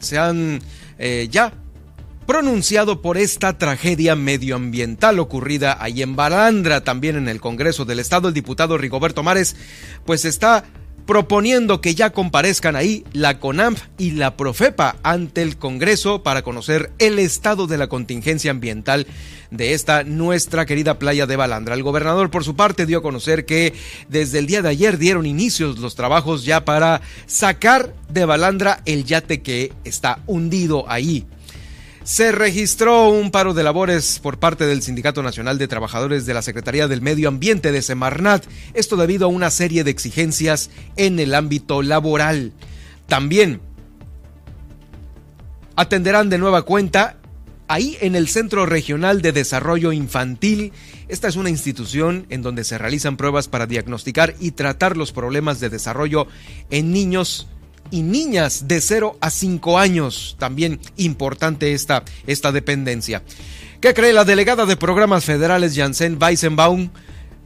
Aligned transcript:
se 0.00 0.18
han 0.18 0.60
eh, 0.98 1.28
ya 1.30 1.52
pronunciado 2.26 3.02
por 3.02 3.18
esta 3.18 3.58
tragedia 3.58 4.14
medioambiental 4.14 5.18
ocurrida 5.18 5.76
ahí 5.80 6.02
en 6.02 6.14
Balandra, 6.14 6.84
también 6.84 7.16
en 7.16 7.28
el 7.28 7.40
Congreso 7.40 7.84
del 7.84 7.98
Estado. 7.98 8.28
El 8.28 8.34
diputado 8.34 8.78
Rigoberto 8.78 9.22
Mares, 9.22 9.56
pues 10.04 10.24
está 10.24 10.64
proponiendo 11.10 11.80
que 11.80 11.96
ya 11.96 12.10
comparezcan 12.10 12.76
ahí 12.76 13.02
la 13.12 13.40
CONAMP 13.40 13.76
y 13.98 14.12
la 14.12 14.36
Profepa 14.36 14.94
ante 15.02 15.42
el 15.42 15.56
Congreso 15.56 16.22
para 16.22 16.42
conocer 16.42 16.92
el 17.00 17.18
estado 17.18 17.66
de 17.66 17.78
la 17.78 17.88
contingencia 17.88 18.52
ambiental 18.52 19.08
de 19.50 19.74
esta 19.74 20.04
nuestra 20.04 20.66
querida 20.66 21.00
playa 21.00 21.26
de 21.26 21.34
Balandra. 21.34 21.74
El 21.74 21.82
gobernador, 21.82 22.30
por 22.30 22.44
su 22.44 22.54
parte, 22.54 22.86
dio 22.86 22.98
a 22.98 23.02
conocer 23.02 23.44
que 23.44 23.74
desde 24.08 24.38
el 24.38 24.46
día 24.46 24.62
de 24.62 24.68
ayer 24.68 24.98
dieron 24.98 25.26
inicios 25.26 25.80
los 25.80 25.96
trabajos 25.96 26.44
ya 26.44 26.64
para 26.64 27.00
sacar 27.26 27.92
de 28.08 28.24
Balandra 28.24 28.80
el 28.84 29.04
yate 29.04 29.42
que 29.42 29.72
está 29.82 30.20
hundido 30.28 30.88
ahí 30.88 31.26
se 32.10 32.32
registró 32.32 33.08
un 33.08 33.30
paro 33.30 33.54
de 33.54 33.62
labores 33.62 34.18
por 34.18 34.40
parte 34.40 34.66
del 34.66 34.82
Sindicato 34.82 35.22
Nacional 35.22 35.58
de 35.58 35.68
Trabajadores 35.68 36.26
de 36.26 36.34
la 36.34 36.42
Secretaría 36.42 36.88
del 36.88 37.02
Medio 37.02 37.28
Ambiente 37.28 37.70
de 37.70 37.82
Semarnat, 37.82 38.44
esto 38.74 38.96
debido 38.96 39.26
a 39.26 39.28
una 39.28 39.48
serie 39.48 39.84
de 39.84 39.92
exigencias 39.92 40.70
en 40.96 41.20
el 41.20 41.36
ámbito 41.36 41.82
laboral. 41.82 42.52
También 43.06 43.60
atenderán 45.76 46.30
de 46.30 46.38
nueva 46.38 46.62
cuenta 46.62 47.16
ahí 47.68 47.96
en 48.00 48.16
el 48.16 48.26
Centro 48.26 48.66
Regional 48.66 49.22
de 49.22 49.30
Desarrollo 49.30 49.92
Infantil. 49.92 50.72
Esta 51.06 51.28
es 51.28 51.36
una 51.36 51.50
institución 51.50 52.26
en 52.28 52.42
donde 52.42 52.64
se 52.64 52.76
realizan 52.76 53.16
pruebas 53.16 53.46
para 53.46 53.68
diagnosticar 53.68 54.34
y 54.40 54.50
tratar 54.50 54.96
los 54.96 55.12
problemas 55.12 55.60
de 55.60 55.70
desarrollo 55.70 56.26
en 56.70 56.92
niños 56.92 57.46
y 57.90 58.02
niñas 58.02 58.68
de 58.68 58.80
0 58.80 59.16
a 59.20 59.30
5 59.30 59.78
años. 59.78 60.36
También 60.38 60.80
importante 60.96 61.72
esta, 61.72 62.04
esta 62.26 62.52
dependencia. 62.52 63.22
¿Qué 63.80 63.94
cree 63.94 64.12
la 64.12 64.24
delegada 64.24 64.66
de 64.66 64.76
programas 64.76 65.24
federales 65.24 65.74
Janssen 65.74 66.18
Weissenbaum? 66.20 66.90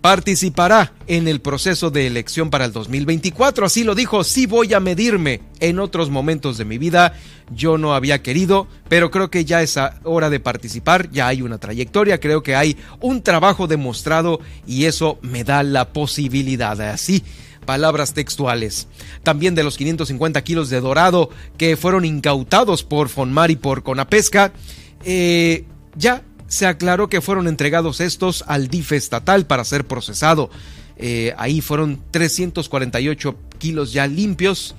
Participará 0.00 0.92
en 1.06 1.28
el 1.28 1.40
proceso 1.40 1.90
de 1.90 2.06
elección 2.06 2.50
para 2.50 2.66
el 2.66 2.72
2024. 2.72 3.64
Así 3.64 3.84
lo 3.84 3.94
dijo, 3.94 4.22
sí 4.22 4.44
voy 4.44 4.74
a 4.74 4.80
medirme. 4.80 5.40
En 5.60 5.78
otros 5.78 6.10
momentos 6.10 6.58
de 6.58 6.64
mi 6.64 6.76
vida 6.76 7.14
yo 7.54 7.78
no 7.78 7.94
había 7.94 8.22
querido, 8.22 8.66
pero 8.88 9.10
creo 9.10 9.30
que 9.30 9.44
ya 9.44 9.62
es 9.62 9.78
hora 10.02 10.28
de 10.28 10.40
participar, 10.40 11.10
ya 11.10 11.28
hay 11.28 11.40
una 11.40 11.58
trayectoria, 11.58 12.20
creo 12.20 12.42
que 12.42 12.56
hay 12.56 12.76
un 13.00 13.22
trabajo 13.22 13.66
demostrado 13.66 14.40
y 14.66 14.84
eso 14.84 15.18
me 15.22 15.44
da 15.44 15.62
la 15.62 15.92
posibilidad. 15.92 16.78
Así 16.80 17.22
palabras 17.64 18.14
textuales. 18.14 18.88
También 19.22 19.54
de 19.54 19.64
los 19.64 19.76
550 19.76 20.42
kilos 20.42 20.70
de 20.70 20.80
dorado 20.80 21.30
que 21.56 21.76
fueron 21.76 22.04
incautados 22.04 22.82
por 22.82 23.08
Fonmar 23.08 23.50
y 23.50 23.56
por 23.56 23.82
Conapesca, 23.82 24.52
eh, 25.04 25.64
ya 25.96 26.22
se 26.46 26.66
aclaró 26.66 27.08
que 27.08 27.20
fueron 27.20 27.48
entregados 27.48 28.00
estos 28.00 28.44
al 28.46 28.68
DIF 28.68 28.92
estatal 28.92 29.46
para 29.46 29.64
ser 29.64 29.86
procesado. 29.86 30.50
Eh, 30.96 31.34
ahí 31.38 31.60
fueron 31.60 32.00
348 32.10 33.36
kilos 33.58 33.92
ya 33.92 34.06
limpios 34.06 34.74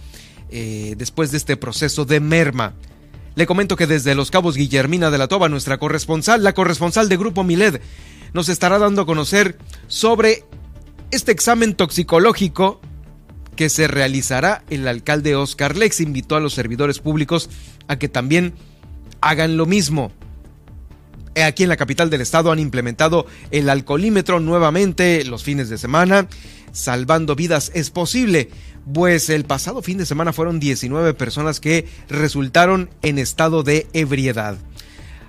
eh, 0.49 0.95
después 0.97 1.31
de 1.31 1.37
este 1.37 1.57
proceso 1.57 2.05
de 2.05 2.19
merma. 2.19 2.73
Le 3.35 3.45
comento 3.45 3.75
que 3.75 3.87
desde 3.87 4.15
Los 4.15 4.31
Cabos 4.31 4.55
Guillermina 4.55 5.11
de 5.11 5.17
la 5.17 5.27
Toba, 5.27 5.49
nuestra 5.49 5.77
corresponsal, 5.77 6.43
la 6.43 6.53
corresponsal 6.53 7.09
de 7.09 7.17
Grupo 7.17 7.43
Miled, 7.43 7.81
nos 8.33 8.47
estará 8.47 8.79
dando 8.79 9.01
a 9.01 9.05
conocer 9.05 9.57
sobre 9.87 10.45
este 11.11 11.31
examen 11.31 11.75
toxicológico 11.75 12.81
que 13.55 13.69
se 13.69 13.87
realizará, 13.87 14.63
el 14.69 14.87
alcalde 14.87 15.35
Oscar 15.35 15.75
Lex 15.75 16.01
invitó 16.01 16.35
a 16.35 16.39
los 16.39 16.53
servidores 16.53 16.99
públicos 16.99 17.49
a 17.87 17.97
que 17.97 18.09
también 18.09 18.53
hagan 19.21 19.57
lo 19.57 19.65
mismo. 19.65 20.11
Aquí 21.43 21.63
en 21.63 21.69
la 21.69 21.77
capital 21.77 22.09
del 22.09 22.21
estado 22.21 22.51
han 22.51 22.59
implementado 22.59 23.25
el 23.51 23.69
alcoholímetro 23.69 24.39
nuevamente 24.39 25.23
los 25.25 25.43
fines 25.43 25.69
de 25.69 25.77
semana. 25.77 26.27
Salvando 26.71 27.35
vidas 27.35 27.71
es 27.73 27.89
posible, 27.89 28.49
pues 28.93 29.29
el 29.29 29.45
pasado 29.45 29.81
fin 29.81 29.97
de 29.97 30.05
semana 30.05 30.33
fueron 30.33 30.59
19 30.59 31.13
personas 31.13 31.59
que 31.59 31.87
resultaron 32.07 32.89
en 33.01 33.17
estado 33.19 33.63
de 33.63 33.87
ebriedad. 33.93 34.57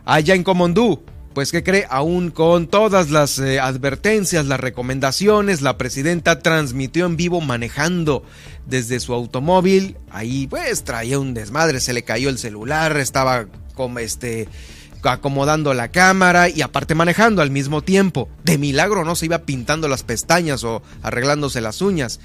Allá 0.04 0.34
en 0.34 0.44
Comondú, 0.44 1.02
pues 1.36 1.52
¿qué 1.52 1.62
cree? 1.62 1.86
Aún 1.90 2.30
con 2.30 2.66
todas 2.66 3.10
las 3.10 3.38
eh, 3.38 3.60
advertencias, 3.60 4.46
las 4.46 4.58
recomendaciones, 4.58 5.60
la 5.60 5.76
presidenta 5.76 6.38
transmitió 6.38 7.04
en 7.04 7.18
vivo 7.18 7.42
manejando 7.42 8.24
desde 8.64 9.00
su 9.00 9.12
automóvil. 9.12 9.98
Ahí 10.08 10.46
pues 10.46 10.82
traía 10.84 11.18
un 11.18 11.34
desmadre, 11.34 11.80
se 11.80 11.92
le 11.92 12.04
cayó 12.04 12.30
el 12.30 12.38
celular, 12.38 12.96
estaba 12.96 13.48
como 13.74 13.98
este 13.98 14.48
acomodando 15.02 15.74
la 15.74 15.90
cámara 15.90 16.48
y 16.48 16.62
aparte 16.62 16.94
manejando 16.94 17.42
al 17.42 17.50
mismo 17.50 17.82
tiempo. 17.82 18.30
De 18.42 18.56
milagro 18.56 19.04
no 19.04 19.14
se 19.14 19.26
iba 19.26 19.40
pintando 19.40 19.88
las 19.88 20.04
pestañas 20.04 20.64
o 20.64 20.82
arreglándose 21.02 21.60
las 21.60 21.82
uñas. 21.82 22.18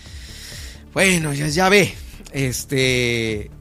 Bueno, 0.93 1.33
ya, 1.33 1.49
ya 1.49 1.67
ve, 1.67 1.93
este 2.31 3.51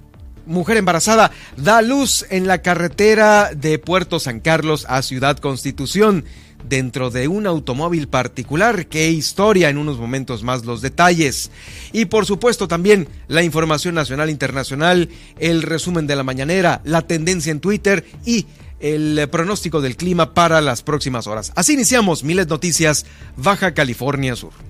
mujer 0.50 0.76
embarazada 0.76 1.30
da 1.56 1.80
luz 1.80 2.26
en 2.28 2.46
la 2.46 2.60
carretera 2.60 3.50
de 3.54 3.78
Puerto 3.78 4.20
San 4.20 4.40
Carlos 4.40 4.84
a 4.88 5.00
Ciudad 5.02 5.38
Constitución 5.38 6.24
dentro 6.68 7.10
de 7.10 7.28
un 7.28 7.46
automóvil 7.46 8.08
particular. 8.08 8.86
Qué 8.86 9.10
historia, 9.10 9.70
en 9.70 9.78
unos 9.78 9.98
momentos 9.98 10.42
más 10.42 10.64
los 10.64 10.82
detalles. 10.82 11.50
Y 11.92 12.06
por 12.06 12.26
supuesto 12.26 12.68
también 12.68 13.08
la 13.28 13.42
información 13.42 13.94
nacional 13.94 14.28
e 14.28 14.32
internacional, 14.32 15.08
el 15.38 15.62
resumen 15.62 16.06
de 16.06 16.16
la 16.16 16.24
mañanera, 16.24 16.82
la 16.84 17.02
tendencia 17.02 17.50
en 17.50 17.60
Twitter 17.60 18.04
y 18.26 18.46
el 18.80 19.28
pronóstico 19.30 19.80
del 19.80 19.96
clima 19.96 20.34
para 20.34 20.60
las 20.60 20.82
próximas 20.82 21.26
horas. 21.26 21.52
Así 21.54 21.74
iniciamos 21.74 22.24
Miles 22.24 22.48
Noticias, 22.48 23.06
Baja 23.36 23.72
California 23.74 24.36
Sur. 24.36 24.69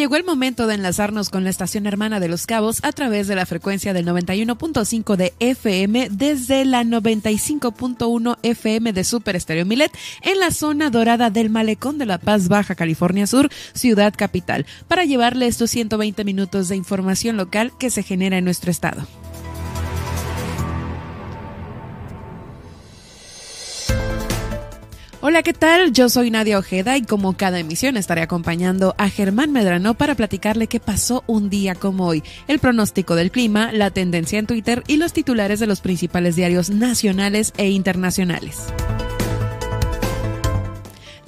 Llegó 0.00 0.16
el 0.16 0.24
momento 0.24 0.66
de 0.66 0.76
enlazarnos 0.76 1.28
con 1.28 1.44
la 1.44 1.50
estación 1.50 1.86
hermana 1.86 2.20
de 2.20 2.28
Los 2.28 2.46
Cabos 2.46 2.78
a 2.84 2.90
través 2.90 3.28
de 3.28 3.34
la 3.34 3.44
frecuencia 3.44 3.92
del 3.92 4.06
91.5 4.06 5.14
de 5.14 5.34
FM 5.40 6.08
desde 6.10 6.64
la 6.64 6.84
95.1 6.84 8.38
FM 8.42 8.94
de 8.94 9.04
Super 9.04 9.36
Estéreo 9.36 9.66
Milet 9.66 9.92
en 10.22 10.38
la 10.38 10.52
zona 10.52 10.88
dorada 10.88 11.28
del 11.28 11.50
Malecón 11.50 11.98
de 11.98 12.06
La 12.06 12.16
Paz, 12.16 12.48
Baja 12.48 12.74
California 12.76 13.26
Sur, 13.26 13.50
ciudad 13.74 14.14
capital, 14.16 14.64
para 14.88 15.04
llevarle 15.04 15.46
estos 15.46 15.70
120 15.70 16.24
minutos 16.24 16.70
de 16.70 16.76
información 16.76 17.36
local 17.36 17.70
que 17.78 17.90
se 17.90 18.02
genera 18.02 18.38
en 18.38 18.46
nuestro 18.46 18.70
estado. 18.70 19.06
Hola, 25.22 25.42
¿qué 25.42 25.52
tal? 25.52 25.92
Yo 25.92 26.08
soy 26.08 26.30
Nadia 26.30 26.58
Ojeda 26.58 26.96
y 26.96 27.02
como 27.02 27.36
cada 27.36 27.58
emisión 27.58 27.98
estaré 27.98 28.22
acompañando 28.22 28.94
a 28.96 29.10
Germán 29.10 29.52
Medrano 29.52 29.92
para 29.92 30.14
platicarle 30.14 30.66
qué 30.66 30.80
pasó 30.80 31.24
un 31.26 31.50
día 31.50 31.74
como 31.74 32.06
hoy, 32.06 32.22
el 32.48 32.58
pronóstico 32.58 33.14
del 33.16 33.30
clima, 33.30 33.70
la 33.70 33.90
tendencia 33.90 34.38
en 34.38 34.46
Twitter 34.46 34.82
y 34.86 34.96
los 34.96 35.12
titulares 35.12 35.60
de 35.60 35.66
los 35.66 35.82
principales 35.82 36.36
diarios 36.36 36.70
nacionales 36.70 37.52
e 37.58 37.68
internacionales. 37.68 38.72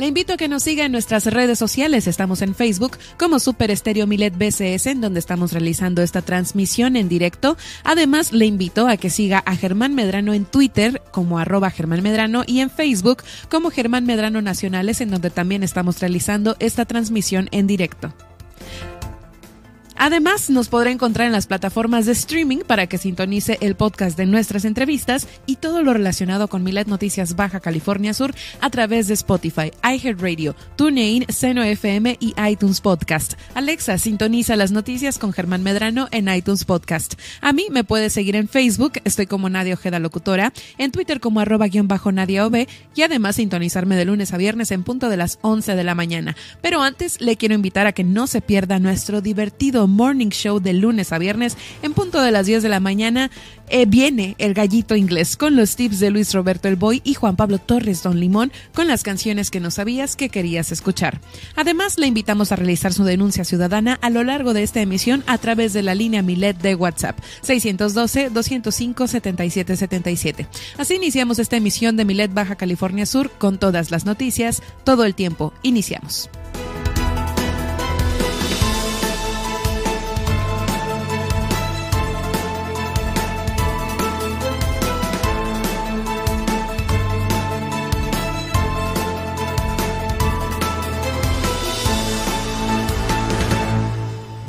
Le 0.02 0.08
invito 0.08 0.32
a 0.32 0.36
que 0.36 0.48
nos 0.48 0.64
siga 0.64 0.84
en 0.84 0.90
nuestras 0.90 1.26
redes 1.26 1.60
sociales. 1.60 2.08
Estamos 2.08 2.42
en 2.42 2.56
Facebook 2.56 2.98
como 3.20 3.38
Super 3.38 3.70
Estéreo 3.70 4.08
Milet 4.08 4.36
BCS, 4.36 4.86
en 4.86 5.00
donde 5.00 5.20
estamos 5.20 5.52
realizando 5.52 6.02
esta 6.02 6.22
transmisión 6.22 6.96
en 6.96 7.08
directo. 7.08 7.56
Además, 7.84 8.32
le 8.32 8.46
invito 8.46 8.88
a 8.88 8.96
que 8.96 9.10
siga 9.10 9.44
a 9.46 9.54
Germán 9.54 9.94
Medrano 9.94 10.34
en 10.34 10.44
Twitter 10.44 11.00
como 11.12 11.38
arroba 11.38 11.70
Germán 11.70 12.02
Medrano 12.02 12.42
y 12.48 12.58
en 12.58 12.70
Facebook 12.70 13.22
como 13.48 13.70
Germán 13.70 14.04
Medrano 14.04 14.42
Nacionales, 14.42 15.00
en 15.00 15.12
donde 15.12 15.30
también 15.30 15.62
estamos 15.62 16.00
realizando 16.00 16.56
esta 16.58 16.84
transmisión 16.84 17.48
en 17.52 17.68
directo. 17.68 18.12
Además, 19.96 20.50
nos 20.50 20.68
podrá 20.68 20.90
encontrar 20.90 21.26
en 21.26 21.32
las 21.32 21.46
plataformas 21.46 22.06
de 22.06 22.12
streaming 22.12 22.58
para 22.66 22.86
que 22.86 22.98
sintonice 22.98 23.58
el 23.60 23.76
podcast 23.76 24.16
de 24.16 24.26
nuestras 24.26 24.64
entrevistas 24.64 25.28
y 25.46 25.56
todo 25.56 25.82
lo 25.82 25.92
relacionado 25.92 26.48
con 26.48 26.62
Milet 26.62 26.88
Noticias 26.88 27.36
Baja 27.36 27.60
California 27.60 28.14
Sur 28.14 28.34
a 28.60 28.70
través 28.70 29.08
de 29.08 29.14
Spotify, 29.14 29.70
iHeartRadio, 29.82 30.56
TuneIn, 30.76 31.26
Seno 31.28 31.62
FM 31.62 32.16
y 32.20 32.34
iTunes 32.48 32.80
Podcast. 32.80 33.34
Alexa, 33.54 33.98
sintoniza 33.98 34.56
las 34.56 34.72
noticias 34.72 35.18
con 35.18 35.32
Germán 35.32 35.62
Medrano 35.62 36.08
en 36.10 36.28
iTunes 36.28 36.64
Podcast. 36.64 37.14
A 37.40 37.52
mí 37.52 37.66
me 37.70 37.84
puedes 37.84 38.12
seguir 38.12 38.36
en 38.36 38.48
Facebook, 38.48 38.94
estoy 39.04 39.26
como 39.26 39.48
Nadia 39.48 39.74
Ojeda 39.74 39.98
Locutora, 39.98 40.52
en 40.78 40.90
Twitter 40.90 41.20
como 41.20 41.40
arroba 41.40 41.68
guion 41.68 41.88
bajo 41.88 42.12
Nadia 42.12 42.46
OB 42.46 42.66
y 42.94 43.02
además 43.02 43.36
sintonizarme 43.36 43.96
de 43.96 44.04
lunes 44.04 44.32
a 44.32 44.36
viernes 44.36 44.70
en 44.70 44.84
punto 44.84 45.08
de 45.08 45.16
las 45.16 45.38
11 45.42 45.74
de 45.74 45.84
la 45.84 45.94
mañana. 45.94 46.36
Pero 46.60 46.82
antes 46.82 47.20
le 47.20 47.36
quiero 47.36 47.54
invitar 47.54 47.86
a 47.86 47.92
que 47.92 48.04
no 48.04 48.26
se 48.26 48.40
pierda 48.40 48.78
nuestro 48.78 49.20
divertido 49.20 49.81
Morning 49.86 50.30
Show 50.30 50.60
de 50.60 50.72
lunes 50.72 51.12
a 51.12 51.18
viernes 51.18 51.56
en 51.82 51.94
punto 51.94 52.20
de 52.20 52.30
las 52.30 52.46
10 52.46 52.62
de 52.62 52.68
la 52.68 52.80
mañana. 52.80 53.30
Eh, 53.68 53.86
viene 53.86 54.34
el 54.38 54.52
gallito 54.52 54.96
inglés 54.96 55.36
con 55.36 55.56
los 55.56 55.76
tips 55.76 55.98
de 55.98 56.10
Luis 56.10 56.34
Roberto 56.34 56.68
El 56.68 56.76
Boy 56.76 57.00
y 57.04 57.14
Juan 57.14 57.36
Pablo 57.36 57.58
Torres 57.58 58.02
Don 58.02 58.20
Limón 58.20 58.52
con 58.74 58.86
las 58.86 59.02
canciones 59.02 59.50
que 59.50 59.60
no 59.60 59.70
sabías 59.70 60.14
que 60.14 60.28
querías 60.28 60.72
escuchar. 60.72 61.22
Además, 61.56 61.98
le 61.98 62.06
invitamos 62.06 62.52
a 62.52 62.56
realizar 62.56 62.92
su 62.92 63.04
denuncia 63.04 63.44
ciudadana 63.44 63.98
a 64.02 64.10
lo 64.10 64.24
largo 64.24 64.52
de 64.52 64.62
esta 64.62 64.82
emisión 64.82 65.24
a 65.26 65.38
través 65.38 65.72
de 65.72 65.80
la 65.82 65.94
línea 65.94 66.20
Milet 66.22 66.58
de 66.58 66.74
WhatsApp 66.74 67.18
612-205-7777. 67.46 70.46
Así 70.76 70.96
iniciamos 70.96 71.38
esta 71.38 71.56
emisión 71.56 71.96
de 71.96 72.04
Milet 72.04 72.34
Baja 72.34 72.56
California 72.56 73.06
Sur 73.06 73.30
con 73.38 73.56
todas 73.58 73.90
las 73.90 74.04
noticias, 74.04 74.62
todo 74.84 75.04
el 75.04 75.14
tiempo. 75.14 75.54
Iniciamos. 75.62 76.28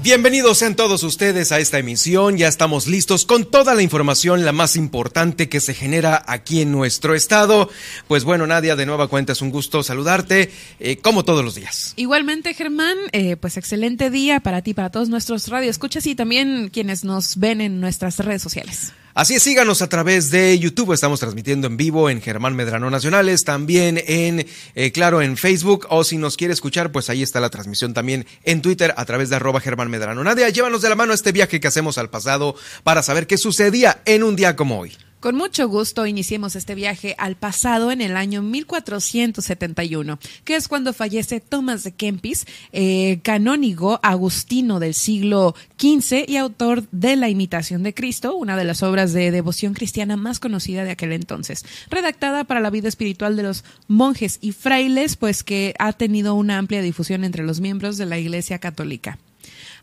Bienvenidos 0.03 0.57
sean 0.57 0.75
todos 0.75 1.01
ustedes 1.03 1.53
a 1.53 1.59
esta 1.59 1.79
emisión. 1.79 2.37
Ya 2.37 2.49
estamos 2.49 2.87
listos 2.87 3.25
con 3.25 3.49
toda 3.49 3.73
la 3.73 3.83
información, 3.83 4.43
la 4.43 4.51
más 4.51 4.75
importante 4.75 5.47
que 5.47 5.61
se 5.61 5.73
genera 5.73 6.21
aquí 6.27 6.59
en 6.59 6.73
nuestro 6.73 7.15
estado. 7.15 7.69
Pues 8.09 8.25
bueno, 8.25 8.45
Nadia, 8.45 8.75
de 8.75 8.85
nueva 8.85 9.07
cuenta 9.07 9.31
es 9.31 9.41
un 9.41 9.49
gusto 9.49 9.81
saludarte, 9.81 10.51
eh, 10.81 10.97
como 10.97 11.23
todos 11.23 11.45
los 11.45 11.55
días. 11.55 11.93
Igualmente, 11.95 12.53
Germán, 12.53 12.97
eh, 13.13 13.37
pues 13.37 13.55
excelente 13.55 14.09
día 14.09 14.41
para 14.41 14.61
ti, 14.61 14.73
para 14.73 14.89
todos 14.89 15.07
nuestros 15.07 15.47
radioescuchas 15.47 16.05
y 16.05 16.15
también 16.15 16.67
quienes 16.67 17.05
nos 17.05 17.37
ven 17.37 17.61
en 17.61 17.79
nuestras 17.79 18.19
redes 18.19 18.41
sociales. 18.41 18.91
Así 19.15 19.35
es, 19.35 19.43
síganos 19.43 19.83
a 19.83 19.89
través 19.89 20.31
de 20.31 20.57
YouTube. 20.57 20.91
Estamos 20.91 21.19
transmitiendo 21.19 21.67
en 21.67 21.77
vivo 21.77 22.09
en 22.09 22.19
Germán 22.19 22.55
Medrano 22.55 22.89
Nacionales, 22.89 23.43
también 23.43 24.01
en, 24.07 24.47
eh, 24.73 24.91
claro, 24.91 25.21
en 25.21 25.37
Facebook. 25.37 25.85
O 25.91 26.03
si 26.03 26.17
nos 26.17 26.35
quiere 26.35 26.51
escuchar, 26.51 26.91
pues 26.91 27.11
ahí 27.11 27.21
está 27.21 27.39
la 27.39 27.51
transmisión 27.51 27.93
también 27.93 28.25
en 28.43 28.63
Twitter 28.63 28.91
a 28.97 29.05
través 29.05 29.29
de 29.29 29.35
arroba 29.35 29.59
Germán 29.59 29.91
Medrano. 29.91 30.23
Nadia, 30.23 30.49
llévanos 30.49 30.81
de 30.81 30.89
la 30.89 30.95
mano 30.95 31.11
a 31.11 31.15
este 31.15 31.31
viaje 31.31 31.59
que 31.59 31.67
hacemos 31.67 31.99
al 31.99 32.09
pasado 32.09 32.55
para 32.83 33.03
saber 33.03 33.27
qué 33.27 33.37
sucedía 33.37 34.01
en 34.05 34.23
un 34.23 34.35
día 34.35 34.55
como 34.55 34.79
hoy. 34.79 34.97
Con 35.23 35.35
mucho 35.35 35.69
gusto 35.69 36.05
iniciemos 36.05 36.57
este 36.57 36.75
viaje 36.75 37.15
al 37.17 37.37
pasado 37.37 37.91
en 37.93 38.01
el 38.01 38.17
año 38.17 38.41
1471, 38.41 40.19
que 40.43 40.57
es 40.57 40.67
cuando 40.67 40.91
fallece 40.91 41.39
Tomás 41.39 41.85
de 41.85 41.93
Kempis, 41.93 42.45
eh, 42.73 43.21
canónigo 43.23 44.01
agustino 44.03 44.81
del 44.81 44.93
siglo 44.93 45.55
XV 45.79 46.25
y 46.27 46.35
autor 46.35 46.89
de 46.91 47.15
La 47.15 47.29
Imitación 47.29 47.83
de 47.83 47.93
Cristo, 47.93 48.35
una 48.35 48.57
de 48.57 48.65
las 48.65 48.83
obras 48.83 49.13
de 49.13 49.31
devoción 49.31 49.73
cristiana 49.73 50.17
más 50.17 50.41
conocida 50.41 50.83
de 50.83 50.91
aquel 50.91 51.13
entonces, 51.13 51.63
redactada 51.89 52.43
para 52.43 52.59
la 52.59 52.69
vida 52.69 52.89
espiritual 52.89 53.37
de 53.37 53.43
los 53.43 53.63
monjes 53.87 54.39
y 54.41 54.51
frailes, 54.51 55.15
pues 55.15 55.45
que 55.45 55.73
ha 55.79 55.93
tenido 55.93 56.35
una 56.35 56.57
amplia 56.57 56.81
difusión 56.81 57.23
entre 57.23 57.45
los 57.45 57.61
miembros 57.61 57.95
de 57.95 58.07
la 58.07 58.19
Iglesia 58.19 58.59
Católica. 58.59 59.17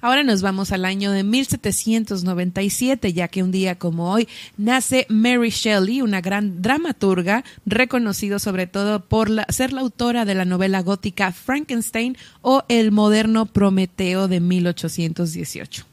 Ahora 0.02 0.22
nos 0.22 0.40
vamos 0.40 0.72
al 0.72 0.86
año 0.86 1.12
de 1.12 1.24
1797, 1.24 3.12
ya 3.12 3.28
que 3.28 3.42
un 3.42 3.50
día 3.50 3.78
como 3.78 4.10
hoy 4.10 4.28
nace 4.56 5.04
Mary 5.10 5.50
Shelley, 5.50 6.00
una 6.00 6.22
gran 6.22 6.62
dramaturga, 6.62 7.44
reconocido 7.66 8.38
sobre 8.38 8.66
todo 8.66 9.04
por 9.04 9.28
ser 9.50 9.74
la 9.74 9.82
autora 9.82 10.24
de 10.24 10.34
la 10.34 10.46
novela 10.46 10.80
gótica 10.80 11.32
Frankenstein 11.32 12.16
o 12.40 12.62
El 12.68 12.92
moderno 12.92 13.44
Prometeo 13.44 14.26
de 14.26 14.40
1818. 14.40 15.84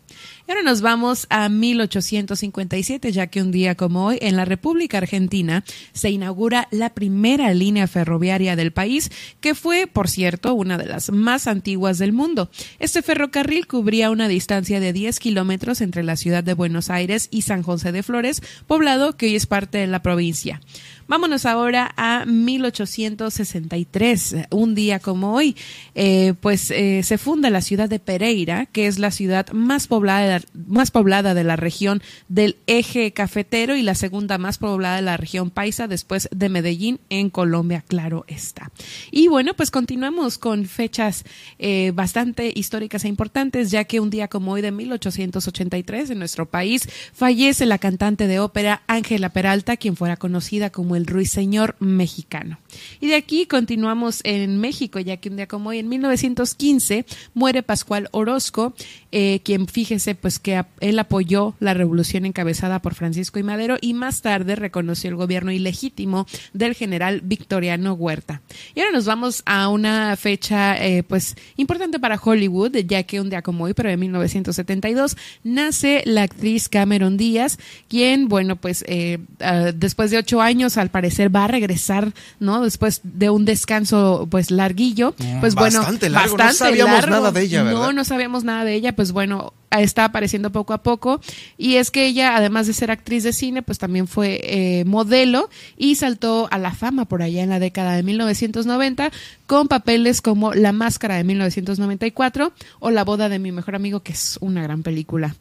Y 0.47 0.51
ahora 0.51 0.63
nos 0.63 0.79
vamos 0.79 1.27
a 1.29 1.49
1857, 1.49 3.11
ya 3.11 3.27
que 3.27 3.41
un 3.41 3.51
día 3.51 3.75
como 3.75 4.05
hoy, 4.05 4.17
en 4.21 4.37
la 4.37 4.45
República 4.45 4.97
Argentina, 4.97 5.65
se 5.91 6.09
inaugura 6.09 6.69
la 6.71 6.93
primera 6.93 7.53
línea 7.53 7.85
ferroviaria 7.85 8.55
del 8.55 8.71
país, 8.71 9.11
que 9.41 9.55
fue, 9.55 9.87
por 9.87 10.07
cierto, 10.07 10.53
una 10.53 10.77
de 10.77 10.85
las 10.85 11.11
más 11.11 11.47
antiguas 11.47 11.97
del 11.97 12.13
mundo. 12.13 12.49
Este 12.79 13.01
ferrocarril 13.01 13.67
cubría 13.67 14.09
una 14.09 14.29
distancia 14.29 14.79
de 14.79 14.93
10 14.93 15.19
kilómetros 15.19 15.81
entre 15.81 16.03
la 16.03 16.15
ciudad 16.15 16.45
de 16.45 16.53
Buenos 16.53 16.89
Aires 16.89 17.27
y 17.29 17.41
San 17.41 17.61
José 17.61 17.91
de 17.91 18.01
Flores, 18.01 18.41
poblado 18.67 19.17
que 19.17 19.25
hoy 19.25 19.35
es 19.35 19.47
parte 19.47 19.79
de 19.79 19.87
la 19.87 20.01
provincia. 20.01 20.61
Vámonos 21.07 21.45
ahora 21.45 21.93
a 21.95 22.25
1863, 22.25 24.35
un 24.51 24.75
día 24.75 24.99
como 24.99 25.33
hoy, 25.33 25.55
eh, 25.95 26.33
pues 26.41 26.69
eh, 26.69 27.01
se 27.01 27.17
funda 27.17 27.49
la 27.49 27.61
ciudad 27.61 27.87
de 27.87 27.99
Pereira, 27.99 28.65
que 28.65 28.87
es 28.87 28.99
la 28.99 29.11
ciudad 29.11 29.49
más 29.53 29.87
poblada, 29.87 30.36
más 30.53 30.91
poblada 30.91 31.33
de 31.33 31.43
la 31.43 31.55
región 31.55 32.01
del 32.27 32.57
eje 32.67 33.11
cafetero 33.11 33.75
y 33.75 33.81
la 33.81 33.95
segunda 33.95 34.37
más 34.37 34.57
poblada 34.57 34.97
de 34.97 35.01
la 35.01 35.17
región 35.17 35.49
paisa 35.49 35.87
después 35.87 36.29
de 36.31 36.49
Medellín 36.49 36.99
en 37.09 37.29
Colombia, 37.29 37.83
claro 37.87 38.25
está. 38.27 38.71
Y 39.11 39.27
bueno, 39.27 39.53
pues 39.53 39.71
continuamos 39.71 40.37
con 40.37 40.65
fechas 40.65 41.23
eh, 41.59 41.91
bastante 41.93 42.51
históricas 42.53 43.05
e 43.05 43.07
importantes, 43.07 43.71
ya 43.71 43.83
que 43.83 43.99
un 43.99 44.09
día 44.09 44.27
como 44.27 44.53
hoy 44.53 44.61
de 44.61 44.71
1883 44.71 46.09
en 46.09 46.19
nuestro 46.19 46.45
país 46.45 46.87
fallece 47.13 47.65
la 47.65 47.77
cantante 47.77 48.27
de 48.27 48.39
ópera 48.39 48.83
Ángela 48.87 49.29
Peralta, 49.29 49.77
quien 49.77 49.95
fuera 49.95 50.17
conocida 50.17 50.69
como 50.69 50.95
el 50.95 51.05
ruiseñor 51.05 51.75
mexicano. 51.79 52.59
Y 52.99 53.07
de 53.07 53.15
aquí 53.15 53.45
continuamos 53.45 54.21
en 54.23 54.57
México, 54.57 54.99
ya 54.99 55.17
que 55.17 55.29
un 55.29 55.35
día 55.35 55.47
como 55.47 55.69
hoy, 55.69 55.79
en 55.79 55.89
1915, 55.89 57.05
muere 57.33 57.63
Pascual 57.63 58.09
Orozco, 58.11 58.73
eh, 59.11 59.41
quien 59.43 59.67
fíjese 59.67 60.15
pues 60.15 60.39
que 60.39 60.63
él 60.79 60.99
apoyó 60.99 61.55
la 61.59 61.73
revolución 61.73 62.25
encabezada 62.25 62.81
por 62.81 62.93
Francisco 62.93 63.39
y 63.39 63.43
Madero 63.43 63.77
y 63.79 63.93
más 63.93 64.21
tarde 64.21 64.55
reconoció 64.55 65.09
el 65.09 65.15
gobierno 65.15 65.51
ilegítimo 65.51 66.27
del 66.53 66.75
general 66.75 67.21
Victoriano 67.23 67.93
Huerta. 67.93 68.41
Y 68.75 68.81
ahora 68.81 68.91
nos 68.91 69.05
vamos 69.05 69.43
a 69.45 69.69
una 69.69 70.15
fecha 70.17 70.77
eh, 70.77 71.03
pues 71.03 71.35
importante 71.55 71.99
para 71.99 72.19
Hollywood, 72.21 72.75
ya 72.85 73.03
que 73.03 73.21
un 73.21 73.29
día 73.29 73.41
como 73.41 73.65
hoy, 73.65 73.73
pero 73.73 73.89
de 73.89 73.97
1972, 73.97 75.15
nace 75.43 76.03
la 76.05 76.23
actriz 76.23 76.69
Cameron 76.69 77.17
Díaz, 77.17 77.57
quien, 77.87 78.27
bueno, 78.27 78.55
pues 78.55 78.83
eh, 78.87 79.19
ah, 79.39 79.71
después 79.73 80.11
de 80.11 80.17
ocho 80.17 80.41
años 80.41 80.77
al 80.77 80.89
parecer 80.89 81.33
va 81.33 81.45
a 81.45 81.47
regresar, 81.47 82.13
¿no? 82.39 82.61
Después 82.63 83.01
de 83.03 83.29
un 83.29 83.45
descanso 83.45 84.27
pues 84.29 84.51
larguillo, 84.51 85.13
pues 85.39 85.55
bueno, 85.55 85.79
bastante 85.79 86.09
largo, 86.09 86.37
no 86.37 86.53
sabíamos 86.53 87.07
nada 87.07 87.31
de 87.31 87.41
ella, 87.41 87.63
¿verdad? 87.63 87.79
No, 87.79 87.93
no 87.93 88.03
sabíamos 88.03 88.43
nada 88.43 88.63
de 88.63 88.73
ella, 88.73 88.93
pues 88.97 89.11
bueno, 89.11 89.53
está 89.69 90.05
apareciendo 90.05 90.51
poco 90.51 90.73
a 90.73 90.81
poco. 90.81 91.21
Y 91.55 91.75
es 91.75 91.91
que 91.91 92.07
ella 92.07 92.35
además 92.35 92.65
de 92.65 92.73
ser 92.73 92.89
actriz 92.89 93.23
de 93.23 93.31
cine 93.31 93.61
pues 93.61 93.77
también 93.77 94.07
fue 94.07 94.41
eh, 94.43 94.85
modelo 94.85 95.49
y 95.77 95.95
saltó 95.95 96.47
a 96.49 96.57
la 96.57 96.73
fama 96.73 97.05
por 97.05 97.21
allá 97.21 97.43
en 97.43 97.49
la 97.49 97.59
década 97.59 97.95
de 97.95 98.01
1990 98.01 99.11
con 99.45 99.67
papeles 99.67 100.21
como 100.21 100.55
La 100.55 100.71
Máscara 100.71 101.15
de 101.15 101.23
1994 101.25 102.51
o 102.79 102.89
La 102.89 103.03
Boda 103.03 103.29
de 103.29 103.37
mi 103.37 103.51
mejor 103.51 103.75
amigo 103.75 103.99
que 103.99 104.13
es 104.13 104.39
una 104.41 104.63
gran 104.63 104.81
película 104.81 105.35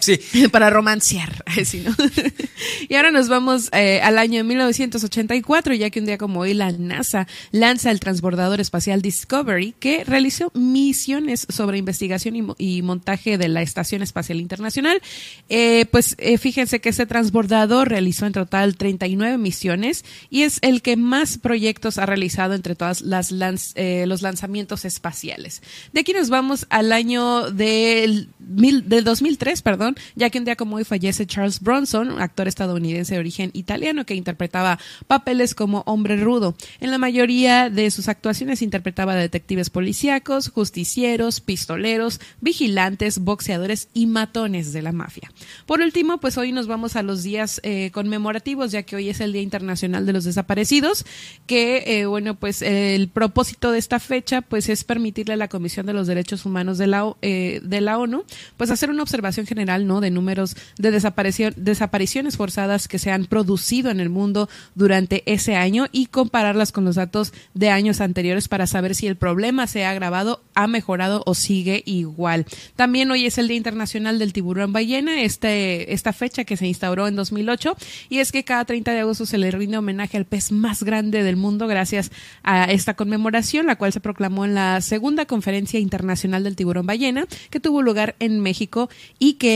sí 0.00 0.20
para 0.52 0.70
romancear 0.70 1.44
y 2.88 2.94
ahora 2.94 3.10
nos 3.10 3.28
vamos 3.28 3.68
eh, 3.72 4.00
al 4.02 4.18
año 4.18 4.44
1984 4.44 5.74
ya 5.74 5.90
que 5.90 6.00
un 6.00 6.06
día 6.06 6.18
como 6.18 6.40
hoy 6.40 6.54
la 6.54 6.72
NASA 6.72 7.26
lanza 7.52 7.90
el 7.90 8.00
transbordador 8.00 8.60
espacial 8.60 9.02
Discovery 9.02 9.74
que 9.78 10.04
realizó 10.04 10.50
misiones 10.54 11.46
sobre 11.48 11.78
investigación 11.78 12.54
y, 12.58 12.82
montaje 12.82 13.38
de 13.38 13.48
la 13.48 13.60
Estación 13.60 14.02
Espacial 14.02 14.40
Internacional. 14.40 15.02
Eh, 15.48 15.86
pues 15.90 16.14
eh, 16.18 16.38
fíjense 16.38 16.80
que 16.80 16.88
este 16.88 17.06
transbordador 17.06 17.88
realizó 17.88 18.24
en 18.24 18.32
total 18.32 18.76
39 18.76 19.36
misiones 19.36 20.04
y 20.30 20.42
es 20.42 20.58
el 20.62 20.80
que 20.80 20.96
más 20.96 21.38
proyectos 21.38 21.98
ha 21.98 22.06
realizado 22.06 22.54
entre 22.54 22.74
todas 22.74 23.02
las 23.02 23.32
los 23.32 24.22
lanzamientos 24.22 24.84
espaciales. 24.84 25.62
De 25.92 26.00
aquí 26.00 26.12
nos 26.12 26.30
vamos 26.30 26.66
al 26.70 26.92
año 26.92 27.50
del, 27.50 28.28
del 28.38 29.04
2003, 29.04 29.62
perdón, 29.68 29.96
ya 30.14 30.30
que 30.30 30.38
un 30.38 30.46
día 30.46 30.56
como 30.56 30.76
hoy 30.76 30.84
fallece 30.84 31.26
Charles 31.26 31.60
Bronson, 31.60 32.22
actor 32.22 32.48
estadounidense 32.48 33.12
de 33.12 33.20
origen 33.20 33.50
italiano 33.52 34.06
que 34.06 34.14
interpretaba 34.14 34.78
papeles 35.06 35.54
como 35.54 35.82
hombre 35.84 36.16
rudo. 36.16 36.56
En 36.80 36.90
la 36.90 36.96
mayoría 36.96 37.68
de 37.68 37.90
sus 37.90 38.08
actuaciones 38.08 38.62
interpretaba 38.62 39.14
detectives 39.14 39.68
policíacos, 39.68 40.48
justicieros, 40.48 41.42
pistoleros, 41.42 42.18
vigilantes, 42.40 43.18
boxeadores 43.18 43.88
y 43.92 44.06
matones 44.06 44.72
de 44.72 44.80
la 44.80 44.92
mafia. 44.92 45.30
Por 45.66 45.82
último, 45.82 46.16
pues 46.16 46.38
hoy 46.38 46.52
nos 46.52 46.66
vamos 46.66 46.96
a 46.96 47.02
los 47.02 47.22
días 47.22 47.60
eh, 47.62 47.90
conmemorativos, 47.92 48.72
ya 48.72 48.84
que 48.84 48.96
hoy 48.96 49.10
es 49.10 49.20
el 49.20 49.34
Día 49.34 49.42
Internacional 49.42 50.06
de 50.06 50.14
los 50.14 50.24
Desaparecidos, 50.24 51.04
que, 51.46 51.84
eh, 51.86 52.06
bueno, 52.06 52.36
pues 52.36 52.62
el 52.62 53.08
propósito 53.08 53.70
de 53.70 53.80
esta 53.80 54.00
fecha, 54.00 54.40
pues 54.40 54.70
es 54.70 54.84
permitirle 54.84 55.34
a 55.34 55.36
la 55.36 55.48
Comisión 55.48 55.84
de 55.84 55.92
los 55.92 56.06
Derechos 56.06 56.46
Humanos 56.46 56.78
de 56.78 56.86
la, 56.86 57.14
eh, 57.20 57.60
de 57.62 57.82
la 57.82 57.98
ONU, 57.98 58.24
pues 58.56 58.70
hacer 58.70 58.88
una 58.88 59.02
observación 59.02 59.44
general, 59.44 59.57
¿no?, 59.66 60.00
de 60.00 60.10
números 60.10 60.56
de 60.78 60.90
desaparición, 60.90 61.54
desapariciones 61.56 62.36
forzadas 62.36 62.88
que 62.88 62.98
se 62.98 63.10
han 63.10 63.26
producido 63.26 63.90
en 63.90 64.00
el 64.00 64.08
mundo 64.08 64.48
durante 64.74 65.22
ese 65.26 65.56
año 65.56 65.86
y 65.92 66.06
compararlas 66.06 66.72
con 66.72 66.84
los 66.84 66.96
datos 66.96 67.32
de 67.54 67.70
años 67.70 68.00
anteriores 68.00 68.48
para 68.48 68.66
saber 68.66 68.94
si 68.94 69.06
el 69.06 69.16
problema 69.16 69.66
se 69.66 69.84
ha 69.84 69.90
agravado, 69.90 70.42
ha 70.54 70.66
mejorado 70.66 71.22
o 71.26 71.34
sigue 71.34 71.82
igual. 71.86 72.46
También 72.76 73.10
hoy 73.10 73.26
es 73.26 73.38
el 73.38 73.48
Día 73.48 73.56
Internacional 73.56 74.18
del 74.18 74.32
Tiburón 74.32 74.72
Ballena, 74.72 75.22
este, 75.22 75.92
esta 75.92 76.12
fecha 76.12 76.44
que 76.44 76.56
se 76.56 76.66
instauró 76.66 77.08
en 77.08 77.16
2008, 77.16 77.76
y 78.08 78.18
es 78.18 78.32
que 78.32 78.44
cada 78.44 78.64
30 78.64 78.92
de 78.92 79.00
agosto 79.00 79.26
se 79.26 79.38
le 79.38 79.50
rinde 79.50 79.78
homenaje 79.78 80.16
al 80.16 80.24
pez 80.24 80.52
más 80.52 80.82
grande 80.82 81.22
del 81.22 81.36
mundo 81.36 81.66
gracias 81.66 82.10
a 82.42 82.64
esta 82.64 82.94
conmemoración, 82.94 83.66
la 83.66 83.76
cual 83.76 83.92
se 83.92 84.00
proclamó 84.00 84.44
en 84.44 84.54
la 84.54 84.80
segunda 84.80 85.26
conferencia 85.26 85.80
internacional 85.80 86.44
del 86.44 86.56
tiburón 86.56 86.86
ballena, 86.86 87.26
que 87.50 87.60
tuvo 87.60 87.82
lugar 87.82 88.16
en 88.18 88.40
México 88.40 88.88
y 89.18 89.34
que 89.34 89.47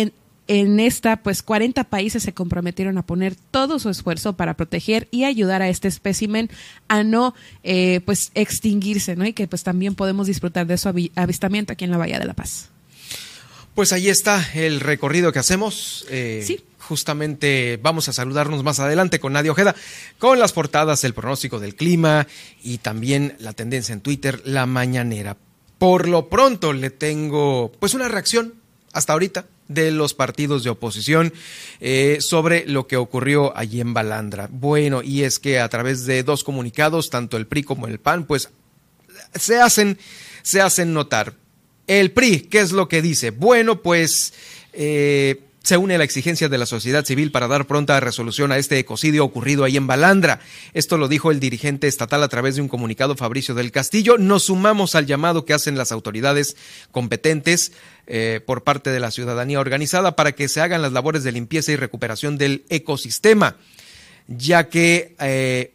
en 0.48 0.80
esta, 0.80 1.22
pues 1.22 1.42
40 1.42 1.84
países 1.84 2.22
se 2.22 2.34
comprometieron 2.34 2.98
a 2.98 3.06
poner 3.06 3.36
todo 3.50 3.78
su 3.78 3.88
esfuerzo 3.88 4.34
para 4.34 4.54
proteger 4.54 5.08
y 5.10 5.24
ayudar 5.24 5.62
a 5.62 5.68
este 5.68 5.88
espécimen 5.88 6.50
a 6.88 7.04
no, 7.04 7.34
eh, 7.62 8.00
pues, 8.04 8.30
extinguirse, 8.34 9.16
¿no? 9.16 9.24
Y 9.24 9.32
que 9.32 9.46
pues 9.46 9.62
también 9.62 9.94
podemos 9.94 10.26
disfrutar 10.26 10.66
de 10.66 10.78
su 10.78 10.88
avistamiento 11.14 11.72
aquí 11.72 11.84
en 11.84 11.90
la 11.90 11.98
Bahía 11.98 12.18
de 12.18 12.26
la 12.26 12.34
Paz. 12.34 12.68
Pues 13.74 13.92
ahí 13.92 14.08
está 14.08 14.46
el 14.54 14.80
recorrido 14.80 15.32
que 15.32 15.38
hacemos. 15.38 16.06
Eh, 16.10 16.42
sí. 16.46 16.60
Justamente 16.80 17.78
vamos 17.80 18.08
a 18.08 18.12
saludarnos 18.12 18.64
más 18.64 18.80
adelante 18.80 19.20
con 19.20 19.32
Nadia 19.32 19.52
Ojeda, 19.52 19.74
con 20.18 20.38
las 20.40 20.52
portadas, 20.52 21.04
el 21.04 21.14
pronóstico 21.14 21.60
del 21.60 21.76
clima 21.76 22.26
y 22.62 22.78
también 22.78 23.36
la 23.38 23.52
tendencia 23.52 23.92
en 23.92 24.00
Twitter, 24.00 24.42
la 24.44 24.66
mañanera. 24.66 25.36
Por 25.78 26.08
lo 26.08 26.28
pronto 26.28 26.72
le 26.72 26.90
tengo 26.90 27.72
pues 27.78 27.94
una 27.94 28.08
reacción 28.08 28.54
hasta 28.92 29.12
ahorita 29.12 29.46
de 29.72 29.90
los 29.90 30.14
partidos 30.14 30.64
de 30.64 30.70
oposición 30.70 31.32
eh, 31.80 32.18
sobre 32.20 32.66
lo 32.66 32.86
que 32.86 32.96
ocurrió 32.96 33.56
allí 33.56 33.80
en 33.80 33.94
Balandra. 33.94 34.48
Bueno, 34.50 35.02
y 35.02 35.22
es 35.22 35.38
que 35.38 35.58
a 35.60 35.68
través 35.68 36.06
de 36.06 36.22
dos 36.22 36.44
comunicados, 36.44 37.10
tanto 37.10 37.36
el 37.36 37.46
PRI 37.46 37.62
como 37.62 37.86
el 37.86 37.98
PAN, 37.98 38.24
pues 38.24 38.50
se 39.34 39.60
hacen, 39.60 39.98
se 40.42 40.60
hacen 40.60 40.92
notar. 40.92 41.34
El 41.86 42.12
PRI, 42.12 42.42
¿qué 42.42 42.60
es 42.60 42.72
lo 42.72 42.88
que 42.88 43.02
dice? 43.02 43.30
Bueno, 43.30 43.82
pues 43.82 44.32
eh, 44.72 45.40
se 45.62 45.76
une 45.76 45.94
a 45.94 45.98
la 45.98 46.04
exigencia 46.04 46.48
de 46.48 46.58
la 46.58 46.66
sociedad 46.66 47.04
civil 47.04 47.30
para 47.30 47.48
dar 47.48 47.66
pronta 47.66 48.00
resolución 48.00 48.52
a 48.52 48.58
este 48.58 48.78
ecocidio 48.78 49.24
ocurrido 49.24 49.64
ahí 49.64 49.76
en 49.76 49.86
Balandra. 49.86 50.40
Esto 50.74 50.98
lo 50.98 51.08
dijo 51.08 51.30
el 51.30 51.40
dirigente 51.40 51.86
estatal 51.86 52.22
a 52.22 52.28
través 52.28 52.56
de 52.56 52.62
un 52.62 52.68
comunicado 52.68 53.16
Fabricio 53.16 53.54
del 53.54 53.70
Castillo. 53.70 54.18
Nos 54.18 54.44
sumamos 54.44 54.94
al 54.94 55.06
llamado 55.06 55.44
que 55.44 55.54
hacen 55.54 55.76
las 55.76 55.92
autoridades 55.92 56.56
competentes 56.90 57.72
eh, 58.06 58.40
por 58.44 58.64
parte 58.64 58.90
de 58.90 59.00
la 59.00 59.10
ciudadanía 59.10 59.60
organizada 59.60 60.16
para 60.16 60.32
que 60.32 60.48
se 60.48 60.60
hagan 60.60 60.82
las 60.82 60.92
labores 60.92 61.22
de 61.22 61.32
limpieza 61.32 61.70
y 61.72 61.76
recuperación 61.76 62.38
del 62.38 62.64
ecosistema, 62.68 63.56
ya 64.26 64.68
que 64.68 65.14
eh, 65.20 65.72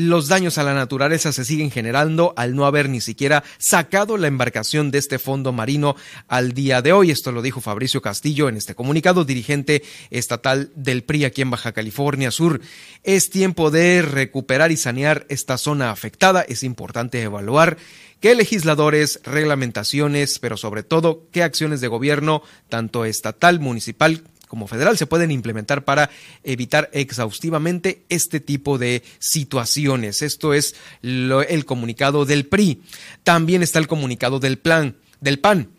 los 0.00 0.28
daños 0.28 0.58
a 0.58 0.62
la 0.62 0.74
naturaleza 0.74 1.32
se 1.32 1.44
siguen 1.44 1.70
generando 1.70 2.32
al 2.36 2.54
no 2.56 2.66
haber 2.66 2.88
ni 2.88 3.00
siquiera 3.00 3.44
sacado 3.58 4.16
la 4.16 4.26
embarcación 4.26 4.90
de 4.90 4.98
este 4.98 5.18
fondo 5.18 5.52
marino 5.52 5.96
al 6.28 6.52
día 6.52 6.82
de 6.82 6.92
hoy. 6.92 7.10
Esto 7.10 7.32
lo 7.32 7.42
dijo 7.42 7.60
Fabricio 7.60 8.02
Castillo 8.02 8.48
en 8.48 8.56
este 8.56 8.74
comunicado, 8.74 9.24
dirigente 9.24 9.82
estatal 10.10 10.70
del 10.74 11.04
PRI 11.04 11.24
aquí 11.26 11.42
en 11.42 11.50
Baja 11.50 11.72
California 11.72 12.30
Sur. 12.30 12.60
Es 13.02 13.30
tiempo 13.30 13.70
de 13.70 14.02
recuperar 14.02 14.72
y 14.72 14.76
sanear 14.76 15.26
esta 15.28 15.58
zona 15.58 15.90
afectada. 15.90 16.42
Es 16.42 16.62
importante 16.62 17.22
evaluar 17.22 17.76
qué 18.20 18.34
legisladores, 18.34 19.20
reglamentaciones, 19.24 20.38
pero 20.38 20.56
sobre 20.56 20.82
todo 20.82 21.26
qué 21.32 21.42
acciones 21.42 21.80
de 21.80 21.88
gobierno, 21.88 22.42
tanto 22.68 23.04
estatal, 23.04 23.60
municipal, 23.60 24.22
como 24.50 24.66
federal 24.66 24.98
se 24.98 25.06
pueden 25.06 25.30
implementar 25.30 25.84
para 25.84 26.10
evitar 26.42 26.90
exhaustivamente 26.92 28.02
este 28.08 28.40
tipo 28.40 28.78
de 28.78 29.04
situaciones. 29.20 30.22
Esto 30.22 30.54
es 30.54 30.74
el 31.02 31.64
comunicado 31.64 32.24
del 32.24 32.46
PRI. 32.46 32.82
También 33.22 33.62
está 33.62 33.78
el 33.78 33.86
comunicado 33.86 34.40
del 34.40 34.58
plan, 34.58 34.96
del 35.20 35.38
PAN. 35.38 35.70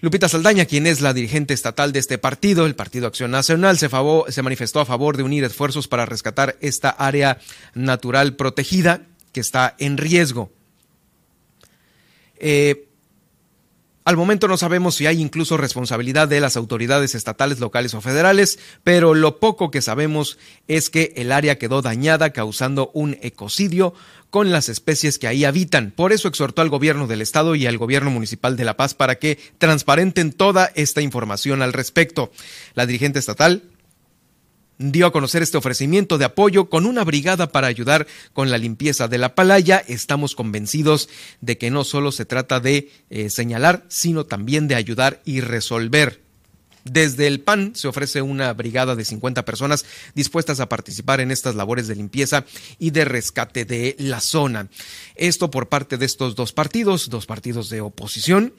Lupita 0.00 0.28
Saldaña, 0.28 0.64
quien 0.64 0.88
es 0.88 1.02
la 1.02 1.14
dirigente 1.14 1.54
estatal 1.54 1.92
de 1.92 2.00
este 2.00 2.18
partido, 2.18 2.66
el 2.66 2.74
Partido 2.74 3.06
Acción 3.06 3.30
Nacional, 3.30 3.78
se, 3.78 3.88
se 4.28 4.42
manifestó 4.42 4.80
a 4.80 4.86
favor 4.86 5.16
de 5.16 5.22
unir 5.22 5.44
esfuerzos 5.44 5.86
para 5.86 6.04
rescatar 6.04 6.56
esta 6.60 6.90
área 6.90 7.38
natural 7.74 8.34
protegida 8.34 9.02
que 9.30 9.38
está 9.38 9.76
en 9.78 9.98
riesgo. 9.98 10.52
Eh, 12.38 12.88
al 14.04 14.18
momento 14.18 14.48
no 14.48 14.58
sabemos 14.58 14.96
si 14.96 15.06
hay 15.06 15.20
incluso 15.20 15.56
responsabilidad 15.56 16.28
de 16.28 16.40
las 16.40 16.56
autoridades 16.56 17.14
estatales, 17.14 17.58
locales 17.58 17.94
o 17.94 18.02
federales, 18.02 18.58
pero 18.82 19.14
lo 19.14 19.38
poco 19.40 19.70
que 19.70 19.80
sabemos 19.80 20.38
es 20.68 20.90
que 20.90 21.14
el 21.16 21.32
área 21.32 21.58
quedó 21.58 21.80
dañada 21.80 22.30
causando 22.30 22.90
un 22.92 23.16
ecocidio 23.22 23.94
con 24.28 24.50
las 24.50 24.68
especies 24.68 25.18
que 25.18 25.26
ahí 25.26 25.44
habitan. 25.44 25.90
Por 25.90 26.12
eso 26.12 26.28
exhortó 26.28 26.60
al 26.60 26.68
gobierno 26.68 27.06
del 27.06 27.22
estado 27.22 27.54
y 27.54 27.66
al 27.66 27.78
gobierno 27.78 28.10
municipal 28.10 28.56
de 28.56 28.64
La 28.64 28.76
Paz 28.76 28.92
para 28.92 29.14
que 29.14 29.38
transparenten 29.56 30.32
toda 30.32 30.70
esta 30.74 31.00
información 31.00 31.62
al 31.62 31.72
respecto. 31.72 32.30
La 32.74 32.84
dirigente 32.84 33.18
estatal 33.20 33.62
dio 34.78 35.06
a 35.06 35.12
conocer 35.12 35.42
este 35.42 35.56
ofrecimiento 35.56 36.18
de 36.18 36.24
apoyo 36.24 36.68
con 36.68 36.86
una 36.86 37.04
brigada 37.04 37.50
para 37.52 37.66
ayudar 37.66 38.06
con 38.32 38.50
la 38.50 38.58
limpieza 38.58 39.08
de 39.08 39.18
la 39.18 39.34
playa. 39.34 39.82
Estamos 39.86 40.34
convencidos 40.34 41.08
de 41.40 41.58
que 41.58 41.70
no 41.70 41.84
solo 41.84 42.12
se 42.12 42.24
trata 42.24 42.60
de 42.60 42.90
eh, 43.10 43.30
señalar, 43.30 43.84
sino 43.88 44.24
también 44.24 44.68
de 44.68 44.74
ayudar 44.74 45.20
y 45.24 45.40
resolver. 45.40 46.24
Desde 46.84 47.26
el 47.26 47.40
PAN 47.40 47.74
se 47.74 47.88
ofrece 47.88 48.20
una 48.20 48.52
brigada 48.52 48.94
de 48.94 49.06
50 49.06 49.46
personas 49.46 49.86
dispuestas 50.14 50.60
a 50.60 50.68
participar 50.68 51.20
en 51.20 51.30
estas 51.30 51.54
labores 51.54 51.88
de 51.88 51.96
limpieza 51.96 52.44
y 52.78 52.90
de 52.90 53.06
rescate 53.06 53.64
de 53.64 53.96
la 53.98 54.20
zona. 54.20 54.68
Esto 55.14 55.50
por 55.50 55.70
parte 55.70 55.96
de 55.96 56.04
estos 56.04 56.34
dos 56.34 56.52
partidos, 56.52 57.08
dos 57.08 57.24
partidos 57.24 57.70
de 57.70 57.80
oposición. 57.80 58.52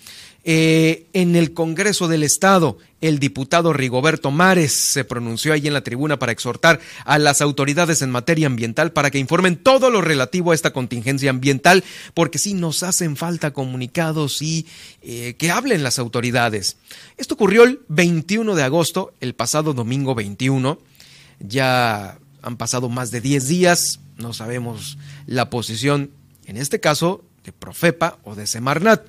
Eh, 0.44 1.08
en 1.14 1.36
el 1.36 1.54
Congreso 1.54 2.08
del 2.08 2.24
Estado, 2.24 2.80
el 3.08 3.20
diputado 3.20 3.72
Rigoberto 3.74 4.32
Mares 4.32 4.74
se 4.74 5.04
pronunció 5.04 5.54
ahí 5.54 5.68
en 5.68 5.74
la 5.74 5.84
tribuna 5.84 6.18
para 6.18 6.32
exhortar 6.32 6.80
a 7.04 7.20
las 7.20 7.42
autoridades 7.42 8.02
en 8.02 8.10
materia 8.10 8.48
ambiental 8.48 8.92
para 8.92 9.12
que 9.12 9.20
informen 9.20 9.58
todo 9.58 9.90
lo 9.90 10.02
relativo 10.02 10.52
a 10.52 10.56
esta 10.56 10.74
contingencia 10.74 11.30
ambiental, 11.30 11.84
porque 12.14 12.40
sí 12.40 12.54
nos 12.54 12.84
hacen 12.84 13.16
falta 13.16 13.54
comunicados 13.54 14.42
y 14.42 14.66
eh, 15.02 15.36
que 15.38 15.52
hablen 15.52 15.84
las 15.84 16.00
autoridades. 16.00 16.78
Esto 17.18 17.36
ocurrió 17.36 17.64
el 17.64 17.82
21 17.90 18.56
de 18.56 18.64
agosto, 18.64 19.14
el 19.20 19.36
pasado 19.36 19.74
domingo 19.74 20.16
21. 20.16 20.80
Ya 21.40 22.18
han 22.42 22.58
pasado 22.58 22.90
más 22.90 23.12
de 23.12 23.22
10 23.22 23.48
días, 23.48 24.00
no 24.18 24.34
sabemos 24.34 24.98
la 25.28 25.50
posición, 25.50 26.12
en 26.46 26.58
este 26.58 26.80
caso, 26.80 27.24
de 27.44 27.52
Profepa 27.52 28.18
o 28.24 28.36
de 28.36 28.48
Semarnat. 28.48 29.06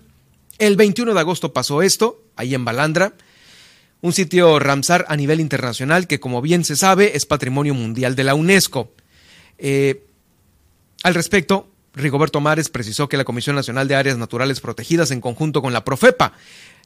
El 0.59 0.77
21 0.77 1.15
de 1.15 1.21
agosto 1.21 1.53
pasó 1.53 1.83
esto, 1.83 2.23
ahí 2.35 2.55
en 2.55 2.65
Balandra, 2.65 3.15
un 4.01 4.13
sitio 4.13 4.59
Ramsar 4.59 5.05
a 5.09 5.17
nivel 5.17 5.41
internacional 5.41 6.07
que, 6.07 6.21
como 6.21 6.43
bien 6.43 6.65
se 6.65 6.77
sabe, 6.77 7.17
es 7.17 7.27
patrimonio 7.27 7.75
mundial 7.75 8.15
de 8.15 8.25
la 8.25 8.35
UNESCO. 8.35 8.93
Eh, 9.59 10.05
al 11.03 11.15
respecto, 11.15 11.69
Rigoberto 11.95 12.41
Mares 12.41 12.69
precisó 12.69 13.09
que 13.09 13.17
la 13.17 13.25
Comisión 13.25 13.57
Nacional 13.57 13.89
de 13.89 13.95
Áreas 13.95 14.19
Naturales 14.19 14.61
Protegidas, 14.61 15.11
en 15.11 15.21
conjunto 15.21 15.63
con 15.63 15.73
la 15.73 15.85
Profepa, 15.85 16.35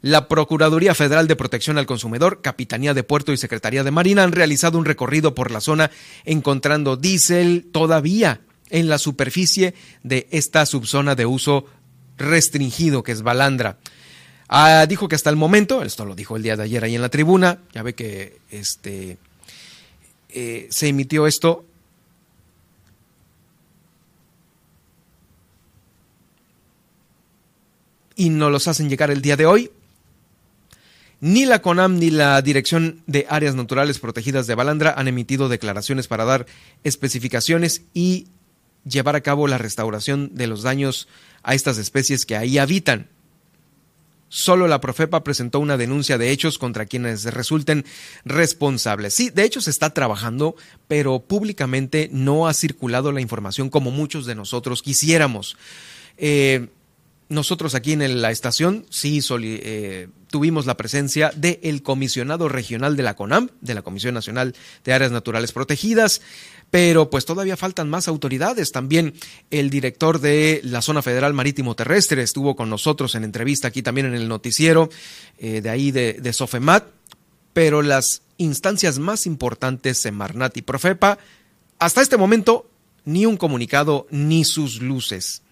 la 0.02 0.28
Procuraduría 0.28 0.94
Federal 0.94 1.26
de 1.26 1.36
Protección 1.36 1.78
al 1.78 1.86
Consumidor, 1.86 2.40
Capitanía 2.42 2.94
de 2.94 3.02
Puerto 3.02 3.32
y 3.32 3.36
Secretaría 3.36 3.84
de 3.84 3.90
Marina 3.90 4.22
han 4.22 4.32
realizado 4.32 4.78
un 4.78 4.84
recorrido 4.84 5.34
por 5.34 5.50
la 5.50 5.60
zona 5.60 5.90
encontrando 6.24 6.96
diésel 6.96 7.66
todavía 7.72 8.40
en 8.70 8.88
la 8.88 8.98
superficie 8.98 9.74
de 10.02 10.28
esta 10.30 10.64
subzona 10.64 11.16
de 11.16 11.26
uso 11.26 11.66
restringido 12.16 13.02
que 13.02 13.12
es 13.12 13.22
Balandra. 13.22 13.78
Ah, 14.52 14.84
dijo 14.88 15.06
que 15.06 15.14
hasta 15.14 15.30
el 15.30 15.36
momento, 15.36 15.84
esto 15.84 16.04
lo 16.04 16.16
dijo 16.16 16.36
el 16.36 16.42
día 16.42 16.56
de 16.56 16.64
ayer 16.64 16.82
ahí 16.82 16.96
en 16.96 17.02
la 17.02 17.08
tribuna, 17.08 17.60
ya 17.72 17.84
ve 17.84 17.94
que 17.94 18.40
este, 18.50 19.16
eh, 20.28 20.66
se 20.70 20.88
emitió 20.88 21.28
esto 21.28 21.64
y 28.16 28.30
nos 28.30 28.50
los 28.50 28.66
hacen 28.66 28.90
llegar 28.90 29.12
el 29.12 29.22
día 29.22 29.36
de 29.36 29.46
hoy. 29.46 29.70
Ni 31.20 31.44
la 31.44 31.62
CONAM 31.62 32.00
ni 32.00 32.10
la 32.10 32.42
Dirección 32.42 33.04
de 33.06 33.26
Áreas 33.30 33.54
Naturales 33.54 34.00
Protegidas 34.00 34.48
de 34.48 34.56
Balandra 34.56 34.94
han 34.96 35.06
emitido 35.06 35.48
declaraciones 35.48 36.08
para 36.08 36.24
dar 36.24 36.46
especificaciones 36.82 37.82
y 37.94 38.26
llevar 38.84 39.14
a 39.14 39.20
cabo 39.20 39.46
la 39.46 39.58
restauración 39.58 40.34
de 40.34 40.48
los 40.48 40.64
daños 40.64 41.06
a 41.44 41.54
estas 41.54 41.78
especies 41.78 42.26
que 42.26 42.36
ahí 42.36 42.58
habitan. 42.58 43.06
Solo 44.32 44.68
la 44.68 44.80
Profepa 44.80 45.24
presentó 45.24 45.58
una 45.58 45.76
denuncia 45.76 46.16
de 46.16 46.30
hechos 46.30 46.56
contra 46.56 46.86
quienes 46.86 47.24
resulten 47.24 47.84
responsables. 48.24 49.12
Sí, 49.12 49.28
de 49.28 49.42
hecho 49.42 49.60
se 49.60 49.70
está 49.70 49.90
trabajando, 49.90 50.54
pero 50.86 51.18
públicamente 51.18 52.08
no 52.12 52.46
ha 52.46 52.54
circulado 52.54 53.10
la 53.10 53.20
información 53.20 53.70
como 53.70 53.90
muchos 53.90 54.26
de 54.26 54.36
nosotros 54.36 54.82
quisiéramos. 54.82 55.56
Eh, 56.16 56.68
nosotros 57.28 57.74
aquí 57.74 57.92
en 57.92 58.22
la 58.22 58.30
estación 58.30 58.86
sí 58.90 59.20
eh, 59.40 60.08
tuvimos 60.28 60.66
la 60.66 60.76
presencia 60.76 61.32
del 61.34 61.82
comisionado 61.82 62.48
regional 62.48 62.96
de 62.96 63.02
la 63.02 63.14
CONAM, 63.14 63.50
de 63.60 63.74
la 63.74 63.82
Comisión 63.82 64.14
Nacional 64.14 64.54
de 64.84 64.92
Áreas 64.92 65.12
Naturales 65.12 65.52
Protegidas, 65.52 66.22
pero 66.70 67.10
pues 67.10 67.24
todavía 67.24 67.56
faltan 67.56 67.90
más 67.90 68.08
autoridades. 68.08 68.72
También 68.72 69.14
el 69.50 69.70
director 69.70 70.20
de 70.20 70.60
la 70.64 70.82
Zona 70.82 71.02
Federal 71.02 71.34
Marítimo 71.34 71.74
Terrestre 71.74 72.22
estuvo 72.22 72.56
con 72.56 72.70
nosotros 72.70 73.14
en 73.14 73.24
entrevista 73.24 73.68
aquí 73.68 73.82
también 73.82 74.06
en 74.06 74.14
el 74.14 74.28
noticiero 74.28 74.88
eh, 75.38 75.60
de 75.60 75.70
ahí 75.70 75.90
de, 75.90 76.32
Sofemat, 76.32 76.84
pero 77.52 77.82
las 77.82 78.22
instancias 78.38 78.98
más 78.98 79.26
importantes, 79.26 79.98
Semarnat 79.98 80.56
y 80.56 80.62
Profepa, 80.62 81.18
hasta 81.78 82.02
este 82.02 82.16
momento 82.16 82.70
ni 83.04 83.26
un 83.26 83.36
comunicado 83.36 84.06
ni 84.10 84.44
sus 84.44 84.80
luces. 84.80 85.42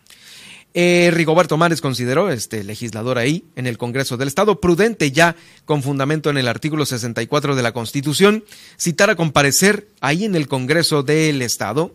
Eh, 0.75 1.11
Rigoberto 1.13 1.57
Mares 1.57 1.81
consideró, 1.81 2.31
este 2.31 2.63
legislador 2.63 3.19
ahí 3.19 3.45
en 3.57 3.67
el 3.67 3.79
Congreso 3.79 4.17
del 4.17 4.29
Estado, 4.29 4.61
prudente 4.61 5.11
ya 5.11 5.35
con 5.65 5.83
fundamento 5.83 6.31
en 6.31 6.37
el 6.37 6.47
artículo 6.47 6.85
64 6.85 7.57
de 7.57 7.63
la 7.63 7.73
Constitución, 7.73 8.45
citar 8.79 9.09
a 9.11 9.17
comparecer 9.17 9.89
ahí 10.01 10.25
en 10.25 10.35
el 10.35 10.47
Congreso 10.47 11.03
del 11.03 11.43
Estado. 11.43 11.95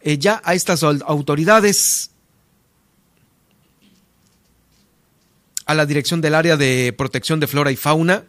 Eh, 0.00 0.18
ya 0.18 0.40
a 0.44 0.54
estas 0.54 0.82
autoridades, 0.82 2.10
a 5.66 5.74
la 5.74 5.86
dirección 5.86 6.20
del 6.20 6.34
área 6.34 6.56
de 6.56 6.94
protección 6.96 7.38
de 7.38 7.46
flora 7.46 7.70
y 7.70 7.76
fauna, 7.76 8.24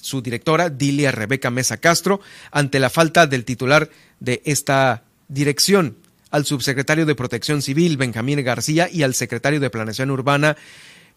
su 0.00 0.22
directora, 0.22 0.70
Dilia 0.70 1.12
Rebeca 1.12 1.50
Mesa 1.50 1.78
Castro, 1.78 2.20
ante 2.50 2.78
la 2.78 2.90
falta 2.90 3.26
del 3.26 3.44
titular 3.44 3.90
de 4.20 4.42
esta 4.44 5.02
dirección 5.28 5.96
al 6.32 6.46
subsecretario 6.46 7.06
de 7.06 7.14
Protección 7.14 7.62
Civil, 7.62 7.98
Benjamín 7.98 8.42
García, 8.42 8.88
y 8.90 9.02
al 9.02 9.14
secretario 9.14 9.60
de 9.60 9.70
Planeación 9.70 10.10
Urbana, 10.10 10.56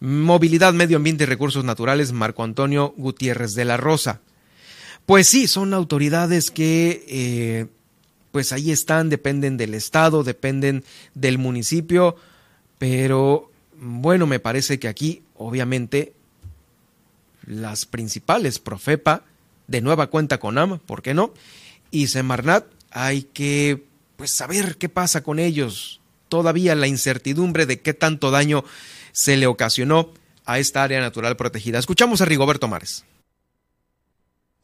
Movilidad, 0.02 0.74
Medio 0.74 0.98
Ambiente 0.98 1.24
y 1.24 1.28
Recursos 1.28 1.64
Naturales, 1.64 2.12
Marco 2.12 2.44
Antonio 2.44 2.94
Gutiérrez 2.98 3.56
de 3.56 3.64
la 3.64 3.78
Rosa. 3.78 4.20
Pues 5.06 5.28
sí, 5.28 5.48
son 5.48 5.74
autoridades 5.74 6.52
que, 6.52 7.06
eh, 7.08 7.68
pues 8.32 8.52
ahí 8.52 8.72
están, 8.72 9.10
dependen 9.10 9.56
del 9.56 9.74
Estado, 9.74 10.26
dependen 10.26 10.84
del 11.14 11.38
municipio, 11.38 12.18
pero 12.78 13.50
bueno, 13.80 14.28
me 14.28 14.42
parece 14.42 14.80
que 14.80 14.90
aquí, 14.90 15.24
obviamente, 15.38 16.12
las 17.46 17.86
principales, 17.86 18.60
Profepa, 18.60 19.24
de 19.68 19.80
nueva 19.80 20.08
cuenta 20.08 20.40
con 20.40 20.58
AM, 20.58 20.80
¿por 20.80 21.02
qué 21.02 21.14
no? 21.14 21.34
Y 21.90 22.08
Semarnat, 22.08 22.66
hay 22.92 23.24
que 23.24 23.86
pues 24.16 24.32
saber 24.32 24.78
qué 24.78 24.90
pasa 24.90 25.24
con 25.24 25.40
ellos. 25.40 26.02
Todavía 26.30 26.76
la 26.76 26.88
incertidumbre 26.88 27.66
de 27.66 27.82
qué 27.82 27.94
tanto 27.94 28.32
daño 28.32 28.64
se 29.12 29.38
le 29.38 29.48
ocasionó 29.48 30.10
a 30.46 30.60
esta 30.60 30.84
área 30.84 31.00
natural 31.00 31.38
protegida. 31.38 31.80
Escuchamos 31.80 32.22
a 32.22 32.26
Rigoberto 32.26 32.68
Mares. 32.68 33.06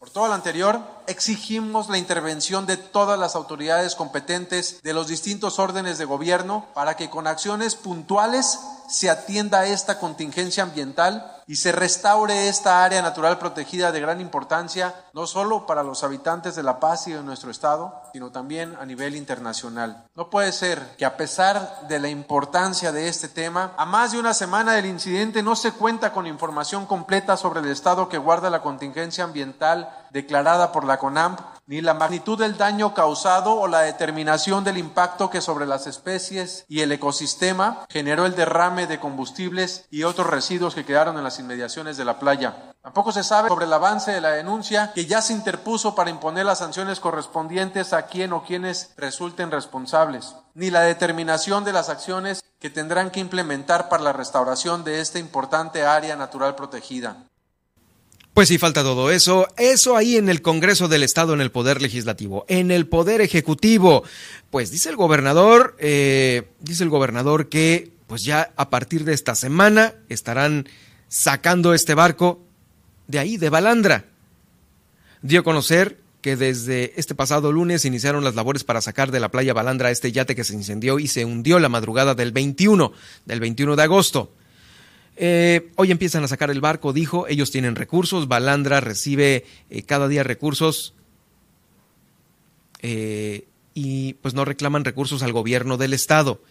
Por 0.01 0.09
todo 0.09 0.27
lo 0.27 0.33
anterior, 0.33 0.81
exigimos 1.05 1.87
la 1.87 1.99
intervención 1.99 2.65
de 2.65 2.75
todas 2.75 3.19
las 3.19 3.35
autoridades 3.35 3.93
competentes 3.93 4.81
de 4.81 4.95
los 4.95 5.07
distintos 5.07 5.59
órdenes 5.59 5.99
de 5.99 6.05
gobierno 6.05 6.65
para 6.73 6.95
que 6.95 7.11
con 7.11 7.27
acciones 7.27 7.75
puntuales 7.75 8.59
se 8.91 9.09
atienda 9.09 9.65
esta 9.65 9.99
contingencia 9.99 10.63
ambiental 10.63 11.41
y 11.47 11.55
se 11.55 11.71
restaure 11.71 12.49
esta 12.49 12.83
área 12.83 13.01
natural 13.01 13.39
protegida 13.39 13.91
de 13.91 13.99
gran 13.99 14.21
importancia, 14.21 14.93
no 15.13 15.27
solo 15.27 15.65
para 15.65 15.83
los 15.83 16.03
habitantes 16.03 16.55
de 16.55 16.63
La 16.63 16.79
Paz 16.79 17.07
y 17.07 17.13
de 17.13 17.23
nuestro 17.23 17.51
estado, 17.51 18.01
sino 18.13 18.31
también 18.31 18.75
a 18.79 18.85
nivel 18.85 19.15
internacional. 19.15 20.05
No 20.15 20.29
puede 20.29 20.51
ser 20.51 20.95
que 20.97 21.05
a 21.05 21.17
pesar 21.17 21.87
de 21.87 21.99
la 21.99 22.09
importancia 22.09 22.91
de 22.91 23.07
este 23.07 23.27
tema, 23.27 23.73
a 23.77 23.85
más 23.85 24.11
de 24.11 24.19
una 24.19 24.33
semana 24.33 24.73
del 24.73 24.85
incidente 24.85 25.41
no 25.41 25.55
se 25.55 25.71
cuenta 25.71 26.13
con 26.13 26.27
información 26.27 26.85
completa 26.85 27.37
sobre 27.37 27.61
el 27.61 27.67
estado 27.67 28.09
que 28.09 28.17
guarda 28.17 28.49
la 28.49 28.61
contingencia 28.61 29.23
ambiental 29.23 29.89
declarada 30.11 30.71
por 30.71 30.83
la 30.83 30.99
CONAMP, 30.99 31.39
ni 31.71 31.79
la 31.79 31.93
magnitud 31.93 32.37
del 32.37 32.57
daño 32.57 32.93
causado 32.93 33.53
o 33.53 33.65
la 33.65 33.79
determinación 33.79 34.65
del 34.65 34.77
impacto 34.77 35.29
que 35.29 35.39
sobre 35.39 35.65
las 35.65 35.87
especies 35.87 36.65
y 36.67 36.81
el 36.81 36.91
ecosistema 36.91 37.85
generó 37.89 38.25
el 38.25 38.35
derrame 38.35 38.87
de 38.87 38.99
combustibles 38.99 39.85
y 39.89 40.03
otros 40.03 40.27
residuos 40.27 40.75
que 40.75 40.83
quedaron 40.83 41.17
en 41.17 41.23
las 41.23 41.39
inmediaciones 41.39 41.95
de 41.95 42.03
la 42.03 42.19
playa. 42.19 42.73
Tampoco 42.81 43.13
se 43.13 43.23
sabe 43.23 43.47
sobre 43.47 43.67
el 43.67 43.73
avance 43.73 44.11
de 44.11 44.19
la 44.19 44.31
denuncia 44.31 44.91
que 44.93 45.05
ya 45.05 45.21
se 45.21 45.31
interpuso 45.31 45.95
para 45.95 46.09
imponer 46.09 46.45
las 46.45 46.57
sanciones 46.57 46.99
correspondientes 46.99 47.93
a 47.93 48.07
quien 48.07 48.33
o 48.33 48.43
quienes 48.43 48.91
resulten 48.97 49.49
responsables, 49.49 50.35
ni 50.53 50.71
la 50.71 50.81
determinación 50.81 51.63
de 51.63 51.71
las 51.71 51.87
acciones 51.87 52.43
que 52.59 52.69
tendrán 52.69 53.11
que 53.11 53.21
implementar 53.21 53.87
para 53.87 54.03
la 54.03 54.11
restauración 54.11 54.83
de 54.83 54.99
esta 54.99 55.19
importante 55.19 55.85
área 55.85 56.17
natural 56.17 56.55
protegida. 56.55 57.15
Pues 58.33 58.47
sí, 58.47 58.57
falta 58.57 58.81
todo 58.81 59.11
eso. 59.11 59.47
Eso 59.57 59.97
ahí 59.97 60.15
en 60.15 60.29
el 60.29 60.41
Congreso 60.41 60.87
del 60.87 61.03
Estado, 61.03 61.33
en 61.33 61.41
el 61.41 61.51
Poder 61.51 61.81
Legislativo, 61.81 62.45
en 62.47 62.71
el 62.71 62.87
Poder 62.87 63.19
Ejecutivo. 63.19 64.03
Pues 64.49 64.71
dice 64.71 64.89
el 64.89 64.95
gobernador, 64.95 65.75
eh, 65.79 66.43
dice 66.61 66.83
el 66.83 66.89
gobernador 66.89 67.49
que 67.49 67.91
pues 68.07 68.23
ya 68.23 68.51
a 68.55 68.69
partir 68.69 69.03
de 69.03 69.13
esta 69.13 69.35
semana 69.35 69.95
estarán 70.07 70.67
sacando 71.09 71.73
este 71.73 71.93
barco 71.93 72.41
de 73.07 73.19
ahí, 73.19 73.35
de 73.35 73.49
Balandra. 73.49 74.05
Dio 75.21 75.41
a 75.41 75.43
conocer 75.43 75.99
que 76.21 76.37
desde 76.37 76.93
este 76.95 77.15
pasado 77.15 77.51
lunes 77.51 77.83
iniciaron 77.83 78.23
las 78.23 78.35
labores 78.35 78.63
para 78.63 78.81
sacar 78.81 79.11
de 79.11 79.19
la 79.19 79.29
playa 79.29 79.53
Balandra 79.53 79.91
este 79.91 80.11
yate 80.11 80.35
que 80.35 80.43
se 80.45 80.53
incendió 80.53 80.99
y 80.99 81.07
se 81.07 81.25
hundió 81.25 81.59
la 81.59 81.67
madrugada 81.67 82.15
del 82.15 82.31
21, 82.31 82.93
del 83.25 83.39
21 83.41 83.75
de 83.75 83.83
agosto. 83.83 84.31
Eh, 85.17 85.71
hoy 85.75 85.91
empiezan 85.91 86.23
a 86.23 86.27
sacar 86.27 86.51
el 86.51 86.61
barco, 86.61 86.93
dijo, 86.93 87.27
ellos 87.27 87.51
tienen 87.51 87.75
recursos, 87.75 88.27
Balandra 88.27 88.79
recibe 88.79 89.45
eh, 89.69 89.83
cada 89.83 90.07
día 90.07 90.23
recursos 90.23 90.93
eh, 92.81 93.45
y 93.73 94.13
pues 94.15 94.33
no 94.33 94.45
reclaman 94.45 94.85
recursos 94.85 95.21
al 95.23 95.33
gobierno 95.33 95.77
del 95.77 95.93
estado. 95.93 96.41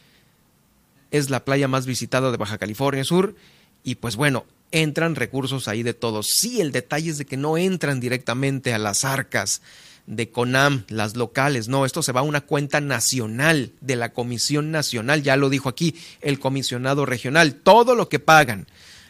Es 1.11 1.31
la 1.31 1.44
playa 1.44 1.68
más 1.68 1.87
visitada 1.87 2.31
de 2.31 2.37
Baja 2.37 2.59
California 2.59 3.03
Sur 3.03 3.35
y 3.83 3.96
pues 3.96 4.16
bueno, 4.16 4.44
entran 4.70 5.16
recursos 5.16 5.66
ahí 5.66 5.83
de 5.83 5.94
todos. 5.94 6.29
Sí, 6.29 6.61
el 6.61 6.70
detalle 6.70 7.11
es 7.11 7.18
de 7.18 7.25
que 7.25 7.37
no 7.37 7.57
entran 7.57 7.99
directamente 7.99 8.73
a 8.73 8.79
las 8.79 9.05
arcas 9.05 9.62
de 10.11 10.31
CONAM, 10.31 10.85
las 10.88 11.16
locales, 11.16 11.68
no, 11.68 11.87
esto 11.87 12.03
se 12.03 12.12
va 12.12 12.20
a 12.20 12.25
una 12.25 12.40
cuenta 12.40 12.81
nacional 12.81 13.73
de 13.81 13.96
la 13.96 14.12
Comisión 14.12 14.70
Nacional, 14.70 15.23
ya 15.23 15.37
lo 15.37 15.49
dijo 15.49 15.68
aquí 15.68 15.94
el 16.20 16.38
comisionado 16.38 17.07
regional, 17.07 17.55
todo 17.55 17.94
lo 17.94 18.09
que 18.09 18.18
pagan 18.18 18.66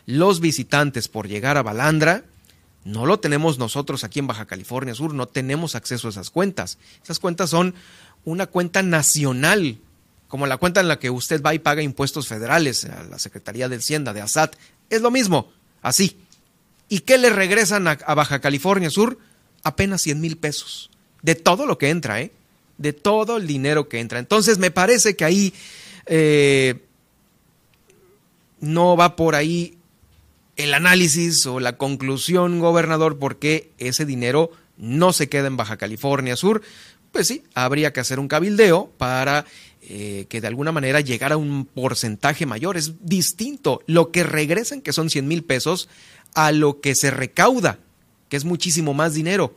los 0.07 0.41
visitantes 0.41 1.09
por 1.09 1.27
llegar 1.27 1.57
a 1.57 1.63
Balandra, 1.63 2.25
no 2.85 3.07
lo 3.07 3.19
tenemos 3.19 3.59
nosotros 3.59 4.05
aquí 4.05 4.19
en 4.19 4.27
Baja 4.27 4.47
California 4.47 4.95
Sur, 4.95 5.15
no 5.15 5.27
tenemos 5.27 5.75
acceso 5.75 6.09
a 6.09 6.11
esas 6.11 6.31
cuentas. 6.31 6.79
Esas 7.03 7.19
cuentas 7.19 7.51
son 7.51 7.75
una 8.25 8.47
cuenta 8.47 8.83
nacional 8.83 9.79
como 10.31 10.47
la 10.47 10.59
cuenta 10.59 10.81
en 10.81 10.87
la 10.87 11.01
que 11.01 11.11
usted 11.11 11.43
va 11.43 11.55
y 11.55 11.59
paga 11.59 11.83
impuestos 11.83 12.29
federales 12.29 12.85
a 12.85 13.03
la 13.03 13.19
Secretaría 13.19 13.69
de 13.69 13.77
Hacienda, 13.77 14.13
de 14.13 14.21
ASAT, 14.21 14.55
es 14.89 15.03
lo 15.03 15.11
mismo, 15.11 15.53
así. 15.83 16.19
¿Y 16.89 17.01
qué 17.01 17.19
le 17.19 17.31
regresan 17.31 17.89
a, 17.89 17.97
Baja 18.15 18.41
California 18.41 18.91
Sur? 18.91 19.19
Apenas 19.65 20.03
100 20.03 20.21
mil 20.21 20.37
pesos. 20.39 20.90
De 21.23 21.35
todo 21.35 21.67
lo 21.67 21.79
que 21.79 21.91
entra, 21.91 22.21
¿eh? 22.21 22.31
De 22.79 22.93
todo 22.93 23.37
el 23.37 23.47
dinero 23.47 23.89
que 23.89 24.01
entra. 24.01 24.19
Entonces 24.19 24.59
me 24.59 24.71
parece 24.71 25.17
que 25.17 25.25
ahí 25.25 25.55
eh, 26.07 26.77
no 28.61 28.97
va 28.97 29.17
por 29.17 29.35
ahí 29.35 29.77
el 30.57 30.75
análisis 30.75 31.47
o 31.47 31.61
la 31.61 31.77
conclusión, 31.77 32.59
gobernador, 32.59 33.19
porque 33.19 33.71
ese 33.79 34.05
dinero 34.05 34.51
no 34.77 35.13
se 35.13 35.29
queda 35.29 35.47
en 35.47 35.57
Baja 35.57 35.77
California 35.77 36.37
Sur, 36.37 36.63
pues 37.13 37.27
sí, 37.27 37.43
habría 37.55 37.93
que 37.93 38.01
hacer 38.01 38.19
un 38.21 38.29
cabildeo 38.29 38.91
para 38.97 39.45
eh, 39.83 40.27
que 40.29 40.41
de 40.41 40.47
alguna 40.47 40.73
manera 40.73 41.01
llegara 41.01 41.35
a 41.35 41.39
un 41.39 41.65
porcentaje 41.65 42.47
mayor. 42.47 42.77
Es 42.77 43.05
distinto 43.05 43.83
lo 43.87 44.11
que 44.11 44.23
regresan, 44.23 44.81
que 44.81 44.93
son 44.93 45.11
100 45.11 45.27
mil 45.27 45.43
pesos, 45.43 45.89
a 46.35 46.53
lo 46.53 46.81
que 46.81 46.95
se 46.95 47.11
recauda, 47.11 47.79
que 48.29 48.37
es 48.37 48.45
muchísimo 48.45 48.95
más 48.95 49.15
dinero 49.15 49.55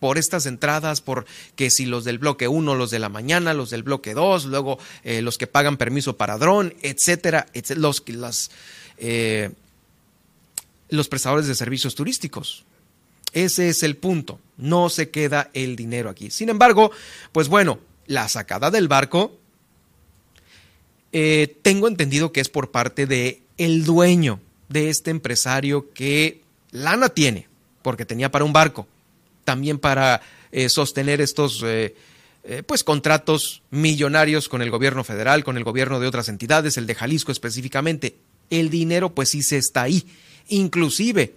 por 0.00 0.18
estas 0.18 0.46
entradas, 0.46 1.00
por 1.00 1.26
que 1.54 1.70
si 1.70 1.86
los 1.86 2.04
del 2.04 2.18
bloque 2.18 2.48
1, 2.48 2.74
los 2.74 2.90
de 2.90 2.98
la 2.98 3.08
mañana, 3.08 3.54
los 3.54 3.70
del 3.70 3.82
bloque 3.82 4.14
2, 4.14 4.46
luego 4.46 4.78
eh, 5.04 5.22
los 5.22 5.38
que 5.38 5.46
pagan 5.46 5.76
permiso 5.76 6.16
para 6.16 6.38
dron, 6.38 6.74
etcétera, 6.82 7.46
etcétera 7.54 7.80
los, 7.80 8.02
las, 8.08 8.50
eh, 8.98 9.50
los 10.88 11.08
prestadores 11.08 11.46
de 11.46 11.54
servicios 11.54 11.94
turísticos. 11.94 12.64
Ese 13.32 13.68
es 13.68 13.82
el 13.82 13.96
punto. 13.96 14.38
No 14.56 14.88
se 14.88 15.10
queda 15.10 15.50
el 15.52 15.76
dinero 15.76 16.08
aquí. 16.08 16.30
Sin 16.30 16.48
embargo, 16.48 16.90
pues 17.32 17.48
bueno, 17.48 17.78
la 18.06 18.28
sacada 18.28 18.70
del 18.70 18.88
barco, 18.88 19.38
eh, 21.12 21.56
tengo 21.62 21.88
entendido 21.88 22.32
que 22.32 22.40
es 22.40 22.48
por 22.48 22.70
parte 22.70 23.06
de 23.06 23.42
el 23.58 23.84
dueño 23.84 24.40
de 24.68 24.90
este 24.90 25.10
empresario 25.10 25.92
que 25.92 26.42
lana 26.70 27.08
tiene, 27.08 27.48
porque 27.82 28.04
tenía 28.04 28.30
para 28.30 28.44
un 28.44 28.52
barco 28.52 28.86
también 29.46 29.78
para 29.78 30.20
eh, 30.52 30.68
sostener 30.68 31.22
estos 31.22 31.62
eh, 31.64 31.94
eh, 32.44 32.62
pues 32.66 32.84
contratos 32.84 33.62
millonarios 33.70 34.50
con 34.50 34.60
el 34.60 34.70
gobierno 34.70 35.04
federal, 35.04 35.42
con 35.42 35.56
el 35.56 35.64
gobierno 35.64 35.98
de 35.98 36.06
otras 36.06 36.28
entidades, 36.28 36.76
el 36.76 36.86
de 36.86 36.94
Jalisco 36.94 37.32
específicamente. 37.32 38.18
El 38.50 38.68
dinero 38.68 39.14
pues 39.14 39.30
sí 39.30 39.42
se 39.42 39.56
está 39.56 39.82
ahí. 39.82 40.06
Inclusive, 40.48 41.34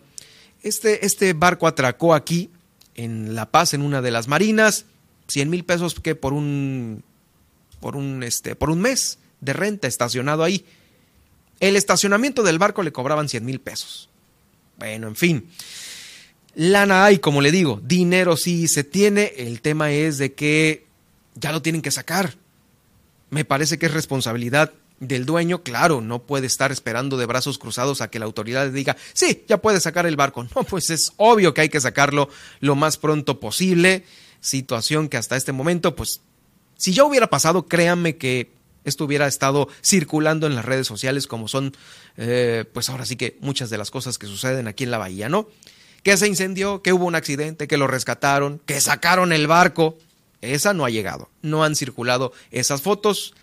este, 0.61 1.05
este 1.05 1.33
barco 1.33 1.67
atracó 1.67 2.13
aquí 2.13 2.49
en 2.95 3.33
La 3.33 3.49
Paz, 3.49 3.73
en 3.73 3.81
una 3.81 4.01
de 4.01 4.11
las 4.11 4.27
marinas, 4.27 4.85
100 5.29 5.49
mil 5.49 5.63
pesos 5.63 5.95
que 5.95 6.15
por 6.15 6.33
un, 6.33 7.03
por 7.79 7.95
un, 7.95 8.23
este, 8.23 8.55
por 8.55 8.69
un 8.69 8.81
mes 8.81 9.19
de 9.39 9.53
renta 9.53 9.87
estacionado 9.87 10.43
ahí. 10.43 10.65
El 11.59 11.75
estacionamiento 11.75 12.43
del 12.43 12.59
barco 12.59 12.83
le 12.83 12.91
cobraban 12.91 13.29
100 13.29 13.45
mil 13.45 13.59
pesos. 13.59 14.09
Bueno, 14.77 15.07
en 15.07 15.15
fin. 15.15 15.49
Lana 16.55 17.05
hay, 17.05 17.19
como 17.19 17.41
le 17.41 17.51
digo, 17.51 17.81
dinero 17.83 18.35
sí 18.37 18.67
se 18.67 18.83
tiene, 18.83 19.33
el 19.37 19.61
tema 19.61 19.91
es 19.91 20.17
de 20.17 20.33
que 20.33 20.85
ya 21.35 21.51
lo 21.51 21.61
tienen 21.61 21.81
que 21.81 21.91
sacar. 21.91 22.35
Me 23.29 23.45
parece 23.45 23.77
que 23.77 23.85
es 23.85 23.93
responsabilidad 23.93 24.73
del 24.99 25.25
dueño, 25.25 25.63
claro, 25.63 26.01
no 26.01 26.23
puede 26.23 26.47
estar 26.47 26.71
esperando 26.71 27.17
de 27.17 27.25
brazos 27.25 27.57
cruzados 27.57 28.01
a 28.01 28.09
que 28.09 28.19
la 28.19 28.25
autoridad 28.25 28.65
le 28.65 28.73
diga, 28.73 28.97
sí, 29.13 29.43
ya 29.47 29.61
puede 29.61 29.79
sacar 29.79 30.05
el 30.05 30.15
barco. 30.15 30.45
No, 30.55 30.63
pues 30.63 30.89
es 30.89 31.13
obvio 31.17 31.53
que 31.53 31.61
hay 31.61 31.69
que 31.69 31.79
sacarlo 31.79 32.29
lo 32.59 32.75
más 32.75 32.97
pronto 32.97 33.39
posible. 33.39 34.03
Situación 34.41 35.09
que 35.09 35.17
hasta 35.17 35.37
este 35.37 35.51
momento, 35.51 35.95
pues, 35.95 36.21
si 36.75 36.93
ya 36.93 37.03
hubiera 37.03 37.29
pasado, 37.29 37.67
créanme 37.67 38.17
que 38.17 38.51
esto 38.83 39.05
hubiera 39.05 39.27
estado 39.27 39.67
circulando 39.83 40.47
en 40.47 40.55
las 40.55 40.65
redes 40.65 40.87
sociales 40.87 41.27
como 41.27 41.47
son, 41.47 41.75
eh, 42.17 42.65
pues 42.73 42.89
ahora 42.89 43.05
sí 43.05 43.15
que 43.15 43.37
muchas 43.41 43.69
de 43.69 43.77
las 43.77 43.91
cosas 43.91 44.17
que 44.17 44.27
suceden 44.27 44.67
aquí 44.67 44.85
en 44.85 44.91
la 44.91 44.97
bahía, 44.97 45.29
¿no? 45.29 45.47
Que 46.03 46.17
se 46.17 46.27
incendió, 46.27 46.81
que 46.81 46.93
hubo 46.93 47.05
un 47.05 47.15
accidente, 47.15 47.67
que 47.67 47.77
lo 47.77 47.87
rescataron, 47.87 48.61
que 48.65 48.79
sacaron 48.81 49.33
el 49.33 49.47
barco. 49.47 49.97
Esa 50.41 50.73
no 50.73 50.85
ha 50.85 50.89
llegado. 50.89 51.29
No 51.41 51.63
han 51.63 51.75
circulado 51.75 52.31
esas 52.51 52.81
fotos. 52.81 53.33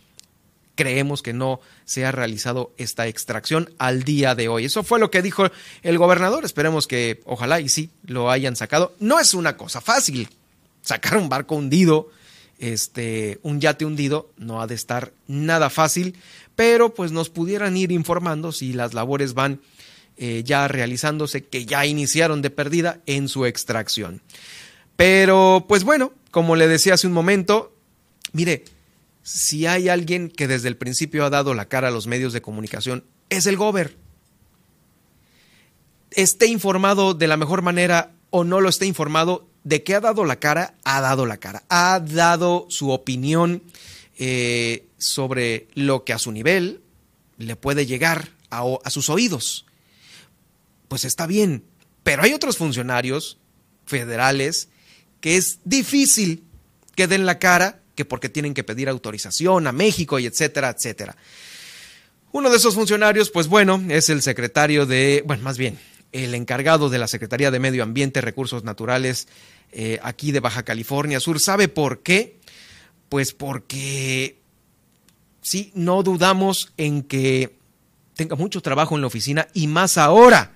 Creemos 0.74 1.22
que 1.22 1.32
no 1.32 1.60
se 1.84 2.04
ha 2.04 2.12
realizado 2.12 2.72
esta 2.76 3.06
extracción 3.06 3.70
al 3.78 4.02
día 4.02 4.34
de 4.34 4.48
hoy. 4.48 4.66
Eso 4.66 4.82
fue 4.82 4.98
lo 4.98 5.10
que 5.10 5.22
dijo 5.22 5.46
el 5.82 5.98
gobernador. 5.98 6.44
Esperemos 6.44 6.86
que 6.86 7.22
ojalá 7.24 7.60
y 7.60 7.68
sí 7.68 7.90
lo 8.04 8.30
hayan 8.30 8.56
sacado. 8.56 8.94
No 8.98 9.18
es 9.18 9.34
una 9.34 9.56
cosa 9.56 9.80
fácil. 9.80 10.28
Sacar 10.82 11.16
un 11.16 11.28
barco 11.28 11.56
hundido, 11.56 12.10
este, 12.58 13.38
un 13.42 13.60
yate 13.60 13.84
hundido, 13.84 14.30
no 14.36 14.60
ha 14.60 14.66
de 14.66 14.74
estar 14.74 15.12
nada 15.26 15.68
fácil, 15.68 16.16
pero 16.54 16.94
pues 16.94 17.12
nos 17.12 17.28
pudieran 17.28 17.76
ir 17.76 17.92
informando 17.92 18.52
si 18.52 18.72
las 18.72 18.94
labores 18.94 19.34
van 19.34 19.60
eh, 20.18 20.42
ya 20.44 20.66
realizándose, 20.66 21.44
que 21.44 21.66
ya 21.66 21.84
iniciaron 21.84 22.40
de 22.40 22.48
perdida 22.48 23.00
en 23.04 23.28
su 23.28 23.44
extracción. 23.44 24.22
Pero, 24.96 25.66
pues 25.68 25.84
bueno, 25.84 26.12
como 26.30 26.56
le 26.56 26.68
decía 26.68 26.94
hace 26.94 27.06
un 27.06 27.12
momento, 27.12 27.74
mire, 28.32 28.64
si 29.22 29.66
hay 29.66 29.90
alguien 29.90 30.30
que 30.30 30.48
desde 30.48 30.68
el 30.68 30.76
principio 30.78 31.26
ha 31.26 31.30
dado 31.30 31.52
la 31.52 31.68
cara 31.68 31.88
a 31.88 31.90
los 31.90 32.06
medios 32.06 32.32
de 32.32 32.40
comunicación, 32.40 33.04
es 33.28 33.44
el 33.46 33.58
gober. 33.58 33.96
Esté 36.12 36.46
informado 36.46 37.12
de 37.12 37.26
la 37.26 37.36
mejor 37.36 37.60
manera 37.60 38.12
o 38.30 38.42
no 38.42 38.62
lo 38.62 38.70
esté 38.70 38.86
informado, 38.86 39.46
de 39.64 39.82
que 39.82 39.94
ha 39.94 40.00
dado 40.00 40.24
la 40.24 40.36
cara, 40.36 40.74
ha 40.84 41.02
dado 41.02 41.26
la 41.26 41.36
cara, 41.36 41.64
ha 41.68 42.00
dado 42.00 42.66
su 42.70 42.90
opinión 42.90 43.62
eh, 44.16 44.86
sobre 44.96 45.68
lo 45.74 46.04
que 46.04 46.14
a 46.14 46.18
su 46.18 46.32
nivel 46.32 46.80
le 47.36 47.56
puede 47.56 47.84
llegar 47.84 48.30
a 48.48 48.90
sus 48.90 49.10
oídos 49.10 49.65
pues 50.88 51.04
está 51.04 51.26
bien. 51.26 51.64
Pero 52.02 52.22
hay 52.22 52.32
otros 52.32 52.56
funcionarios 52.56 53.38
federales 53.86 54.68
que 55.20 55.36
es 55.36 55.60
difícil 55.64 56.44
que 56.94 57.06
den 57.06 57.26
la 57.26 57.38
cara, 57.38 57.80
que 57.94 58.04
porque 58.04 58.28
tienen 58.28 58.54
que 58.54 58.64
pedir 58.64 58.88
autorización 58.88 59.66
a 59.66 59.72
México 59.72 60.18
y 60.18 60.26
etcétera, 60.26 60.70
etcétera. 60.70 61.16
Uno 62.32 62.50
de 62.50 62.56
esos 62.56 62.74
funcionarios, 62.74 63.30
pues 63.30 63.48
bueno, 63.48 63.82
es 63.88 64.10
el 64.10 64.22
secretario 64.22 64.86
de, 64.86 65.22
bueno, 65.26 65.42
más 65.42 65.56
bien, 65.58 65.78
el 66.12 66.34
encargado 66.34 66.88
de 66.90 66.98
la 66.98 67.08
Secretaría 67.08 67.50
de 67.50 67.58
Medio 67.58 67.82
Ambiente, 67.82 68.20
Recursos 68.20 68.64
Naturales, 68.64 69.28
eh, 69.72 69.98
aquí 70.02 70.32
de 70.32 70.40
Baja 70.40 70.62
California 70.62 71.20
Sur. 71.20 71.40
¿Sabe 71.40 71.68
por 71.68 72.02
qué? 72.02 72.38
Pues 73.08 73.32
porque 73.32 74.38
sí, 75.40 75.72
no 75.74 76.02
dudamos 76.02 76.72
en 76.76 77.02
que 77.02 77.56
tenga 78.14 78.36
mucho 78.36 78.62
trabajo 78.62 78.94
en 78.94 79.02
la 79.02 79.06
oficina 79.06 79.48
y 79.54 79.66
más 79.66 79.98
ahora 79.98 80.52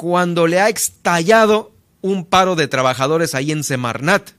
cuando 0.00 0.46
le 0.46 0.58
ha 0.58 0.70
estallado 0.70 1.74
un 2.00 2.24
paro 2.24 2.56
de 2.56 2.68
trabajadores 2.68 3.34
ahí 3.34 3.52
en 3.52 3.62
Semarnat 3.62 4.30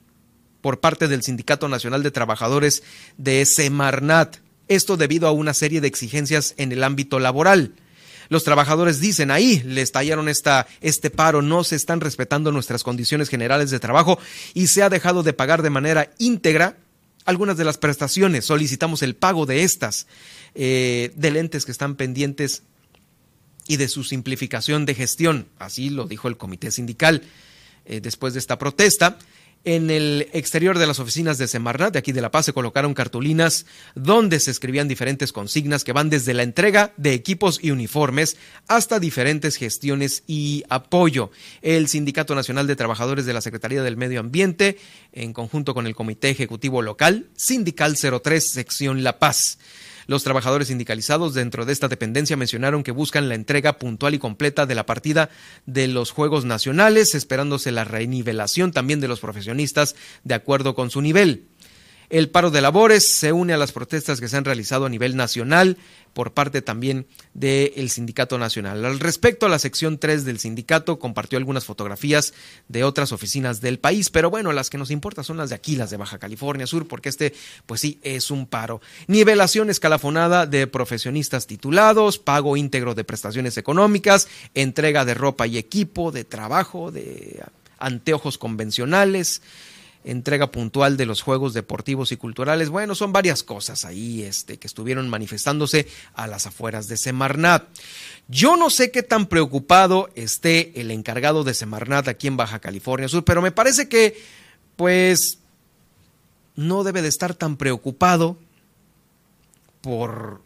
por 0.60 0.80
parte 0.80 1.08
del 1.08 1.22
Sindicato 1.22 1.70
Nacional 1.70 2.02
de 2.02 2.10
Trabajadores 2.10 2.82
de 3.20 3.46
Semarnat. 3.46 4.38
Esto 4.68 4.98
debido 4.98 5.28
a 5.28 5.32
una 5.32 5.54
serie 5.54 5.80
de 5.80 5.88
exigencias 5.88 6.56
en 6.58 6.72
el 6.72 6.84
ámbito 6.84 7.20
laboral. 7.20 7.76
Los 8.28 8.44
trabajadores 8.44 9.00
dicen 9.02 9.30
ahí, 9.30 9.62
le 9.64 9.84
estallaron 9.84 10.30
esta, 10.30 10.66
este 10.82 11.12
paro, 11.12 11.44
no 11.44 11.64
se 11.64 11.76
están 11.76 12.02
respetando 12.02 12.52
nuestras 12.52 12.82
condiciones 12.82 13.30
generales 13.30 13.70
de 13.70 13.80
trabajo 13.80 14.18
y 14.56 14.66
se 14.66 14.82
ha 14.82 14.90
dejado 14.90 15.22
de 15.22 15.34
pagar 15.34 15.62
de 15.62 15.70
manera 15.70 16.10
íntegra 16.18 16.78
algunas 17.24 17.56
de 17.56 17.66
las 17.66 17.78
prestaciones. 17.78 18.46
Solicitamos 18.46 19.04
el 19.04 19.16
pago 19.16 19.46
de 19.46 19.62
estas, 19.62 20.08
eh, 20.56 21.12
de 21.16 21.30
lentes 21.30 21.66
que 21.66 21.72
están 21.72 21.94
pendientes 21.94 22.64
y 23.72 23.78
de 23.78 23.88
su 23.88 24.04
simplificación 24.04 24.86
de 24.86 24.96
gestión. 24.96 25.48
Así 25.58 25.90
lo 25.90 26.06
dijo 26.06 26.28
el 26.28 26.36
comité 26.36 26.72
sindical 26.72 27.22
eh, 27.86 28.02
después 28.02 28.34
de 28.34 28.40
esta 28.40 28.58
protesta. 28.58 29.18
En 29.64 29.90
el 29.90 30.28
exterior 30.34 30.78
de 30.78 30.88
las 30.88 31.00
oficinas 31.00 31.38
de 31.38 31.48
Semarnat, 31.48 31.94
de 31.94 32.00
aquí 32.00 32.12
de 32.12 32.20
La 32.20 32.32
Paz, 32.32 32.48
se 32.48 32.54
colocaron 32.54 32.94
cartulinas 32.94 33.66
donde 33.96 34.42
se 34.42 34.52
escribían 34.52 34.90
diferentes 34.90 35.32
consignas 35.32 35.86
que 35.86 35.94
van 35.94 36.10
desde 36.10 36.34
la 36.34 36.44
entrega 36.44 36.94
de 36.98 37.14
equipos 37.14 37.60
y 37.62 37.72
uniformes 37.72 38.36
hasta 38.68 39.00
diferentes 39.00 39.56
gestiones 39.56 40.24
y 40.28 40.66
apoyo. 40.68 41.32
El 41.62 41.88
Sindicato 41.88 42.36
Nacional 42.36 42.68
de 42.68 42.76
Trabajadores 42.76 43.26
de 43.26 43.32
la 43.32 43.40
Secretaría 43.40 43.84
del 43.84 43.96
Medio 43.96 44.20
Ambiente, 44.20 44.80
en 45.14 45.32
conjunto 45.32 45.74
con 45.74 45.88
el 45.88 45.96
Comité 45.96 46.30
Ejecutivo 46.30 46.82
Local, 46.82 47.30
Sindical 47.38 47.96
03, 47.96 48.52
Sección 48.52 49.04
La 49.04 49.18
Paz. 49.18 49.60
Los 50.12 50.26
trabajadores 50.26 50.68
sindicalizados 50.68 51.34
dentro 51.34 51.64
de 51.64 51.72
esta 51.72 51.88
dependencia 51.88 52.36
mencionaron 52.36 52.84
que 52.84 52.92
buscan 52.92 53.30
la 53.30 53.36
entrega 53.36 53.78
puntual 53.78 54.14
y 54.14 54.20
completa 54.20 54.66
de 54.66 54.76
la 54.76 54.86
partida 54.86 55.30
de 55.66 55.88
los 55.88 56.12
Juegos 56.12 56.44
Nacionales, 56.44 57.16
esperándose 57.16 57.72
la 57.72 57.86
renivelación 57.86 58.74
también 58.74 59.00
de 59.00 59.08
los 59.08 59.22
profesionistas 59.22 59.96
de 60.26 60.34
acuerdo 60.34 60.76
con 60.76 60.90
su 60.90 61.02
nivel. 61.02 61.51
El 62.12 62.30
paro 62.30 62.52
de 62.52 62.60
labores 62.60 63.08
se 63.08 63.32
une 63.32 63.54
a 63.54 63.58
las 63.58 63.72
protestas 63.72 64.20
que 64.20 64.28
se 64.28 64.36
han 64.36 64.44
realizado 64.44 64.86
a 64.86 64.90
nivel 64.90 65.16
nacional 65.16 65.78
por 66.12 66.34
parte 66.34 66.62
también 66.62 67.08
del 67.34 67.90
Sindicato 67.90 68.38
Nacional. 68.38 68.84
Al 68.84 69.00
respecto, 69.00 69.48
la 69.48 69.60
sección 69.60 69.98
3 69.98 70.26
del 70.26 70.38
sindicato 70.38 71.00
compartió 71.00 71.38
algunas 71.38 71.64
fotografías 71.64 72.34
de 72.68 72.84
otras 72.84 73.14
oficinas 73.14 73.62
del 73.62 73.80
país, 73.80 74.10
pero 74.10 74.30
bueno, 74.30 74.52
las 74.52 74.70
que 74.70 74.78
nos 74.78 74.92
importan 74.92 75.24
son 75.24 75.38
las 75.38 75.52
de 75.52 75.56
aquí, 75.56 75.78
las 75.78 75.90
de 75.90 75.96
Baja 75.96 76.20
California 76.20 76.68
Sur, 76.68 76.86
porque 76.86 77.08
este, 77.08 77.34
pues 77.66 77.80
sí, 77.80 78.02
es 78.04 78.30
un 78.30 78.46
paro. 78.46 78.82
Nivelación 79.08 79.70
escalafonada 79.70 80.46
de 80.46 80.68
profesionistas 80.68 81.48
titulados, 81.48 82.20
pago 82.20 82.58
íntegro 82.58 82.94
de 82.94 83.06
prestaciones 83.06 83.56
económicas, 83.56 84.28
entrega 84.54 85.06
de 85.06 85.14
ropa 85.14 85.48
y 85.48 85.58
equipo, 85.58 86.12
de 86.12 86.26
trabajo, 86.26 86.92
de 86.92 87.42
anteojos 87.80 88.38
convencionales, 88.38 89.42
entrega 90.04 90.52
puntual 90.52 90.98
de 90.98 91.06
los 91.06 91.22
juegos 91.22 91.54
deportivos 91.54 92.12
y 92.12 92.18
culturales. 92.18 92.70
Bueno, 92.70 92.96
son 92.96 93.14
varias 93.14 93.44
cosas 93.44 93.86
ahí 93.86 94.24
este, 94.24 94.58
que 94.58 94.68
estuvieron 94.68 95.10
manifestándose 95.10 95.88
a 96.14 96.28
las 96.28 96.48
afueras 96.48 96.88
de 96.88 96.98
Semarnat. 96.98 97.68
Yo 98.28 98.58
no 98.58 98.70
sé 98.70 98.92
qué 98.92 99.04
tan 99.04 99.28
preocupado 99.28 100.10
esté 100.16 100.80
el 100.80 100.92
encargado 100.92 101.44
de 101.44 101.54
Semarnat 101.54 102.08
aquí 102.08 102.28
en 102.28 102.38
Baja 102.38 102.60
California 102.60 103.08
Sur, 103.08 103.24
pero 103.24 103.42
me 103.42 103.52
parece 103.52 103.88
que, 103.90 104.22
pues, 104.76 105.40
no 106.56 106.84
debe 106.84 107.02
de 107.02 107.10
estar 107.10 107.34
tan 107.36 107.58
preocupado 107.58 108.38
por, 109.82 110.42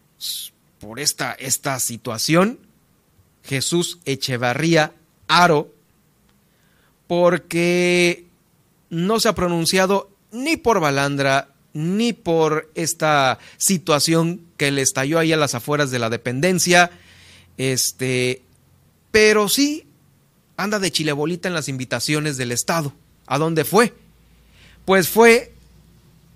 por 0.80 1.00
esta, 1.00 1.34
esta 1.34 1.80
situación, 1.80 2.60
Jesús 3.44 4.00
Echevarría 4.06 4.94
Aro, 5.28 5.72
porque 7.08 8.26
no 8.90 9.20
se 9.20 9.30
ha 9.30 9.36
pronunciado 9.36 10.10
ni 10.32 10.58
por 10.58 10.80
Balandra 10.80 11.50
ni 11.74 12.14
por 12.14 12.72
esta 12.74 13.38
situación 13.58 14.42
que 14.56 14.72
le 14.72 14.82
estalló 14.82 15.20
ahí 15.20 15.34
a 15.34 15.38
las 15.38 15.56
afueras 15.56 15.92
de 15.92 16.00
la 16.00 16.10
dependencia, 16.10 16.90
este, 17.58 18.42
pero 19.12 19.50
sí 19.50 19.86
anda 20.56 20.80
de 20.80 20.92
chilebolita 20.92 21.50
en 21.50 21.54
las 21.54 21.68
invitaciones 21.68 22.38
del 22.38 22.54
Estado. 22.54 22.94
¿A 23.28 23.38
dónde 23.38 23.66
fue? 23.66 23.94
Pues 24.86 25.10
fue 25.10 25.52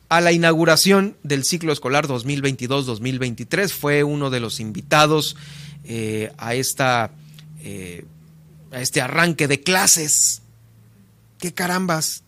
a 0.10 0.22
la 0.22 0.32
inauguración 0.32 1.16
del 1.24 1.46
ciclo 1.46 1.72
escolar 1.72 2.08
2022-2023. 2.08 3.70
Fue 3.70 4.04
uno 4.04 4.30
de 4.30 4.40
los 4.40 4.60
invitados 4.60 5.38
eh, 5.86 6.32
a, 6.38 6.56
esta, 6.56 7.12
eh, 7.62 8.06
a 8.72 8.82
este 8.82 9.02
arranque 9.02 9.48
de 9.48 9.62
clases. 9.62 10.42
¿Qué 11.38 11.54
carambas? 11.54 12.24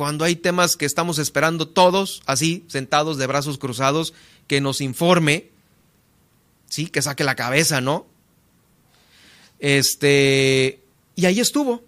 Cuando 0.00 0.24
hay 0.24 0.34
temas 0.34 0.78
que 0.78 0.86
estamos 0.86 1.18
esperando 1.18 1.68
todos, 1.68 2.22
así, 2.24 2.64
sentados 2.68 3.18
de 3.18 3.26
brazos 3.26 3.58
cruzados, 3.58 4.14
que 4.46 4.62
nos 4.62 4.80
informe, 4.80 5.50
sí, 6.70 6.86
que 6.86 7.02
saque 7.02 7.22
la 7.22 7.34
cabeza, 7.34 7.82
¿no? 7.82 8.06
Este, 9.58 10.80
y 11.16 11.26
ahí 11.26 11.38
estuvo, 11.38 11.84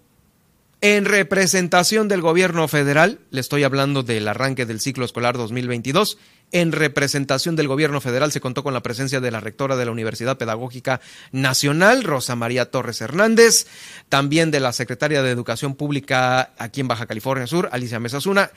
en 0.82 1.04
representación 1.04 2.08
del 2.08 2.20
gobierno 2.22 2.66
federal, 2.66 3.20
le 3.30 3.40
estoy 3.40 3.62
hablando 3.62 4.02
del 4.02 4.26
arranque 4.26 4.66
del 4.66 4.80
ciclo 4.80 5.04
escolar 5.04 5.36
2022, 5.36 6.18
en 6.50 6.72
representación 6.72 7.54
del 7.54 7.68
gobierno 7.68 8.00
federal 8.00 8.32
se 8.32 8.40
contó 8.40 8.64
con 8.64 8.74
la 8.74 8.82
presencia 8.82 9.20
de 9.20 9.30
la 9.30 9.38
rectora 9.38 9.76
de 9.76 9.84
la 9.84 9.92
Universidad 9.92 10.38
Pedagógica 10.38 11.00
Nacional, 11.30 12.02
Rosa 12.02 12.34
María 12.34 12.72
Torres 12.72 13.00
Hernández, 13.00 13.68
también 14.08 14.50
de 14.50 14.58
la 14.58 14.72
secretaria 14.72 15.22
de 15.22 15.30
Educación 15.30 15.76
Pública 15.76 16.52
aquí 16.58 16.80
en 16.80 16.88
Baja 16.88 17.06
California 17.06 17.46
Sur, 17.46 17.68
Alicia 17.70 18.00
Mesazuna, 18.00 18.50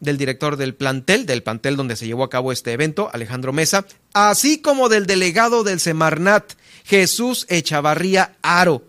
del 0.00 0.18
director 0.18 0.56
del 0.56 0.74
plantel, 0.74 1.26
del 1.26 1.44
plantel 1.44 1.76
donde 1.76 1.94
se 1.94 2.08
llevó 2.08 2.24
a 2.24 2.30
cabo 2.30 2.50
este 2.50 2.72
evento, 2.72 3.08
Alejandro 3.12 3.52
Mesa, 3.52 3.86
así 4.14 4.60
como 4.60 4.88
del 4.88 5.06
delegado 5.06 5.62
del 5.62 5.78
Semarnat, 5.78 6.54
Jesús 6.84 7.46
Echavarría 7.48 8.34
Aro, 8.42 8.82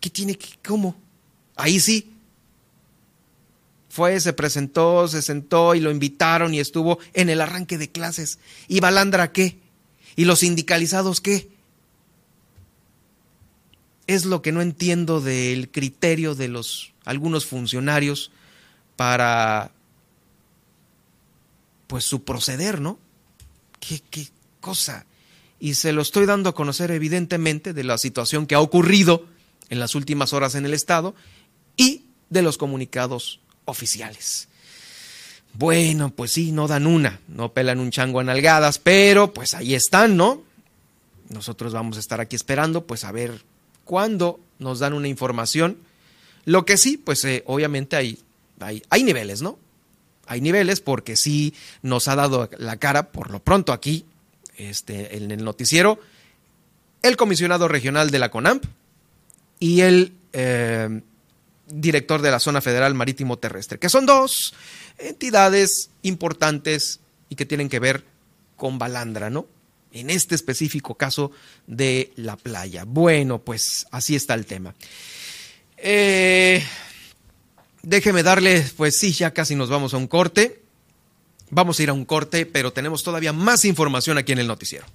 ¿Qué 0.00 0.08
tiene 0.08 0.36
que, 0.36 0.48
cómo? 0.66 0.96
Ahí 1.60 1.80
sí. 1.80 2.12
Fue, 3.88 4.20
se 4.20 4.32
presentó, 4.32 5.08
se 5.08 5.20
sentó 5.20 5.74
y 5.74 5.80
lo 5.80 5.90
invitaron 5.90 6.54
y 6.54 6.60
estuvo 6.60 6.98
en 7.12 7.28
el 7.28 7.40
arranque 7.40 7.76
de 7.76 7.90
clases. 7.90 8.38
¿Y 8.68 8.80
Balandra 8.80 9.32
qué? 9.32 9.58
¿Y 10.16 10.24
los 10.24 10.40
sindicalizados 10.40 11.20
qué? 11.20 11.50
Es 14.06 14.24
lo 14.24 14.42
que 14.42 14.52
no 14.52 14.62
entiendo 14.62 15.20
del 15.20 15.70
criterio 15.70 16.34
de 16.34 16.48
los 16.48 16.92
algunos 17.04 17.46
funcionarios 17.46 18.30
para 18.96 19.72
pues 21.88 22.04
su 22.04 22.22
proceder, 22.22 22.80
¿no? 22.80 22.98
¿Qué, 23.80 24.00
qué 24.10 24.28
cosa? 24.60 25.06
Y 25.58 25.74
se 25.74 25.92
lo 25.92 26.02
estoy 26.02 26.26
dando 26.26 26.50
a 26.50 26.54
conocer 26.54 26.92
evidentemente 26.92 27.72
de 27.72 27.82
la 27.82 27.98
situación 27.98 28.46
que 28.46 28.54
ha 28.54 28.60
ocurrido 28.60 29.26
en 29.68 29.80
las 29.80 29.94
últimas 29.94 30.32
horas 30.32 30.54
en 30.54 30.66
el 30.66 30.74
Estado 30.74 31.14
y 31.80 32.04
de 32.28 32.42
los 32.42 32.58
comunicados 32.58 33.40
oficiales. 33.64 34.48
Bueno, 35.54 36.10
pues 36.10 36.32
sí, 36.32 36.52
no 36.52 36.68
dan 36.68 36.86
una, 36.86 37.20
no 37.28 37.52
pelan 37.52 37.80
un 37.80 37.90
chango 37.90 38.20
a 38.20 38.24
nalgadas, 38.24 38.78
pero 38.78 39.32
pues 39.32 39.54
ahí 39.54 39.74
están, 39.74 40.16
¿no? 40.16 40.42
Nosotros 41.28 41.72
vamos 41.72 41.96
a 41.96 42.00
estar 42.00 42.20
aquí 42.20 42.36
esperando, 42.36 42.86
pues 42.86 43.04
a 43.04 43.12
ver 43.12 43.42
cuándo 43.84 44.40
nos 44.58 44.78
dan 44.78 44.92
una 44.92 45.08
información. 45.08 45.78
Lo 46.44 46.64
que 46.64 46.76
sí, 46.76 46.96
pues 46.96 47.24
eh, 47.24 47.42
obviamente 47.46 47.96
hay, 47.96 48.18
hay, 48.60 49.02
niveles, 49.02 49.42
¿no? 49.42 49.58
Hay 50.26 50.40
niveles 50.40 50.80
porque 50.80 51.16
sí 51.16 51.54
nos 51.82 52.08
ha 52.08 52.14
dado 52.14 52.48
la 52.58 52.76
cara, 52.76 53.10
por 53.10 53.30
lo 53.30 53.40
pronto 53.40 53.72
aquí, 53.72 54.04
este, 54.56 55.16
en 55.16 55.30
el 55.30 55.44
noticiero, 55.44 55.98
el 57.02 57.16
comisionado 57.16 57.66
regional 57.66 58.10
de 58.10 58.18
la 58.18 58.30
CONAMP, 58.30 58.64
y 59.58 59.80
el 59.80 60.12
eh, 60.32 61.02
director 61.72 62.22
de 62.22 62.30
la 62.30 62.40
Zona 62.40 62.60
Federal 62.60 62.94
Marítimo 62.94 63.38
Terrestre, 63.38 63.78
que 63.78 63.88
son 63.88 64.06
dos 64.06 64.54
entidades 64.98 65.90
importantes 66.02 67.00
y 67.28 67.36
que 67.36 67.46
tienen 67.46 67.68
que 67.68 67.78
ver 67.78 68.04
con 68.56 68.78
Balandra, 68.78 69.30
¿no? 69.30 69.46
En 69.92 70.10
este 70.10 70.34
específico 70.34 70.94
caso 70.94 71.32
de 71.66 72.12
la 72.16 72.36
playa. 72.36 72.84
Bueno, 72.84 73.40
pues 73.40 73.86
así 73.90 74.14
está 74.14 74.34
el 74.34 74.46
tema. 74.46 74.74
Eh, 75.76 76.62
déjeme 77.82 78.22
darle, 78.22 78.64
pues 78.76 78.96
sí, 78.98 79.12
ya 79.12 79.32
casi 79.32 79.56
nos 79.56 79.70
vamos 79.70 79.94
a 79.94 79.96
un 79.96 80.06
corte. 80.06 80.62
Vamos 81.50 81.80
a 81.80 81.82
ir 81.82 81.90
a 81.90 81.92
un 81.92 82.04
corte, 82.04 82.46
pero 82.46 82.72
tenemos 82.72 83.02
todavía 83.02 83.32
más 83.32 83.64
información 83.64 84.18
aquí 84.18 84.32
en 84.32 84.38
el 84.38 84.46
noticiero. 84.46 84.86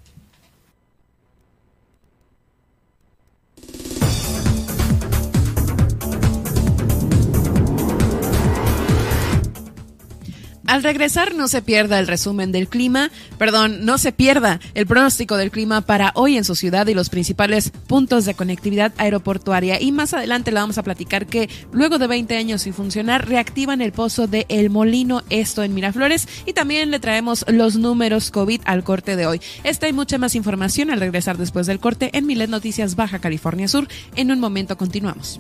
Al 10.68 10.84
regresar 10.84 11.36
no 11.36 11.48
se 11.48 11.62
pierda 11.62 12.00
el 12.00 12.08
resumen 12.08 12.52
del 12.52 12.68
clima, 12.68 13.12
perdón, 13.38 13.86
no 13.86 13.98
se 13.98 14.12
pierda 14.12 14.60
el 14.74 14.88
pronóstico 14.88 15.38
del 15.38 15.52
clima 15.52 15.82
para 15.82 16.12
hoy 16.16 16.38
en 16.38 16.44
su 16.44 16.56
ciudad 16.56 16.88
y 16.88 16.94
los 16.94 17.10
principales 17.10 17.72
puntos 17.88 18.26
de 18.26 18.34
conectividad 18.34 18.92
aeroportuaria. 18.98 19.80
Y 19.80 19.92
más 19.92 20.14
adelante 20.14 20.52
le 20.52 20.60
vamos 20.60 20.78
a 20.78 20.84
platicar 20.84 21.28
que 21.28 21.50
luego 21.72 22.00
de 22.00 22.08
20 22.08 22.36
años 22.36 22.64
sin 22.64 22.74
funcionar 22.74 23.28
reactivan 23.28 23.82
el 23.82 23.92
pozo 23.92 24.28
de 24.28 24.46
El 24.50 24.70
Molino, 24.70 25.22
esto 25.30 25.62
en 25.64 25.74
Miraflores, 25.74 26.28
y 26.46 26.54
también 26.54 26.90
le 26.90 27.00
traemos 27.00 27.46
los 27.48 27.76
números 27.76 28.32
COVID 28.32 28.62
al 28.66 28.84
corte 28.84 29.16
de 29.16 29.28
hoy. 29.28 29.42
Esta 29.64 29.88
y 29.88 29.94
mucha 29.94 30.18
más 30.18 30.36
información 30.36 30.90
al 30.90 31.00
regresar 31.00 31.38
después 31.38 31.68
del 31.68 31.80
corte 31.80 32.10
en 32.14 32.26
Milet 32.26 32.50
Noticias 32.50 32.96
Baja 32.96 33.20
California 33.20 33.68
Sur. 33.68 33.88
En 34.16 34.32
un 34.32 34.40
momento 34.40 34.78
continuamos. 34.78 35.40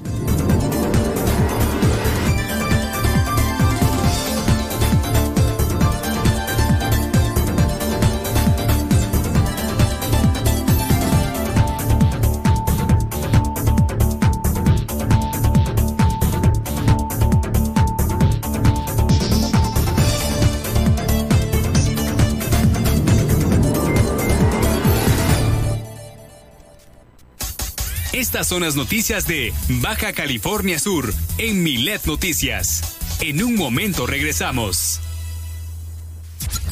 Estas 28.36 28.50
son 28.50 28.64
las 28.64 28.76
noticias 28.76 29.28
de 29.28 29.54
Baja 29.82 30.12
California 30.12 30.78
Sur 30.78 31.14
en 31.38 31.64
Milet 31.64 32.04
Noticias. 32.06 32.98
En 33.22 33.42
un 33.42 33.56
momento 33.56 34.06
regresamos. 34.06 35.00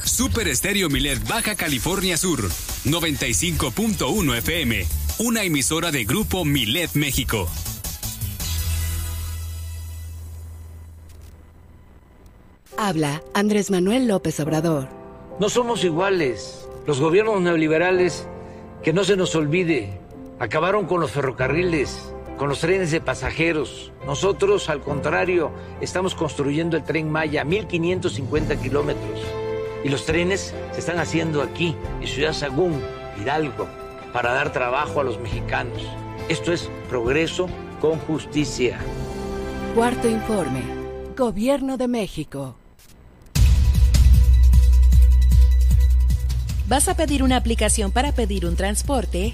Super 0.04 0.50
Estéreo 0.50 0.90
Milet 0.90 1.26
Baja 1.26 1.56
California 1.56 2.18
Sur, 2.18 2.50
95.1 2.84 4.38
FM, 4.40 4.86
una 5.20 5.44
emisora 5.44 5.92
de 5.92 6.04
Grupo 6.04 6.44
Milet 6.44 6.96
México. 6.96 7.48
Habla 12.78 13.24
Andrés 13.34 13.72
Manuel 13.72 14.10
López 14.10 14.38
Obrador. 14.42 14.90
No 15.40 15.48
somos 15.48 15.86
iguales. 15.86 16.68
Los 16.86 17.00
gobiernos 17.00 17.40
neoliberales, 17.40 18.28
que 18.84 18.92
no 18.92 19.06
se 19.06 19.16
nos 19.16 19.34
olvide, 19.36 20.03
Acabaron 20.40 20.86
con 20.86 21.00
los 21.00 21.12
ferrocarriles, 21.12 22.14
con 22.38 22.50
los 22.50 22.60
trenes 22.60 22.92
de 22.92 23.02
pasajeros. 23.02 23.92
Nosotros, 24.06 24.70
al 24.70 24.82
contrario, 24.82 25.52
estamos 25.80 26.16
construyendo 26.16 26.76
el 26.76 26.84
tren 26.84 27.12
Maya, 27.12 27.44
1550 27.44 28.56
kilómetros. 28.58 29.22
Y 29.84 29.90
los 29.90 30.06
trenes 30.06 30.54
se 30.72 30.80
están 30.80 31.00
haciendo 31.00 31.42
aquí, 31.42 31.76
en 32.02 32.08
Ciudad 32.08 32.34
Sagún, 32.34 32.82
Hidalgo, 33.22 33.68
para 34.12 34.34
dar 34.34 34.52
trabajo 34.52 35.02
a 35.02 35.04
los 35.04 35.20
mexicanos. 35.20 35.82
Esto 36.30 36.52
es 36.52 36.70
progreso 36.90 37.48
con 37.80 38.00
justicia. 38.00 38.80
Cuarto 39.76 40.08
informe. 40.08 40.62
Gobierno 41.16 41.78
de 41.78 41.88
México. 41.88 42.56
¿Vas 46.68 46.88
a 46.88 46.96
pedir 46.96 47.22
una 47.24 47.38
aplicación 47.38 47.92
para 47.92 48.14
pedir 48.14 48.46
un 48.46 48.56
transporte? 48.56 49.34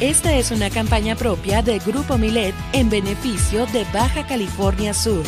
Esta 0.00 0.34
es 0.36 0.50
una 0.50 0.68
campaña 0.68 1.16
propia 1.16 1.62
de 1.62 1.78
Grupo 1.78 2.18
Milet 2.18 2.54
en 2.74 2.90
beneficio 2.90 3.64
de 3.68 3.86
Baja 3.94 4.26
California 4.26 4.92
Sur. 4.92 5.24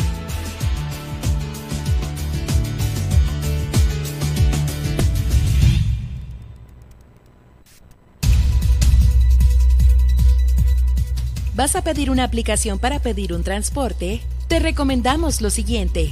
¿Vas 11.55 11.75
a 11.75 11.83
pedir 11.83 12.11
una 12.11 12.23
aplicación 12.23 12.77
para 12.77 12.99
pedir 12.99 13.33
un 13.33 13.43
transporte? 13.43 14.21
Te 14.47 14.59
recomendamos 14.59 15.41
lo 15.41 15.49
siguiente. 15.49 16.11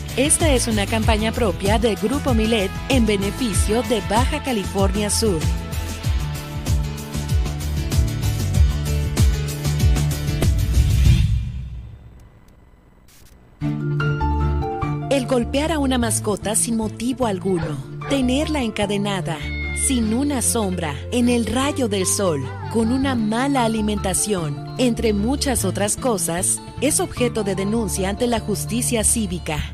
Esta 0.17 0.51
es 0.51 0.67
una 0.67 0.85
campaña 0.85 1.31
propia 1.31 1.79
de 1.79 1.95
Grupo 1.95 2.33
Milet 2.33 2.69
en 2.89 3.05
beneficio 3.05 3.81
de 3.83 4.01
Baja 4.09 4.43
California 4.43 5.09
Sur. 5.09 5.39
El 15.09 15.27
golpear 15.27 15.71
a 15.71 15.79
una 15.79 15.97
mascota 15.97 16.55
sin 16.55 16.75
motivo 16.75 17.25
alguno, 17.25 17.77
tenerla 18.09 18.63
encadenada, 18.63 19.37
sin 19.87 20.13
una 20.13 20.41
sombra, 20.41 20.93
en 21.13 21.29
el 21.29 21.45
rayo 21.45 21.87
del 21.87 22.05
sol, 22.05 22.45
con 22.73 22.91
una 22.91 23.15
mala 23.15 23.63
alimentación, 23.63 24.75
entre 24.77 25.13
muchas 25.13 25.63
otras 25.63 25.95
cosas, 25.95 26.61
es 26.81 26.99
objeto 26.99 27.45
de 27.45 27.55
denuncia 27.55 28.09
ante 28.09 28.27
la 28.27 28.41
justicia 28.41 29.05
cívica. 29.05 29.73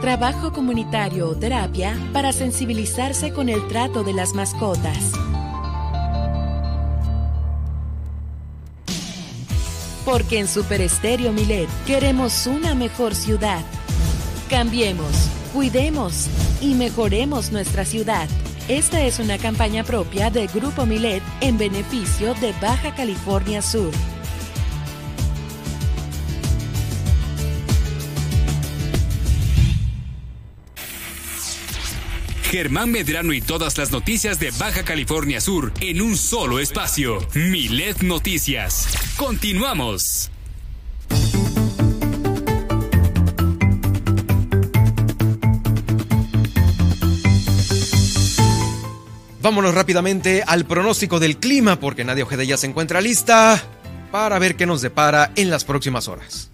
trabajo 0.00 0.52
comunitario 0.52 1.28
o 1.28 1.34
terapia 1.34 1.96
para 2.12 2.32
sensibilizarse 2.32 3.32
con 3.32 3.48
el 3.48 3.66
trato 3.68 4.04
de 4.04 4.12
las 4.12 4.34
mascotas. 4.34 5.12
Porque 10.04 10.38
en 10.38 10.48
Super 10.48 10.80
Estéreo 10.80 11.32
Milet 11.32 11.68
queremos 11.86 12.46
una 12.46 12.74
mejor 12.74 13.14
ciudad. 13.14 13.60
Cambiemos, 14.48 15.28
cuidemos 15.52 16.28
y 16.62 16.74
mejoremos 16.74 17.52
nuestra 17.52 17.84
ciudad. 17.84 18.28
Esta 18.68 19.02
es 19.02 19.18
una 19.18 19.36
campaña 19.36 19.84
propia 19.84 20.30
de 20.30 20.46
Grupo 20.46 20.86
Milet 20.86 21.22
en 21.40 21.58
beneficio 21.58 22.34
de 22.34 22.52
Baja 22.60 22.94
California 22.94 23.60
Sur. 23.60 23.90
Germán 32.50 32.90
Medrano 32.90 33.34
y 33.34 33.42
todas 33.42 33.76
las 33.76 33.92
noticias 33.92 34.40
de 34.40 34.50
Baja 34.52 34.82
California 34.82 35.38
Sur 35.38 35.70
en 35.82 36.00
un 36.00 36.16
solo 36.16 36.60
espacio. 36.60 37.18
Milet 37.34 38.00
Noticias. 38.00 38.88
Continuamos. 39.18 40.30
Vámonos 49.42 49.74
rápidamente 49.74 50.42
al 50.46 50.64
pronóstico 50.64 51.20
del 51.20 51.36
clima 51.36 51.78
porque 51.78 52.04
Nadia 52.04 52.24
Ojeda 52.24 52.44
ya 52.44 52.56
se 52.56 52.66
encuentra 52.66 53.02
lista 53.02 53.62
para 54.10 54.38
ver 54.38 54.56
qué 54.56 54.64
nos 54.64 54.80
depara 54.80 55.32
en 55.36 55.50
las 55.50 55.64
próximas 55.64 56.08
horas. 56.08 56.50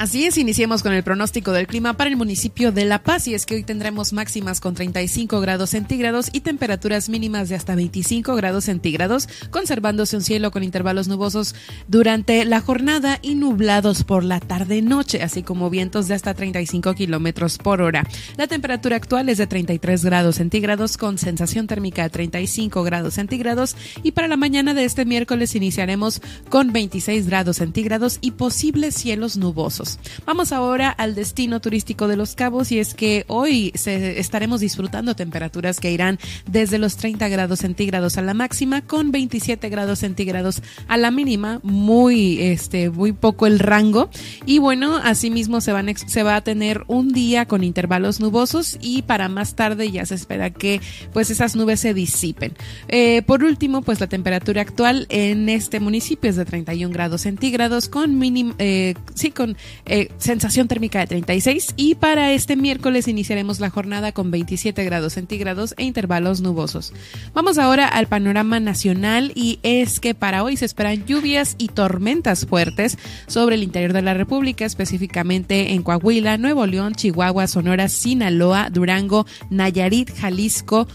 Así 0.00 0.24
es, 0.24 0.38
iniciemos 0.38 0.82
con 0.82 0.94
el 0.94 1.02
pronóstico 1.02 1.52
del 1.52 1.66
clima 1.66 1.92
para 1.92 2.08
el 2.08 2.16
municipio 2.16 2.72
de 2.72 2.86
La 2.86 3.02
Paz 3.02 3.28
y 3.28 3.34
es 3.34 3.44
que 3.44 3.56
hoy 3.56 3.64
tendremos 3.64 4.14
máximas 4.14 4.58
con 4.58 4.72
35 4.72 5.42
grados 5.42 5.68
centígrados 5.68 6.30
y 6.32 6.40
temperaturas 6.40 7.10
mínimas 7.10 7.50
de 7.50 7.56
hasta 7.56 7.74
25 7.74 8.34
grados 8.34 8.64
centígrados, 8.64 9.28
conservándose 9.50 10.16
un 10.16 10.22
cielo 10.22 10.52
con 10.52 10.62
intervalos 10.62 11.06
nubosos 11.06 11.54
durante 11.86 12.46
la 12.46 12.62
jornada 12.62 13.18
y 13.20 13.34
nublados 13.34 14.02
por 14.04 14.24
la 14.24 14.40
tarde-noche, 14.40 15.22
así 15.22 15.42
como 15.42 15.68
vientos 15.68 16.08
de 16.08 16.14
hasta 16.14 16.32
35 16.32 16.94
kilómetros 16.94 17.58
por 17.58 17.82
hora. 17.82 18.08
La 18.38 18.46
temperatura 18.46 18.96
actual 18.96 19.28
es 19.28 19.36
de 19.36 19.48
33 19.48 20.02
grados 20.02 20.36
centígrados 20.36 20.96
con 20.96 21.18
sensación 21.18 21.66
térmica 21.66 22.04
de 22.04 22.08
35 22.08 22.82
grados 22.84 23.12
centígrados 23.12 23.76
y 24.02 24.12
para 24.12 24.28
la 24.28 24.38
mañana 24.38 24.72
de 24.72 24.86
este 24.86 25.04
miércoles 25.04 25.54
iniciaremos 25.54 26.22
con 26.48 26.72
26 26.72 27.26
grados 27.26 27.58
centígrados 27.58 28.16
y 28.22 28.30
posibles 28.30 28.94
cielos 28.94 29.36
nubosos. 29.36 29.89
Vamos 30.26 30.52
ahora 30.52 30.90
al 30.90 31.14
destino 31.14 31.60
turístico 31.60 32.08
de 32.08 32.16
Los 32.16 32.34
Cabos 32.34 32.72
y 32.72 32.78
es 32.78 32.94
que 32.94 33.24
hoy 33.28 33.72
estaremos 33.74 34.60
disfrutando 34.60 35.14
temperaturas 35.14 35.80
que 35.80 35.90
irán 35.90 36.18
desde 36.46 36.78
los 36.78 36.96
30 36.96 37.28
grados 37.28 37.60
centígrados 37.60 38.16
a 38.18 38.22
la 38.22 38.34
máxima 38.34 38.82
con 38.82 39.10
27 39.12 39.68
grados 39.68 40.00
centígrados 40.00 40.62
a 40.88 40.96
la 40.96 41.10
mínima, 41.10 41.60
muy 41.62 42.40
este 42.40 42.90
muy 42.90 43.12
poco 43.12 43.46
el 43.46 43.58
rango 43.58 44.10
y 44.46 44.58
bueno, 44.58 44.96
asimismo 44.96 45.60
se 45.60 45.72
van 45.72 45.94
se 45.96 46.22
va 46.22 46.36
a 46.36 46.40
tener 46.40 46.84
un 46.86 47.12
día 47.12 47.46
con 47.46 47.64
intervalos 47.64 48.20
nubosos 48.20 48.78
y 48.80 49.02
para 49.02 49.28
más 49.28 49.54
tarde 49.54 49.90
ya 49.90 50.06
se 50.06 50.14
espera 50.14 50.50
que 50.50 50.80
pues 51.12 51.30
esas 51.30 51.56
nubes 51.56 51.80
se 51.80 51.94
disipen. 51.94 52.52
Eh, 52.88 53.22
por 53.22 53.44
último, 53.44 53.82
pues 53.82 54.00
la 54.00 54.06
temperatura 54.06 54.62
actual 54.62 55.06
en 55.08 55.48
este 55.48 55.80
municipio 55.80 56.30
es 56.30 56.36
de 56.36 56.44
31 56.44 56.92
grados 56.92 57.22
centígrados 57.22 57.88
con 57.88 58.18
mínimo 58.18 58.54
eh, 58.58 58.94
sí 59.14 59.30
con 59.30 59.56
eh, 59.86 60.10
sensación 60.18 60.68
térmica 60.68 61.00
de 61.00 61.06
36 61.06 61.74
y 61.76 61.94
para 61.94 62.32
este 62.32 62.56
miércoles 62.56 63.08
iniciaremos 63.08 63.60
la 63.60 63.70
jornada 63.70 64.12
con 64.12 64.30
27 64.30 64.84
grados 64.84 65.14
centígrados 65.14 65.74
e 65.76 65.84
intervalos 65.84 66.40
nubosos. 66.40 66.92
Vamos 67.34 67.58
ahora 67.58 67.88
al 67.88 68.06
panorama 68.06 68.60
nacional 68.60 69.32
y 69.34 69.58
es 69.62 70.00
que 70.00 70.14
para 70.14 70.42
hoy 70.42 70.56
se 70.56 70.64
esperan 70.64 71.04
lluvias 71.06 71.54
y 71.58 71.68
tormentas 71.68 72.46
fuertes 72.46 72.98
sobre 73.26 73.56
el 73.56 73.62
interior 73.62 73.92
de 73.92 74.02
la 74.02 74.14
República, 74.14 74.64
específicamente 74.64 75.72
en 75.72 75.82
Coahuila, 75.82 76.38
Nuevo 76.38 76.66
León, 76.66 76.94
Chihuahua, 76.94 77.46
Sonora, 77.46 77.88
Sinaloa, 77.88 78.70
Durango, 78.70 79.26
Nayarit, 79.50 80.14
Jalisco, 80.16 80.86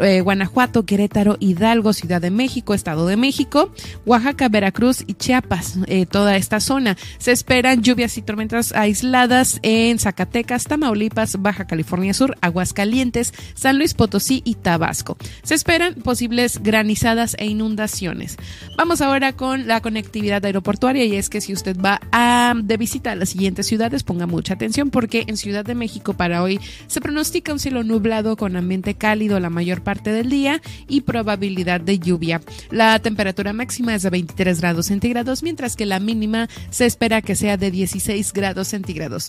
eh, 0.00 0.20
Guanajuato, 0.20 0.84
Querétaro, 0.84 1.36
Hidalgo, 1.40 1.92
Ciudad 1.92 2.20
de 2.20 2.30
México, 2.30 2.74
Estado 2.74 3.06
de 3.06 3.16
México, 3.16 3.72
Oaxaca, 4.06 4.48
Veracruz 4.48 5.04
y 5.06 5.14
Chiapas, 5.14 5.78
eh, 5.86 6.06
toda 6.06 6.36
esta 6.36 6.60
zona. 6.60 6.96
Se 7.18 7.32
esperan 7.32 7.82
lluvias 7.82 8.16
y 8.18 8.21
tormentas 8.22 8.72
aisladas 8.72 9.58
en 9.62 9.98
Zacatecas, 9.98 10.64
Tamaulipas, 10.64 11.40
Baja 11.40 11.66
California 11.66 12.14
Sur, 12.14 12.36
Aguascalientes, 12.40 13.32
San 13.54 13.78
Luis 13.78 13.94
Potosí 13.94 14.42
y 14.44 14.54
Tabasco. 14.54 15.16
Se 15.42 15.54
esperan 15.54 15.94
posibles 15.94 16.62
granizadas 16.62 17.36
e 17.38 17.46
inundaciones. 17.46 18.36
Vamos 18.76 19.00
ahora 19.00 19.32
con 19.32 19.66
la 19.66 19.80
conectividad 19.80 20.44
aeroportuaria 20.44 21.04
y 21.04 21.16
es 21.16 21.28
que 21.28 21.40
si 21.40 21.52
usted 21.52 21.76
va 21.78 22.00
a, 22.12 22.54
de 22.56 22.76
visita 22.76 23.12
a 23.12 23.16
las 23.16 23.30
siguientes 23.30 23.66
ciudades, 23.66 24.02
ponga 24.02 24.26
mucha 24.26 24.54
atención 24.54 24.90
porque 24.90 25.24
en 25.26 25.36
Ciudad 25.36 25.64
de 25.64 25.74
México 25.74 26.14
para 26.14 26.42
hoy 26.42 26.60
se 26.86 27.00
pronostica 27.00 27.52
un 27.52 27.58
cielo 27.58 27.84
nublado 27.84 28.36
con 28.36 28.56
ambiente 28.56 28.94
cálido 28.94 29.40
la 29.40 29.50
mayor 29.50 29.82
parte 29.82 30.12
del 30.12 30.30
día 30.30 30.60
y 30.88 31.02
probabilidad 31.02 31.80
de 31.80 31.98
lluvia. 31.98 32.40
La 32.70 32.98
temperatura 32.98 33.52
máxima 33.52 33.94
es 33.94 34.02
de 34.02 34.10
23 34.10 34.60
grados 34.60 34.86
centígrados, 34.86 35.42
mientras 35.42 35.76
que 35.76 35.86
la 35.86 36.00
mínima 36.00 36.48
se 36.70 36.86
espera 36.86 37.22
que 37.22 37.36
sea 37.36 37.56
de 37.56 37.70
16 37.70 38.11
grados 38.32 38.68
centígrados. 38.68 39.28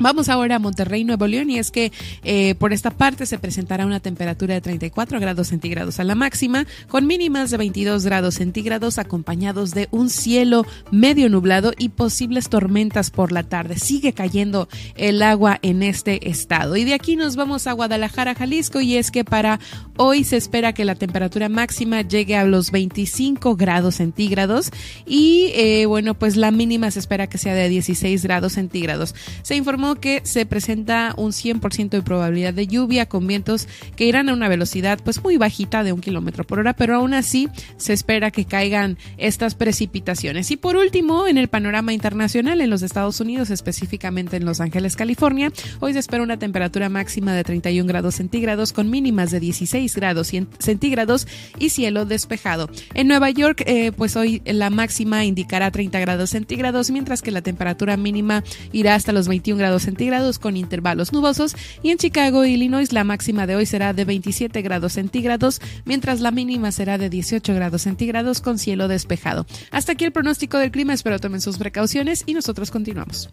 Vamos 0.00 0.30
ahora 0.30 0.56
a 0.56 0.58
Monterrey, 0.58 1.04
Nuevo 1.04 1.26
León, 1.26 1.50
y 1.50 1.58
es 1.58 1.70
que 1.70 1.92
eh, 2.24 2.54
por 2.54 2.72
esta 2.72 2.90
parte 2.90 3.26
se 3.26 3.38
presentará 3.38 3.84
una 3.84 4.00
temperatura 4.00 4.54
de 4.54 4.62
34 4.62 5.20
grados 5.20 5.48
centígrados 5.48 6.00
a 6.00 6.04
la 6.04 6.14
máxima, 6.14 6.66
con 6.88 7.06
mínimas 7.06 7.50
de 7.50 7.58
22 7.58 8.06
grados 8.06 8.36
centígrados, 8.36 8.96
acompañados 8.96 9.72
de 9.72 9.88
un 9.90 10.08
cielo 10.08 10.64
medio 10.90 11.28
nublado 11.28 11.74
y 11.76 11.90
posibles 11.90 12.48
tormentas 12.48 13.10
por 13.10 13.30
la 13.30 13.42
tarde. 13.42 13.78
Sigue 13.78 14.14
cayendo 14.14 14.70
el 14.96 15.20
agua 15.20 15.58
en 15.60 15.82
este 15.82 16.30
estado. 16.30 16.76
Y 16.76 16.84
de 16.84 16.94
aquí 16.94 17.16
nos 17.16 17.36
vamos 17.36 17.66
a 17.66 17.72
Guadalajara, 17.72 18.34
Jalisco, 18.34 18.80
y 18.80 18.96
es 18.96 19.10
que 19.10 19.24
para 19.26 19.60
hoy 19.98 20.24
se 20.24 20.38
espera 20.38 20.72
que 20.72 20.86
la 20.86 20.94
temperatura 20.94 21.50
máxima 21.50 22.00
llegue 22.00 22.36
a 22.36 22.44
los 22.44 22.70
25 22.70 23.54
grados 23.54 23.96
centígrados, 23.96 24.70
y 25.04 25.50
eh, 25.54 25.84
bueno, 25.84 26.14
pues 26.14 26.38
la 26.38 26.50
mínima 26.50 26.90
se 26.90 27.00
espera 27.00 27.26
que 27.26 27.36
sea 27.36 27.52
de 27.52 27.68
16 27.68 28.22
grados 28.22 28.54
centígrados. 28.54 29.14
Se 29.42 29.56
informó 29.56 29.89
que 29.96 30.20
se 30.24 30.46
presenta 30.46 31.14
un 31.16 31.32
100% 31.32 31.90
de 31.90 32.02
probabilidad 32.02 32.54
de 32.54 32.66
lluvia 32.66 33.06
con 33.06 33.26
vientos 33.26 33.68
que 33.96 34.04
irán 34.04 34.28
a 34.28 34.32
una 34.32 34.48
velocidad 34.48 35.00
pues 35.02 35.22
muy 35.22 35.36
bajita 35.36 35.82
de 35.82 35.92
un 35.92 36.00
kilómetro 36.00 36.44
por 36.44 36.58
hora, 36.58 36.74
pero 36.74 36.96
aún 36.96 37.14
así 37.14 37.48
se 37.76 37.92
espera 37.92 38.30
que 38.30 38.44
caigan 38.44 38.98
estas 39.16 39.54
precipitaciones. 39.54 40.50
Y 40.50 40.56
por 40.56 40.76
último, 40.76 41.26
en 41.26 41.38
el 41.38 41.48
panorama 41.48 41.92
internacional 41.92 42.60
en 42.60 42.70
los 42.70 42.82
Estados 42.82 43.20
Unidos, 43.20 43.50
específicamente 43.50 44.36
en 44.36 44.44
Los 44.44 44.60
Ángeles, 44.60 44.96
California, 44.96 45.52
hoy 45.80 45.92
se 45.92 45.98
espera 45.98 46.22
una 46.22 46.38
temperatura 46.38 46.88
máxima 46.88 47.34
de 47.34 47.44
31 47.44 47.86
grados 47.86 48.16
centígrados 48.16 48.72
con 48.72 48.90
mínimas 48.90 49.30
de 49.30 49.40
16 49.40 49.94
grados 49.96 50.30
centígrados 50.58 51.26
y 51.58 51.70
cielo 51.70 52.04
despejado. 52.04 52.68
En 52.94 53.08
Nueva 53.08 53.30
York, 53.30 53.62
eh, 53.66 53.92
pues 53.92 54.16
hoy 54.16 54.42
la 54.44 54.70
máxima 54.70 55.24
indicará 55.24 55.70
30 55.70 55.98
grados 56.00 56.30
centígrados, 56.30 56.90
mientras 56.90 57.22
que 57.22 57.30
la 57.30 57.42
temperatura 57.42 57.96
mínima 57.96 58.44
irá 58.72 58.94
hasta 58.94 59.12
los 59.12 59.28
21 59.28 59.58
grados 59.58 59.79
centígrados 59.82 60.38
con 60.38 60.56
intervalos 60.56 61.12
nubosos 61.12 61.56
y 61.82 61.90
en 61.90 61.98
Chicago, 61.98 62.44
Illinois, 62.44 62.92
la 62.92 63.04
máxima 63.04 63.46
de 63.46 63.56
hoy 63.56 63.66
será 63.66 63.92
de 63.92 64.04
27 64.04 64.62
grados 64.62 64.94
centígrados, 64.94 65.60
mientras 65.84 66.20
la 66.20 66.30
mínima 66.30 66.72
será 66.72 66.98
de 66.98 67.10
18 67.10 67.54
grados 67.54 67.82
centígrados 67.82 68.40
con 68.40 68.58
cielo 68.58 68.88
despejado. 68.88 69.46
Hasta 69.70 69.92
aquí 69.92 70.04
el 70.04 70.12
pronóstico 70.12 70.58
del 70.58 70.70
clima, 70.70 70.92
espero 70.92 71.18
tomen 71.18 71.40
sus 71.40 71.58
precauciones 71.58 72.24
y 72.26 72.34
nosotros 72.34 72.70
continuamos. 72.70 73.30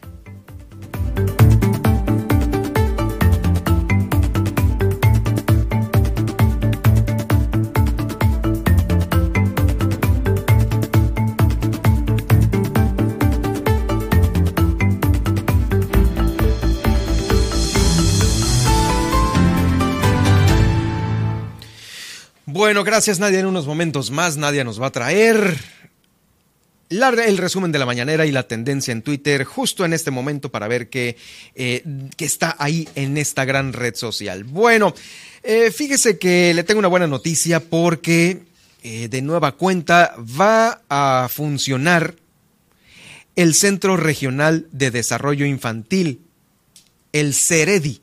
Bueno, 22.57 22.83
gracias 22.83 23.19
Nadia. 23.19 23.39
En 23.39 23.45
unos 23.45 23.67
momentos 23.67 24.09
más 24.09 24.35
Nadia 24.35 24.63
nos 24.63 24.81
va 24.81 24.87
a 24.87 24.91
traer 24.91 25.59
el 26.89 27.37
resumen 27.37 27.71
de 27.71 27.77
la 27.77 27.85
mañanera 27.85 28.25
y 28.25 28.31
la 28.31 28.47
tendencia 28.47 28.91
en 28.91 29.03
Twitter 29.03 29.43
justo 29.43 29.85
en 29.85 29.93
este 29.93 30.09
momento 30.09 30.49
para 30.49 30.67
ver 30.67 30.89
qué, 30.89 31.17
eh, 31.53 31.83
está 32.17 32.55
ahí 32.57 32.89
en 32.95 33.15
esta 33.19 33.45
gran 33.45 33.73
red 33.73 33.93
social. 33.93 34.43
Bueno, 34.43 34.95
eh, 35.43 35.69
fíjese 35.69 36.17
que 36.17 36.51
le 36.55 36.63
tengo 36.63 36.79
una 36.79 36.87
buena 36.87 37.05
noticia 37.05 37.59
porque 37.59 38.41
eh, 38.81 39.07
de 39.07 39.21
nueva 39.21 39.51
cuenta 39.51 40.15
va 40.17 40.81
a 40.89 41.29
funcionar 41.31 42.15
el 43.35 43.53
Centro 43.53 43.97
Regional 43.97 44.65
de 44.71 44.89
Desarrollo 44.89 45.45
Infantil, 45.45 46.21
el 47.13 47.35
CEREDI 47.35 48.01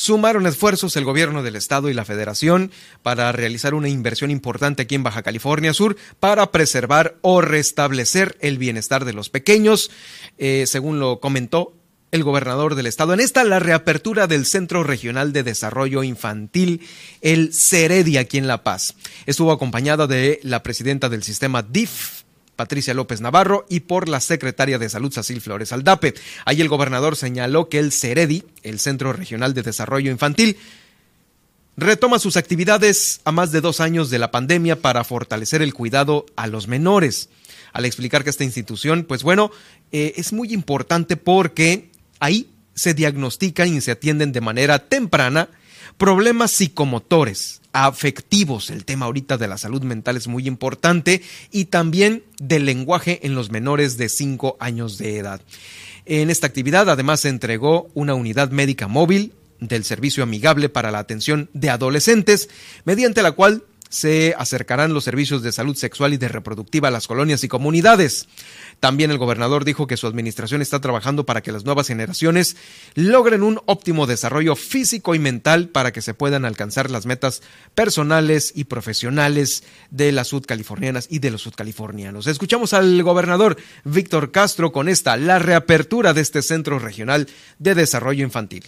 sumaron 0.00 0.46
esfuerzos 0.46 0.96
el 0.96 1.04
gobierno 1.04 1.42
del 1.42 1.56
estado 1.56 1.90
y 1.90 1.94
la 1.94 2.06
federación 2.06 2.72
para 3.02 3.30
realizar 3.32 3.74
una 3.74 3.90
inversión 3.90 4.30
importante 4.30 4.80
aquí 4.80 4.94
en 4.94 5.02
Baja 5.02 5.22
California 5.22 5.74
Sur 5.74 5.94
para 6.18 6.50
preservar 6.52 7.16
o 7.20 7.42
restablecer 7.42 8.38
el 8.40 8.56
bienestar 8.56 9.04
de 9.04 9.12
los 9.12 9.28
pequeños, 9.28 9.90
eh, 10.38 10.64
según 10.66 11.00
lo 11.00 11.20
comentó 11.20 11.74
el 12.12 12.24
gobernador 12.24 12.76
del 12.76 12.86
estado. 12.86 13.12
En 13.12 13.20
esta, 13.20 13.44
la 13.44 13.58
reapertura 13.58 14.26
del 14.26 14.46
Centro 14.46 14.84
Regional 14.84 15.34
de 15.34 15.42
Desarrollo 15.42 16.02
Infantil, 16.02 16.80
el 17.20 17.50
CEREDI, 17.52 18.16
aquí 18.16 18.38
en 18.38 18.46
La 18.46 18.64
Paz. 18.64 18.94
Estuvo 19.26 19.52
acompañada 19.52 20.06
de 20.06 20.40
la 20.42 20.62
presidenta 20.62 21.10
del 21.10 21.22
sistema 21.22 21.62
DIF, 21.62 22.22
Patricia 22.60 22.92
López 22.92 23.22
Navarro, 23.22 23.64
y 23.70 23.80
por 23.80 24.06
la 24.06 24.20
secretaria 24.20 24.78
de 24.78 24.90
Salud, 24.90 25.10
Cecil 25.10 25.40
Flores 25.40 25.72
Aldape. 25.72 26.12
Ahí 26.44 26.60
el 26.60 26.68
gobernador 26.68 27.16
señaló 27.16 27.70
que 27.70 27.78
el 27.78 27.90
CEREDI, 27.90 28.44
el 28.62 28.78
Centro 28.78 29.14
Regional 29.14 29.54
de 29.54 29.62
Desarrollo 29.62 30.10
Infantil, 30.10 30.58
retoma 31.78 32.18
sus 32.18 32.36
actividades 32.36 33.22
a 33.24 33.32
más 33.32 33.50
de 33.50 33.62
dos 33.62 33.80
años 33.80 34.10
de 34.10 34.18
la 34.18 34.30
pandemia 34.30 34.76
para 34.76 35.04
fortalecer 35.04 35.62
el 35.62 35.72
cuidado 35.72 36.26
a 36.36 36.48
los 36.48 36.68
menores. 36.68 37.30
Al 37.72 37.86
explicar 37.86 38.24
que 38.24 38.30
esta 38.30 38.44
institución, 38.44 39.06
pues 39.08 39.22
bueno, 39.22 39.50
eh, 39.90 40.12
es 40.16 40.34
muy 40.34 40.52
importante 40.52 41.16
porque 41.16 41.88
ahí 42.18 42.50
se 42.74 42.92
diagnostican 42.92 43.74
y 43.74 43.80
se 43.80 43.92
atienden 43.92 44.32
de 44.32 44.42
manera 44.42 44.80
temprana 44.80 45.48
problemas 45.96 46.50
psicomotores, 46.50 47.59
afectivos, 47.72 48.70
el 48.70 48.84
tema 48.84 49.06
ahorita 49.06 49.36
de 49.36 49.48
la 49.48 49.58
salud 49.58 49.82
mental 49.82 50.16
es 50.16 50.28
muy 50.28 50.46
importante, 50.46 51.22
y 51.50 51.66
también 51.66 52.24
del 52.38 52.66
lenguaje 52.66 53.20
en 53.26 53.34
los 53.34 53.50
menores 53.50 53.96
de 53.96 54.08
5 54.08 54.56
años 54.60 54.98
de 54.98 55.18
edad. 55.18 55.40
En 56.06 56.30
esta 56.30 56.46
actividad 56.46 56.88
además 56.88 57.20
se 57.20 57.28
entregó 57.28 57.88
una 57.94 58.14
unidad 58.14 58.50
médica 58.50 58.88
móvil 58.88 59.32
del 59.60 59.84
Servicio 59.84 60.22
Amigable 60.22 60.68
para 60.68 60.90
la 60.90 60.98
Atención 60.98 61.50
de 61.52 61.70
Adolescentes, 61.70 62.48
mediante 62.84 63.22
la 63.22 63.32
cual 63.32 63.62
se 63.90 64.34
acercarán 64.38 64.94
los 64.94 65.04
servicios 65.04 65.42
de 65.42 65.52
salud 65.52 65.76
sexual 65.76 66.14
y 66.14 66.16
de 66.16 66.28
reproductiva 66.28 66.88
a 66.88 66.90
las 66.92 67.08
colonias 67.08 67.42
y 67.42 67.48
comunidades. 67.48 68.28
También 68.80 69.10
el 69.10 69.18
gobernador 69.18 69.66
dijo 69.66 69.86
que 69.86 69.98
su 69.98 70.06
administración 70.06 70.62
está 70.62 70.80
trabajando 70.80 71.26
para 71.26 71.42
que 71.42 71.52
las 71.52 71.66
nuevas 71.66 71.88
generaciones 71.88 72.56
logren 72.94 73.42
un 73.42 73.60
óptimo 73.66 74.06
desarrollo 74.06 74.56
físico 74.56 75.14
y 75.14 75.18
mental 75.18 75.68
para 75.68 75.92
que 75.92 76.00
se 76.00 76.14
puedan 76.14 76.46
alcanzar 76.46 76.90
las 76.90 77.04
metas 77.04 77.42
personales 77.74 78.52
y 78.54 78.64
profesionales 78.64 79.64
de 79.90 80.12
las 80.12 80.28
sudcalifornianas 80.28 81.08
y 81.10 81.18
de 81.18 81.30
los 81.30 81.42
sudcalifornianos. 81.42 82.26
Escuchamos 82.26 82.72
al 82.72 83.02
gobernador 83.02 83.58
Víctor 83.84 84.32
Castro 84.32 84.72
con 84.72 84.88
esta, 84.88 85.18
la 85.18 85.38
reapertura 85.38 86.14
de 86.14 86.22
este 86.22 86.40
Centro 86.40 86.78
Regional 86.78 87.28
de 87.58 87.74
Desarrollo 87.74 88.24
Infantil. 88.24 88.64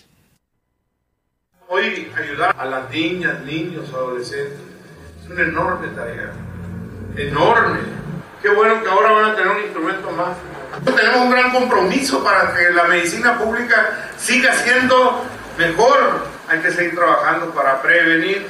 Hoy 1.69 2.07
ayudar 2.23 2.55
a 2.59 2.67
las 2.67 2.91
niñas, 2.91 3.43
niños, 3.47 3.89
adolescentes 3.89 4.59
es 5.25 5.31
una 5.31 5.43
enorme 5.43 5.89
tarea, 5.89 6.35
enorme. 7.17 8.02
Qué 8.43 8.49
bueno 8.49 8.83
que 8.83 8.89
ahora 8.89 9.13
van 9.13 9.25
a 9.31 9.37
tener 9.37 9.53
un 9.53 9.63
instrumento 9.63 10.11
más. 10.11 10.37
Tenemos 10.85 11.17
un 11.19 11.31
gran 11.31 11.53
compromiso 11.53 12.25
para 12.25 12.53
que 12.55 12.71
la 12.71 12.85
medicina 12.85 13.39
pública 13.39 14.11
siga 14.19 14.53
siendo 14.55 15.25
mejor. 15.57 16.27
Hay 16.49 16.59
que 16.59 16.73
seguir 16.73 16.97
trabajando 16.97 17.55
para 17.55 17.81
prevenir, 17.81 18.49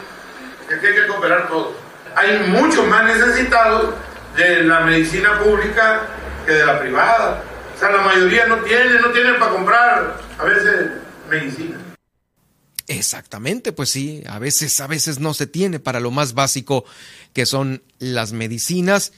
que 0.67 0.75
hay 0.75 0.95
que 0.95 1.07
cooperar 1.07 1.49
todos. 1.49 1.75
Hay 2.17 2.39
muchos 2.49 2.87
más 2.87 3.05
necesitados 3.05 3.95
de 4.37 4.65
la 4.65 4.81
medicina 4.81 5.39
pública 5.41 6.03
que 6.47 6.53
de 6.53 6.65
la 6.65 6.81
privada. 6.81 7.43
O 7.77 7.79
sea, 7.79 7.91
la 7.91 8.03
mayoría 8.03 8.47
no 8.47 8.57
tiene, 8.59 8.99
no 8.99 9.11
tiene 9.11 9.35
para 9.35 9.53
comprar 9.53 10.17
a 10.39 10.45
veces 10.45 10.91
medicina. 11.29 11.77
Exactamente, 12.89 13.73
pues 13.73 13.91
sí, 13.91 14.23
a 14.29 14.39
veces, 14.39 14.81
a 14.81 14.87
veces 14.87 15.19
no 15.19 15.35
se 15.35 15.47
tiene 15.47 15.81
para 15.81 16.01
lo 16.01 16.11
más 16.11 16.35
básico 16.35 16.85
que 17.33 17.47
son 17.47 17.83
las 17.99 18.33
medicinas, 18.33 19.13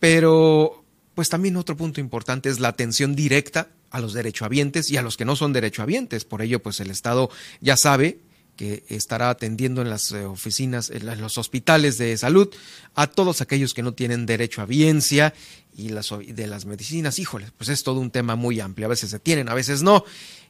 pero 0.00 0.84
pues 1.14 1.28
también 1.28 1.56
otro 1.56 1.76
punto 1.76 2.00
importante 2.00 2.48
es 2.48 2.58
la 2.58 2.68
atención 2.68 3.14
directa 3.14 3.68
a 3.90 4.00
los 4.00 4.14
derechohabientes 4.14 4.90
y 4.90 4.96
a 4.96 5.02
los 5.02 5.16
que 5.16 5.24
no 5.24 5.36
son 5.36 5.52
derechohabientes. 5.52 6.24
Por 6.24 6.42
ello, 6.42 6.62
pues 6.62 6.80
el 6.80 6.90
Estado 6.90 7.30
ya 7.60 7.76
sabe 7.76 8.18
que 8.56 8.84
estará 8.88 9.30
atendiendo 9.30 9.82
en 9.82 9.90
las 9.90 10.12
eh, 10.12 10.24
oficinas, 10.24 10.90
en 10.90 11.06
los 11.20 11.38
hospitales 11.38 11.98
de 11.98 12.16
salud 12.16 12.48
a 12.94 13.06
todos 13.06 13.40
aquellos 13.40 13.74
que 13.74 13.82
no 13.82 13.94
tienen 13.94 14.26
derecho 14.26 14.60
a 14.60 14.66
biencia 14.66 15.32
y 15.76 15.88
las, 15.88 16.10
de 16.10 16.46
las 16.46 16.66
medicinas. 16.66 17.18
Híjole, 17.18 17.48
pues 17.56 17.70
es 17.70 17.82
todo 17.82 18.00
un 18.00 18.10
tema 18.10 18.36
muy 18.36 18.60
amplio. 18.60 18.86
A 18.86 18.90
veces 18.90 19.10
se 19.10 19.18
tienen, 19.18 19.48
a 19.48 19.54
veces 19.54 19.82
no. 19.82 20.04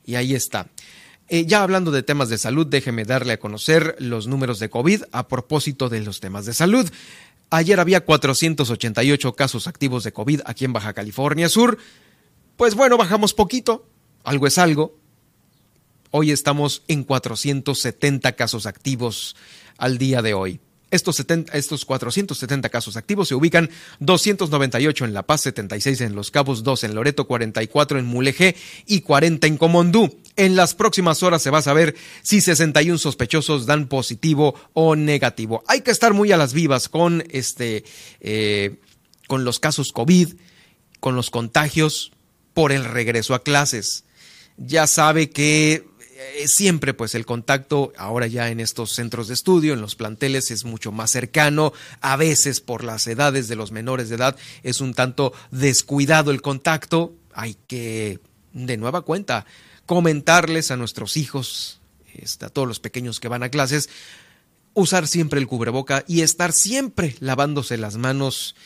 Y 0.05 0.17
ahí 0.17 0.35
está. 0.35 0.69
Eh, 1.29 1.47
ya 1.47 1.63
hablando 1.63 1.93
de 1.93 2.03
temas 2.03 2.29
de 2.29 2.39
salud, 2.39 2.67
déjeme 2.67 3.05
darle 3.05 3.35
a 3.35 3.39
conocer 3.39 3.95
los 4.01 4.27
números 4.27 4.59
de 4.59 4.69
COVID 4.69 5.05
a 5.13 5.29
propósito 5.29 5.89
de 5.89 6.01
los 6.01 6.19
temas 6.19 6.45
de 6.47 6.55
salud. 6.55 6.91
Ayer 7.51 7.81
había 7.81 8.05
488 8.05 9.35
casos 9.35 9.67
activos 9.67 10.05
de 10.05 10.13
COVID 10.13 10.43
aquí 10.47 10.65
en 10.65 10.73
Baja 10.73 10.93
California 10.93 11.49
Sur. 11.49 11.79
Pues 12.57 12.77
bueno, 12.77 12.97
bajamos 12.97 13.35
poquito, 13.35 13.87
algo 14.23 14.47
es 14.47 14.57
algo. 14.57 14.97
Hoy 16.13 16.31
estamos 16.31 16.83
en 16.87 17.03
470 17.03 18.33
casos 18.33 18.67
activos 18.67 19.35
al 19.79 19.99
día 19.99 20.23
de 20.23 20.35
hoy. 20.35 20.61
Estos, 20.91 21.17
70, 21.17 21.57
estos 21.57 21.85
470 21.85 22.69
casos 22.69 22.97
activos 22.97 23.29
se 23.29 23.35
ubican 23.35 23.71
298 24.01 25.05
en 25.05 25.15
La 25.15 25.23
Paz, 25.23 25.43
76 25.43 26.01
en 26.01 26.15
Los 26.15 26.31
Cabos, 26.31 26.65
2 26.65 26.85
en 26.85 26.95
Loreto, 26.95 27.27
44 27.27 27.99
en 27.99 28.07
Mulegé 28.07 28.57
y 28.87 29.03
40 29.03 29.47
en 29.47 29.57
Comondú. 29.57 30.19
En 30.37 30.57
las 30.57 30.75
próximas 30.75 31.23
horas 31.23 31.43
se 31.43 31.51
va 31.51 31.59
a 31.59 31.63
saber 31.63 31.95
si 32.23 32.41
61 32.41 32.99
sospechosos 32.99 33.67
dan 33.67 33.89
positivo 33.89 34.55
o 34.73 34.97
negativo. 34.97 35.63
Hay 35.69 35.83
que 35.83 35.91
estar 35.91 36.13
muy 36.13 36.33
a 36.33 36.37
las 36.37 36.55
vivas 36.55 36.89
con 36.89 37.25
este, 37.31 37.85
eh, 38.21 38.81
con 39.29 39.45
los 39.45 39.61
casos 39.61 39.93
COVID, 39.93 40.35
con 40.99 41.15
los 41.15 41.31
contagios 41.31 42.13
por 42.55 42.73
el 42.73 42.85
regreso 42.85 43.35
a 43.35 43.43
clases. 43.43 44.05
Ya 44.57 44.87
sabe 44.87 45.31
que 45.31 45.90
eh, 46.23 46.49
siempre 46.49 46.93
pues 46.93 47.15
el 47.15 47.25
contacto 47.25 47.95
ahora 47.97 48.27
ya 48.27 48.51
en 48.51 48.61
estos 48.61 48.93
centros 48.93 49.29
de 49.29 49.35
estudio, 49.35 49.73
en 49.73 49.81
los 49.81 49.95
planteles 49.95 50.51
es 50.51 50.67
mucho 50.67 50.93
más 50.93 51.11
cercano, 51.11 51.73
a 52.03 52.17
veces 52.17 52.61
por 52.61 52.85
las 52.85 53.07
edades 53.07 53.49
de 53.49 53.57
los 53.57 53.73
menores 53.73 54.11
de 54.11 54.17
edad 54.17 54.37
es 54.63 54.83
un 54.83 54.93
tanto 54.93 55.33
descuidado 55.51 56.31
el 56.31 56.43
contacto, 56.43 57.15
hay 57.33 57.57
que 57.67 58.21
de 58.53 58.77
nueva 58.77 59.01
cuenta 59.01 59.47
comentarles 59.87 60.71
a 60.71 60.77
nuestros 60.77 61.17
hijos, 61.17 61.81
este, 62.13 62.45
a 62.45 62.51
todos 62.51 62.69
los 62.69 62.81
pequeños 62.81 63.19
que 63.19 63.29
van 63.29 63.43
a 63.43 63.49
clases, 63.49 63.89
usar 64.75 65.09
siempre 65.09 65.41
el 65.41 65.47
cubreboca 65.47 66.05
y 66.07 66.21
estar 66.21 66.53
siempre 66.53 67.17
lavándose 67.21 67.79
las 67.79 67.97
manos 67.97 68.57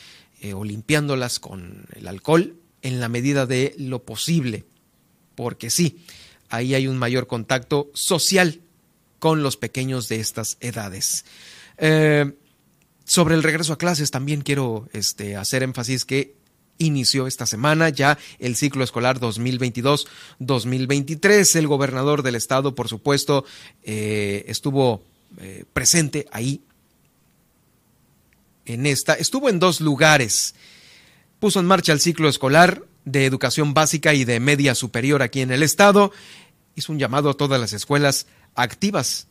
eh, 0.41 0.53
o 0.53 0.65
limpiándolas 0.65 1.39
con 1.39 1.85
el 1.93 2.09
alcohol 2.09 2.57
en 2.81 2.99
la 2.99 3.07
medida 3.07 3.45
de 3.45 3.75
lo 3.77 4.03
posible, 4.03 4.65
porque 5.35 5.69
sí, 5.69 6.01
ahí 6.49 6.75
hay 6.75 6.87
un 6.87 6.97
mayor 6.97 7.27
contacto 7.27 7.89
social 7.93 8.61
con 9.19 9.43
los 9.43 9.57
pequeños 9.57 10.07
de 10.07 10.19
estas 10.19 10.57
edades. 10.59 11.25
Eh, 11.77 12.33
sobre 13.05 13.35
el 13.35 13.43
regreso 13.43 13.73
a 13.73 13.77
clases 13.77 14.11
también 14.11 14.41
quiero 14.41 14.87
este, 14.93 15.35
hacer 15.35 15.63
énfasis 15.63 16.05
que 16.05 16.35
inició 16.77 17.25
esta 17.27 17.45
semana 17.45 17.89
ya 17.89 18.17
el 18.39 18.55
ciclo 18.55 18.83
escolar 18.83 19.19
2022-2023. 19.19 21.55
El 21.55 21.67
gobernador 21.67 22.23
del 22.23 22.35
estado, 22.35 22.73
por 22.75 22.89
supuesto, 22.89 23.45
eh, 23.83 24.43
estuvo 24.47 25.03
eh, 25.39 25.65
presente 25.73 26.27
ahí 26.31 26.61
en 28.65 28.85
esta. 28.85 29.13
Estuvo 29.13 29.49
en 29.49 29.59
dos 29.59 29.81
lugares. 29.81 30.55
Puso 31.39 31.59
en 31.59 31.65
marcha 31.65 31.91
el 31.93 31.99
ciclo 31.99 32.29
escolar 32.29 32.83
de 33.05 33.25
educación 33.25 33.73
básica 33.73 34.13
y 34.13 34.25
de 34.25 34.39
media 34.39 34.75
superior 34.75 35.21
aquí 35.21 35.41
en 35.41 35.51
el 35.51 35.63
estado 35.63 36.11
hizo 36.75 36.91
un 36.91 36.99
llamado 36.99 37.29
a 37.29 37.33
todas 37.35 37.59
las 37.59 37.73
escuelas 37.73 38.27
activas 38.55 39.27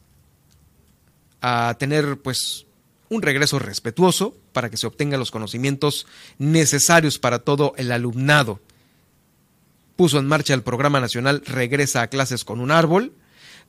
a 1.41 1.77
tener 1.79 2.19
pues 2.19 2.67
un 3.11 3.23
regreso 3.23 3.59
respetuoso 3.59 4.37
para 4.53 4.71
que 4.71 4.77
se 4.77 4.87
obtengan 4.87 5.21
los 5.21 5.31
conocimientos 5.31 6.07
necesarios 6.39 7.19
para 7.19 7.41
todo 7.41 7.75
el 7.77 7.93
alumnado. 7.93 8.61
Puso 9.97 10.19
en 10.19 10.27
marcha 10.27 10.55
el 10.55 10.63
programa 10.63 11.01
nacional 11.01 11.43
Regresa 11.47 12.03
a 12.03 12.09
clases 12.09 12.45
con 12.45 12.61
un 12.61 12.71
árbol. 12.71 13.13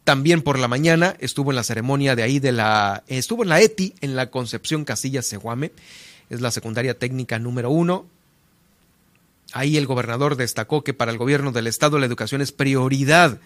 También 0.04 0.42
por 0.42 0.58
la 0.58 0.68
mañana 0.68 1.16
estuvo 1.20 1.52
en 1.52 1.58
la 1.58 1.64
ceremonia 1.64 2.16
de 2.16 2.24
ahí 2.24 2.40
de 2.40 2.52
la 2.52 3.04
estuvo 3.08 3.44
en 3.44 3.50
la 3.50 3.62
ETI 3.62 3.94
en 4.02 4.16
la 4.16 4.30
Concepción 4.30 4.86
Casillas 4.86 5.26
Seguame, 5.26 5.72
es 6.30 6.42
la 6.42 6.52
secundaria 6.52 6.98
técnica 6.98 7.40
número 7.40 7.72
uno. 7.72 8.08
Ahí 9.56 9.78
el 9.78 9.88
gobernador 9.88 10.36
destacó 10.36 10.84
que 10.84 10.94
para 10.94 11.14
el 11.14 11.18
gobierno 11.18 11.54
del 11.54 11.68
estado 11.68 11.98
la 11.98 12.06
educación 12.06 12.42
es 12.42 12.52
prioridad 12.52 13.40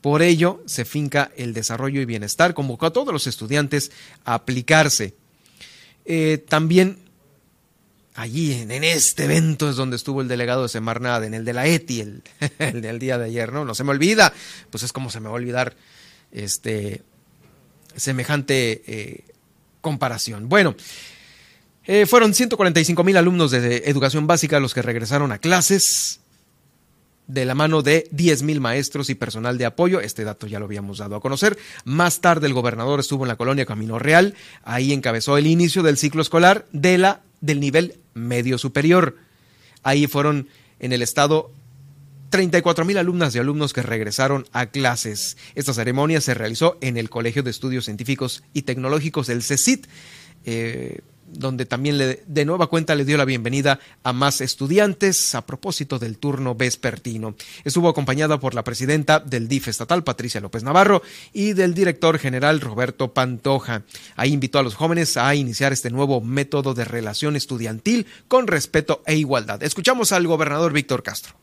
por 0.00 0.22
ello, 0.22 0.62
se 0.66 0.84
finca 0.84 1.32
el 1.36 1.52
desarrollo 1.52 2.00
y 2.00 2.04
bienestar, 2.04 2.54
convocó 2.54 2.86
a 2.86 2.92
todos 2.92 3.12
los 3.12 3.26
estudiantes 3.26 3.90
a 4.24 4.34
aplicarse. 4.34 5.16
Eh, 6.04 6.44
también 6.48 7.00
allí 8.14 8.52
en, 8.52 8.70
este 8.84 9.24
evento 9.24 9.68
es 9.68 9.74
donde 9.74 9.96
estuvo 9.96 10.22
el 10.22 10.28
delegado 10.28 10.62
de 10.62 10.68
Semarnat, 10.68 11.24
en 11.24 11.34
el 11.34 11.44
de 11.44 11.52
la 11.52 11.66
ETI, 11.66 12.20
el, 12.60 12.80
del 12.80 13.00
día 13.00 13.18
de 13.18 13.24
ayer, 13.24 13.52
¿no? 13.52 13.64
No 13.64 13.74
se 13.74 13.82
me 13.82 13.90
olvida, 13.90 14.32
pues 14.70 14.84
es 14.84 14.92
como 14.92 15.10
se 15.10 15.18
me 15.18 15.26
va 15.26 15.32
a 15.32 15.38
olvidar 15.38 15.74
este 16.30 17.02
semejante 17.96 18.84
eh, 18.86 19.24
comparación. 19.80 20.48
Bueno, 20.48 20.76
eh, 21.88 22.04
fueron 22.04 22.34
145 22.34 23.02
mil 23.02 23.16
alumnos 23.16 23.50
de 23.50 23.78
educación 23.86 24.26
básica 24.26 24.60
los 24.60 24.74
que 24.74 24.82
regresaron 24.82 25.32
a 25.32 25.38
clases 25.38 26.20
de 27.26 27.46
la 27.46 27.54
mano 27.54 27.80
de 27.80 28.06
10.000 28.10 28.60
maestros 28.60 29.08
y 29.08 29.14
personal 29.14 29.56
de 29.56 29.64
apoyo. 29.64 30.00
Este 30.00 30.22
dato 30.22 30.46
ya 30.46 30.58
lo 30.58 30.66
habíamos 30.66 30.98
dado 30.98 31.16
a 31.16 31.20
conocer. 31.20 31.56
Más 31.84 32.20
tarde 32.20 32.46
el 32.46 32.52
gobernador 32.52 33.00
estuvo 33.00 33.24
en 33.24 33.28
la 33.28 33.36
colonia 33.36 33.64
Camino 33.64 33.98
Real. 33.98 34.34
Ahí 34.64 34.92
encabezó 34.92 35.38
el 35.38 35.46
inicio 35.46 35.82
del 35.82 35.96
ciclo 35.96 36.20
escolar 36.20 36.66
de 36.72 36.98
la, 36.98 37.22
del 37.40 37.58
nivel 37.58 37.96
medio 38.12 38.58
superior. 38.58 39.16
Ahí 39.82 40.06
fueron 40.06 40.48
en 40.80 40.92
el 40.92 41.00
estado 41.00 41.50
34 42.28 42.84
mil 42.84 42.98
alumnas 42.98 43.34
y 43.34 43.38
alumnos 43.38 43.72
que 43.72 43.80
regresaron 43.80 44.46
a 44.52 44.66
clases. 44.66 45.38
Esta 45.54 45.72
ceremonia 45.72 46.20
se 46.20 46.34
realizó 46.34 46.76
en 46.82 46.98
el 46.98 47.08
Colegio 47.08 47.42
de 47.42 47.50
Estudios 47.50 47.86
Científicos 47.86 48.42
y 48.52 48.62
Tecnológicos 48.62 49.26
del 49.26 49.42
CECIT. 49.42 49.86
Eh, 50.44 51.00
donde 51.32 51.66
también 51.66 51.98
le, 51.98 52.22
de 52.26 52.44
nueva 52.44 52.66
cuenta 52.68 52.94
le 52.94 53.04
dio 53.04 53.16
la 53.16 53.24
bienvenida 53.24 53.78
a 54.02 54.12
más 54.12 54.40
estudiantes 54.40 55.34
a 55.34 55.46
propósito 55.46 55.98
del 55.98 56.18
turno 56.18 56.54
vespertino. 56.54 57.34
Estuvo 57.64 57.88
acompañada 57.88 58.38
por 58.38 58.54
la 58.54 58.64
presidenta 58.64 59.20
del 59.20 59.48
DIF 59.48 59.68
estatal, 59.68 60.04
Patricia 60.04 60.40
López 60.40 60.62
Navarro, 60.62 61.02
y 61.32 61.52
del 61.52 61.74
director 61.74 62.18
general 62.18 62.60
Roberto 62.60 63.12
Pantoja. 63.12 63.82
Ahí 64.16 64.32
invitó 64.32 64.58
a 64.58 64.62
los 64.62 64.74
jóvenes 64.74 65.16
a 65.16 65.34
iniciar 65.34 65.72
este 65.72 65.90
nuevo 65.90 66.20
método 66.20 66.74
de 66.74 66.84
relación 66.84 67.36
estudiantil 67.36 68.06
con 68.28 68.46
respeto 68.46 69.02
e 69.06 69.16
igualdad. 69.16 69.62
Escuchamos 69.62 70.12
al 70.12 70.26
gobernador 70.26 70.72
Víctor 70.72 71.02
Castro. 71.02 71.34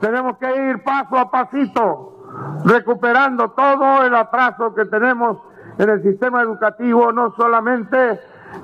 Tenemos 0.00 0.36
que 0.38 0.46
ir 0.46 0.82
paso 0.82 1.16
a 1.16 1.30
pasito, 1.30 2.62
recuperando 2.64 3.50
todo 3.52 4.04
el 4.04 4.14
atraso 4.14 4.74
que 4.74 4.84
tenemos 4.86 5.38
en 5.78 5.90
el 5.90 6.02
sistema 6.02 6.42
educativo. 6.42 7.12
No 7.12 7.34
solamente 7.36 8.20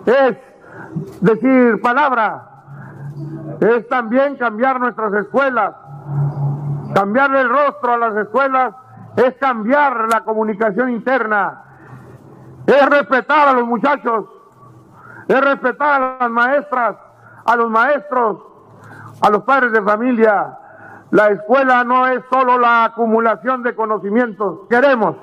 es 0.06 0.36
decir 1.20 1.80
palabra, 1.80 2.46
es 3.60 3.88
también 3.88 4.36
cambiar 4.36 4.80
nuestras 4.80 5.12
escuelas, 5.14 5.74
cambiarle 6.94 7.42
el 7.42 7.48
rostro 7.48 7.92
a 7.92 7.98
las 7.98 8.16
escuelas, 8.16 8.74
es 9.16 9.34
cambiar 9.34 10.08
la 10.10 10.22
comunicación 10.22 10.90
interna, 10.90 11.62
es 12.66 12.88
respetar 12.88 13.48
a 13.48 13.52
los 13.52 13.66
muchachos, 13.66 14.26
es 15.28 15.40
respetar 15.40 16.02
a 16.02 16.16
las 16.20 16.30
maestras, 16.30 16.96
a 17.44 17.56
los 17.56 17.70
maestros, 17.70 18.38
a 19.20 19.30
los 19.30 19.42
padres 19.42 19.72
de 19.72 19.82
familia, 19.82 20.56
la 21.10 21.28
escuela 21.30 21.82
no 21.82 22.06
es 22.06 22.22
solo 22.30 22.58
la 22.58 22.84
acumulación 22.84 23.64
de 23.64 23.74
conocimientos. 23.74 24.60
Queremos 24.68 25.16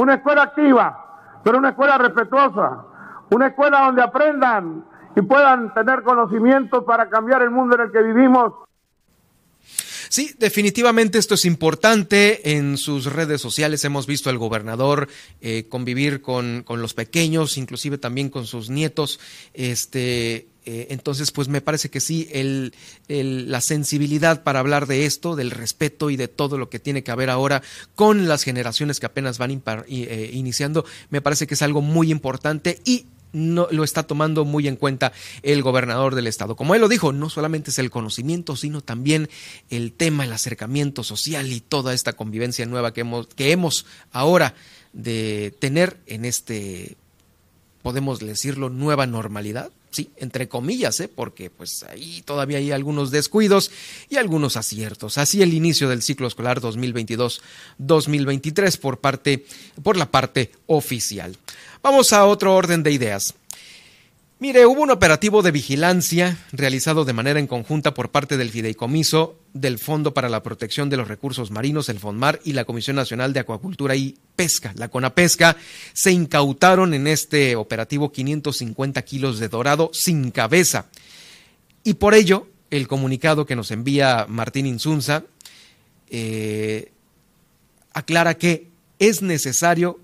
una 0.00 0.14
escuela 0.14 0.44
activa, 0.44 1.04
pero 1.44 1.58
una 1.58 1.70
escuela 1.70 1.98
respetuosa, 1.98 2.84
una 3.30 3.48
escuela 3.48 3.84
donde 3.84 4.02
aprendan 4.02 4.84
y 5.14 5.20
puedan 5.22 5.74
tener 5.74 6.02
conocimientos 6.02 6.84
para 6.84 7.08
cambiar 7.10 7.42
el 7.42 7.50
mundo 7.50 7.74
en 7.74 7.82
el 7.82 7.92
que 7.92 8.02
vivimos. 8.02 8.52
Sí, 10.10 10.34
definitivamente 10.40 11.18
esto 11.18 11.34
es 11.34 11.44
importante. 11.44 12.50
En 12.56 12.76
sus 12.78 13.06
redes 13.06 13.40
sociales 13.40 13.84
hemos 13.84 14.08
visto 14.08 14.28
al 14.28 14.38
gobernador 14.38 15.08
eh, 15.40 15.66
convivir 15.68 16.20
con, 16.20 16.64
con, 16.64 16.82
los 16.82 16.94
pequeños, 16.94 17.56
inclusive 17.56 17.96
también 17.96 18.28
con 18.28 18.44
sus 18.44 18.70
nietos. 18.70 19.20
Este, 19.54 20.48
eh, 20.66 20.88
entonces, 20.90 21.30
pues 21.30 21.46
me 21.46 21.60
parece 21.60 21.90
que 21.90 22.00
sí, 22.00 22.28
el, 22.32 22.74
la 23.06 23.60
sensibilidad 23.60 24.42
para 24.42 24.58
hablar 24.58 24.88
de 24.88 25.06
esto, 25.06 25.36
del 25.36 25.52
respeto 25.52 26.10
y 26.10 26.16
de 26.16 26.26
todo 26.26 26.58
lo 26.58 26.68
que 26.70 26.80
tiene 26.80 27.04
que 27.04 27.12
haber 27.12 27.30
ahora 27.30 27.62
con 27.94 28.26
las 28.26 28.42
generaciones 28.42 28.98
que 28.98 29.06
apenas 29.06 29.38
van 29.38 29.62
eh, 29.86 30.30
iniciando, 30.32 30.84
me 31.10 31.22
parece 31.22 31.46
que 31.46 31.54
es 31.54 31.62
algo 31.62 31.82
muy 31.82 32.10
importante 32.10 32.80
y 32.84 33.06
no 33.32 33.68
lo 33.70 33.84
está 33.84 34.02
tomando 34.02 34.44
muy 34.44 34.68
en 34.68 34.76
cuenta 34.76 35.12
el 35.42 35.62
gobernador 35.62 36.14
del 36.14 36.26
estado. 36.26 36.56
Como 36.56 36.74
él 36.74 36.80
lo 36.80 36.88
dijo, 36.88 37.12
no 37.12 37.30
solamente 37.30 37.70
es 37.70 37.78
el 37.78 37.90
conocimiento, 37.90 38.56
sino 38.56 38.80
también 38.80 39.28
el 39.70 39.92
tema, 39.92 40.24
el 40.24 40.32
acercamiento 40.32 41.04
social 41.04 41.52
y 41.52 41.60
toda 41.60 41.94
esta 41.94 42.14
convivencia 42.14 42.66
nueva 42.66 42.92
que 42.92 43.02
hemos, 43.02 43.28
que 43.28 43.52
hemos 43.52 43.86
ahora 44.12 44.54
de 44.92 45.54
tener 45.58 45.98
en 46.06 46.24
este, 46.24 46.96
podemos 47.82 48.20
decirlo, 48.20 48.70
nueva 48.70 49.06
normalidad. 49.06 49.70
Sí, 49.90 50.10
entre 50.18 50.48
comillas, 50.48 51.00
¿eh? 51.00 51.08
porque 51.08 51.50
pues 51.50 51.82
ahí 51.82 52.22
todavía 52.24 52.58
hay 52.58 52.70
algunos 52.70 53.10
descuidos 53.10 53.72
y 54.08 54.18
algunos 54.18 54.56
aciertos. 54.56 55.18
Así 55.18 55.42
el 55.42 55.52
inicio 55.52 55.88
del 55.88 56.02
ciclo 56.02 56.28
escolar 56.28 56.60
2022-2023 56.60 58.78
por 58.78 59.00
parte 59.00 59.44
por 59.82 59.96
la 59.96 60.08
parte 60.08 60.52
oficial. 60.66 61.36
Vamos 61.82 62.12
a 62.12 62.26
otro 62.26 62.54
orden 62.54 62.82
de 62.82 62.92
ideas. 62.92 63.34
Mire, 64.38 64.66
hubo 64.66 64.82
un 64.82 64.90
operativo 64.90 65.40
de 65.42 65.50
vigilancia 65.50 66.36
realizado 66.52 67.06
de 67.06 67.14
manera 67.14 67.40
en 67.40 67.46
conjunta 67.46 67.94
por 67.94 68.10
parte 68.10 68.36
del 68.36 68.50
Fideicomiso 68.50 69.38
del 69.54 69.78
Fondo 69.78 70.12
para 70.12 70.28
la 70.28 70.42
Protección 70.42 70.90
de 70.90 70.98
los 70.98 71.08
Recursos 71.08 71.50
Marinos, 71.50 71.88
el 71.88 71.98
FONMAR, 71.98 72.40
y 72.44 72.52
la 72.52 72.66
Comisión 72.66 72.96
Nacional 72.96 73.32
de 73.32 73.40
Acuacultura 73.40 73.96
y 73.96 74.16
Pesca, 74.36 74.72
la 74.76 74.88
CONAPESCA. 74.88 75.56
Se 75.94 76.12
incautaron 76.12 76.92
en 76.92 77.06
este 77.06 77.56
operativo 77.56 78.12
550 78.12 79.00
kilos 79.02 79.38
de 79.38 79.48
dorado 79.48 79.90
sin 79.94 80.30
cabeza. 80.30 80.86
Y 81.82 81.94
por 81.94 82.12
ello, 82.12 82.46
el 82.70 82.88
comunicado 82.88 83.46
que 83.46 83.56
nos 83.56 83.70
envía 83.70 84.26
Martín 84.28 84.66
Insunza 84.66 85.24
eh, 86.10 86.92
aclara 87.94 88.34
que 88.34 88.68
es 88.98 89.22
necesario 89.22 89.98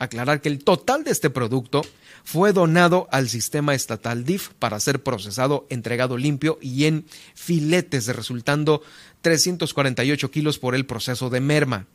aclarar 0.00 0.40
que 0.40 0.48
el 0.48 0.64
total 0.64 1.04
de 1.04 1.12
este 1.12 1.30
producto 1.30 1.82
fue 2.24 2.52
donado 2.52 3.06
al 3.12 3.28
sistema 3.28 3.74
estatal 3.74 4.24
DIF 4.24 4.48
para 4.58 4.80
ser 4.80 5.02
procesado, 5.02 5.66
entregado 5.70 6.16
limpio 6.16 6.58
y 6.60 6.86
en 6.86 7.04
filetes, 7.34 8.06
resultando 8.08 8.82
348 9.20 10.30
kilos 10.30 10.58
por 10.58 10.74
el 10.74 10.86
proceso 10.86 11.30
de 11.30 11.40
merma. 11.40 11.86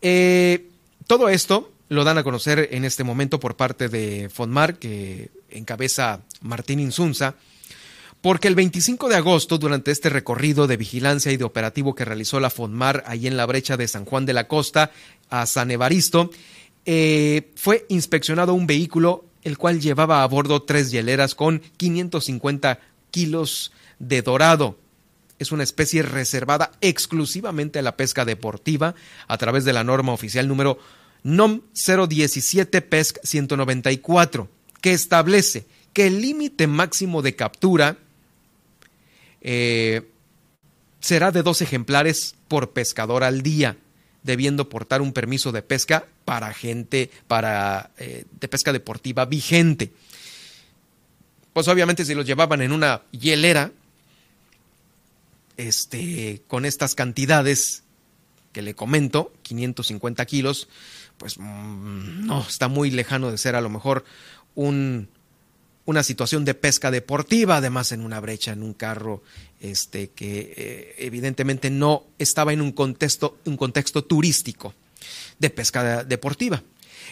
Eh, 0.00 0.66
todo 1.06 1.28
esto 1.28 1.70
lo 1.88 2.04
dan 2.04 2.18
a 2.18 2.24
conocer 2.24 2.70
en 2.72 2.84
este 2.84 3.04
momento 3.04 3.38
por 3.38 3.56
parte 3.56 3.88
de 3.88 4.30
Fonmar, 4.32 4.78
que 4.78 5.30
encabeza 5.50 6.20
Martín 6.40 6.80
Insunza, 6.80 7.34
porque 8.22 8.48
el 8.48 8.54
25 8.54 9.08
de 9.08 9.16
agosto, 9.16 9.58
durante 9.58 9.90
este 9.90 10.08
recorrido 10.08 10.66
de 10.66 10.76
vigilancia 10.76 11.32
y 11.32 11.36
de 11.36 11.44
operativo 11.44 11.94
que 11.94 12.04
realizó 12.04 12.40
la 12.40 12.50
Fonmar 12.50 13.04
ahí 13.06 13.26
en 13.26 13.36
la 13.36 13.44
brecha 13.44 13.76
de 13.76 13.88
San 13.88 14.06
Juan 14.06 14.24
de 14.24 14.32
la 14.32 14.48
Costa 14.48 14.92
a 15.28 15.44
San 15.44 15.70
Evaristo, 15.70 16.30
eh, 16.84 17.52
fue 17.54 17.86
inspeccionado 17.88 18.54
un 18.54 18.66
vehículo 18.66 19.24
el 19.42 19.58
cual 19.58 19.80
llevaba 19.80 20.22
a 20.22 20.26
bordo 20.26 20.62
tres 20.62 20.90
hieleras 20.90 21.34
con 21.34 21.60
550 21.76 22.80
kilos 23.10 23.72
de 23.98 24.22
dorado. 24.22 24.78
Es 25.38 25.50
una 25.50 25.64
especie 25.64 26.02
reservada 26.02 26.70
exclusivamente 26.80 27.80
a 27.80 27.82
la 27.82 27.96
pesca 27.96 28.24
deportiva 28.24 28.94
a 29.26 29.38
través 29.38 29.64
de 29.64 29.72
la 29.72 29.82
norma 29.82 30.12
oficial 30.12 30.46
número 30.46 30.78
NOM 31.24 31.62
017 31.74 32.82
PESC 32.82 33.18
194, 33.24 34.48
que 34.80 34.92
establece 34.92 35.66
que 35.92 36.06
el 36.06 36.20
límite 36.20 36.66
máximo 36.66 37.22
de 37.22 37.34
captura 37.34 37.98
eh, 39.40 40.08
será 41.00 41.32
de 41.32 41.42
dos 41.42 41.62
ejemplares 41.62 42.36
por 42.46 42.70
pescador 42.70 43.24
al 43.24 43.42
día 43.42 43.76
debiendo 44.22 44.68
portar 44.68 45.02
un 45.02 45.12
permiso 45.12 45.52
de 45.52 45.62
pesca 45.62 46.06
para 46.24 46.52
gente, 46.54 47.10
para 47.26 47.90
eh, 47.98 48.24
de 48.40 48.48
pesca 48.48 48.72
deportiva 48.72 49.24
vigente. 49.24 49.92
Pues 51.52 51.68
obviamente 51.68 52.04
si 52.04 52.14
los 52.14 52.26
llevaban 52.26 52.62
en 52.62 52.72
una 52.72 53.02
hielera, 53.10 53.72
este, 55.56 56.42
con 56.48 56.64
estas 56.64 56.94
cantidades 56.94 57.82
que 58.52 58.62
le 58.62 58.74
comento, 58.74 59.32
550 59.42 60.24
kilos, 60.26 60.68
pues 61.18 61.38
mm, 61.38 62.26
no, 62.26 62.40
está 62.40 62.68
muy 62.68 62.90
lejano 62.90 63.30
de 63.30 63.38
ser 63.38 63.54
a 63.56 63.60
lo 63.60 63.70
mejor 63.70 64.04
un, 64.54 65.08
una 65.84 66.02
situación 66.02 66.44
de 66.44 66.54
pesca 66.54 66.90
deportiva, 66.90 67.56
además 67.56 67.92
en 67.92 68.02
una 68.02 68.20
brecha, 68.20 68.52
en 68.52 68.62
un 68.62 68.74
carro, 68.74 69.22
este, 69.60 70.10
que 70.10 70.54
eh, 70.56 70.94
evidentemente 70.98 71.70
no 71.70 72.04
estaba 72.18 72.52
en 72.52 72.60
un 72.60 72.72
contexto, 72.72 73.38
un 73.44 73.56
contexto 73.56 74.04
turístico 74.04 74.74
de 75.38 75.50
pesca 75.50 76.04
deportiva. 76.04 76.62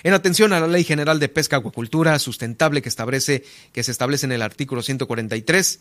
En 0.03 0.15
atención 0.15 0.53
a 0.53 0.61
la 0.61 0.67
Ley 0.67 0.85
General 0.85 1.19
de 1.19 1.29
Pesca 1.29 1.57
Acuacultura 1.57 2.19
Sustentable 2.19 2.81
que, 2.81 2.89
establece, 2.89 3.45
que 3.73 3.83
se 3.83 3.91
establece 3.91 4.27
en 4.27 4.33
el 4.33 4.43
artículo 4.43 4.83
143, 4.83 5.81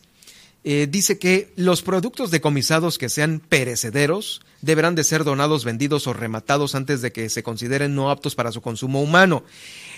eh, 0.63 0.87
dice 0.89 1.17
que 1.17 1.53
los 1.55 1.81
productos 1.81 2.31
decomisados 2.31 2.97
que 2.97 3.09
sean 3.09 3.39
perecederos 3.39 4.41
deberán 4.61 4.95
de 4.95 5.05
ser 5.05 5.23
donados, 5.23 5.63
vendidos 5.63 6.05
o 6.07 6.13
rematados 6.13 6.75
antes 6.75 7.01
de 7.01 7.11
que 7.11 7.29
se 7.29 7.43
consideren 7.43 7.95
no 7.95 8.11
aptos 8.11 8.35
para 8.35 8.51
su 8.51 8.61
consumo 8.61 9.01
humano. 9.01 9.43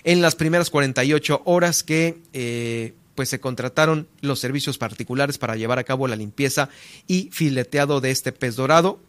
En 0.03 0.22
las 0.22 0.36
primeras 0.36 0.70
48 0.70 1.41
horas 1.45 1.84
que 1.84 2.20
eh, 2.34 2.93
pues 3.16 3.30
se 3.30 3.39
contrataron 3.39 4.07
los 4.22 4.39
servicios 4.39 4.78
particulares 4.78 5.38
para 5.38 5.55
llevar 5.55 5.80
a 5.80 5.84
cabo 5.84 6.07
la 6.07 6.16
limpieza 6.16 6.70
y 7.07 7.30
fileteado 7.32 7.99
de 7.99 8.12
este 8.12 8.32
pez 8.32 8.55
dorado, 8.55 8.99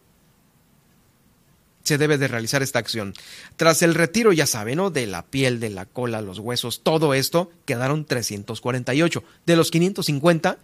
se 1.83 1.99
debe 1.99 2.19
de 2.19 2.29
realizar 2.29 2.63
esta 2.63 2.79
acción. 2.79 3.13
Tras 3.57 3.83
el 3.83 3.95
retiro, 3.95 4.33
ya 4.33 4.47
saben, 4.47 4.77
¿no? 4.77 4.91
De 4.91 5.07
la 5.07 5.27
piel, 5.27 5.61
de 5.61 5.71
la 5.71 5.85
cola, 5.85 6.21
los 6.21 6.39
huesos, 6.39 6.83
todo 6.83 7.13
esto, 7.13 7.51
quedaron 7.65 8.05
348. 8.05 9.25
De 9.47 9.57
los 9.57 9.71
550, 9.71 10.59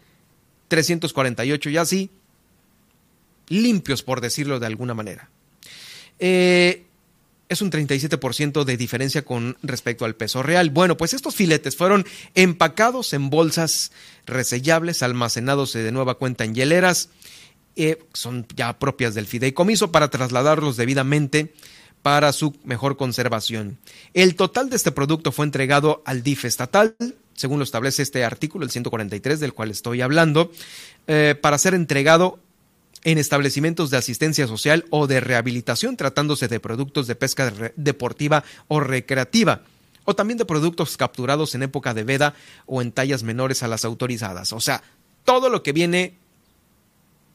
348 0.69 1.71
ya 1.71 1.83
así, 1.83 2.11
limpios 3.49 4.03
por 4.03 4.21
decirlo 4.21 4.61
de 4.61 4.67
alguna 4.67 4.95
manera. 4.95 5.31
Eh, 6.19 6.85
es 7.49 7.63
un 7.63 7.71
37% 7.71 8.65
de 8.65 8.77
diferencia 8.77 9.25
con 9.25 9.57
respecto 9.63 10.05
al 10.05 10.15
peso 10.15 10.43
real. 10.43 10.71
Bueno, 10.71 10.97
pues 10.97 11.15
estos 11.15 11.35
filetes 11.35 11.77
fueron 11.77 12.05
empacados 12.35 13.15
en 13.15 13.31
bolsas 13.31 13.91
resellables, 14.27 15.03
almacenados 15.03 15.73
de 15.73 15.91
nueva 15.91 16.17
cuenta 16.17 16.45
en 16.45 16.55
hieleras, 16.55 17.09
eh, 17.77 17.99
son 18.13 18.47
ya 18.55 18.79
propias 18.79 19.15
del 19.15 19.27
fideicomiso 19.27 19.93
para 19.93 20.11
trasladarlos 20.11 20.77
debidamente 20.77 21.55
para 22.03 22.33
su 22.33 22.57
mejor 22.65 22.97
conservación. 22.97 23.79
El 24.15 24.35
total 24.35 24.69
de 24.69 24.77
este 24.77 24.93
producto 24.93 25.33
fue 25.33 25.47
entregado 25.47 26.03
al 26.05 26.23
DIF 26.23 26.45
estatal 26.45 26.97
según 27.39 27.59
lo 27.59 27.65
establece 27.65 28.03
este 28.03 28.25
artículo, 28.25 28.65
el 28.65 28.71
143 28.71 29.39
del 29.39 29.55
cual 29.55 29.71
estoy 29.71 30.01
hablando, 30.01 30.51
eh, 31.07 31.37
para 31.41 31.57
ser 31.57 31.73
entregado 31.73 32.41
en 33.05 33.17
establecimientos 33.17 33.91
de 33.91 33.97
asistencia 33.97 34.49
social 34.49 34.85
o 34.91 35.07
de 35.07 35.21
rehabilitación, 35.21 35.97
tratándose 35.97 36.49
de 36.49 36.59
productos 36.59 37.07
de 37.07 37.15
pesca 37.15 37.53
deportiva 37.77 38.43
o 38.67 38.81
recreativa, 38.81 39.63
o 40.05 40.17
también 40.17 40.37
de 40.37 40.45
productos 40.45 40.97
capturados 40.97 41.55
en 41.55 41.63
época 41.63 41.95
de 41.95 42.03
veda 42.03 42.35
o 42.67 42.83
en 42.83 42.91
tallas 42.91 43.23
menores 43.23 43.63
a 43.63 43.69
las 43.69 43.85
autorizadas. 43.85 44.53
O 44.53 44.61
sea, 44.61 44.83
todo 45.25 45.49
lo 45.49 45.63
que 45.63 45.73
viene 45.73 46.15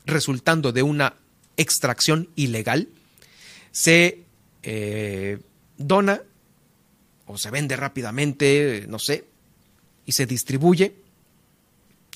resultando 0.06 0.74
de 0.74 0.84
una 0.84 1.16
extracción 1.56 2.28
ilegal 2.36 2.90
se 3.72 4.20
eh, 4.64 5.40
dona 5.78 6.22
o 7.26 7.38
se 7.38 7.52
vende 7.52 7.78
rápidamente, 7.78 8.86
no 8.90 9.00
sé, 9.00 9.26
y 10.06 10.14
se 10.14 10.26
distribuye 10.26 10.94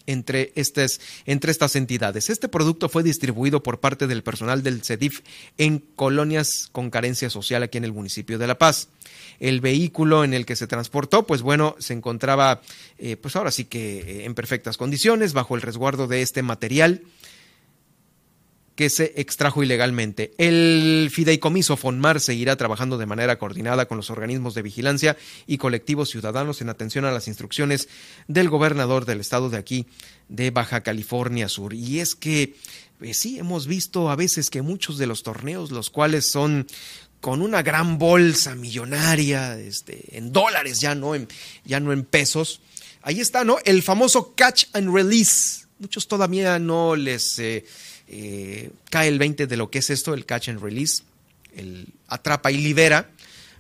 entre, 0.08 0.54
estas, 0.56 1.00
entre 1.26 1.52
estas 1.52 1.76
entidades. 1.76 2.30
Este 2.30 2.48
producto 2.48 2.90
fue 2.90 3.04
distribuido 3.04 3.62
por 3.62 3.80
parte 3.80 4.08
del 4.08 4.24
personal 4.24 4.64
del 4.64 4.84
CEDIF 4.84 5.22
en 5.58 5.80
colonias 5.80 6.70
con 6.72 6.90
carencia 6.90 7.30
social 7.30 7.62
aquí 7.62 7.78
en 7.78 7.84
el 7.84 7.94
municipio 7.94 8.40
de 8.40 8.48
La 8.48 8.58
Paz. 8.58 8.88
El 9.40 9.62
vehículo 9.62 10.24
en 10.24 10.34
el 10.34 10.46
que 10.46 10.56
se 10.56 10.66
transportó, 10.66 11.28
pues 11.28 11.42
bueno, 11.42 11.76
se 11.78 11.94
encontraba, 11.94 12.62
eh, 12.98 13.18
pues 13.18 13.36
ahora 13.36 13.52
sí 13.52 13.66
que 13.66 14.00
eh, 14.00 14.26
en 14.26 14.34
perfectas 14.34 14.78
condiciones, 14.78 15.34
bajo 15.34 15.56
el 15.56 15.62
resguardo 15.62 16.08
de 16.08 16.22
este 16.22 16.42
material 16.42 17.04
que 18.78 18.92
se 18.92 19.12
extrajo 19.18 19.64
ilegalmente. 19.64 20.34
El 20.38 21.10
fideicomiso 21.12 21.78
FONMAR 21.78 22.22
seguirá 22.22 22.56
trabajando 22.58 23.00
de 23.00 23.08
manera 23.08 23.40
coordinada 23.40 23.88
con 23.88 23.98
los 23.98 24.12
organismos 24.12 24.54
de 24.54 24.62
vigilancia 24.62 25.18
y 25.48 25.58
colectivos 25.58 26.12
ciudadanos 26.12 26.62
en 26.62 26.70
atención 26.70 27.04
a 27.04 27.12
las 27.12 27.28
instrucciones 27.28 27.90
del 28.28 28.50
gobernador 28.50 29.06
del 29.06 29.20
estado 29.20 29.50
de 29.50 29.58
aquí, 29.58 29.88
de 30.30 30.52
Baja 30.52 30.84
California 30.84 31.50
Sur. 31.50 31.74
Y 31.74 32.02
es 32.02 32.14
que, 32.14 32.56
pues 33.00 33.18
sí, 33.18 33.40
hemos 33.40 33.66
visto 33.66 34.12
a 34.12 34.16
veces 34.16 34.52
que 34.52 34.62
muchos 34.62 35.00
de 35.00 35.08
los 35.08 35.24
torneos, 35.24 35.72
los 35.72 35.90
cuales 35.90 36.30
son 36.30 36.68
con 37.20 37.42
una 37.42 37.64
gran 37.64 37.98
bolsa 37.98 38.54
millonaria, 38.54 39.58
este, 39.58 40.20
en 40.20 40.32
dólares 40.32 40.80
ya 40.80 40.94
no 40.94 41.16
en, 41.16 41.28
ya 41.66 41.80
no 41.80 41.94
en 41.94 42.04
pesos. 42.04 42.62
Ahí 43.02 43.22
está, 43.22 43.44
¿no? 43.44 43.58
El 43.66 43.82
famoso 43.82 44.36
catch 44.36 44.66
and 44.74 44.94
release. 44.94 45.66
Muchos 45.80 46.08
todavía 46.08 46.60
no 46.60 46.96
les 46.96 47.40
eh, 47.40 47.66
eh, 48.08 48.72
cae 48.90 49.08
el 49.08 49.20
20 49.20 49.48
de 49.48 49.58
lo 49.58 49.70
que 49.70 49.80
es 49.80 49.90
esto, 49.90 50.14
el 50.14 50.26
catch 50.26 50.50
and 50.50 50.62
release, 50.62 51.04
el 51.56 51.88
atrapa 52.08 52.52
y 52.52 52.58
libera, 52.58 53.10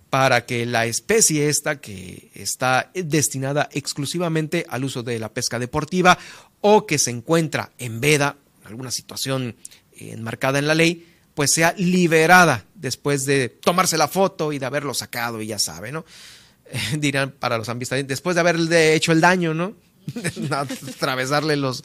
para 0.09 0.45
que 0.45 0.65
la 0.65 0.85
especie 0.85 1.49
esta 1.49 1.81
que 1.81 2.29
está 2.33 2.91
destinada 2.93 3.67
exclusivamente 3.73 4.65
al 4.69 4.85
uso 4.85 5.03
de 5.03 5.19
la 5.19 5.33
pesca 5.33 5.59
deportiva 5.59 6.17
o 6.61 6.85
que 6.85 6.97
se 6.97 7.11
encuentra 7.11 7.71
en 7.77 7.99
veda, 7.99 8.37
alguna 8.63 8.91
situación 8.91 9.55
enmarcada 9.97 10.59
en 10.59 10.67
la 10.67 10.75
ley, 10.75 11.05
pues 11.35 11.51
sea 11.51 11.73
liberada 11.77 12.65
después 12.73 13.25
de 13.25 13.49
tomarse 13.49 13.97
la 13.97 14.07
foto 14.07 14.53
y 14.53 14.59
de 14.59 14.65
haberlo 14.65 14.93
sacado 14.93 15.41
y 15.41 15.47
ya 15.47 15.59
sabe, 15.59 15.91
¿no? 15.91 16.05
dirán 16.97 17.31
para 17.31 17.57
los 17.57 17.69
ambientalistas, 17.69 18.07
después 18.07 18.35
de 18.35 18.41
haberle 18.41 18.95
hecho 18.95 19.11
el 19.11 19.21
daño, 19.21 19.53
¿no? 19.53 19.75
Atravesarle 20.49 21.55
los, 21.55 21.83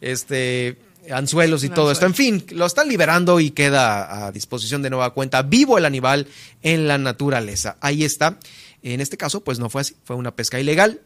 este, 0.00 0.76
anzuelos 1.12 1.64
y 1.64 1.68
todo 1.68 1.92
esto. 1.92 2.06
En 2.06 2.14
fin, 2.14 2.44
lo 2.50 2.66
están 2.66 2.88
liberando 2.88 3.40
y 3.40 3.50
queda 3.50 4.26
a 4.26 4.32
disposición 4.32 4.82
de 4.82 4.90
nueva 4.90 5.14
cuenta 5.14 5.42
vivo 5.42 5.78
el 5.78 5.84
animal 5.84 6.26
en 6.62 6.88
la 6.88 6.98
naturaleza. 6.98 7.76
Ahí 7.80 8.04
está. 8.04 8.38
En 8.82 9.00
este 9.00 9.16
caso, 9.16 9.42
pues 9.42 9.58
no 9.58 9.70
fue 9.70 9.82
así, 9.82 9.96
fue 10.04 10.16
una 10.16 10.34
pesca 10.34 10.58
ilegal. 10.60 11.00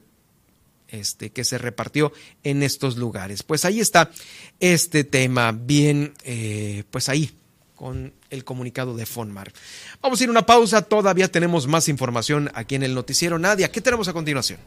Este, 0.87 1.31
que 1.31 1.43
se 1.43 1.59
repartió 1.59 2.13
en 2.45 2.63
estos 2.63 2.99
lugares. 2.99 3.43
Pues 3.43 3.65
ahí 3.65 3.81
está 3.81 4.13
este 4.61 5.03
tema, 5.03 5.51
bien, 5.51 6.13
eh, 6.23 6.85
pues 6.91 7.09
ahí, 7.09 7.33
con 7.75 8.13
el 8.31 8.45
comunicado 8.45 8.95
de 8.95 9.05
Fonmar. 9.05 9.53
Vamos 10.01 10.21
a 10.21 10.25
ir 10.25 10.29
a 10.29 10.31
una 10.31 10.47
pausa, 10.47 10.83
todavía 10.83 11.33
tenemos 11.33 11.67
más 11.67 11.89
información 11.89 12.49
aquí 12.55 12.77
en 12.77 12.85
el 12.85 12.95
noticiero. 12.95 13.41
Nadia, 13.41 13.73
¿qué 13.73 13.81
tenemos 13.81 14.07
a 14.07 14.13
continuación? 14.13 14.61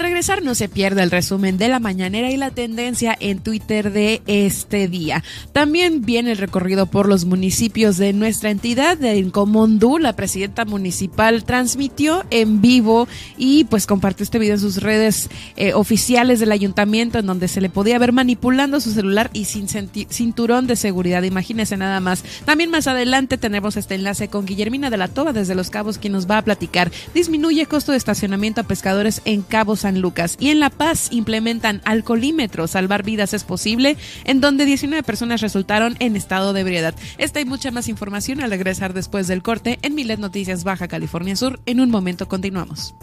Regresar 0.00 0.42
no 0.42 0.54
se 0.54 0.68
pierda 0.68 1.02
el 1.02 1.10
resumen 1.10 1.58
de 1.58 1.68
la 1.68 1.78
mañanera 1.78 2.30
y 2.30 2.36
la 2.36 2.50
tendencia 2.50 3.16
en 3.20 3.38
Twitter 3.38 3.92
de 3.92 4.22
este 4.26 4.88
día. 4.88 5.22
También 5.52 6.04
viene 6.04 6.32
el 6.32 6.38
recorrido 6.38 6.86
por 6.86 7.08
los 7.08 7.24
municipios 7.24 7.96
de 7.96 8.12
nuestra 8.12 8.50
entidad. 8.50 9.02
En 9.04 9.30
Comondú, 9.30 9.98
la 9.98 10.14
presidenta 10.14 10.64
municipal 10.64 11.44
transmitió 11.44 12.24
en 12.30 12.60
vivo 12.60 13.06
y 13.36 13.64
pues 13.64 13.86
compartió 13.86 14.24
este 14.24 14.38
video 14.38 14.54
en 14.54 14.60
sus 14.60 14.78
redes 14.82 15.28
eh, 15.56 15.74
oficiales 15.74 16.40
del 16.40 16.52
ayuntamiento 16.52 17.18
en 17.18 17.26
donde 17.26 17.48
se 17.48 17.60
le 17.60 17.70
podía 17.70 17.98
ver 17.98 18.12
manipulando 18.12 18.80
su 18.80 18.92
celular 18.92 19.30
y 19.32 19.44
sin 19.44 19.68
cinturón 19.68 20.66
de 20.66 20.76
seguridad. 20.76 21.22
Imagínese 21.22 21.76
nada 21.76 22.00
más. 22.00 22.24
También 22.44 22.70
más 22.70 22.86
adelante 22.86 23.38
tenemos 23.38 23.76
este 23.76 23.94
enlace 23.94 24.28
con 24.28 24.46
Guillermina 24.46 24.90
de 24.90 24.96
la 24.96 25.08
Toba 25.08 25.32
desde 25.32 25.54
Los 25.54 25.70
Cabos 25.70 25.98
quien 25.98 26.12
nos 26.14 26.28
va 26.28 26.38
a 26.38 26.42
platicar. 26.42 26.90
Disminuye 27.14 27.66
costo 27.66 27.92
de 27.92 27.98
estacionamiento 27.98 28.60
a 28.60 28.64
pescadores 28.64 29.22
en 29.24 29.42
Cabo 29.42 29.76
San 29.76 29.89
Lucas. 29.98 30.36
Y 30.38 30.50
en 30.50 30.60
La 30.60 30.70
Paz 30.70 31.08
implementan 31.10 31.80
alcoholímetro, 31.84 32.66
salvar 32.66 33.02
vidas 33.02 33.34
es 33.34 33.44
posible, 33.44 33.96
en 34.24 34.40
donde 34.40 34.64
19 34.64 35.02
personas 35.02 35.40
resultaron 35.40 35.96
en 35.98 36.16
estado 36.16 36.52
de 36.52 36.60
ebriedad. 36.60 36.94
Esta 37.18 37.40
y 37.40 37.44
mucha 37.44 37.70
más 37.70 37.88
información 37.88 38.40
al 38.40 38.50
regresar 38.50 38.94
después 38.94 39.26
del 39.26 39.42
corte 39.42 39.78
en 39.82 39.94
Milet 39.94 40.20
Noticias 40.20 40.64
Baja 40.64 40.88
California 40.88 41.36
Sur. 41.36 41.60
En 41.66 41.80
un 41.80 41.90
momento 41.90 42.28
continuamos. 42.28 42.94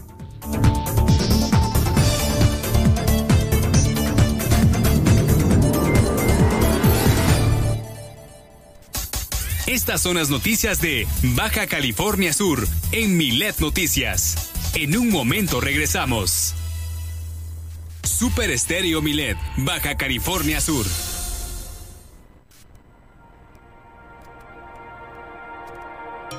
Estas 9.67 10.01
son 10.01 10.15
las 10.15 10.29
noticias 10.29 10.79
de 10.79 11.05
Baja 11.35 11.67
California 11.67 12.31
Sur 12.31 12.65
en 12.93 13.17
Milet 13.17 13.59
Noticias. 13.59 14.49
En 14.75 14.97
un 14.97 15.09
momento 15.09 15.59
regresamos. 15.59 16.55
Super 18.07 18.49
Estéreo 18.49 19.01
Milet, 19.01 19.37
Baja 19.57 19.95
California 19.95 20.61
Sur. 20.61 20.85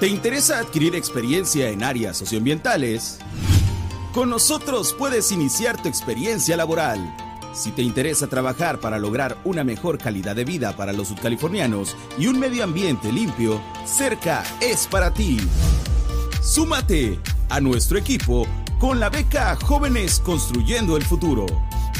¿Te 0.00 0.08
interesa 0.08 0.58
adquirir 0.58 0.94
experiencia 0.94 1.68
en 1.68 1.84
áreas 1.84 2.16
socioambientales? 2.16 3.18
Con 4.14 4.30
nosotros 4.30 4.94
puedes 4.98 5.30
iniciar 5.30 5.80
tu 5.80 5.88
experiencia 5.88 6.56
laboral. 6.56 7.14
Si 7.52 7.70
te 7.70 7.82
interesa 7.82 8.28
trabajar 8.28 8.80
para 8.80 8.98
lograr 8.98 9.36
una 9.44 9.62
mejor 9.62 9.98
calidad 9.98 10.34
de 10.34 10.44
vida 10.44 10.74
para 10.76 10.92
los 10.92 11.08
sudcalifornianos 11.08 11.96
y 12.18 12.28
un 12.28 12.40
medio 12.40 12.64
ambiente 12.64 13.12
limpio, 13.12 13.60
cerca 13.84 14.42
es 14.60 14.86
para 14.86 15.12
ti. 15.12 15.38
Súmate 16.42 17.18
a 17.50 17.60
nuestro 17.60 17.98
equipo 17.98 18.46
con 18.78 19.00
la 19.00 19.10
beca 19.10 19.56
Jóvenes 19.56 20.20
Construyendo 20.20 20.96
el 20.96 21.02
Futuro. 21.02 21.46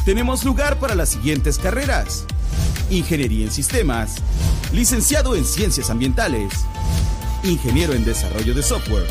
Tenemos 0.05 0.45
lugar 0.45 0.79
para 0.79 0.95
las 0.95 1.11
siguientes 1.11 1.59
carreras. 1.59 2.25
Ingeniería 2.91 3.45
en 3.45 3.53
Sistemas, 3.53 4.17
licenciado 4.73 5.35
en 5.35 5.45
Ciencias 5.45 5.91
Ambientales, 5.91 6.53
ingeniero 7.43 7.93
en 7.93 8.05
Desarrollo 8.05 8.55
de 8.55 8.63
Software, 8.63 9.07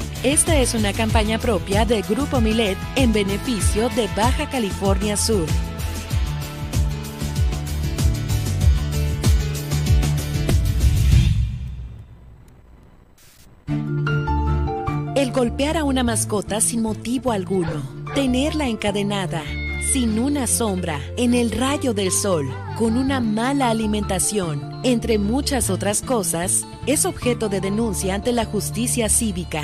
Esta 0.23 0.55
es 0.59 0.75
una 0.75 0.93
campaña 0.93 1.39
propia 1.39 1.83
de 1.83 2.03
Grupo 2.03 2.41
Milet 2.41 2.77
en 2.95 3.11
beneficio 3.11 3.89
de 3.89 4.07
Baja 4.15 4.47
California 4.47 5.17
Sur. 5.17 5.47
El 15.15 15.31
golpear 15.31 15.77
a 15.77 15.83
una 15.85 16.03
mascota 16.03 16.61
sin 16.61 16.83
motivo 16.83 17.31
alguno, 17.31 17.81
tenerla 18.13 18.67
encadenada, 18.67 19.41
sin 19.91 20.19
una 20.19 20.45
sombra, 20.45 20.99
en 21.17 21.33
el 21.33 21.49
rayo 21.49 21.95
del 21.95 22.11
sol, 22.11 22.47
con 22.77 22.95
una 22.95 23.21
mala 23.21 23.71
alimentación, 23.71 24.81
entre 24.83 25.17
muchas 25.17 25.71
otras 25.71 26.03
cosas, 26.03 26.67
es 26.85 27.05
objeto 27.05 27.49
de 27.49 27.59
denuncia 27.59 28.13
ante 28.13 28.31
la 28.33 28.45
justicia 28.45 29.09
cívica. 29.09 29.63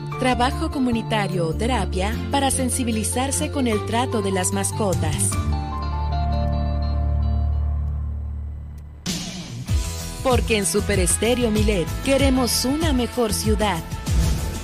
trabajo 0.21 0.69
comunitario 0.69 1.47
o 1.47 1.53
terapia 1.55 2.15
para 2.29 2.51
sensibilizarse 2.51 3.49
con 3.49 3.65
el 3.65 3.83
trato 3.87 4.21
de 4.21 4.31
las 4.31 4.51
mascotas. 4.53 5.31
Porque 10.21 10.59
en 10.59 10.67
Super 10.67 10.99
Estéreo 10.99 11.49
Milet 11.49 11.87
queremos 12.05 12.65
una 12.65 12.93
mejor 12.93 13.33
ciudad. 13.33 13.79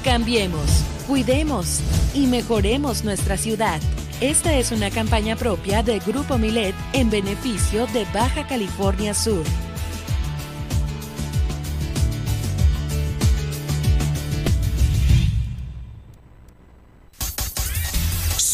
Cambiemos, 0.03 0.84
cuidemos 1.08 1.80
y 2.14 2.28
mejoremos 2.28 3.03
nuestra 3.03 3.36
ciudad. 3.36 3.82
Esta 4.22 4.53
es 4.53 4.72
una 4.72 4.91
campaña 4.91 5.36
propia 5.36 5.82
de 5.82 5.97
Grupo 5.97 6.38
Milet 6.38 6.76
en 6.93 7.10
beneficio 7.10 7.88
de 7.88 8.05
Baja 8.14 8.45
California 8.45 9.16
Sur. 9.16 9.43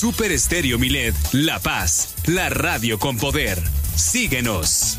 Super 0.04 0.34
Estéreo 0.34 0.78
Milet, 0.78 1.16
La 1.32 1.62
Paz, 1.62 2.16
la 2.26 2.50
radio 2.50 3.00
con 3.00 3.16
poder. 3.16 3.58
Síguenos. 3.96 4.98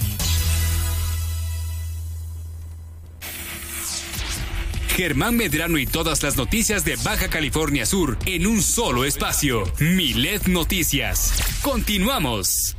Germán 4.96 5.36
Medrano 5.36 5.76
y 5.76 5.86
todas 5.86 6.22
las 6.22 6.38
noticias 6.38 6.86
de 6.86 6.96
Baja 7.04 7.28
California 7.28 7.84
Sur 7.84 8.16
en 8.24 8.46
un 8.46 8.62
solo 8.62 9.04
espacio. 9.04 9.70
Milet 9.78 10.46
Noticias. 10.46 11.34
Continuamos. 11.60 12.74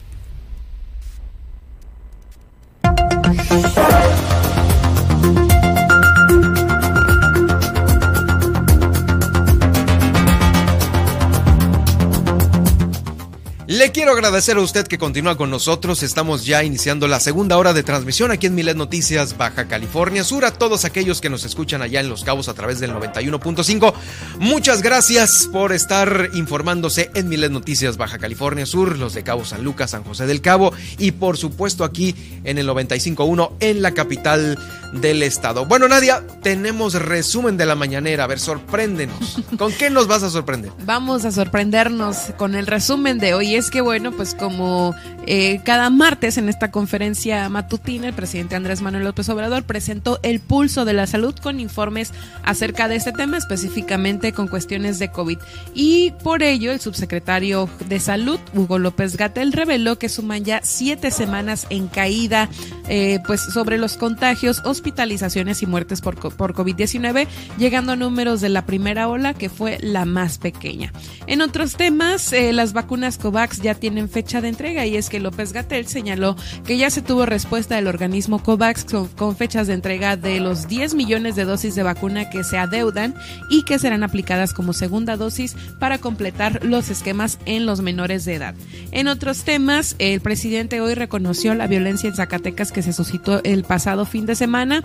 Le 13.67 13.91
quiero 13.91 14.11
agradecer 14.11 14.57
a 14.57 14.61
usted 14.61 14.85
que 14.85 14.99
continúa 14.99 15.37
con 15.37 15.49
nosotros. 15.49 16.03
Estamos 16.03 16.45
ya 16.45 16.63
iniciando 16.63 17.07
la 17.07 17.19
segunda 17.19 17.57
hora 17.57 17.73
de 17.73 17.81
transmisión 17.81 18.29
aquí 18.29 18.45
en 18.45 18.53
Milet 18.53 18.77
Noticias 18.77 19.37
Baja 19.37 19.67
California 19.67 20.23
Sur. 20.23 20.45
A 20.45 20.51
todos 20.51 20.85
aquellos 20.85 21.19
que 21.19 21.31
nos 21.31 21.45
escuchan 21.45 21.81
allá 21.81 21.99
en 21.99 22.07
Los 22.07 22.23
Cabos 22.23 22.47
a 22.47 22.53
través 22.53 22.79
del 22.79 22.91
91.5, 22.91 23.93
muchas 24.37 24.83
gracias 24.83 25.49
por 25.51 25.73
estar 25.73 26.29
informándose 26.35 27.09
en 27.15 27.27
Milet 27.27 27.51
Noticias 27.51 27.97
Baja 27.97 28.19
California 28.19 28.67
Sur, 28.67 28.99
los 28.99 29.15
de 29.15 29.23
Cabo 29.23 29.45
San 29.45 29.63
Lucas, 29.63 29.89
San 29.89 30.03
José 30.03 30.27
del 30.27 30.41
Cabo 30.41 30.71
y 30.99 31.13
por 31.13 31.35
supuesto 31.35 31.83
aquí 31.83 32.15
en 32.43 32.59
el 32.59 32.69
95.1 32.69 33.51
en 33.61 33.81
la 33.81 33.95
capital 33.95 34.59
del 34.93 35.23
estado. 35.23 35.65
Bueno, 35.65 35.87
Nadia, 35.87 36.23
tenemos 36.41 36.93
resumen 36.93 37.57
de 37.57 37.65
la 37.65 37.75
mañanera. 37.75 38.25
A 38.25 38.27
ver, 38.27 38.39
sorpréndenos. 38.39 39.39
¿Con 39.57 39.73
qué 39.73 39.89
nos 39.89 40.07
vas 40.07 40.23
a 40.23 40.29
sorprender? 40.29 40.71
Vamos 40.85 41.25
a 41.25 41.31
sorprendernos 41.31 42.17
con 42.37 42.55
el 42.55 42.67
resumen 42.67 43.17
de 43.17 43.33
hoy. 43.33 43.54
Es 43.55 43.71
que, 43.71 43.79
bueno, 43.79 44.11
pues 44.11 44.35
como 44.35 44.93
eh, 45.27 45.61
cada 45.63 45.89
martes 45.89 46.37
en 46.37 46.49
esta 46.49 46.71
conferencia 46.71 47.47
matutina, 47.47 48.05
el 48.07 48.13
presidente 48.13 48.57
Andrés 48.57 48.81
Manuel 48.81 49.05
López 49.05 49.29
Obrador 49.29 49.63
presentó 49.63 50.19
el 50.23 50.41
pulso 50.41 50.83
de 50.83 50.91
la 50.91 51.07
salud 51.07 51.33
con 51.41 51.61
informes 51.61 52.11
acerca 52.43 52.89
de 52.89 52.97
este 52.97 53.13
tema, 53.13 53.37
específicamente 53.37 54.33
con 54.33 54.49
cuestiones 54.49 54.99
de 54.99 55.09
COVID. 55.09 55.39
Y 55.73 56.11
por 56.21 56.43
ello, 56.43 56.73
el 56.73 56.81
subsecretario 56.81 57.69
de 57.87 58.01
Salud, 58.01 58.41
Hugo 58.53 58.77
López 58.77 59.15
Gatel, 59.15 59.53
reveló 59.53 59.97
que 59.97 60.09
suman 60.09 60.43
ya 60.43 60.59
siete 60.61 61.09
semanas 61.09 61.65
en 61.69 61.87
caída, 61.87 62.49
eh, 62.89 63.19
pues 63.25 63.39
sobre 63.39 63.77
los 63.77 63.95
contagios, 63.95 64.63
hospitalizaciones 64.65 65.63
y 65.63 65.65
muertes 65.65 66.01
por, 66.01 66.17
por 66.35 66.53
COVID-19, 66.53 67.25
llegando 67.57 67.93
a 67.93 67.95
números 67.95 68.41
de 68.41 68.49
la 68.49 68.65
primera 68.65 69.07
ola, 69.07 69.33
que 69.33 69.47
fue 69.47 69.77
la 69.79 70.03
más 70.03 70.39
pequeña. 70.39 70.91
En 71.25 71.41
otros 71.41 71.77
temas, 71.77 72.33
eh, 72.33 72.51
las 72.51 72.73
vacunas 72.73 73.17
COVAX 73.17 73.44
ya 73.61 73.75
tienen 73.75 74.09
fecha 74.09 74.41
de 74.41 74.49
entrega 74.49 74.85
y 74.85 74.97
es 74.97 75.09
que 75.09 75.19
López 75.19 75.53
Gatel 75.53 75.87
señaló 75.87 76.35
que 76.65 76.77
ya 76.77 76.89
se 76.89 77.01
tuvo 77.01 77.25
respuesta 77.25 77.75
del 77.75 77.87
organismo 77.87 78.41
COVAX 78.41 78.85
con, 79.15 79.35
fechas 79.35 79.67
de 79.67 79.73
entrega 79.73 80.17
de 80.17 80.39
los 80.39 80.67
10 80.67 80.95
millones 80.95 81.35
de 81.35 81.45
dosis 81.45 81.75
de 81.75 81.83
vacuna 81.83 82.29
que 82.29 82.43
se 82.43 82.57
adeudan 82.57 83.15
y 83.49 83.63
que 83.63 83.79
serán 83.79 84.03
aplicadas 84.03 84.53
como 84.53 84.73
segunda 84.73 85.17
dosis 85.17 85.55
para 85.79 85.97
completar 85.97 86.63
los 86.63 86.89
esquemas 86.89 87.39
en 87.45 87.65
los 87.65 87.81
menores 87.81 88.25
de 88.25 88.35
edad. 88.35 88.55
En 88.91 89.07
otros 89.07 89.43
temas, 89.43 89.95
el 89.99 90.21
presidente 90.21 90.81
hoy 90.81 90.93
reconoció 90.93 91.53
la 91.55 91.67
violencia 91.67 92.09
en 92.09 92.15
Zacatecas 92.15 92.71
que 92.71 92.81
se 92.81 92.93
suscitó 92.93 93.41
el 93.43 93.63
pasado 93.63 94.05
fin 94.05 94.25
de 94.25 94.35
semana 94.35 94.83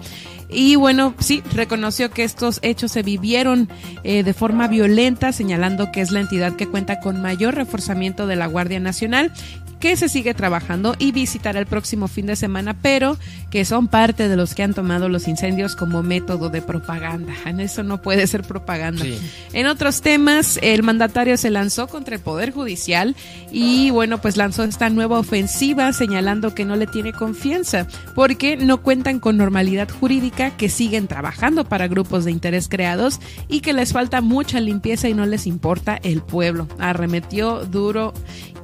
y 0.48 0.76
bueno, 0.76 1.14
sí, 1.20 1.42
reconoció 1.54 2.10
que 2.10 2.24
estos 2.24 2.58
hechos 2.62 2.92
se 2.92 3.02
vivieron 3.02 3.68
eh, 4.02 4.22
de 4.22 4.34
forma 4.34 4.66
violenta, 4.66 5.32
señalando 5.32 5.92
que 5.92 6.00
es 6.00 6.10
la 6.10 6.20
entidad 6.20 6.56
que 6.56 6.66
cuenta 6.66 7.00
con 7.00 7.22
mayor 7.22 7.54
reforzamiento 7.54 8.26
de 8.26 8.36
la 8.36 8.48
Guardia 8.50 8.80
Nacional 8.80 9.32
que 9.80 9.96
se 9.96 10.08
sigue 10.08 10.34
trabajando 10.34 10.94
y 10.98 11.10
visitará 11.10 11.58
el 11.58 11.66
próximo 11.66 12.06
fin 12.06 12.26
de 12.26 12.36
semana, 12.36 12.76
pero 12.80 13.16
que 13.50 13.64
son 13.64 13.88
parte 13.88 14.28
de 14.28 14.36
los 14.36 14.54
que 14.54 14.62
han 14.62 14.74
tomado 14.74 15.08
los 15.08 15.26
incendios 15.26 15.74
como 15.74 16.02
método 16.02 16.50
de 16.50 16.62
propaganda. 16.62 17.32
Eso 17.58 17.82
no 17.82 18.00
puede 18.00 18.26
ser 18.26 18.42
propaganda. 18.42 19.04
En 19.52 19.66
otros 19.66 20.02
temas, 20.02 20.58
el 20.62 20.82
mandatario 20.82 21.36
se 21.36 21.50
lanzó 21.50 21.88
contra 21.88 22.14
el 22.14 22.20
Poder 22.20 22.52
Judicial 22.52 23.16
y 23.50 23.90
bueno, 23.90 24.20
pues 24.20 24.36
lanzó 24.36 24.64
esta 24.64 24.90
nueva 24.90 25.18
ofensiva 25.18 25.92
señalando 25.92 26.54
que 26.54 26.64
no 26.64 26.76
le 26.76 26.86
tiene 26.86 27.12
confianza 27.12 27.86
porque 28.14 28.56
no 28.56 28.82
cuentan 28.82 29.18
con 29.18 29.36
normalidad 29.36 29.88
jurídica, 29.88 30.56
que 30.56 30.68
siguen 30.68 31.08
trabajando 31.08 31.64
para 31.64 31.88
grupos 31.88 32.24
de 32.24 32.30
interés 32.30 32.68
creados 32.68 33.20
y 33.48 33.60
que 33.60 33.72
les 33.72 33.92
falta 33.92 34.20
mucha 34.20 34.60
limpieza 34.60 35.08
y 35.08 35.14
no 35.14 35.26
les 35.26 35.46
importa 35.46 35.98
el 36.02 36.22
pueblo. 36.22 36.68
Arremetió 36.78 37.64
duro 37.64 38.12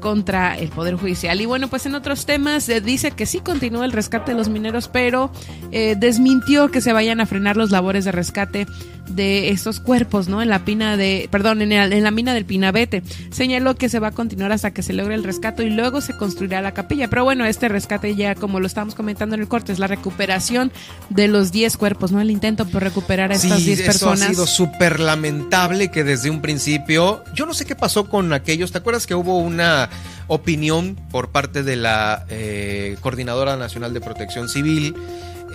contra 0.06 0.56
el 0.56 0.68
Poder 0.68 0.94
Judicial. 0.94 1.40
Y 1.40 1.46
bueno, 1.46 1.66
pues 1.66 1.84
en 1.84 1.96
otros 1.96 2.26
temas 2.26 2.68
eh, 2.68 2.80
dice 2.80 3.10
que 3.10 3.26
sí 3.26 3.40
continúa 3.40 3.84
el 3.84 3.90
rescate 3.90 4.30
de 4.30 4.38
los 4.38 4.48
mineros, 4.48 4.86
pero 4.86 5.32
eh, 5.72 5.96
desmintió 5.98 6.70
que 6.70 6.80
se 6.80 6.92
vayan 6.92 7.20
a 7.20 7.26
frenar 7.26 7.56
los 7.56 7.72
labores 7.72 8.04
de 8.04 8.12
rescate 8.12 8.68
de 9.08 9.50
estos 9.50 9.80
cuerpos, 9.80 10.28
¿no? 10.28 10.42
En 10.42 10.48
la 10.48 10.64
pina 10.64 10.96
de, 10.96 11.28
perdón, 11.30 11.62
en, 11.62 11.72
en, 11.72 12.02
la 12.02 12.10
mina 12.10 12.34
del 12.34 12.44
Pinabete. 12.44 13.02
Señaló 13.30 13.74
que 13.76 13.88
se 13.88 13.98
va 13.98 14.08
a 14.08 14.10
continuar 14.12 14.52
hasta 14.52 14.72
que 14.72 14.82
se 14.82 14.92
logre 14.92 15.14
el 15.14 15.24
rescate 15.24 15.64
y 15.64 15.70
luego 15.70 16.00
se 16.00 16.16
construirá 16.16 16.60
la 16.60 16.72
capilla. 16.72 17.08
Pero 17.08 17.24
bueno, 17.24 17.44
este 17.44 17.68
rescate 17.68 18.14
ya, 18.14 18.34
como 18.34 18.60
lo 18.60 18.66
estamos 18.66 18.94
comentando 18.94 19.34
en 19.34 19.42
el 19.42 19.48
corte, 19.48 19.72
es 19.72 19.78
la 19.78 19.86
recuperación 19.86 20.72
de 21.10 21.28
los 21.28 21.52
10 21.52 21.76
cuerpos, 21.76 22.12
¿no? 22.12 22.20
El 22.20 22.30
intento 22.30 22.64
por 22.66 22.82
recuperar 22.82 23.32
a 23.32 23.36
estas 23.36 23.64
10 23.64 23.82
personas. 23.82 24.22
ha 24.22 24.28
sido 24.28 24.46
súper 24.46 25.00
lamentable 25.00 25.90
que 25.90 26.04
desde 26.04 26.30
un 26.30 26.40
principio, 26.40 27.24
yo 27.34 27.46
no 27.46 27.54
sé 27.54 27.64
qué 27.64 27.76
pasó 27.76 28.08
con 28.08 28.32
aquellos, 28.32 28.72
¿te 28.72 28.78
acuerdas 28.78 29.06
que 29.06 29.14
hubo 29.14 29.38
una 29.38 29.88
opinión 30.26 30.96
por 31.10 31.30
parte 31.30 31.62
de 31.62 31.76
la 31.76 32.26
eh, 32.28 32.96
Coordinadora 33.00 33.56
Nacional 33.56 33.94
de 33.94 34.00
Protección 34.00 34.48
Civil, 34.48 34.94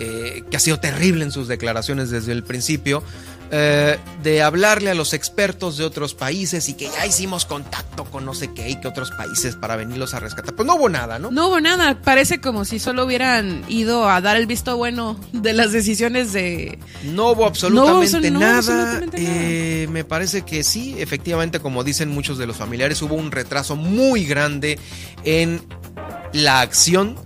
eh, 0.00 0.42
que 0.50 0.56
ha 0.56 0.60
sido 0.60 0.78
terrible 0.78 1.24
en 1.24 1.30
sus 1.30 1.48
declaraciones 1.48 2.10
desde 2.10 2.32
el 2.32 2.42
principio, 2.42 3.02
eh, 3.54 3.98
de 4.22 4.40
hablarle 4.40 4.88
a 4.88 4.94
los 4.94 5.12
expertos 5.12 5.76
de 5.76 5.84
otros 5.84 6.14
países 6.14 6.70
y 6.70 6.72
que 6.72 6.86
ya 6.86 7.04
hicimos 7.04 7.44
contacto 7.44 8.04
con 8.06 8.24
no 8.24 8.32
sé 8.32 8.54
qué 8.54 8.70
y 8.70 8.76
que 8.76 8.88
otros 8.88 9.10
países 9.10 9.56
para 9.56 9.76
venirlos 9.76 10.14
a 10.14 10.20
rescatar. 10.20 10.54
Pues 10.54 10.66
no 10.66 10.76
hubo 10.76 10.88
nada, 10.88 11.18
¿no? 11.18 11.30
No 11.30 11.48
hubo 11.48 11.60
nada. 11.60 12.00
Parece 12.00 12.40
como 12.40 12.64
si 12.64 12.78
solo 12.78 13.04
hubieran 13.04 13.62
ido 13.68 14.08
a 14.08 14.22
dar 14.22 14.38
el 14.38 14.46
visto 14.46 14.78
bueno 14.78 15.20
de 15.32 15.52
las 15.52 15.70
decisiones 15.70 16.32
de... 16.32 16.78
No 17.02 17.32
hubo 17.32 17.44
absolutamente 17.44 18.30
nada. 18.30 19.02
me 19.12 20.04
parece 20.04 20.42
que 20.42 20.64
sí, 20.64 20.94
efectivamente, 20.98 21.60
como 21.60 21.84
dicen 21.84 22.08
muchos 22.08 22.38
de 22.38 22.46
los 22.46 22.56
familiares, 22.56 23.02
hubo 23.02 23.16
un 23.16 23.30
retraso 23.30 23.76
muy 23.76 24.24
grande 24.24 24.78
en 25.24 25.60
la 26.32 26.62
acción 26.62 27.16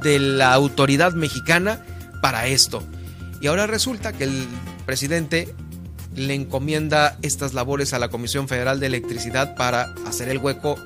de 0.00 0.18
la 0.18 0.54
autoridad 0.54 1.12
mexicana 1.12 1.84
para 2.22 2.46
esto. 2.46 2.82
Y 3.42 3.46
ahora 3.48 3.66
resulta 3.66 4.14
que 4.14 4.24
el 4.24 4.46
presidente 4.84 5.54
le 6.14 6.34
encomienda 6.34 7.18
estas 7.22 7.54
labores 7.54 7.92
a 7.92 7.98
la 7.98 8.08
Comisión 8.08 8.48
Federal 8.48 8.80
de 8.80 8.86
Electricidad 8.86 9.56
para 9.56 9.94
hacer 10.06 10.28
el 10.28 10.38
hueco, 10.38 10.76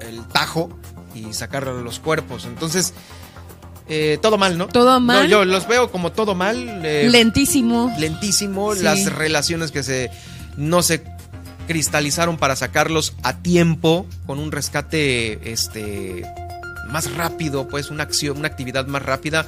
el 0.00 0.24
tajo 0.28 0.70
y 1.14 1.32
sacar 1.32 1.66
los 1.66 1.98
cuerpos. 1.98 2.44
Entonces, 2.46 2.94
eh, 3.88 4.18
todo 4.22 4.38
mal, 4.38 4.56
¿no? 4.56 4.68
Todo 4.68 5.00
mal. 5.00 5.28
yo 5.28 5.44
los 5.44 5.66
veo 5.66 5.90
como 5.90 6.12
todo 6.12 6.34
mal. 6.34 6.56
Eh, 6.84 7.08
lentísimo. 7.10 7.92
Lentísimo. 7.98 8.74
Las 8.74 9.12
relaciones 9.12 9.72
que 9.72 9.82
se 9.82 10.10
no 10.56 10.82
se 10.82 11.02
cristalizaron 11.66 12.36
para 12.36 12.56
sacarlos 12.56 13.14
a 13.22 13.38
tiempo 13.38 14.06
con 14.26 14.38
un 14.38 14.52
rescate 14.52 15.52
este 15.52 16.24
más 16.90 17.12
rápido, 17.14 17.68
pues 17.68 17.90
una 17.90 18.02
acción, 18.02 18.38
una 18.38 18.48
actividad 18.48 18.86
más 18.86 19.02
rápida 19.02 19.46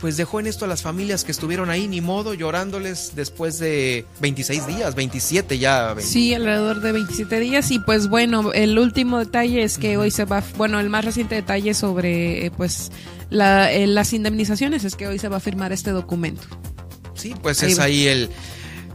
pues 0.00 0.16
dejó 0.16 0.40
en 0.40 0.46
esto 0.46 0.64
a 0.64 0.68
las 0.68 0.82
familias 0.82 1.24
que 1.24 1.32
estuvieron 1.32 1.70
ahí, 1.70 1.88
ni 1.88 2.00
modo, 2.00 2.34
llorándoles 2.34 3.12
después 3.14 3.58
de 3.58 4.04
26 4.20 4.66
días, 4.66 4.94
27 4.94 5.58
ya. 5.58 5.94
Sí, 5.98 6.34
alrededor 6.34 6.80
de 6.80 6.92
27 6.92 7.40
días. 7.40 7.70
Y 7.70 7.78
pues 7.78 8.08
bueno, 8.08 8.52
el 8.52 8.78
último 8.78 9.18
detalle 9.18 9.62
es 9.62 9.78
que 9.78 9.96
hoy 9.96 10.10
se 10.10 10.24
va, 10.24 10.42
bueno, 10.56 10.80
el 10.80 10.88
más 10.90 11.04
reciente 11.04 11.34
detalle 11.34 11.74
sobre 11.74 12.46
eh, 12.46 12.50
pues 12.50 12.90
la, 13.30 13.72
eh, 13.72 13.86
las 13.86 14.12
indemnizaciones 14.12 14.84
es 14.84 14.94
que 14.94 15.06
hoy 15.08 15.18
se 15.18 15.28
va 15.28 15.38
a 15.38 15.40
firmar 15.40 15.72
este 15.72 15.90
documento. 15.90 16.46
Sí, 17.14 17.34
pues 17.42 17.62
es 17.62 17.78
ahí 17.78 18.06
el... 18.06 18.30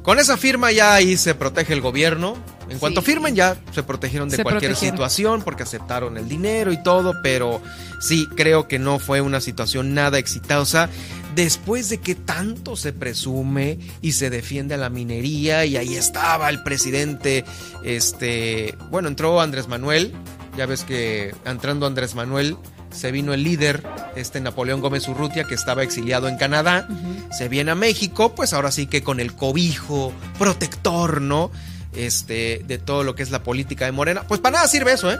Con 0.01 0.19
esa 0.19 0.37
firma 0.37 0.71
ya 0.71 0.95
ahí 0.95 1.17
se 1.17 1.33
protege 1.35 1.73
el 1.73 1.81
gobierno. 1.81 2.35
En 2.73 2.79
cuanto 2.79 3.03
firmen 3.03 3.35
ya 3.35 3.55
se 3.71 3.83
protegieron 3.83 4.29
de 4.29 4.41
cualquier 4.41 4.75
situación 4.75 5.43
porque 5.43 5.61
aceptaron 5.61 6.17
el 6.17 6.27
dinero 6.27 6.71
y 6.71 6.81
todo, 6.81 7.13
pero 7.21 7.61
sí, 8.01 8.27
creo 8.35 8.67
que 8.67 8.79
no 8.79 8.97
fue 8.97 9.21
una 9.21 9.41
situación 9.41 9.93
nada 9.93 10.17
exitosa. 10.17 10.89
Después 11.35 11.89
de 11.89 11.99
que 11.99 12.15
tanto 12.15 12.75
se 12.75 12.91
presume 12.91 13.77
y 14.01 14.13
se 14.13 14.31
defiende 14.31 14.73
a 14.73 14.77
la 14.77 14.89
minería 14.89 15.65
y 15.65 15.77
ahí 15.77 15.93
estaba 15.93 16.49
el 16.49 16.63
presidente, 16.63 17.45
este, 17.83 18.75
bueno, 18.89 19.07
entró 19.07 19.39
Andrés 19.39 19.67
Manuel, 19.67 20.11
ya 20.57 20.65
ves 20.65 20.83
que 20.83 21.35
entrando 21.45 21.85
Andrés 21.85 22.15
Manuel 22.15 22.57
se 22.89 23.11
vino 23.11 23.33
el 23.33 23.43
líder, 23.43 23.83
este 24.15 24.41
Napoleón 24.41 24.81
Gómez 24.81 25.07
Urrutia, 25.07 25.43
que 25.43 25.55
estaba 25.55 25.83
exiliado 25.83 26.27
en 26.27 26.37
Canadá, 26.37 26.87
se 27.31 27.49
viene 27.49 27.71
a 27.71 27.75
México, 27.75 28.33
pues 28.35 28.53
ahora 28.53 28.71
sí 28.71 28.87
que 28.87 29.03
con 29.03 29.19
el 29.19 29.33
cobijo 29.35 30.11
protector, 30.39 31.21
¿no? 31.21 31.51
Este, 31.95 32.63
de 32.65 32.77
todo 32.77 33.03
lo 33.03 33.15
que 33.15 33.23
es 33.23 33.31
la 33.31 33.43
política 33.43 33.85
de 33.85 33.91
Morena. 33.91 34.23
Pues 34.27 34.39
para 34.39 34.57
nada 34.57 34.67
sirve 34.67 34.93
eso, 34.93 35.11
¿eh? 35.11 35.17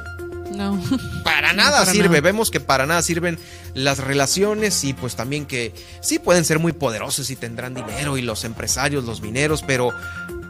No. 0.51 0.80
Para 1.24 1.53
nada 1.53 1.86
sirve. 1.86 2.21
Vemos 2.21 2.51
que 2.51 2.59
para 2.59 2.86
nada 2.86 3.01
sirven 3.01 3.39
las 3.74 3.97
relaciones 3.97 4.84
y 4.84 4.93
pues 4.93 5.15
también 5.15 5.45
que 5.45 5.74
sí 6.01 6.19
pueden 6.19 6.45
ser 6.45 6.59
muy 6.59 6.74
poderosos 6.74 7.30
y 7.30 7.36
tendrán 7.36 7.74
dinero 7.74 8.17
y 8.17 8.21
los 8.21 8.43
empresarios, 8.43 9.03
los 9.03 9.21
mineros, 9.21 9.63
pero 9.65 9.91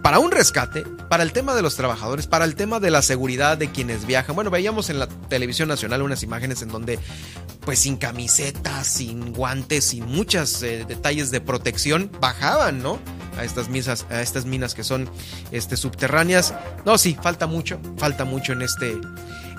para 0.04 0.20
un 0.20 0.32
rescate, 0.32 0.84
para 1.10 1.24
el 1.24 1.32
tema 1.32 1.56
de 1.56 1.62
los 1.62 1.78
trabajadores, 1.78 2.28
para 2.28 2.44
el 2.44 2.56
tema 2.56 2.82
de 2.82 2.92
la 2.92 3.02
seguridad 3.02 3.58
de 3.58 3.72
quienes 3.72 4.06
viajan. 4.06 4.36
Bueno, 4.36 4.52
veíamos 4.52 4.90
en 4.90 5.00
la 5.00 5.08
televisión 5.08 5.70
nacional 5.70 6.02
unas 6.02 6.22
imágenes 6.24 6.62
en 6.62 6.68
donde, 6.68 7.00
pues 7.62 7.80
sin 7.80 7.96
camisetas, 7.96 8.86
sin 8.86 9.32
guantes, 9.32 9.86
sin 9.86 10.06
muchos 10.06 10.62
eh, 10.62 10.84
detalles 10.86 11.32
de 11.32 11.40
protección, 11.40 12.12
bajaban, 12.20 12.84
¿no? 12.84 13.00
A 13.38 13.46
estas 13.46 13.70
misas, 13.70 14.06
a 14.10 14.22
estas 14.22 14.46
minas 14.46 14.76
que 14.76 14.84
son 14.84 15.10
este, 15.52 15.78
subterráneas. 15.78 16.54
No, 16.86 16.98
sí, 16.98 17.18
falta 17.20 17.48
mucho, 17.48 17.80
falta 17.98 18.26
mucho 18.26 18.52
en 18.52 18.62
este, 18.62 18.98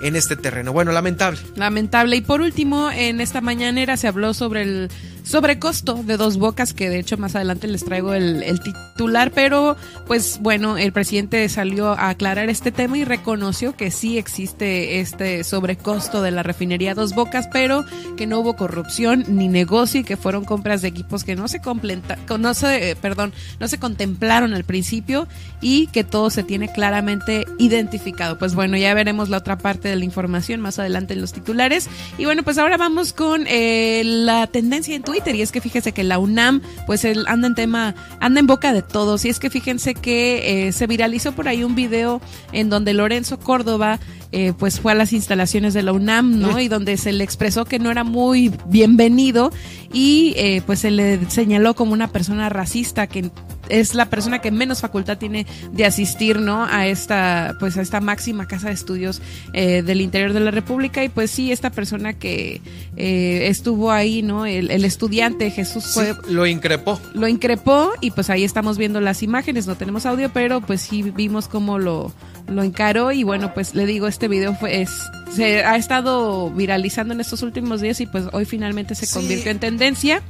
en 0.01 0.15
este 0.15 0.35
terreno. 0.35 0.73
Bueno, 0.73 0.91
lamentable. 0.91 1.39
Lamentable. 1.55 2.17
Y 2.17 2.21
por 2.21 2.41
último, 2.41 2.91
en 2.91 3.19
esta 3.19 3.41
mañanera 3.41 3.97
se 3.97 4.07
habló 4.07 4.35
sobre 4.35 4.61
el 4.61 4.91
sobrecosto 5.25 6.01
de 6.03 6.17
dos 6.17 6.37
bocas, 6.37 6.73
que 6.73 6.89
de 6.89 6.99
hecho 6.99 7.17
más 7.17 7.35
adelante 7.35 7.67
les 7.67 7.83
traigo 7.83 8.13
el, 8.13 8.43
titular, 8.61 9.31
pero 9.31 9.75
pues 10.07 10.39
bueno, 10.41 10.77
el 10.77 10.93
presidente 10.93 11.47
salió 11.49 11.89
a 11.89 12.09
aclarar 12.09 12.49
este 12.49 12.71
tema 12.71 12.97
y 12.97 13.03
reconoció 13.03 13.75
que 13.75 13.91
sí 13.91 14.17
existe 14.17 14.99
este 14.99 15.43
sobrecosto 15.43 16.21
de 16.21 16.31
la 16.31 16.43
refinería 16.43 16.93
Dos 16.93 17.15
Bocas, 17.15 17.47
pero 17.51 17.85
que 18.15 18.27
no 18.27 18.39
hubo 18.39 18.55
corrupción 18.55 19.25
ni 19.27 19.47
negocio 19.47 20.01
y 20.01 20.03
que 20.03 20.15
fueron 20.17 20.45
compras 20.45 20.81
de 20.81 20.87
equipos 20.87 21.23
que 21.23 21.35
no 21.35 21.47
se 21.47 21.59
completa, 21.59 22.17
no 22.37 22.53
se, 22.53 22.91
eh, 22.91 22.95
perdón, 22.95 23.33
no 23.59 23.67
se 23.67 23.79
contemplaron 23.79 24.53
al 24.53 24.63
principio 24.63 25.27
y 25.61 25.87
que 25.87 26.03
todo 26.03 26.29
se 26.29 26.43
tiene 26.43 26.71
claramente 26.71 27.45
identificado. 27.57 28.37
Pues 28.37 28.55
bueno, 28.55 28.77
ya 28.77 28.93
veremos 28.93 29.29
la 29.29 29.37
otra 29.37 29.57
parte 29.57 29.89
de 29.89 29.95
la 29.95 30.05
información 30.05 30.61
más 30.61 30.79
adelante 30.79 31.13
en 31.13 31.21
los 31.21 31.33
titulares. 31.33 31.89
Y 32.17 32.25
bueno, 32.25 32.43
pues 32.43 32.57
ahora 32.57 32.77
vamos 32.77 33.13
con 33.13 33.45
eh, 33.47 34.03
la 34.05 34.47
tendencia 34.47 34.95
en 34.95 35.01
y 35.25 35.41
es 35.41 35.51
que 35.51 35.61
fíjese 35.61 35.91
que 35.91 36.03
la 36.03 36.19
UNAM 36.19 36.61
pues 36.85 37.05
él 37.05 37.25
anda 37.27 37.47
en 37.47 37.55
tema, 37.55 37.95
anda 38.19 38.39
en 38.39 38.47
boca 38.47 38.73
de 38.73 38.81
todos 38.81 39.23
y 39.25 39.29
es 39.29 39.39
que 39.39 39.49
fíjense 39.49 39.95
que 39.95 40.67
eh, 40.67 40.71
se 40.71 40.87
viralizó 40.87 41.31
por 41.31 41.47
ahí 41.47 41.63
un 41.63 41.75
video 41.75 42.21
en 42.51 42.69
donde 42.69 42.93
Lorenzo 42.93 43.39
Córdoba 43.39 43.99
eh, 44.37 44.51
pues 44.51 44.81
fue 44.81 44.91
a 44.91 44.95
las 44.95 45.13
instalaciones 45.13 45.73
de 45.73 45.81
la 45.81 45.93
UNAM, 45.93 46.41
¿no? 46.41 46.59
Y 46.59 46.67
donde 46.67 46.97
se 46.97 47.13
le 47.13 47.23
expresó 47.23 47.63
que 47.63 47.79
no 47.79 47.89
era 47.89 48.03
muy 48.03 48.51
bienvenido 48.65 49.49
y 49.93 50.33
eh, 50.35 50.61
pues 50.65 50.79
se 50.79 50.91
le 50.91 51.29
señaló 51.29 51.73
como 51.73 51.93
una 51.93 52.09
persona 52.09 52.49
racista 52.49 53.07
que 53.07 53.31
es 53.69 53.95
la 53.95 54.09
persona 54.09 54.39
que 54.39 54.51
menos 54.51 54.81
facultad 54.81 55.17
tiene 55.17 55.47
de 55.71 55.85
asistir, 55.85 56.41
¿no? 56.41 56.65
A 56.65 56.85
esta, 56.85 57.55
pues 57.61 57.77
a 57.77 57.81
esta 57.81 58.01
máxima 58.01 58.45
casa 58.45 58.67
de 58.67 58.73
estudios 58.73 59.21
eh, 59.53 59.83
del 59.83 60.01
interior 60.01 60.33
de 60.33 60.41
la 60.41 60.51
República 60.51 61.01
y 61.01 61.07
pues 61.07 61.31
sí, 61.31 61.53
esta 61.53 61.69
persona 61.69 62.11
que 62.11 62.61
estuvo 62.97 63.89
ahí, 63.89 64.21
¿no? 64.21 64.45
El, 64.45 64.83
estudiante 64.83 65.49
Jesús 65.49 65.85
fue, 65.93 66.13
lo 66.27 66.45
increpó. 66.45 66.99
Lo 67.13 67.29
increpó 67.29 67.93
y 68.01 68.11
pues 68.11 68.29
ahí 68.29 68.43
estamos 68.43 68.77
viendo 68.77 68.99
las 68.99 69.23
imágenes, 69.23 69.65
no 69.65 69.75
tenemos 69.75 70.05
audio, 70.05 70.29
pero 70.33 70.59
pues 70.59 70.81
sí 70.81 71.03
vimos 71.03 71.47
cómo 71.47 71.79
lo 71.79 72.11
lo 72.47 72.63
encaró 72.63 73.11
y 73.11 73.23
bueno, 73.23 73.53
pues 73.53 73.75
le 73.75 73.85
digo, 73.85 74.07
este 74.07 74.24
video 74.27 74.55
fue, 74.55 74.81
es, 74.81 74.91
se 75.35 75.63
ha 75.63 75.75
estado 75.75 76.49
viralizando 76.51 77.13
en 77.13 77.21
estos 77.21 77.41
últimos 77.41 77.81
días 77.81 77.99
y 78.01 78.05
pues 78.05 78.25
hoy 78.31 78.45
finalmente 78.45 78.95
se 78.95 79.09
convirtió 79.09 79.51
en 79.51 79.59
tendencia. 79.59 80.21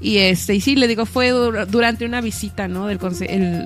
Y 0.00 0.18
este 0.18 0.54
y 0.54 0.60
sí, 0.60 0.76
le 0.76 0.88
digo, 0.88 1.04
fue 1.04 1.30
durante 1.30 2.06
una 2.06 2.20
visita, 2.20 2.68
¿no? 2.68 2.86
Del 2.86 2.98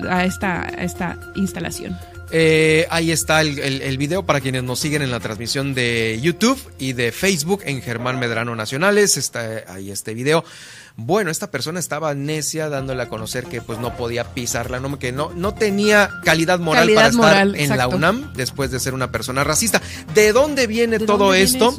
a 0.09 0.25
esta 0.25 0.63
a 0.63 0.83
esta 0.83 1.17
instalación. 1.35 1.97
Eh, 2.31 2.87
ahí 2.89 3.11
está 3.11 3.41
el, 3.41 3.59
el, 3.59 3.97
video 3.97 4.25
para 4.25 4.41
quienes 4.41 4.63
nos 4.63 4.79
siguen 4.79 5.01
en 5.03 5.11
la 5.11 5.19
transmisión 5.19 5.73
de 5.73 6.19
YouTube 6.21 6.59
y 6.79 6.93
de 6.93 7.11
Facebook 7.11 7.61
en 7.65 7.81
Germán 7.81 8.19
Medrano 8.19 8.55
Nacionales. 8.55 9.15
Está 9.15 9.63
ahí 9.67 9.91
este 9.91 10.13
video. 10.13 10.43
Bueno, 10.97 11.29
esta 11.29 11.51
persona 11.51 11.79
estaba 11.79 12.13
necia 12.13 12.69
dándole 12.69 13.03
a 13.03 13.09
conocer 13.09 13.45
que 13.45 13.61
pues 13.61 13.79
no 13.79 13.97
podía 13.97 14.33
pisarla, 14.33 14.79
no, 14.79 14.97
que 14.97 15.11
no, 15.11 15.31
no 15.35 15.53
tenía 15.53 16.09
calidad 16.23 16.59
moral 16.59 16.89
para 16.93 17.09
estar 17.09 17.55
en 17.55 17.77
la 17.77 17.87
UNAM 17.87 18.33
después 18.33 18.71
de 18.71 18.79
ser 18.79 18.93
una 18.93 19.11
persona 19.11 19.43
racista. 19.43 19.81
¿De 20.13 20.31
dónde 20.31 20.67
viene 20.67 20.99
todo 20.99 21.33
esto? 21.33 21.75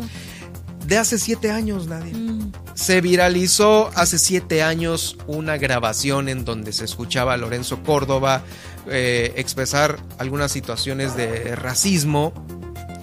de 0.86 0.98
hace 0.98 1.18
siete 1.18 1.50
años, 1.50 1.86
nadie. 1.86 2.14
Mm. 2.14 2.52
Se 2.74 3.00
viralizó 3.00 3.90
hace 3.94 4.18
siete 4.18 4.62
años 4.62 5.16
una 5.26 5.56
grabación 5.56 6.28
en 6.28 6.44
donde 6.44 6.72
se 6.72 6.84
escuchaba 6.84 7.34
a 7.34 7.36
Lorenzo 7.36 7.82
Córdoba 7.82 8.42
eh, 8.88 9.32
expresar 9.36 9.98
algunas 10.18 10.52
situaciones 10.52 11.16
de 11.16 11.56
racismo. 11.56 12.32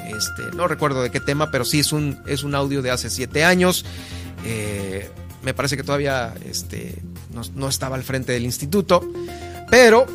Este, 0.08 0.56
no 0.56 0.68
recuerdo 0.68 1.02
de 1.02 1.10
qué 1.10 1.20
tema, 1.20 1.52
pero 1.52 1.66
sí 1.66 1.80
es 1.80 1.92
un, 1.92 2.22
es 2.28 2.44
un 2.44 2.56
audio 2.56 2.82
de 2.82 2.92
hace 2.92 3.10
siete 3.10 3.44
años. 3.44 3.86
Eh, 4.46 5.10
me 5.44 5.54
parece 5.54 5.78
que 5.78 5.84
todavía 5.84 6.34
este, 6.46 6.96
no, 7.34 7.42
no 7.56 7.68
estaba 7.68 7.96
al 7.96 8.04
frente 8.04 8.32
del 8.32 8.44
instituto. 8.44 9.08
Pero 9.70 10.06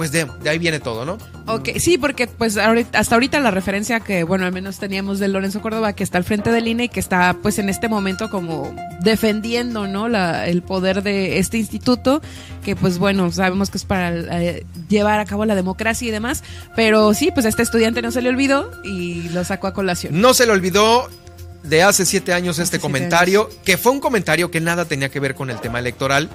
pues 0.00 0.12
de, 0.12 0.26
ahí 0.48 0.58
viene 0.58 0.80
todo, 0.80 1.04
¿no? 1.04 1.18
Ok, 1.46 1.76
sí, 1.76 1.98
porque 1.98 2.26
pues 2.26 2.56
hasta 2.56 3.14
ahorita 3.14 3.38
la 3.38 3.50
referencia 3.50 4.00
que, 4.00 4.24
bueno, 4.24 4.46
al 4.46 4.52
menos 4.52 4.78
teníamos 4.78 5.18
de 5.18 5.28
Lorenzo 5.28 5.60
Córdoba, 5.60 5.92
que 5.92 6.02
está 6.02 6.16
al 6.16 6.24
frente 6.24 6.50
del 6.50 6.68
INE 6.68 6.84
y 6.84 6.88
que 6.88 7.00
está 7.00 7.36
pues 7.42 7.58
en 7.58 7.68
este 7.68 7.86
momento 7.86 8.30
como 8.30 8.74
defendiendo, 9.02 9.86
¿no? 9.86 10.08
La, 10.08 10.48
el 10.48 10.62
poder 10.62 11.02
de 11.02 11.38
este 11.38 11.58
instituto, 11.58 12.22
que 12.64 12.76
pues 12.76 12.96
bueno, 12.96 13.30
sabemos 13.30 13.68
que 13.68 13.76
es 13.76 13.84
para 13.84 14.40
eh, 14.40 14.64
llevar 14.88 15.20
a 15.20 15.26
cabo 15.26 15.44
la 15.44 15.54
democracia 15.54 16.08
y 16.08 16.10
demás, 16.10 16.44
pero 16.74 17.12
sí, 17.12 17.30
pues 17.30 17.44
a 17.44 17.50
este 17.50 17.62
estudiante 17.62 18.00
no 18.00 18.10
se 18.10 18.22
le 18.22 18.30
olvidó 18.30 18.70
y 18.82 19.28
lo 19.28 19.44
sacó 19.44 19.66
a 19.66 19.74
colación. 19.74 20.18
No 20.18 20.32
se 20.32 20.46
le 20.46 20.52
olvidó 20.52 21.10
de 21.62 21.82
hace 21.82 22.06
siete 22.06 22.32
años 22.32 22.58
este 22.58 22.78
comentario, 22.78 23.48
que 23.64 23.76
fue 23.76 23.92
un 23.92 24.00
comentario 24.00 24.50
que 24.50 24.60
nada 24.60 24.84
tenía 24.84 25.10
que 25.10 25.20
ver 25.20 25.34
con 25.34 25.50
el 25.50 25.60
tema 25.60 25.78
electoral, 25.78 26.28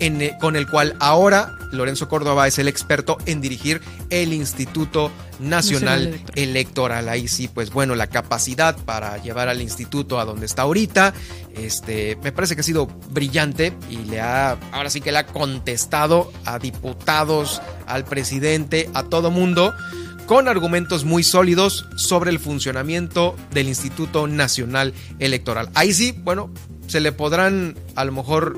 en, 0.00 0.30
con 0.38 0.56
el 0.56 0.68
cual 0.68 0.94
ahora 1.00 1.58
Lorenzo 1.72 2.08
Córdoba 2.08 2.46
es 2.46 2.58
el 2.58 2.68
experto 2.68 3.18
en 3.26 3.40
dirigir 3.40 3.80
el 4.10 4.32
Instituto 4.32 5.10
Nacional, 5.38 6.20
Electoral. 6.34 7.08
Ahí 7.08 7.28
sí, 7.28 7.48
pues 7.48 7.70
bueno, 7.70 7.94
la 7.94 8.06
capacidad 8.06 8.76
para 8.76 9.18
llevar 9.18 9.48
al 9.48 9.60
instituto 9.60 10.18
a 10.18 10.24
donde 10.24 10.46
está 10.46 10.62
ahorita, 10.62 11.14
este, 11.54 12.16
me 12.22 12.32
parece 12.32 12.54
que 12.54 12.60
ha 12.60 12.64
sido 12.64 12.86
brillante 13.10 13.72
y 13.90 13.96
le 13.96 14.20
ha, 14.20 14.52
ahora 14.72 14.90
sí 14.90 15.00
que 15.00 15.12
le 15.12 15.18
ha 15.18 15.26
contestado 15.26 16.32
a 16.44 16.58
diputados, 16.58 17.60
al 17.86 18.04
presidente, 18.04 18.88
a 18.94 19.04
todo 19.04 19.30
mundo 19.30 19.74
con 20.28 20.46
argumentos 20.46 21.06
muy 21.06 21.22
sólidos 21.22 21.86
sobre 21.96 22.30
el 22.30 22.38
funcionamiento 22.38 23.34
del 23.50 23.66
Instituto 23.66 24.26
Nacional 24.26 24.92
Electoral. 25.18 25.70
Ahí 25.72 25.94
sí, 25.94 26.14
bueno, 26.22 26.52
se 26.86 27.00
le 27.00 27.12
podrán 27.12 27.76
a 27.96 28.04
lo 28.04 28.12
mejor 28.12 28.54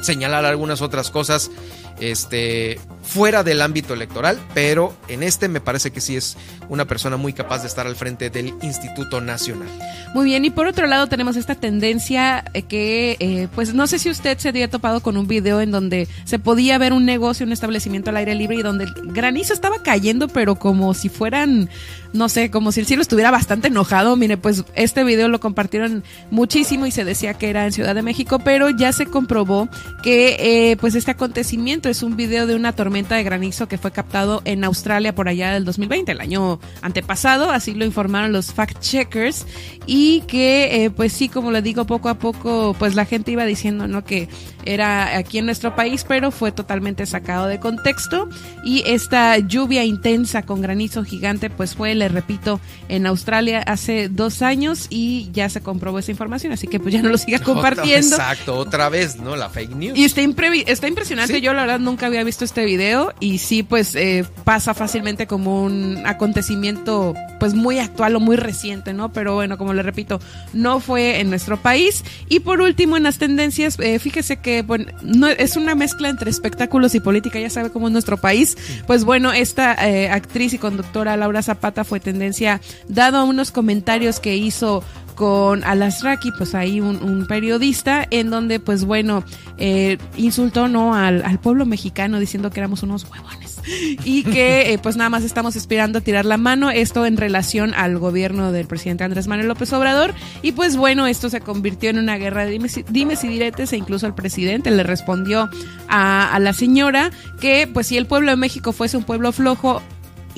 señalar 0.00 0.44
algunas 0.44 0.80
otras 0.80 1.10
cosas 1.10 1.50
este, 1.98 2.78
fuera 3.08 3.42
del 3.42 3.62
ámbito 3.62 3.94
electoral, 3.94 4.38
pero 4.52 4.94
en 5.08 5.22
este 5.22 5.48
me 5.48 5.62
parece 5.62 5.90
que 5.90 6.02
sí 6.02 6.14
es 6.14 6.36
una 6.68 6.84
persona 6.84 7.16
muy 7.16 7.32
capaz 7.32 7.62
de 7.62 7.68
estar 7.68 7.86
al 7.86 7.96
frente 7.96 8.28
del 8.28 8.52
Instituto 8.60 9.22
Nacional. 9.22 9.68
Muy 10.14 10.26
bien, 10.26 10.44
y 10.44 10.50
por 10.50 10.66
otro 10.66 10.86
lado 10.86 11.06
tenemos 11.06 11.36
esta 11.36 11.54
tendencia 11.54 12.44
eh, 12.52 12.62
que, 12.62 13.16
eh, 13.18 13.48
pues 13.54 13.72
no 13.72 13.86
sé 13.86 13.98
si 13.98 14.10
usted 14.10 14.36
se 14.36 14.50
había 14.50 14.68
topado 14.68 15.00
con 15.00 15.16
un 15.16 15.26
video 15.26 15.62
en 15.62 15.70
donde 15.70 16.06
se 16.24 16.38
podía 16.38 16.76
ver 16.76 16.92
un 16.92 17.06
negocio, 17.06 17.46
un 17.46 17.52
establecimiento 17.52 18.10
al 18.10 18.18
aire 18.18 18.34
libre 18.34 18.56
y 18.56 18.62
donde 18.62 18.84
el 18.84 18.92
granizo 19.12 19.54
estaba 19.54 19.82
cayendo, 19.82 20.28
pero 20.28 20.56
como 20.56 20.92
si 20.92 21.08
fueran, 21.08 21.70
no 22.12 22.28
sé, 22.28 22.50
como 22.50 22.72
si 22.72 22.80
el 22.80 22.86
cielo 22.86 23.02
estuviera 23.02 23.30
bastante 23.30 23.68
enojado. 23.68 24.16
Mire, 24.16 24.36
pues 24.36 24.64
este 24.74 25.04
video 25.04 25.28
lo 25.28 25.40
compartieron 25.40 26.04
muchísimo 26.30 26.86
y 26.86 26.90
se 26.90 27.04
decía 27.04 27.34
que 27.34 27.50
era 27.50 27.66
en 27.66 27.72
Ciudad 27.72 27.94
de 27.94 28.02
México, 28.02 28.38
pero 28.38 28.70
ya 28.70 28.92
se 28.92 29.06
comprobó 29.06 29.68
que, 30.02 30.70
eh, 30.70 30.76
pues 30.76 30.94
este 30.94 31.10
acontecimiento 31.10 31.88
es 31.88 32.02
un 32.02 32.16
video 32.16 32.46
de 32.46 32.54
una 32.54 32.72
tormenta 32.72 33.16
de 33.16 33.24
granizo 33.24 33.68
que 33.68 33.78
fue 33.78 33.90
captado 33.90 34.42
en 34.44 34.64
Australia 34.64 35.14
por 35.14 35.28
allá 35.28 35.52
del 35.52 35.64
2020, 35.64 36.12
el 36.12 36.20
año 36.20 36.60
antepasado, 36.82 37.50
así 37.50 37.74
lo 37.74 37.84
informaron 37.84 38.32
los 38.32 38.52
fact 38.52 38.80
checkers 38.80 39.46
y 39.86 40.22
que 40.22 40.84
eh, 40.84 40.90
pues 40.90 41.12
sí, 41.12 41.28
como 41.28 41.50
le 41.50 41.62
digo, 41.62 41.84
poco 41.86 42.08
a 42.08 42.18
poco 42.18 42.74
pues 42.78 42.94
la 42.94 43.04
gente 43.04 43.32
iba 43.32 43.44
diciendo, 43.44 43.86
¿no? 43.86 44.04
Que 44.04 44.28
era 44.68 45.16
aquí 45.16 45.38
en 45.38 45.46
nuestro 45.46 45.74
país, 45.74 46.04
pero 46.06 46.30
fue 46.30 46.52
totalmente 46.52 47.06
sacado 47.06 47.46
de 47.46 47.58
contexto 47.58 48.28
y 48.62 48.82
esta 48.86 49.38
lluvia 49.38 49.84
intensa 49.84 50.42
con 50.42 50.60
granizo 50.60 51.04
gigante 51.04 51.48
pues 51.48 51.74
fue, 51.74 51.94
le 51.94 52.08
repito, 52.08 52.60
en 52.88 53.06
Australia 53.06 53.60
hace 53.66 54.08
dos 54.08 54.42
años 54.42 54.86
y 54.90 55.30
ya 55.32 55.48
se 55.48 55.62
comprobó 55.62 55.98
esa 55.98 56.10
información, 56.10 56.52
así 56.52 56.66
que 56.66 56.78
pues 56.80 56.92
ya 56.92 57.00
no 57.00 57.08
lo 57.08 57.18
siga 57.18 57.38
compartiendo. 57.42 58.16
Exacto, 58.16 58.56
otra 58.56 58.88
vez, 58.90 59.16
¿no? 59.16 59.36
La 59.36 59.48
fake 59.48 59.74
news. 59.74 59.98
Y 59.98 60.04
está, 60.04 60.20
está 60.66 60.88
impresionante, 60.88 61.40
yo 61.40 61.54
la 61.54 61.62
verdad 61.62 61.80
nunca 61.80 62.06
había 62.06 62.22
visto 62.24 62.44
este 62.44 62.64
video 62.64 63.14
y 63.20 63.38
sí 63.38 63.62
pues 63.62 63.94
eh, 63.94 64.24
pasa 64.44 64.74
fácilmente 64.74 65.26
como 65.26 65.62
un 65.62 66.02
acontecimiento 66.04 67.14
pues 67.38 67.54
muy 67.54 67.78
actual 67.78 68.16
o 68.16 68.20
muy 68.20 68.36
reciente, 68.36 68.92
¿no? 68.92 69.12
Pero 69.12 69.34
bueno, 69.34 69.56
como 69.56 69.72
le 69.72 69.82
repito, 69.82 70.20
no 70.52 70.80
fue 70.80 71.20
en 71.20 71.30
nuestro 71.30 71.56
país. 71.56 72.04
Y 72.28 72.40
por 72.40 72.60
último, 72.60 72.96
en 72.96 73.04
las 73.04 73.18
tendencias, 73.18 73.78
eh, 73.78 73.98
fíjese 73.98 74.38
que 74.38 74.57
bueno, 74.62 74.86
no, 75.02 75.28
es 75.28 75.56
una 75.56 75.74
mezcla 75.74 76.08
entre 76.08 76.30
espectáculos 76.30 76.94
y 76.94 77.00
política, 77.00 77.38
ya 77.38 77.50
sabe 77.50 77.70
cómo 77.70 77.88
es 77.88 77.92
nuestro 77.92 78.16
país. 78.16 78.56
Pues 78.86 79.04
bueno, 79.04 79.32
esta 79.32 79.74
eh, 79.88 80.10
actriz 80.10 80.52
y 80.52 80.58
conductora 80.58 81.16
Laura 81.16 81.42
Zapata 81.42 81.84
fue 81.84 82.00
tendencia 82.00 82.60
dado 82.88 83.18
a 83.18 83.24
unos 83.24 83.50
comentarios 83.50 84.20
que 84.20 84.36
hizo 84.36 84.82
con 85.18 85.64
Alasraki, 85.64 86.30
pues 86.30 86.54
ahí 86.54 86.80
un, 86.80 87.26
periodista, 87.26 88.06
en 88.08 88.30
donde, 88.30 88.60
pues 88.60 88.84
bueno, 88.84 89.24
eh, 89.58 89.98
insultó 90.16 90.68
¿no? 90.68 90.94
Al, 90.94 91.40
pueblo 91.40 91.66
mexicano 91.66 92.20
diciendo 92.20 92.50
que 92.50 92.60
éramos 92.60 92.84
unos 92.84 93.04
huevones 93.04 93.60
y 94.04 94.22
que 94.22 94.72
eh, 94.72 94.78
pues 94.78 94.96
nada 94.96 95.10
más 95.10 95.24
estamos 95.24 95.56
esperando 95.56 95.98
a 95.98 96.02
tirar 96.02 96.24
la 96.24 96.36
mano, 96.36 96.70
esto 96.70 97.04
en 97.04 97.16
relación 97.16 97.74
al 97.74 97.98
gobierno 97.98 98.52
del 98.52 98.68
presidente 98.68 99.02
Andrés 99.02 99.26
Manuel 99.26 99.48
López 99.48 99.72
Obrador, 99.72 100.14
y 100.40 100.52
pues 100.52 100.76
bueno, 100.76 101.08
esto 101.08 101.28
se 101.30 101.40
convirtió 101.40 101.90
en 101.90 101.98
una 101.98 102.16
guerra 102.16 102.46
de 102.46 102.52
dimes, 102.88 103.24
y 103.24 103.28
diretes, 103.28 103.72
e 103.72 103.76
incluso 103.76 104.06
el 104.06 104.14
presidente 104.14 104.70
le 104.70 104.84
respondió 104.84 105.50
a 105.88 106.38
la 106.40 106.52
señora 106.52 107.10
que 107.40 107.66
pues 107.66 107.88
si 107.88 107.96
el 107.96 108.06
pueblo 108.06 108.30
de 108.30 108.36
México 108.36 108.72
fuese 108.72 108.96
un 108.96 109.02
pueblo 109.02 109.32
flojo, 109.32 109.82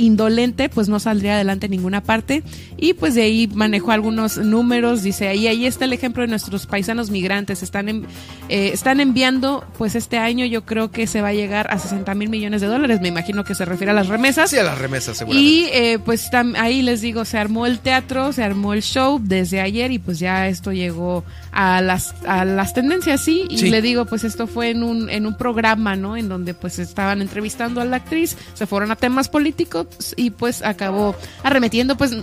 indolente, 0.01 0.69
pues 0.69 0.89
no 0.89 0.99
saldría 0.99 1.35
adelante 1.35 1.67
en 1.67 1.73
ninguna 1.73 2.03
parte. 2.03 2.43
Y 2.77 2.95
pues 2.95 3.15
de 3.15 3.23
ahí 3.23 3.49
manejó 3.53 3.93
algunos 3.93 4.39
números, 4.39 5.03
dice 5.03 5.29
ahí, 5.29 5.47
ahí 5.47 5.67
está 5.67 5.85
el 5.85 5.93
ejemplo 5.93 6.23
de 6.23 6.29
nuestros 6.29 6.67
paisanos 6.67 7.11
migrantes. 7.11 7.63
Están, 7.63 7.89
en, 7.89 8.07
eh, 8.49 8.71
están 8.73 9.01
enviando, 9.01 9.65
pues 9.79 9.95
este 9.95 10.19
año 10.19 10.47
yo 10.47 10.65
creo 10.65 10.91
que 10.91 11.07
se 11.07 11.21
va 11.21 11.29
a 11.29 11.33
llegar 11.33 11.71
a 11.71 11.79
60 11.79 12.15
mil 12.15 12.29
millones 12.29 12.61
de 12.61 12.67
dólares. 12.67 13.01
Me 13.01 13.09
imagino 13.09 13.45
que 13.45 13.55
se 13.55 13.65
refiere 13.65 13.91
a 13.93 13.95
las 13.95 14.09
remesas. 14.09 14.51
Sí, 14.51 14.59
a 14.59 14.63
las 14.63 14.79
remesas, 14.79 15.19
seguramente. 15.19 15.51
Y 15.51 15.65
eh, 15.73 15.99
pues 16.05 16.31
ahí 16.57 16.83
les 16.83 17.01
digo, 17.01 17.25
se 17.25 17.39
armó 17.39 17.67
el 17.67 17.79
teatro, 17.79 18.33
se 18.33 18.43
armó 18.43 18.73
el 18.73 18.83
show 18.83 19.21
desde 19.23 19.61
ayer 19.61 19.93
y 19.93 19.99
pues 19.99 20.19
ya 20.19 20.49
esto 20.49 20.73
llegó 20.73 21.25
a 21.61 21.83
las, 21.83 22.15
a 22.27 22.47
las 22.47 22.73
tendencias, 22.73 23.21
sí. 23.21 23.45
Y 23.51 23.69
le 23.69 23.83
digo, 23.83 24.07
pues 24.07 24.25
esto 24.25 24.47
fue 24.47 24.71
en 24.71 24.83
un, 24.83 25.11
en 25.11 25.27
un 25.27 25.37
programa, 25.37 25.95
¿no? 25.95 26.17
En 26.17 26.27
donde 26.27 26.55
pues 26.55 26.79
estaban 26.79 27.21
entrevistando 27.21 27.83
a 27.83 27.85
la 27.85 27.97
actriz, 27.97 28.35
se 28.55 28.67
fueron 28.67 28.91
a 28.91 28.97
temas 28.97 29.29
políticos 29.29 29.87
y 30.17 30.31
pues 30.31 30.63
acabó 30.63 31.15
arremetiendo 31.43 31.99
pues 31.99 32.17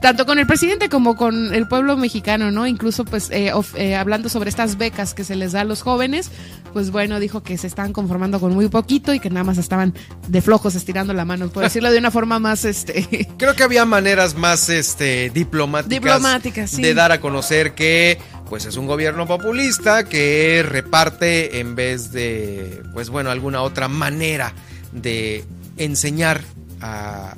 tanto 0.00 0.24
con 0.26 0.38
el 0.38 0.46
presidente 0.46 0.88
como 0.88 1.14
con 1.14 1.54
el 1.54 1.68
pueblo 1.68 1.96
mexicano, 1.96 2.50
¿no? 2.50 2.66
Incluso 2.66 3.04
pues 3.04 3.30
eh, 3.30 3.52
eh, 3.76 3.94
hablando 3.94 4.28
sobre 4.28 4.48
estas 4.48 4.78
becas 4.78 5.14
que 5.14 5.24
se 5.24 5.36
les 5.36 5.52
da 5.52 5.60
a 5.60 5.64
los 5.64 5.82
jóvenes, 5.82 6.30
pues 6.72 6.90
bueno, 6.90 7.20
dijo 7.20 7.42
que 7.42 7.58
se 7.58 7.66
estaban 7.66 7.92
conformando 7.92 8.40
con 8.40 8.54
muy 8.54 8.68
poquito 8.68 9.12
y 9.12 9.20
que 9.20 9.28
nada 9.28 9.44
más 9.44 9.58
estaban 9.58 9.94
de 10.28 10.40
flojos 10.40 10.74
estirando 10.74 11.12
la 11.12 11.24
mano, 11.24 11.48
por 11.50 11.62
decirlo 11.64 11.90
de 11.90 11.98
una 11.98 12.10
forma 12.10 12.38
más 12.38 12.64
este 12.64 13.28
Creo 13.38 13.54
que 13.54 13.62
había 13.62 13.84
maneras 13.84 14.34
más 14.34 14.68
este 14.68 15.30
diplomáticas, 15.30 15.90
diplomáticas 15.90 16.76
de 16.76 16.94
dar 16.94 17.12
a 17.12 17.20
conocer 17.20 17.74
que 17.74 18.18
pues 18.48 18.64
es 18.64 18.76
un 18.76 18.86
gobierno 18.86 19.26
populista 19.26 20.04
que 20.04 20.64
reparte 20.66 21.60
en 21.60 21.76
vez 21.76 22.10
de 22.10 22.82
pues 22.94 23.10
bueno, 23.10 23.30
alguna 23.30 23.62
otra 23.62 23.86
manera 23.86 24.54
de 24.92 25.44
enseñar 25.76 26.40
a, 26.80 27.34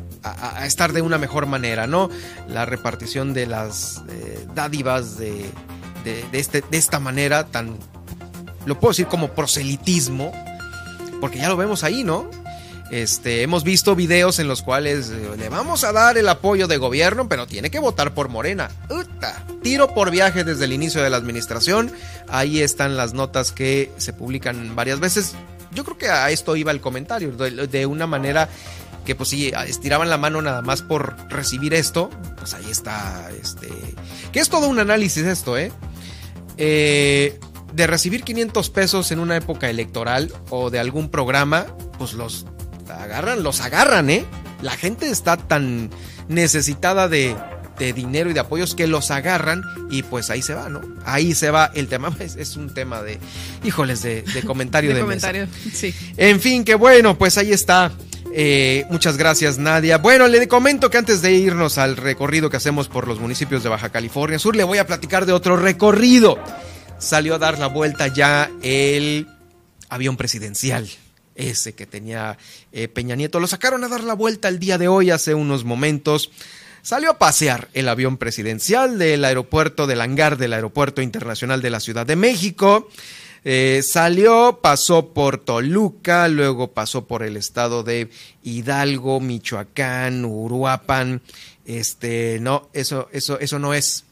estar 0.65 0.93
de 0.93 1.03
una 1.03 1.19
mejor 1.19 1.47
manera, 1.47 1.87
¿no? 1.87 2.11
La 2.49 2.65
repartición 2.65 3.35
de 3.35 3.47
las 3.47 4.03
eh, 4.09 4.47
dádivas 4.55 5.19
de, 5.19 5.51
este, 6.33 6.63
de 6.71 6.79
esta 6.79 7.01
manera 7.01 7.47
tan, 7.47 7.77
lo 8.67 8.79
puedo 8.79 8.93
decir 8.93 9.07
como 9.07 9.33
proselitismo, 9.33 10.33
porque 11.21 11.39
ya 11.39 11.49
lo 11.49 11.57
vemos 11.57 11.85
ahí, 11.85 12.05
¿no? 12.05 12.29
Este, 12.93 13.41
hemos 13.41 13.65
visto 13.65 13.97
videos 13.97 14.39
en 14.39 14.49
los 14.49 14.61
cuales 14.61 15.09
eh, 15.09 15.31
le 15.39 15.49
vamos 15.49 15.83
a 15.83 15.93
dar 15.93 16.19
el 16.19 16.29
apoyo 16.29 16.69
de 16.69 16.77
gobierno, 16.77 17.27
pero 17.27 17.47
tiene 17.47 17.71
que 17.71 17.79
votar 17.79 18.13
por 18.13 18.29
Morena. 18.29 18.71
Tiro 19.63 19.95
por 19.95 20.11
viaje 20.11 20.45
desde 20.45 20.67
el 20.67 20.75
inicio 20.75 21.03
de 21.03 21.09
la 21.09 21.17
administración. 21.17 21.91
Ahí 22.29 22.61
están 22.61 22.99
las 22.99 23.15
notas 23.15 23.51
que 23.51 23.91
se 23.97 24.13
publican 24.13 24.77
varias 24.77 25.01
veces. 25.01 25.35
Yo 25.73 25.85
creo 25.85 25.97
que 25.97 26.11
a 26.11 26.31
esto 26.31 26.55
iba 26.55 26.71
el 26.71 26.83
comentario, 26.83 27.33
de 27.33 27.87
una 27.87 28.07
manera 28.07 28.51
que 29.05 29.15
pues 29.15 29.29
sí, 29.31 29.53
estiraban 29.67 30.11
la 30.11 30.19
mano 30.19 30.43
nada 30.43 30.63
más 30.63 30.83
por 30.83 31.17
recibir 31.31 31.75
esto, 31.75 32.11
pues 32.39 32.55
ahí 32.55 32.71
está, 32.71 33.31
este, 33.41 33.69
que 34.33 34.41
es 34.41 34.49
todo 34.49 34.69
un 34.69 34.79
análisis 34.79 35.25
esto, 35.25 35.57
¿eh? 35.57 35.73
eh 36.57 37.39
de 37.73 37.87
recibir 37.87 38.23
500 38.23 38.69
pesos 38.71 39.13
en 39.13 39.19
una 39.19 39.37
época 39.37 39.71
electoral 39.71 40.31
o 40.51 40.69
de 40.69 40.79
algún 40.79 41.11
programa, 41.11 41.67
pues 41.99 42.13
los 42.13 42.47
agarran, 42.87 43.43
los 43.43 43.63
agarran, 43.63 44.11
¿eh? 44.11 44.27
La 44.61 44.73
gente 44.73 45.09
está 45.09 45.39
tan 45.39 45.89
necesitada 46.29 47.09
de, 47.09 47.35
de 47.79 47.93
dinero 47.93 48.31
y 48.31 48.33
de 48.33 48.41
apoyos 48.41 48.75
que 48.75 48.87
los 48.87 49.11
agarran 49.11 49.63
y 49.91 50.03
pues 50.03 50.31
ahí 50.31 50.43
se 50.43 50.55
va, 50.55 50.69
¿no? 50.69 50.81
Ahí 51.05 51.35
se 51.35 51.51
va 51.51 51.71
el 51.75 51.89
tema. 51.89 52.15
Es, 52.23 52.57
un 52.57 52.73
tema 52.73 53.03
de, 53.03 53.19
híjoles, 53.65 54.03
de, 54.03 54.25
comentario 54.47 54.95
de, 54.95 55.01
comentario, 55.01 55.49
sí. 55.73 55.95
En 56.17 56.41
fin, 56.41 56.65
que 56.65 56.75
bueno, 56.75 57.19
pues 57.19 57.39
ahí 57.39 57.53
está. 57.53 57.93
Eh, 58.35 58.87
muchas 58.89 59.19
gracias, 59.19 59.59
Nadia. 59.59 59.99
Bueno, 59.99 60.27
le 60.27 60.49
comento 60.49 60.89
que 60.91 60.97
antes 60.97 61.21
de 61.21 61.33
irnos 61.33 61.77
al 61.77 61.99
recorrido 61.99 62.49
que 62.49 62.57
hacemos 62.57 62.89
por 62.89 63.07
los 63.07 63.21
municipios 63.21 63.63
de 63.63 63.69
Baja 63.69 63.91
California 63.91 64.39
Sur, 64.39 64.57
le 64.57 64.65
voy 64.65 64.79
a 64.79 64.87
platicar 64.87 65.27
de 65.27 65.33
otro 65.33 65.57
recorrido. 65.57 66.39
Salió 66.99 67.35
a 67.35 67.39
dar 67.39 67.59
la 67.59 67.67
vuelta 67.67 68.07
ya 68.07 68.51
el 68.63 69.29
avión 69.91 70.17
presidencial 70.17 70.89
ese 71.35 71.75
que 71.75 71.87
tenía 71.87 72.39
eh, 72.73 72.89
Peña 72.89 73.17
Nieto. 73.17 73.41
Lo 73.41 73.47
sacaron 73.47 73.85
a 73.85 73.89
dar 73.89 74.05
la 74.05 74.15
vuelta 74.15 74.49
el 74.49 74.59
día 74.59 74.79
de 74.79 74.89
hoy, 74.89 75.11
hace 75.11 75.35
unos 75.35 75.65
momentos. 75.65 76.31
Salió 76.83 77.11
a 77.11 77.19
pasear 77.19 77.69
el 77.75 77.89
avión 77.89 78.17
presidencial 78.17 78.99
del 78.99 79.25
aeropuerto, 79.25 79.87
del 79.87 80.01
hangar 80.01 80.37
del 80.37 80.53
Aeropuerto 80.53 81.01
Internacional 81.01 81.63
de 81.63 81.71
la 81.71 81.81
Ciudad 81.81 82.07
de 82.07 82.17
México. 82.17 82.89
Eh, 83.45 83.83
salió, 83.83 84.61
pasó 84.63 85.09
por 85.13 85.39
Toluca, 85.39 86.29
luego 86.29 86.73
pasó 86.73 87.07
por 87.07 87.25
el 87.25 87.37
estado 87.37 87.83
de 87.83 88.09
Hidalgo, 88.43 89.21
Michoacán, 89.21 90.25
Uruapan. 90.25 91.23
Este, 91.65 92.39
no, 92.41 92.69
eso, 92.73 93.09
eso, 93.13 93.41
eso 93.41 93.59
no 93.59 93.75
es. 93.75 94.05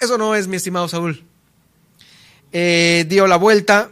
Eso 0.00 0.18
no 0.18 0.34
es, 0.34 0.48
mi 0.48 0.56
estimado 0.56 0.88
Saúl. 0.88 1.24
Eh, 2.52 3.06
dio 3.08 3.26
la 3.26 3.36
vuelta, 3.36 3.90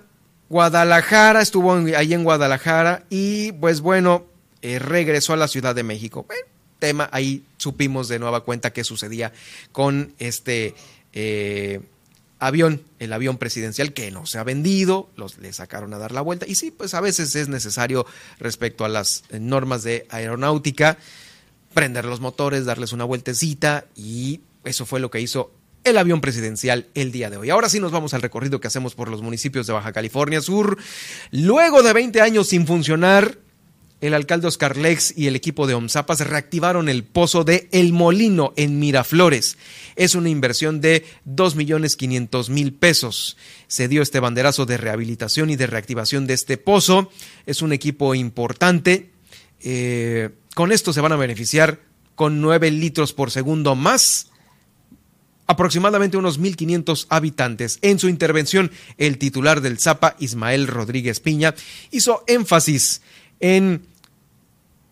Guadalajara, 0.48 1.40
estuvo 1.40 1.72
ahí 1.96 2.14
en 2.14 2.24
Guadalajara 2.24 3.04
y 3.10 3.52
pues 3.52 3.80
bueno, 3.80 4.24
eh, 4.62 4.78
regresó 4.78 5.32
a 5.32 5.36
la 5.36 5.48
Ciudad 5.48 5.74
de 5.74 5.82
México 5.82 6.26
tema, 6.78 7.08
ahí 7.10 7.42
supimos 7.56 8.06
de 8.06 8.18
nueva 8.18 8.42
cuenta 8.42 8.72
qué 8.72 8.84
sucedía 8.84 9.32
con 9.72 10.12
este 10.18 10.74
avión, 12.38 12.82
el 12.98 13.12
avión 13.12 13.38
presidencial 13.38 13.92
que 13.92 14.10
no 14.10 14.26
se 14.26 14.38
ha 14.38 14.44
vendido, 14.44 15.10
los 15.16 15.38
le 15.38 15.52
sacaron 15.52 15.94
a 15.94 15.98
dar 15.98 16.12
la 16.12 16.20
vuelta. 16.20 16.46
Y 16.46 16.54
sí, 16.54 16.70
pues 16.70 16.94
a 16.94 17.00
veces 17.00 17.34
es 17.34 17.48
necesario 17.48 18.06
respecto 18.38 18.84
a 18.84 18.88
las 18.88 19.24
normas 19.30 19.82
de 19.82 20.06
aeronáutica, 20.10 20.98
prender 21.74 22.04
los 22.04 22.20
motores, 22.20 22.64
darles 22.64 22.92
una 22.92 23.04
vueltecita 23.04 23.86
y 23.94 24.40
eso 24.64 24.86
fue 24.86 25.00
lo 25.00 25.10
que 25.10 25.20
hizo 25.20 25.52
el 25.84 25.98
avión 25.98 26.20
presidencial 26.20 26.88
el 26.94 27.12
día 27.12 27.30
de 27.30 27.36
hoy. 27.36 27.50
Ahora 27.50 27.68
sí 27.68 27.78
nos 27.78 27.92
vamos 27.92 28.12
al 28.12 28.22
recorrido 28.22 28.60
que 28.60 28.66
hacemos 28.66 28.94
por 28.94 29.08
los 29.08 29.22
municipios 29.22 29.66
de 29.66 29.72
Baja 29.72 29.92
California 29.92 30.40
Sur. 30.40 30.78
Luego 31.30 31.82
de 31.82 31.92
20 31.92 32.20
años 32.20 32.48
sin 32.48 32.66
funcionar, 32.66 33.38
el 34.00 34.14
alcalde 34.14 34.46
Oscar 34.46 34.76
Lex 34.76 35.14
y 35.16 35.26
el 35.26 35.36
equipo 35.36 35.66
de 35.66 35.74
OMSAPAS 35.74 36.20
reactivaron 36.20 36.88
el 36.88 37.04
pozo 37.04 37.44
de 37.44 37.68
El 37.72 37.92
Molino 37.92 38.52
en 38.56 38.78
Miraflores. 38.78 39.56
Es 39.96 40.14
una 40.14 40.28
inversión 40.28 40.80
de 40.80 41.04
2.500.000 41.26 42.78
pesos. 42.78 43.36
Se 43.68 43.88
dio 43.88 44.02
este 44.02 44.20
banderazo 44.20 44.66
de 44.66 44.76
rehabilitación 44.76 45.48
y 45.50 45.56
de 45.56 45.66
reactivación 45.66 46.26
de 46.26 46.34
este 46.34 46.58
pozo. 46.58 47.10
Es 47.46 47.62
un 47.62 47.72
equipo 47.72 48.14
importante. 48.14 49.10
Eh, 49.60 50.30
con 50.54 50.72
esto 50.72 50.92
se 50.92 51.00
van 51.00 51.12
a 51.12 51.16
beneficiar 51.16 51.80
con 52.14 52.40
9 52.40 52.70
litros 52.70 53.12
por 53.12 53.30
segundo 53.30 53.74
más 53.74 54.30
aproximadamente 55.46 56.16
unos 56.16 56.40
1.500 56.40 57.06
habitantes. 57.08 57.78
En 57.82 57.98
su 57.98 58.08
intervención, 58.08 58.70
el 58.98 59.18
titular 59.18 59.60
del 59.60 59.78
ZAPA, 59.78 60.16
Ismael 60.18 60.66
Rodríguez 60.66 61.20
Piña, 61.20 61.54
hizo 61.90 62.24
énfasis 62.26 63.02
en, 63.40 63.86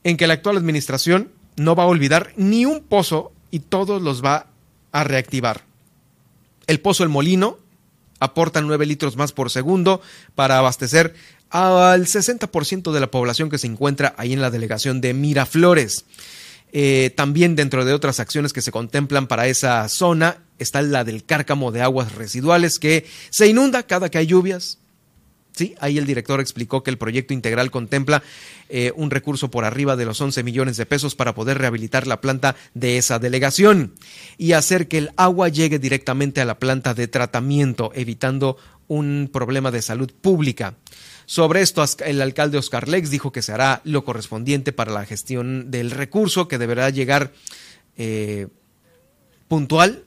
en 0.03 0.17
que 0.17 0.27
la 0.27 0.35
actual 0.35 0.57
administración 0.57 1.31
no 1.57 1.75
va 1.75 1.85
a 1.85 1.89
olvidar 1.89 2.33
ni 2.37 2.67
un 2.67 2.83
pozo 2.83 3.33
y 3.51 3.61
todos 3.61 4.03
los 4.03 4.25
va 4.25 4.47
a 4.93 5.05
reactivar. 5.05 5.63
El 6.67 6.81
pozo 6.81 7.03
El 7.03 7.09
Molino 7.09 7.59
aporta 8.21 8.61
9 8.61 8.87
litros 8.87 9.17
más 9.17 9.33
por 9.33 9.51
segundo 9.51 10.01
para 10.35 10.59
abastecer 10.59 11.15
al 11.51 12.07
60% 12.07 12.93
de 12.93 13.01
la 13.01 13.11
población 13.11 13.51
que 13.51 13.59
se 13.59 13.67
encuentra 13.67 14.15
ahí 14.17 14.33
en 14.33 14.41
la 14.41 14.51
delegación 14.51 15.01
de 15.01 15.15
Miraflores. 15.15 16.05
Eh, 16.73 17.13
también 17.17 17.55
dentro 17.55 17.85
de 17.85 17.93
otras 17.93 18.19
acciones 18.19 18.53
que 18.53 18.63
se 18.63 18.73
contemplan 18.73 19.29
para 19.29 19.47
esa 19.47 19.89
zona 19.89 20.39
está 20.59 20.83
la 20.83 21.05
del 21.05 21.25
cárcamo 21.25 21.71
de 21.71 21.83
aguas 21.83 22.13
residuales 22.15 22.81
que 22.81 23.07
se 23.31 23.47
inunda 23.47 23.85
cada 23.85 24.09
que 24.09 24.19
hay 24.19 24.27
lluvias, 24.27 24.79
Sí, 25.55 25.77
ahí 25.79 25.99
el 25.99 26.07
director 26.07 26.41
explicó 26.41 26.83
que 26.83 26.91
el 26.91 26.99
proyecto 26.99 27.33
integral 27.33 27.71
contempla 27.71 28.25
eh, 28.69 28.93
un 28.97 29.13
recurso 29.13 29.53
por 29.53 29.65
arriba 29.65 29.95
de 29.95 30.05
los 30.05 30.21
11 30.21 30.43
millones 30.43 30.77
de 30.77 30.85
pesos 30.85 31.15
para 31.15 31.33
poder 31.37 31.59
rehabilitar 31.59 32.09
la 32.09 32.21
planta 32.21 32.57
de 32.75 32.99
esa 32.99 33.21
delegación 33.21 33.95
y 34.37 34.53
hacer 34.53 34.89
que 34.89 34.99
el 34.99 35.11
agua 35.17 35.49
llegue 35.49 35.79
directamente 35.79 36.41
a 36.41 36.45
la 36.45 36.59
planta 36.59 36.93
de 36.93 37.07
tratamiento, 37.07 37.93
evitando 37.95 38.57
un 38.89 39.31
problema 39.33 39.71
de 39.71 39.81
salud 39.81 40.13
pública. 40.21 40.75
Sobre 41.27 41.63
esto, 41.63 41.85
el 42.05 42.21
alcalde 42.21 42.59
Oscar 42.59 42.89
Lex 42.89 43.11
dijo 43.11 43.31
que 43.31 43.43
se 43.43 43.53
hará 43.53 43.81
lo 43.85 44.05
correspondiente 44.05 44.73
para 44.73 44.93
la 44.93 45.07
gestión 45.07 45.71
del 45.71 45.93
recurso, 45.93 46.49
que 46.49 46.59
deberá 46.59 46.91
llegar 46.91 47.33
eh, 47.97 48.49
puntual 49.47 50.05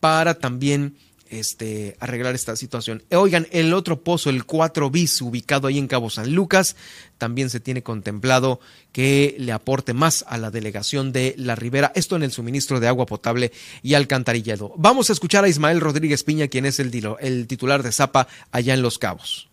para 0.00 0.34
también 0.34 0.96
este, 1.30 1.96
arreglar 2.00 2.34
esta 2.34 2.56
situación. 2.56 3.02
Oigan, 3.10 3.46
el 3.50 3.74
otro 3.74 4.02
pozo, 4.02 4.30
el 4.30 4.44
4 4.44 4.90
bis, 4.90 5.20
ubicado 5.22 5.68
ahí 5.68 5.78
en 5.78 5.88
Cabo 5.88 6.10
San 6.10 6.34
Lucas, 6.34 6.76
también 7.18 7.50
se 7.50 7.60
tiene 7.60 7.82
contemplado 7.82 8.60
que 8.92 9.36
le 9.38 9.52
aporte 9.52 9.92
más 9.92 10.24
a 10.28 10.38
la 10.38 10.50
delegación 10.50 11.12
de 11.12 11.34
La 11.36 11.56
Ribera, 11.56 11.92
esto 11.94 12.16
en 12.16 12.22
el 12.22 12.32
suministro 12.32 12.80
de 12.80 12.88
agua 12.88 13.06
potable 13.06 13.52
y 13.82 13.94
alcantarillado. 13.94 14.72
Vamos 14.76 15.10
a 15.10 15.12
escuchar 15.12 15.44
a 15.44 15.48
Ismael 15.48 15.80
Rodríguez 15.80 16.24
Piña, 16.24 16.48
quien 16.48 16.66
es 16.66 16.80
el, 16.80 16.90
el 17.20 17.46
titular 17.46 17.82
de 17.82 17.92
Zapa 17.92 18.28
allá 18.52 18.74
en 18.74 18.82
Los 18.82 18.98
Cabos. 18.98 19.48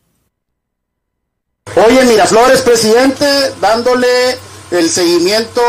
Oye, 1.75 2.05
Miraflores, 2.05 2.61
presidente, 2.61 3.25
dándole 3.59 4.37
el 4.71 4.89
seguimiento 4.89 5.61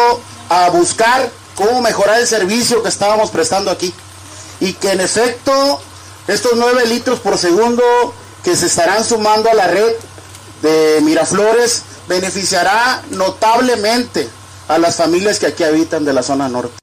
a 0.48 0.70
buscar 0.70 1.30
cómo 1.54 1.80
mejorar 1.80 2.20
el 2.20 2.26
servicio 2.26 2.82
que 2.82 2.88
estábamos 2.88 3.30
prestando 3.30 3.70
aquí. 3.70 3.92
Y 4.60 4.74
que 4.74 4.92
en 4.92 5.00
efecto 5.00 5.80
estos 6.28 6.52
9 6.56 6.86
litros 6.86 7.20
por 7.20 7.38
segundo 7.38 7.82
que 8.42 8.56
se 8.56 8.66
estarán 8.66 9.04
sumando 9.04 9.50
a 9.50 9.54
la 9.54 9.66
red 9.68 9.92
de 10.62 11.00
Miraflores 11.02 11.82
beneficiará 12.08 13.02
notablemente 13.10 14.28
a 14.68 14.78
las 14.78 14.96
familias 14.96 15.38
que 15.38 15.46
aquí 15.46 15.64
habitan 15.64 16.04
de 16.04 16.12
la 16.12 16.22
zona 16.22 16.48
norte. 16.48 16.74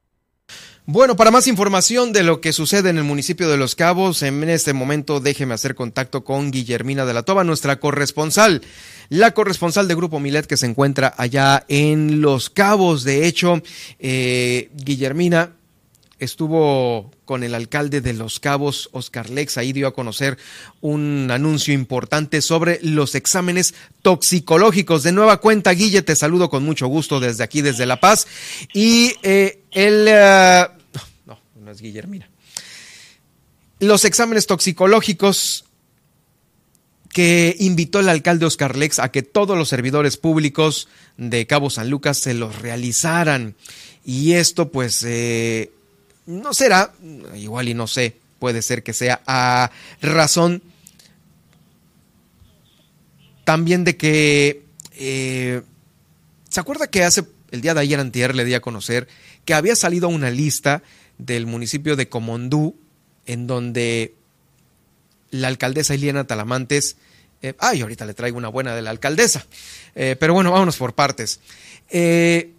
Bueno, 0.86 1.15
para 1.15 1.32
más 1.32 1.48
información 1.48 2.11
de 2.11 2.24
lo 2.24 2.41
que 2.41 2.52
sucede 2.52 2.90
en 2.90 2.98
el 2.98 3.06
municipio 3.06 3.49
de 3.49 3.56
Los 3.56 3.74
Cabos, 3.74 4.22
en 4.22 4.44
este 4.49 4.74
momento 4.74 5.22
déjeme 5.22 5.53
hacer 5.53 5.76
contacto 5.76 6.26
con 6.26 6.52
Guillermina 6.52 7.06
de 7.06 7.14
la 7.14 7.24
Toba, 7.24 7.45
nuestra 7.45 7.80
corresponsal, 7.80 8.61
la 9.07 9.32
corresponsal 9.32 9.88
de 9.88 9.95
Grupo 9.95 10.20
Milet 10.20 10.45
que 10.45 10.57
se 10.57 10.65
encuentra 10.65 11.14
allá 11.18 11.64
en 11.70 12.20
Los 12.20 12.49
Cabos. 12.49 13.06
De 13.06 13.26
hecho, 13.26 13.61
eh, 13.99 14.72
Guillermina, 14.74 15.52
estuvo 16.23 17.11
con 17.25 17.43
el 17.43 17.55
alcalde 17.55 18.01
de 18.01 18.13
Los 18.13 18.39
Cabos, 18.39 18.89
Oscar 18.91 19.29
Lex, 19.29 19.57
ahí 19.57 19.73
dio 19.73 19.87
a 19.87 19.93
conocer 19.93 20.37
un 20.81 21.29
anuncio 21.31 21.73
importante 21.73 22.41
sobre 22.41 22.79
los 22.81 23.15
exámenes 23.15 23.73
toxicológicos. 24.01 25.03
De 25.03 25.11
nueva 25.11 25.39
cuenta, 25.39 25.71
Guille, 25.71 26.01
te 26.01 26.15
saludo 26.15 26.49
con 26.49 26.63
mucho 26.63 26.87
gusto 26.87 27.19
desde 27.19 27.43
aquí, 27.43 27.61
desde 27.61 27.85
La 27.85 27.99
Paz. 27.99 28.27
Y 28.73 29.13
eh, 29.23 29.61
el... 29.71 30.05
Eh, 30.07 30.67
no, 31.25 31.39
no 31.61 31.71
es 31.71 31.81
Guillermina. 31.81 32.29
Los 33.79 34.05
exámenes 34.05 34.47
toxicológicos 34.47 35.65
que 37.13 37.55
invitó 37.59 37.99
el 37.99 38.09
alcalde 38.09 38.45
Oscar 38.45 38.75
Lex 38.75 38.99
a 38.99 39.11
que 39.11 39.21
todos 39.21 39.57
los 39.57 39.69
servidores 39.69 40.17
públicos 40.17 40.87
de 41.15 41.45
Cabo 41.45 41.69
San 41.69 41.89
Lucas 41.89 42.17
se 42.17 42.33
los 42.33 42.59
realizaran. 42.59 43.55
Y 44.03 44.33
esto 44.33 44.71
pues 44.71 45.03
eh, 45.05 45.71
no 46.25 46.53
será, 46.53 46.93
igual 47.35 47.69
y 47.69 47.73
no 47.73 47.87
sé, 47.87 48.17
puede 48.39 48.61
ser 48.61 48.83
que 48.83 48.93
sea 48.93 49.21
a 49.25 49.71
razón 50.01 50.61
también 53.43 53.83
de 53.83 53.97
que, 53.97 54.63
eh, 54.93 55.61
¿se 56.49 56.59
acuerda 56.59 56.87
que 56.87 57.03
hace 57.03 57.25
el 57.51 57.61
día 57.61 57.73
de 57.73 57.81
ayer 57.81 57.99
antier 57.99 58.35
le 58.35 58.45
di 58.45 58.53
a 58.53 58.61
conocer 58.61 59.07
que 59.45 59.53
había 59.53 59.75
salido 59.75 60.07
una 60.07 60.29
lista 60.29 60.81
del 61.17 61.45
municipio 61.45 61.95
de 61.95 62.07
Comondú 62.07 62.75
en 63.25 63.47
donde 63.47 64.15
la 65.31 65.47
alcaldesa 65.49 65.93
Eliana 65.93 66.25
Talamantes 66.25 66.95
Eh, 67.43 67.53
ay, 67.59 67.81
ahorita 67.81 68.05
le 68.05 68.13
traigo 68.13 68.37
una 68.37 68.47
buena 68.47 68.73
de 68.73 68.81
la 68.81 68.89
alcaldesa. 68.89 69.45
Eh, 69.95 70.15
pero 70.17 70.33
bueno, 70.33 70.49
vámonos 70.51 70.77
por 70.77 70.95
partes. 70.95 71.41
Eh, 71.89 72.53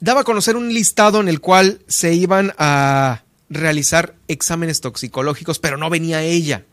daba 0.00 0.22
a 0.22 0.24
conocer 0.24 0.56
un 0.56 0.72
listado 0.72 1.20
en 1.20 1.28
el 1.28 1.40
cual 1.40 1.80
se 1.88 2.14
iban 2.14 2.52
a 2.58 3.22
realizar 3.48 4.14
exámenes 4.28 4.80
toxicológicos, 4.80 5.58
pero 5.58 5.76
no 5.76 5.90
venía 5.90 6.22
ella. 6.22 6.64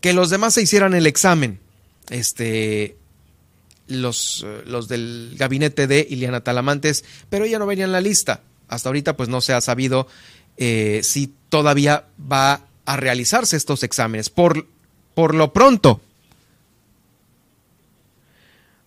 Que 0.00 0.12
los 0.12 0.30
demás 0.30 0.54
se 0.54 0.62
hicieran 0.62 0.94
el 0.94 1.06
examen. 1.06 1.60
Este, 2.10 2.96
los, 3.88 4.46
los 4.66 4.88
del 4.88 5.34
gabinete 5.36 5.86
de 5.86 6.06
Iliana 6.08 6.42
Talamantes, 6.42 7.04
pero 7.28 7.44
ella 7.44 7.58
no 7.58 7.66
venía 7.66 7.84
en 7.84 7.92
la 7.92 8.00
lista. 8.00 8.42
Hasta 8.68 8.88
ahorita 8.88 9.16
pues 9.16 9.28
no 9.28 9.40
se 9.40 9.52
ha 9.52 9.60
sabido 9.60 10.06
si 10.56 11.34
todavía 11.48 12.06
va 12.20 12.66
a 12.86 12.96
realizarse 12.96 13.56
estos 13.56 13.82
exámenes. 13.82 14.30
Por, 14.30 14.66
por 15.14 15.34
lo 15.34 15.52
pronto, 15.52 16.00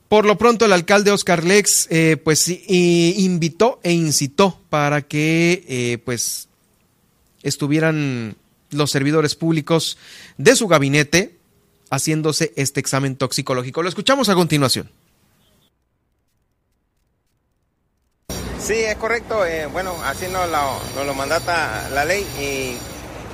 por 0.10 0.26
lo 0.26 0.38
pronto, 0.38 0.66
el 0.66 0.74
alcalde 0.74 1.12
Oscar 1.12 1.44
Lex, 1.44 1.88
eh, 1.92 2.18
pues 2.18 2.48
invitó 2.48 3.80
e 3.84 3.92
incitó 3.92 4.60
para 4.70 5.04
que, 5.04 5.64
eh, 5.68 6.00
pues, 6.04 6.50
estuvieran 7.44 8.36
los 8.72 8.92
servidores 8.92 9.36
públicos 9.36 9.98
de 10.38 10.56
su 10.56 10.68
gabinete 10.68 11.38
haciéndose 11.90 12.54
este 12.56 12.80
examen 12.80 13.16
toxicológico. 13.16 13.82
Lo 13.82 13.90
escuchamos 13.90 14.30
a 14.30 14.36
continuación. 14.36 14.92
Sí, 18.60 18.74
es 18.74 18.96
correcto. 18.98 19.46
Eh, 19.46 19.68
bueno, 19.68 19.96
así 20.04 20.26
nos 20.28 20.50
lo, 20.50 21.04
lo 21.06 21.14
mandata 21.14 21.90
la 21.94 22.04
ley 22.06 22.26
y 22.40 22.78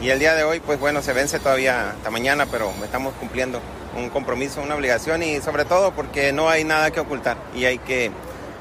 y 0.01 0.09
el 0.09 0.19
día 0.19 0.35
de 0.35 0.43
hoy, 0.43 0.59
pues 0.59 0.79
bueno, 0.79 1.01
se 1.01 1.13
vence 1.13 1.39
todavía 1.39 1.91
hasta 1.91 2.09
mañana, 2.09 2.45
pero 2.45 2.73
estamos 2.83 3.13
cumpliendo 3.15 3.61
un 3.95 4.09
compromiso, 4.09 4.61
una 4.61 4.75
obligación 4.75 5.23
y 5.23 5.41
sobre 5.41 5.65
todo 5.65 5.91
porque 5.91 6.31
no 6.33 6.49
hay 6.49 6.63
nada 6.63 6.91
que 6.91 6.99
ocultar 6.99 7.37
y 7.55 7.65
hay 7.65 7.77
que 7.79 8.11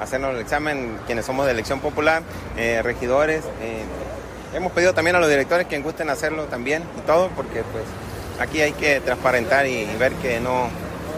hacernos 0.01 0.35
el 0.35 0.41
examen 0.41 0.99
quienes 1.07 1.25
somos 1.25 1.47
de 1.47 1.53
elección 1.53 1.81
popular, 1.81 2.23
eh, 2.57 2.81
regidores. 2.83 3.45
Eh, 3.63 3.83
hemos 4.55 4.73
pedido 4.73 4.95
también 4.95 5.17
a 5.17 5.21
los 5.21 5.29
directores 5.29 5.67
que 5.67 5.79
gusten 5.81 6.11
hacerlo 6.11 6.45
también 6.45 6.83
y 6.99 7.01
todo, 7.03 7.29
porque 7.31 7.63
pues 7.73 7.85
aquí 8.41 8.61
hay 8.61 8.73
que 8.73 9.01
transparentar 9.01 9.67
y, 9.67 9.87
ver 9.99 10.13
que 10.15 10.41
no, 10.41 10.69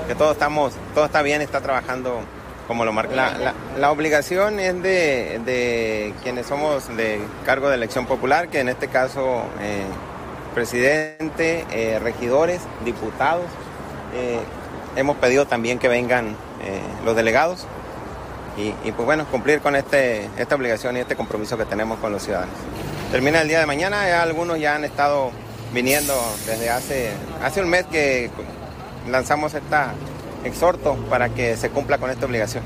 que 0.09 0.14
todo 0.14 0.32
estamos, 0.32 0.72
todo 0.94 1.06
está 1.06 1.22
bien, 1.22 1.43
está 1.43 1.60
trabajando 1.60 2.20
como 2.66 2.84
lo 2.84 2.93
marca. 2.93 3.14
La, 3.14 3.55
la, 3.78 3.90
obligación 3.93 4.59
es 4.59 4.82
de, 4.82 5.40
de, 5.44 6.12
quienes 6.24 6.47
somos 6.47 6.94
de 6.97 7.20
cargo 7.44 7.68
de 7.68 7.76
elección 7.76 8.06
popular, 8.06 8.48
que 8.48 8.59
en 8.59 8.68
este 8.68 8.88
caso 8.88 9.44
eh, 9.60 9.84
presidente, 10.52 11.64
regidores, 12.02 12.60
diputados. 12.84 13.44
Eh, 14.16 14.40
hemos 14.97 15.16
pedido 15.18 15.47
también 15.47 15.78
que 15.78 15.88
vengan 15.88 16.28
eh, 16.62 16.80
los 17.05 17.14
delegados 17.14 17.66
y, 18.56 18.90
pues 18.93 19.05
bueno, 19.05 19.26
cumplir 19.26 19.60
con 19.60 19.76
este, 19.76 20.30
esta 20.38 20.55
obligación 20.55 20.97
y 20.97 21.01
este 21.01 21.14
compromiso 21.14 21.59
que 21.59 21.66
tenemos 21.66 21.98
con 21.98 22.10
los 22.10 22.22
ciudadanos. 22.22 22.55
Termina 23.12 23.43
el 23.43 23.48
día 23.48 23.60
de 23.60 23.66
mañana, 23.66 24.22
algunos 24.22 24.59
ya 24.59 24.76
han 24.76 24.84
estado 24.84 25.30
viniendo 25.74 26.14
desde 26.47 26.70
hace, 26.70 27.10
hace 27.43 27.60
un 27.60 27.68
mes 27.68 27.84
que 27.84 28.30
lanzamos 29.10 29.52
este 29.52 29.76
exhorto 30.44 30.94
para 31.10 31.28
que 31.28 31.59
se 31.59 31.68
cumpla 31.68 31.98
con 31.98 32.10
esta 32.10 32.24
obligación. 32.24 32.64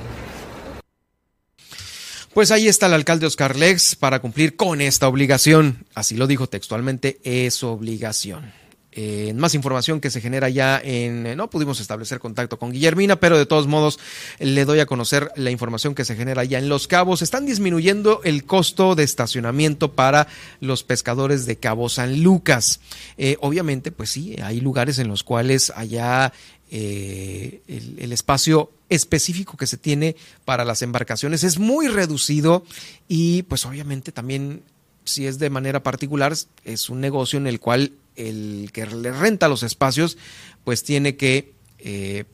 Pues 2.33 2.53
ahí 2.53 2.69
está 2.69 2.87
el 2.87 2.95
alcalde 2.95 3.27
Oscar 3.27 3.57
Lex 3.57 3.97
para 3.97 4.21
cumplir 4.21 4.55
con 4.55 4.81
esta 4.81 5.09
obligación. 5.09 5.85
Así 5.97 6.17
lo 6.17 6.29
dijo 6.29 6.47
textualmente, 6.47 7.19
es 7.25 7.65
obligación. 7.65 8.60
Eh, 8.93 9.33
más 9.37 9.55
información 9.55 10.01
que 10.01 10.11
se 10.11 10.21
genera 10.21 10.49
ya 10.49 10.81
en... 10.83 11.27
Eh, 11.27 11.37
no 11.37 11.49
pudimos 11.49 11.81
establecer 11.81 12.19
contacto 12.19 12.59
con 12.59 12.73
Guillermina, 12.73 13.17
pero 13.17 13.39
de 13.39 13.47
todos 13.47 13.69
modos 13.69 14.01
le 14.41 14.65
doy 14.65 14.81
a 14.81 14.87
conocer 14.87 15.31
la 15.37 15.51
información 15.51 15.95
que 15.95 16.05
se 16.05 16.17
genera 16.17 16.43
ya 16.45 16.59
en 16.59 16.69
Los 16.69 16.89
Cabos. 16.89 17.23
Están 17.23 17.47
disminuyendo 17.47 18.21
el 18.25 18.45
costo 18.45 18.97
de 18.97 19.05
estacionamiento 19.05 19.93
para 19.93 20.27
los 20.61 20.83
pescadores 20.83 21.47
de 21.47 21.57
Cabo 21.57 21.89
San 21.89 22.23
Lucas. 22.23 22.81
Eh, 23.17 23.37
obviamente, 23.41 23.93
pues 23.93 24.11
sí, 24.11 24.37
hay 24.43 24.61
lugares 24.61 24.99
en 24.99 25.07
los 25.09 25.23
cuales 25.23 25.73
allá 25.77 26.33
el, 26.73 27.97
el 27.99 28.13
espacio 28.13 28.71
específico 28.89 29.57
que 29.57 29.67
se 29.67 29.77
tiene 29.77 30.15
para 30.45 30.65
las 30.65 30.83
embarcaciones 30.83 31.43
es 31.43 31.59
muy 31.59 31.89
reducido 31.89 32.65
y 33.09 33.43
pues 33.43 33.67
obviamente 33.67 34.13
también 34.13 34.63
si 35.05 35.27
es 35.27 35.39
de 35.41 35.51
manera 35.51 35.83
particular 35.83 36.33
es 36.65 36.91
un 36.91 37.01
negocio 37.01 37.39
en 37.39 37.49
el 37.49 37.59
cual 37.59 37.93
el 38.17 38.71
que 38.73 38.87
le 38.87 39.13
renta 39.13 39.49
los 39.49 39.63
espacios 39.63 40.19
pues 40.65 40.83
tiene 40.83 41.17
que 41.17 41.53
eh, 41.79 42.25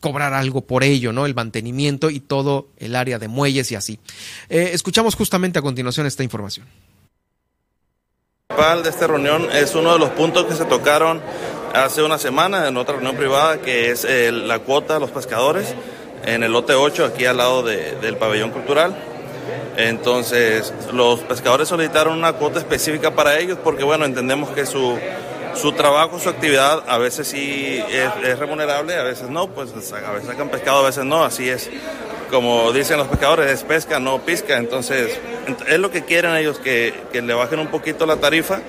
cobrar 0.00 0.34
algo 0.34 0.62
por 0.62 0.84
ello, 0.84 1.12
¿no? 1.12 1.26
El 1.26 1.34
mantenimiento 1.34 2.10
y 2.10 2.20
todo 2.20 2.68
el 2.78 2.94
área 2.94 3.18
de 3.18 3.28
muelles 3.28 3.70
y 3.72 3.74
así. 3.74 3.98
Eh, 4.48 4.70
escuchamos 4.72 5.14
justamente 5.14 5.58
a 5.58 5.62
continuación 5.62 6.06
esta 6.06 6.22
información. 6.22 6.66
de 8.82 8.88
esta 8.88 9.06
reunión 9.06 9.48
es 9.52 9.74
uno 9.74 9.92
de 9.92 9.98
los 9.98 10.10
puntos 10.10 10.46
que 10.46 10.54
se 10.54 10.64
tocaron 10.64 11.20
hace 11.74 12.02
una 12.02 12.18
semana 12.18 12.68
en 12.68 12.76
otra 12.76 12.94
reunión 12.94 13.16
privada 13.16 13.60
que 13.60 13.90
es 13.90 14.04
eh, 14.04 14.32
la 14.32 14.60
cuota 14.60 14.94
de 14.94 15.00
los 15.00 15.10
pescadores 15.10 15.74
en 16.24 16.42
el 16.42 16.52
lote 16.52 16.74
8 16.74 17.04
aquí 17.06 17.24
al 17.24 17.36
lado 17.36 17.62
del 17.62 18.16
pabellón 18.16 18.50
cultural. 18.50 18.96
Entonces 19.76 20.72
los 20.92 21.20
pescadores 21.20 21.68
solicitaron 21.68 22.18
una 22.18 22.32
cuota 22.32 22.58
específica 22.58 23.12
para 23.12 23.38
ellos 23.38 23.58
porque 23.62 23.84
bueno, 23.84 24.04
entendemos 24.04 24.50
que 24.50 24.66
su, 24.66 24.98
su 25.54 25.72
trabajo, 25.72 26.18
su 26.18 26.28
actividad 26.28 26.82
a 26.88 26.98
veces 26.98 27.28
sí 27.28 27.82
es, 27.90 28.38
remunerable, 28.38 28.96
a 28.96 29.02
veces 29.02 29.28
no, 29.30 29.48
pues 29.48 29.70
a 29.92 30.12
veces 30.12 30.28
sacan 30.28 30.48
pescado, 30.48 30.80
a 30.80 30.86
veces 30.86 31.04
no, 31.04 31.24
así 31.24 31.48
es. 31.48 31.70
Como 32.30 32.72
dicen 32.72 32.98
los 32.98 33.08
pescadores, 33.08 33.50
es 33.50 33.62
pesca, 33.62 33.98
no 33.98 34.18
pisca, 34.18 34.58
entonces 34.58 35.18
es 35.66 35.78
lo 35.78 35.90
que 35.90 36.04
quieren 36.04 36.34
ellos, 36.36 36.58
que, 36.58 36.92
que 37.10 37.22
le 37.22 37.32
bajen 37.34 37.58
un 37.58 37.68
poquito 37.68 38.04
la 38.04 38.16
tarifa. 38.16 38.60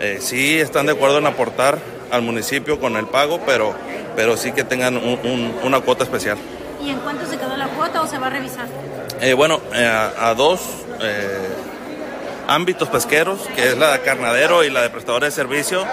Eh, 0.00 0.18
sí 0.20 0.58
están 0.58 0.86
de 0.86 0.92
acuerdo 0.92 1.18
en 1.18 1.26
aportar 1.26 1.78
al 2.10 2.22
municipio 2.22 2.80
con 2.80 2.96
el 2.96 3.06
pago, 3.06 3.40
pero, 3.44 3.74
pero 4.16 4.36
sí 4.36 4.52
que 4.52 4.64
tengan 4.64 4.96
una 5.62 5.80
cuota 5.80 6.04
especial. 6.04 6.38
¿Y 6.82 6.90
en 6.90 6.98
cuánto 7.00 7.26
se 7.26 7.36
quedó 7.36 7.56
la 7.56 7.68
cuota 7.68 8.02
o 8.02 8.06
se 8.06 8.18
va 8.18 8.28
a 8.28 8.30
revisar? 8.30 8.66
Eh, 9.20 9.34
bueno, 9.34 9.60
eh, 9.74 9.84
a, 9.84 10.32
dos 10.34 10.60
eh, 11.00 11.48
ámbitos 12.46 12.88
pesqueros, 12.88 13.40
que 13.56 13.68
es 13.68 13.76
la 13.76 13.92
de 13.92 14.00
carnadero 14.00 14.62
y 14.62 14.70
la 14.70 14.82
de 14.82 14.90
prestadores 14.90 15.34
de 15.34 15.42
servicio, 15.42 15.84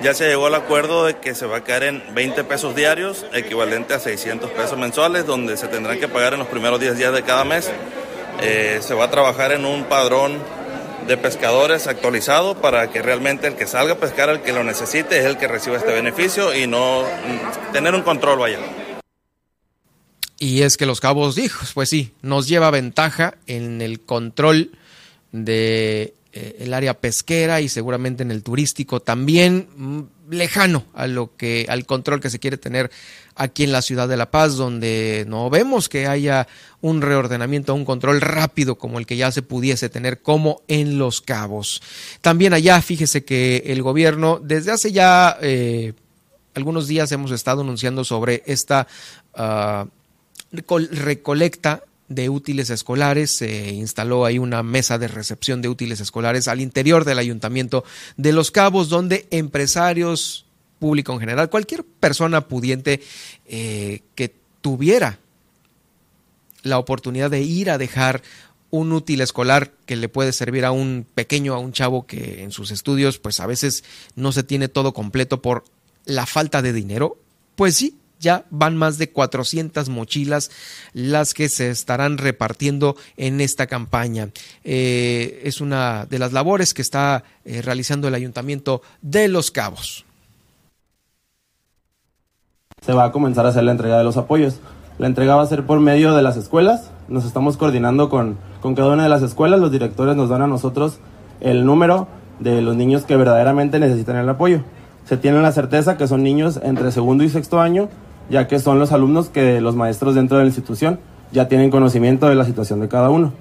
ya 0.00 0.14
se 0.14 0.28
llegó 0.28 0.46
al 0.46 0.54
acuerdo 0.54 1.06
de 1.06 1.16
que 1.16 1.34
se 1.34 1.46
va 1.46 1.58
a 1.58 1.60
caer 1.64 1.82
en 1.84 2.14
20 2.14 2.44
pesos 2.44 2.76
diarios, 2.76 3.26
equivalente 3.32 3.94
a 3.94 3.98
600 3.98 4.50
pesos 4.50 4.78
mensuales, 4.78 5.26
donde 5.26 5.56
se 5.56 5.66
tendrán 5.66 5.98
que 5.98 6.06
pagar 6.06 6.34
en 6.34 6.38
los 6.38 6.48
primeros 6.48 6.78
10 6.78 6.96
días 6.96 7.12
de 7.12 7.22
cada 7.22 7.44
mes. 7.44 7.68
se 8.40 8.94
va 8.94 9.06
a 9.06 9.10
trabajar 9.10 9.50
en 9.50 9.64
un 9.64 9.84
padrón 9.84 10.38
de 11.08 11.16
pescadores 11.16 11.88
actualizado 11.88 12.54
para 12.60 12.90
que 12.90 13.02
realmente 13.02 13.48
el 13.48 13.56
que 13.56 13.66
salga 13.66 13.94
a 13.94 13.96
pescar, 13.96 14.28
el 14.28 14.40
que 14.40 14.52
lo 14.52 14.62
necesite, 14.62 15.18
es 15.18 15.24
el 15.24 15.36
que 15.36 15.48
reciba 15.48 15.78
este 15.78 15.92
beneficio 15.92 16.54
y 16.54 16.68
no 16.68 17.02
tener 17.72 17.94
un 17.94 18.02
control, 18.02 18.38
vaya. 18.38 18.58
Y 20.38 20.62
es 20.62 20.76
que 20.76 20.86
los 20.86 21.00
cabos 21.00 21.34
dijo, 21.34 21.64
pues 21.74 21.88
sí, 21.88 22.12
nos 22.22 22.46
lleva 22.46 22.70
ventaja 22.70 23.34
en 23.46 23.82
el 23.82 24.00
control 24.00 24.70
de 25.32 26.14
eh, 26.32 26.70
área 26.72 26.94
pesquera 26.94 27.60
y 27.60 27.68
seguramente 27.68 28.22
en 28.22 28.30
el 28.30 28.42
turístico 28.42 29.00
también 29.00 29.68
mm, 29.76 30.00
lejano 30.30 30.84
a 30.94 31.06
lo 31.06 31.34
que 31.36 31.66
al 31.68 31.86
control 31.86 32.20
que 32.20 32.30
se 32.30 32.38
quiere 32.38 32.56
tener 32.56 32.90
aquí 33.34 33.64
en 33.64 33.72
la 33.72 33.82
ciudad 33.82 34.08
de 34.08 34.16
La 34.16 34.30
Paz, 34.30 34.56
donde 34.56 35.24
no 35.26 35.48
vemos 35.50 35.88
que 35.88 36.06
haya 36.06 36.46
un 36.80 37.02
reordenamiento, 37.02 37.74
un 37.74 37.84
control 37.84 38.20
rápido 38.20 38.76
como 38.76 38.98
el 38.98 39.06
que 39.06 39.16
ya 39.16 39.32
se 39.32 39.42
pudiese 39.42 39.88
tener 39.88 40.22
como 40.22 40.62
en 40.68 40.98
Los 40.98 41.20
Cabos. 41.20 41.82
También 42.20 42.52
allá, 42.52 42.80
fíjese 42.82 43.24
que 43.24 43.64
el 43.66 43.82
gobierno 43.82 44.40
desde 44.42 44.70
hace 44.72 44.92
ya 44.92 45.36
eh, 45.40 45.94
algunos 46.54 46.88
días 46.88 47.10
hemos 47.12 47.30
estado 47.30 47.62
anunciando 47.62 48.04
sobre 48.04 48.42
esta 48.46 48.86
uh, 49.36 49.88
recolecta 50.50 51.82
de 52.08 52.28
útiles 52.30 52.70
escolares, 52.70 53.36
se 53.36 53.70
instaló 53.70 54.24
ahí 54.24 54.38
una 54.38 54.62
mesa 54.62 54.98
de 54.98 55.08
recepción 55.08 55.60
de 55.60 55.68
útiles 55.68 56.00
escolares 56.00 56.48
al 56.48 56.60
interior 56.60 57.04
del 57.04 57.18
ayuntamiento 57.18 57.84
de 58.16 58.32
Los 58.32 58.50
Cabos, 58.50 58.88
donde 58.88 59.26
empresarios, 59.30 60.46
público 60.78 61.12
en 61.12 61.20
general, 61.20 61.50
cualquier 61.50 61.84
persona 61.84 62.48
pudiente 62.48 63.02
eh, 63.46 64.02
que 64.14 64.34
tuviera 64.60 65.18
la 66.62 66.78
oportunidad 66.78 67.30
de 67.30 67.42
ir 67.42 67.70
a 67.70 67.78
dejar 67.78 68.22
un 68.70 68.92
útil 68.92 69.20
escolar 69.20 69.72
que 69.86 69.96
le 69.96 70.08
puede 70.08 70.32
servir 70.32 70.64
a 70.64 70.72
un 70.72 71.06
pequeño, 71.14 71.54
a 71.54 71.58
un 71.58 71.72
chavo 71.72 72.06
que 72.06 72.42
en 72.42 72.52
sus 72.52 72.70
estudios 72.70 73.18
pues 73.18 73.40
a 73.40 73.46
veces 73.46 73.84
no 74.14 74.32
se 74.32 74.42
tiene 74.42 74.68
todo 74.68 74.92
completo 74.92 75.40
por 75.40 75.64
la 76.04 76.26
falta 76.26 76.62
de 76.62 76.72
dinero, 76.72 77.18
pues 77.54 77.76
sí, 77.76 77.96
ya 78.20 78.44
van 78.50 78.76
más 78.76 78.98
de 78.98 79.10
400 79.10 79.88
mochilas 79.88 80.50
las 80.92 81.34
que 81.34 81.48
se 81.48 81.70
estarán 81.70 82.18
repartiendo 82.18 82.96
en 83.16 83.40
esta 83.40 83.66
campaña. 83.66 84.30
Eh, 84.64 85.40
es 85.44 85.60
una 85.60 86.06
de 86.06 86.18
las 86.18 86.32
labores 86.32 86.74
que 86.74 86.82
está 86.82 87.24
eh, 87.44 87.62
realizando 87.62 88.08
el 88.08 88.14
Ayuntamiento 88.14 88.82
de 89.02 89.28
Los 89.28 89.50
Cabos. 89.50 90.04
se 92.84 92.92
va 92.92 93.04
a 93.04 93.12
comenzar 93.12 93.44
a 93.46 93.50
hacer 93.50 93.64
la 93.64 93.72
entrega 93.72 93.98
de 93.98 94.04
los 94.04 94.16
apoyos. 94.16 94.60
La 94.98 95.06
entrega 95.06 95.36
va 95.36 95.42
a 95.42 95.46
ser 95.46 95.66
por 95.66 95.80
medio 95.80 96.14
de 96.14 96.22
las 96.22 96.36
escuelas. 96.36 96.90
Nos 97.08 97.24
estamos 97.24 97.56
coordinando 97.56 98.08
con, 98.08 98.38
con 98.60 98.74
cada 98.74 98.92
una 98.92 99.02
de 99.02 99.08
las 99.08 99.22
escuelas. 99.22 99.60
Los 99.60 99.70
directores 99.70 100.16
nos 100.16 100.28
dan 100.28 100.42
a 100.42 100.46
nosotros 100.46 100.98
el 101.40 101.64
número 101.64 102.08
de 102.40 102.62
los 102.62 102.76
niños 102.76 103.04
que 103.04 103.16
verdaderamente 103.16 103.78
necesitan 103.78 104.16
el 104.16 104.28
apoyo. 104.28 104.62
Se 105.04 105.16
tiene 105.16 105.40
la 105.40 105.52
certeza 105.52 105.96
que 105.96 106.08
son 106.08 106.22
niños 106.22 106.60
entre 106.62 106.90
segundo 106.92 107.24
y 107.24 107.28
sexto 107.28 107.60
año, 107.60 107.88
ya 108.30 108.46
que 108.46 108.58
son 108.58 108.78
los 108.78 108.92
alumnos 108.92 109.28
que 109.28 109.60
los 109.60 109.76
maestros 109.76 110.14
dentro 110.14 110.38
de 110.38 110.44
la 110.44 110.48
institución 110.48 110.98
ya 111.32 111.48
tienen 111.48 111.70
conocimiento 111.70 112.28
de 112.28 112.34
la 112.34 112.44
situación 112.44 112.80
de 112.80 112.88
cada 112.88 113.10
uno. 113.10 113.32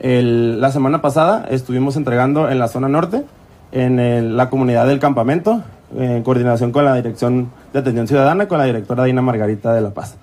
la 0.00 0.70
semana 0.70 1.00
pasada 1.00 1.46
estuvimos 1.50 1.96
entregando 1.96 2.50
en 2.50 2.58
la 2.58 2.68
zona 2.68 2.88
norte, 2.88 3.24
en 3.72 4.36
la 4.36 4.50
comunidad 4.50 4.86
del 4.86 4.98
campamento, 4.98 5.62
en 5.96 6.22
coordinación 6.22 6.72
con 6.72 6.84
la 6.84 6.94
Dirección 6.94 7.50
de 7.72 7.78
Atención 7.78 8.06
Ciudadana, 8.06 8.48
con 8.48 8.58
la 8.58 8.64
directora 8.64 9.04
Dina 9.04 9.22
Margarita 9.22 9.72
de 9.72 9.80
La 9.80 9.90
Paz. 9.90 10.16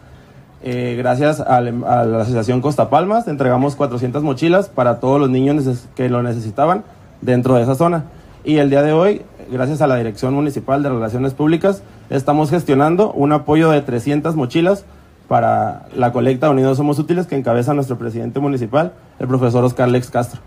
Eh, 0.63 0.95
gracias 0.97 1.39
a, 1.39 1.59
la 1.59 2.21
Asociación 2.21 2.61
Costa 2.61 2.91
Palmas 2.91 3.27
entregamos 3.27 3.75
400 3.75 4.21
mochilas 4.21 4.69
para 4.69 4.99
todos 4.99 5.19
los 5.19 5.27
niños 5.27 5.87
que 5.95 6.07
lo 6.07 6.21
necesitaban 6.21 6.83
dentro 7.21 7.55
de 7.55 7.63
esa 7.63 7.75
zona. 7.75 8.05
Y 8.43 8.57
el 8.57 8.69
día 8.69 8.83
de 8.83 8.93
hoy, 8.93 9.23
gracias 9.51 9.81
a 9.81 9.87
la 9.87 9.95
Dirección 9.95 10.33
Municipal 10.33 10.83
de 10.83 10.89
Relaciones 10.89 11.33
Públicas, 11.33 11.81
estamos 12.11 12.49
gestionando 12.49 13.11
un 13.13 13.31
apoyo 13.31 13.71
de 13.71 13.81
300 13.81 14.35
mochilas 14.35 14.85
para 15.27 15.87
la 15.95 16.11
colecta 16.11 16.49
Unidos 16.49 16.77
Somos 16.77 16.99
Útiles 16.99 17.25
que 17.25 17.37
encabeza 17.37 17.73
nuestro 17.73 17.97
presidente 17.97 18.39
municipal, 18.39 18.93
el 19.17 19.27
profesor 19.27 19.63
Oscar 19.63 19.87
Lex 19.87 20.11
Castro. 20.11 20.41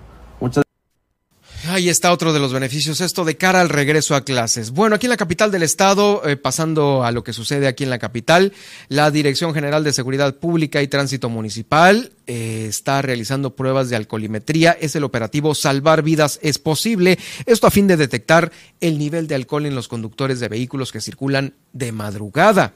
Ahí 1.75 1.89
está 1.89 2.13
otro 2.13 2.33
de 2.33 2.39
los 2.39 2.53
beneficios, 2.53 3.01
esto 3.01 3.25
de 3.25 3.37
cara 3.37 3.61
al 3.61 3.69
regreso 3.69 4.15
a 4.15 4.21
clases. 4.21 4.71
Bueno, 4.71 4.95
aquí 4.95 5.07
en 5.07 5.11
la 5.11 5.17
capital 5.17 5.51
del 5.51 5.65
estado, 5.65 6.23
eh, 6.25 6.37
pasando 6.37 7.03
a 7.03 7.11
lo 7.11 7.25
que 7.25 7.33
sucede 7.33 7.67
aquí 7.67 7.83
en 7.83 7.91
la 7.91 7.99
capital, 7.99 8.53
la 8.89 9.11
Dirección 9.11 9.53
General 9.55 9.83
de 9.83 9.93
Seguridad 9.93 10.37
Pública 10.37 10.83
y 10.83 10.87
Tránsito 10.87 11.29
Municipal 11.29 12.13
eh, 12.29 12.67
está 12.69 13.03
realizando 13.03 13.57
pruebas 13.57 13.91
de 13.91 13.97
alcoholimetría. 13.97 14.71
Es 14.71 14.95
el 14.95 15.03
operativo 15.03 15.53
Salvar 15.53 16.05
Vidas 16.05 16.39
es 16.43 16.61
Posible. 16.61 17.19
Esto 17.45 17.67
a 17.67 17.73
fin 17.73 17.89
de 17.89 17.97
detectar 17.97 18.53
el 18.81 18.97
nivel 18.97 19.27
de 19.27 19.35
alcohol 19.35 19.67
en 19.67 19.75
los 19.75 19.89
conductores 19.89 20.39
de 20.39 20.47
vehículos 20.47 20.93
que 20.93 21.01
circulan 21.01 21.55
de 21.73 21.91
madrugada. 21.91 22.75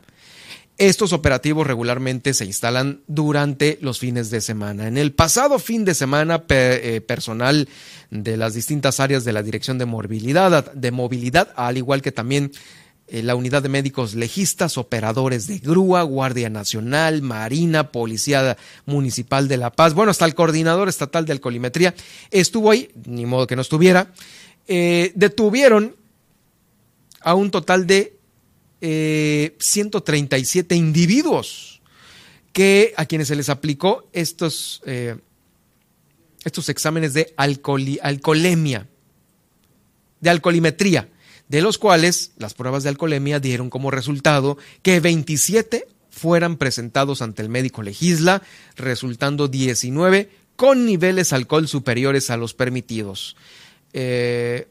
Estos 0.78 1.12
operativos 1.12 1.66
regularmente 1.66 2.32
se 2.34 2.44
instalan 2.44 3.00
durante 3.09 3.78
los 3.82 3.98
fines 3.98 4.30
de 4.30 4.40
semana. 4.40 4.86
En 4.86 4.96
el 4.96 5.12
pasado 5.12 5.59
fin 5.59 5.84
de 5.84 5.92
semana, 5.92 6.44
eh, 6.48 7.00
personal 7.05 7.68
de 8.12 8.36
las 8.36 8.55
distintas 8.55 9.00
áreas 9.00 9.24
de 9.24 9.32
la 9.32 9.42
Dirección 9.42 9.78
de 9.78 9.86
Movilidad, 9.86 10.72
de 10.72 10.90
movilidad 10.92 11.52
al 11.56 11.78
igual 11.78 12.00
que 12.00 12.12
también 12.12 12.52
eh, 13.09 13.24
la 13.24 13.34
unidad 13.34 13.60
de 13.60 13.68
médicos 13.68 14.14
legistas, 14.14 14.78
operadores 14.78 15.48
de 15.48 15.59
grúa, 15.59 16.02
Guardia 16.02 16.48
Nacional, 16.48 17.22
Marina, 17.22 17.90
Policía 17.90 18.56
Municipal 18.86 19.48
de 19.48 19.56
La 19.56 19.72
Paz, 19.72 19.94
bueno, 19.94 20.12
hasta 20.12 20.26
el 20.26 20.36
coordinador 20.36 20.88
estatal 20.88 21.24
de 21.24 21.32
alcoholimetría 21.32 21.92
estuvo 22.30 22.70
ahí, 22.70 22.88
ni 23.05 23.26
modo 23.26 23.48
que 23.48 23.56
no 23.56 23.62
estuviera, 23.62 24.12
eh, 24.68 25.10
detuvieron 25.16 25.96
a 27.20 27.34
un 27.34 27.50
total 27.50 27.86
de 27.86 28.18
137 28.80 30.74
eh, 30.74 30.78
individuos 30.78 31.80
que 32.52 32.94
a 32.96 33.06
quienes 33.06 33.28
se 33.28 33.36
les 33.36 33.48
aplicó 33.48 34.09
estos, 34.12 34.82
eh, 34.84 35.16
estos 36.44 36.68
exámenes 36.68 37.14
de 37.14 37.32
alcoholemia, 37.36 38.88
de 40.20 40.30
alcoholimetría, 40.30 41.09
de 41.48 41.62
los 41.62 41.78
cuales 41.78 42.32
las 42.36 42.55
pruebas 42.55 42.82
de 42.82 42.90
alcoholemia 42.90 43.40
dieron 43.40 43.70
como 43.70 43.90
resultado 43.90 44.59
que 44.82 45.00
27 45.00 45.86
fueran 46.10 46.56
presentados 46.56 47.22
ante 47.22 47.42
el 47.42 47.48
médico 47.48 47.82
legisla, 47.82 48.42
resultando 48.76 49.48
19 49.48 50.30
con 50.56 50.84
niveles 50.84 51.32
alcohol 51.32 51.68
superiores 51.68 52.30
a 52.30 52.36
los 52.36 52.55
permitidos. 52.55 53.36
Eh, 53.92 54.68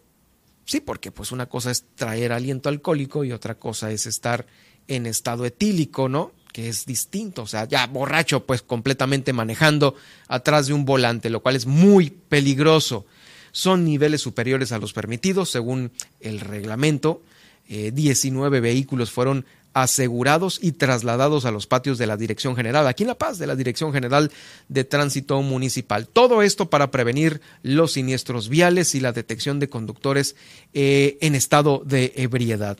Sí, 0.67 0.81
porque 0.81 1.11
pues 1.11 1.31
una 1.31 1.45
cosa 1.45 1.71
es 1.71 1.85
traer 1.95 2.33
aliento 2.33 2.67
alcohólico 2.67 3.23
y 3.23 3.31
otra 3.31 3.55
cosa 3.55 3.89
es 3.89 4.05
estar 4.05 4.45
en 4.89 5.05
estado 5.05 5.45
etílico, 5.45 6.09
¿no? 6.09 6.33
Que 6.51 6.67
es 6.67 6.85
distinto, 6.85 7.43
o 7.43 7.47
sea, 7.47 7.65
ya 7.65 7.87
borracho 7.87 8.45
pues 8.45 8.63
completamente 8.63 9.31
manejando 9.31 9.95
atrás 10.27 10.67
de 10.67 10.73
un 10.73 10.83
volante, 10.83 11.29
lo 11.29 11.41
cual 11.41 11.55
es 11.55 11.65
muy 11.65 12.09
peligroso. 12.09 13.05
Son 13.53 13.85
niveles 13.85 14.19
superiores 14.19 14.73
a 14.73 14.77
los 14.77 14.91
permitidos 14.91 15.49
según 15.49 15.93
el 16.19 16.41
reglamento. 16.41 17.23
19 17.69 18.57
eh, 18.57 18.61
vehículos 18.61 19.09
fueron 19.09 19.45
asegurados 19.83 20.57
y 20.59 20.71
trasladados 20.71 21.45
a 21.45 21.51
los 21.51 21.67
patios 21.67 21.99
de 21.99 22.07
la 22.07 22.17
Dirección 22.17 22.55
General, 22.55 22.87
aquí 22.87 23.03
en 23.03 23.09
La 23.09 23.17
Paz, 23.17 23.37
de 23.37 23.45
la 23.45 23.55
Dirección 23.55 23.93
General 23.93 24.31
de 24.69 24.83
Tránsito 24.83 25.39
Municipal. 25.43 26.07
Todo 26.07 26.41
esto 26.41 26.71
para 26.71 26.89
prevenir 26.89 27.41
los 27.61 27.91
siniestros 27.91 28.49
viales 28.49 28.95
y 28.95 28.99
la 28.99 29.11
detección 29.11 29.59
de 29.59 29.69
conductores 29.69 30.35
eh, 30.73 31.19
en 31.21 31.35
estado 31.35 31.83
de 31.85 32.11
ebriedad. 32.15 32.75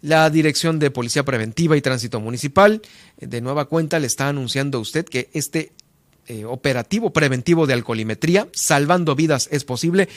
La 0.00 0.30
Dirección 0.30 0.78
de 0.78 0.90
Policía 0.90 1.22
Preventiva 1.22 1.76
y 1.76 1.82
Tránsito 1.82 2.18
Municipal, 2.18 2.80
eh, 3.18 3.26
de 3.26 3.42
nueva 3.42 3.66
cuenta, 3.66 3.98
le 3.98 4.06
está 4.06 4.28
anunciando 4.28 4.78
a 4.78 4.80
usted 4.80 5.04
que 5.04 5.28
este 5.34 5.72
eh, 6.28 6.46
operativo 6.46 7.12
preventivo 7.12 7.66
de 7.66 7.74
alcoholimetría, 7.74 8.48
salvando 8.54 9.14
vidas 9.14 9.50
es 9.52 9.64
posible, 9.64 10.08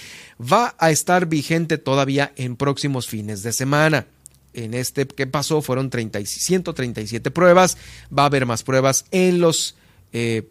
va 0.41 0.75
a 0.77 0.91
estar 0.91 1.25
vigente 1.25 1.77
todavía 1.77 2.31
en 2.37 2.55
próximos 2.55 3.09
fines 3.09 3.43
de 3.43 3.51
semana 3.51 4.07
en 4.53 4.73
este 4.73 5.07
que 5.07 5.27
pasó 5.27 5.61
fueron 5.61 5.89
30, 5.89 6.23
137 6.25 7.31
pruebas. 7.31 7.77
Va 8.15 8.23
a 8.23 8.25
haber 8.27 8.45
más 8.45 8.63
pruebas 8.63 9.05
en 9.11 9.39
los 9.39 9.75
eh, 10.13 10.49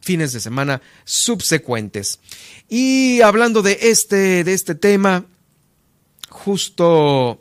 fines 0.00 0.32
de 0.32 0.40
semana 0.40 0.82
subsecuentes. 1.04 2.20
Y 2.68 3.20
hablando 3.22 3.62
de 3.62 3.78
este, 3.82 4.44
de 4.44 4.52
este 4.52 4.74
tema, 4.74 5.24
justo 6.28 7.40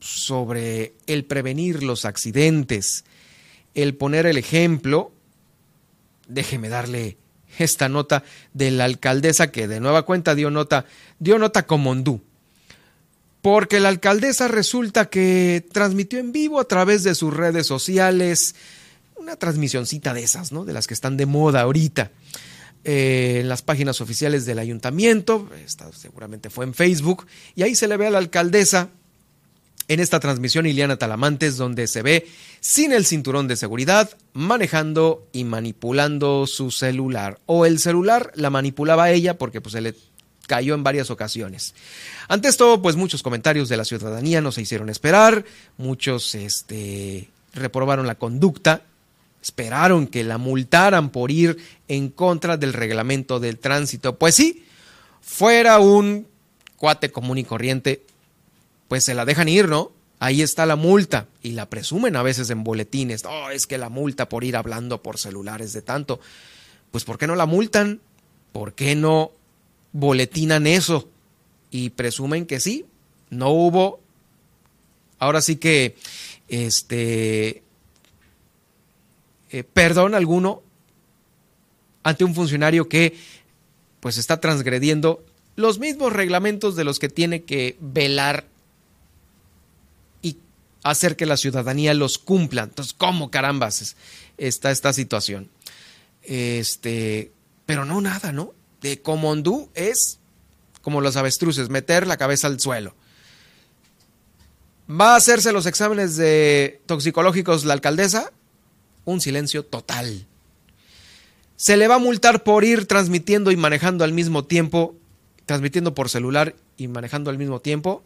sobre 0.00 0.94
el 1.06 1.24
prevenir 1.24 1.82
los 1.82 2.04
accidentes, 2.04 3.04
el 3.74 3.94
poner 3.94 4.26
el 4.26 4.38
ejemplo, 4.38 5.12
déjeme 6.28 6.68
darle 6.68 7.16
esta 7.58 7.88
nota 7.88 8.22
de 8.54 8.70
la 8.70 8.84
alcaldesa 8.84 9.50
que 9.50 9.68
de 9.68 9.80
nueva 9.80 10.04
cuenta 10.04 10.34
dio 10.34 10.50
nota, 10.50 10.86
dio 11.18 11.38
nota 11.38 11.66
con 11.66 11.82
Mondú 11.82 12.22
porque 13.42 13.80
la 13.80 13.88
alcaldesa 13.88 14.48
resulta 14.48 15.08
que 15.08 15.66
transmitió 15.72 16.18
en 16.18 16.32
vivo 16.32 16.60
a 16.60 16.68
través 16.68 17.02
de 17.02 17.14
sus 17.14 17.34
redes 17.34 17.66
sociales 17.66 18.54
una 19.16 19.36
transmisioncita 19.36 20.14
de 20.14 20.22
esas, 20.22 20.52
¿no? 20.52 20.64
De 20.64 20.72
las 20.72 20.86
que 20.86 20.94
están 20.94 21.16
de 21.16 21.26
moda 21.26 21.62
ahorita. 21.62 22.10
Eh, 22.84 23.38
en 23.40 23.48
las 23.48 23.60
páginas 23.60 24.00
oficiales 24.00 24.46
del 24.46 24.58
ayuntamiento, 24.58 25.48
esta 25.64 25.92
seguramente 25.92 26.48
fue 26.48 26.64
en 26.64 26.72
Facebook, 26.72 27.26
y 27.54 27.62
ahí 27.62 27.74
se 27.74 27.86
le 27.86 27.98
ve 27.98 28.06
a 28.06 28.10
la 28.10 28.18
alcaldesa 28.18 28.88
en 29.88 30.00
esta 30.00 30.20
transmisión 30.20 30.66
Iliana 30.66 30.96
Talamantes, 30.96 31.56
donde 31.56 31.88
se 31.88 32.02
ve 32.02 32.26
sin 32.60 32.92
el 32.92 33.04
cinturón 33.04 33.48
de 33.48 33.56
seguridad, 33.56 34.08
manejando 34.32 35.26
y 35.32 35.44
manipulando 35.44 36.46
su 36.46 36.70
celular. 36.70 37.40
O 37.46 37.66
el 37.66 37.78
celular 37.80 38.30
la 38.34 38.50
manipulaba 38.50 39.10
ella 39.10 39.36
porque 39.36 39.60
pues 39.60 39.72
se 39.72 39.80
le 39.80 39.94
cayó 40.50 40.74
en 40.74 40.82
varias 40.82 41.10
ocasiones. 41.10 41.76
Ante 42.26 42.48
esto, 42.48 42.82
pues 42.82 42.96
muchos 42.96 43.22
comentarios 43.22 43.68
de 43.68 43.76
la 43.76 43.84
ciudadanía 43.84 44.40
no 44.40 44.50
se 44.50 44.62
hicieron 44.62 44.88
esperar, 44.88 45.44
muchos 45.78 46.34
este, 46.34 47.30
reprobaron 47.54 48.08
la 48.08 48.16
conducta, 48.16 48.82
esperaron 49.40 50.08
que 50.08 50.24
la 50.24 50.38
multaran 50.38 51.10
por 51.10 51.30
ir 51.30 51.56
en 51.86 52.08
contra 52.08 52.56
del 52.56 52.72
reglamento 52.72 53.38
del 53.38 53.60
tránsito. 53.60 54.18
Pues 54.18 54.34
sí, 54.34 54.64
fuera 55.20 55.78
un 55.78 56.26
cuate 56.76 57.12
común 57.12 57.38
y 57.38 57.44
corriente, 57.44 58.02
pues 58.88 59.04
se 59.04 59.14
la 59.14 59.24
dejan 59.24 59.48
ir, 59.48 59.68
¿no? 59.68 59.92
Ahí 60.18 60.42
está 60.42 60.66
la 60.66 60.74
multa 60.74 61.28
y 61.44 61.52
la 61.52 61.70
presumen 61.70 62.16
a 62.16 62.24
veces 62.24 62.50
en 62.50 62.64
boletines. 62.64 63.24
Oh, 63.24 63.50
es 63.50 63.68
que 63.68 63.78
la 63.78 63.88
multa 63.88 64.28
por 64.28 64.42
ir 64.42 64.56
hablando 64.56 65.00
por 65.00 65.16
celulares 65.16 65.72
de 65.72 65.82
tanto. 65.82 66.18
Pues 66.90 67.04
¿por 67.04 67.18
qué 67.18 67.28
no 67.28 67.36
la 67.36 67.46
multan? 67.46 68.00
¿Por 68.50 68.74
qué 68.74 68.96
no 68.96 69.30
boletinan 69.92 70.66
eso 70.66 71.08
y 71.70 71.90
presumen 71.90 72.46
que 72.46 72.60
sí, 72.60 72.84
no 73.30 73.50
hubo, 73.50 74.00
ahora 75.18 75.40
sí 75.40 75.56
que, 75.56 75.96
este, 76.48 77.62
eh, 79.50 79.64
perdón 79.64 80.14
alguno 80.14 80.62
ante 82.02 82.24
un 82.24 82.34
funcionario 82.34 82.88
que 82.88 83.16
pues 84.00 84.16
está 84.16 84.40
transgrediendo 84.40 85.24
los 85.56 85.78
mismos 85.78 86.12
reglamentos 86.12 86.76
de 86.76 86.84
los 86.84 86.98
que 86.98 87.08
tiene 87.08 87.42
que 87.42 87.76
velar 87.80 88.46
y 90.22 90.38
hacer 90.82 91.16
que 91.16 91.26
la 91.26 91.36
ciudadanía 91.36 91.92
los 91.94 92.18
cumpla. 92.18 92.62
Entonces, 92.62 92.94
¿cómo 92.94 93.30
carambas 93.30 93.96
está 94.38 94.70
esta 94.70 94.92
situación? 94.92 95.50
Este, 96.22 97.32
pero 97.66 97.84
no 97.84 98.00
nada, 98.00 98.32
¿no? 98.32 98.54
De 98.80 99.00
Comondú 99.00 99.70
es 99.74 100.18
como 100.82 101.00
los 101.00 101.16
avestruces, 101.16 101.68
meter 101.68 102.06
la 102.06 102.16
cabeza 102.16 102.46
al 102.46 102.60
suelo. 102.60 102.94
Va 104.90 105.12
a 105.12 105.16
hacerse 105.16 105.52
los 105.52 105.66
exámenes 105.66 106.16
de 106.16 106.80
toxicológicos 106.86 107.64
la 107.64 107.74
alcaldesa. 107.74 108.32
Un 109.04 109.20
silencio 109.20 109.64
total. 109.64 110.26
Se 111.56 111.76
le 111.76 111.88
va 111.88 111.96
a 111.96 111.98
multar 111.98 112.42
por 112.42 112.64
ir 112.64 112.86
transmitiendo 112.86 113.50
y 113.50 113.56
manejando 113.56 114.02
al 114.04 114.12
mismo 114.12 114.44
tiempo, 114.44 114.96
transmitiendo 115.46 115.94
por 115.94 116.08
celular 116.08 116.56
y 116.76 116.88
manejando 116.88 117.30
al 117.30 117.38
mismo 117.38 117.60
tiempo. 117.60 118.02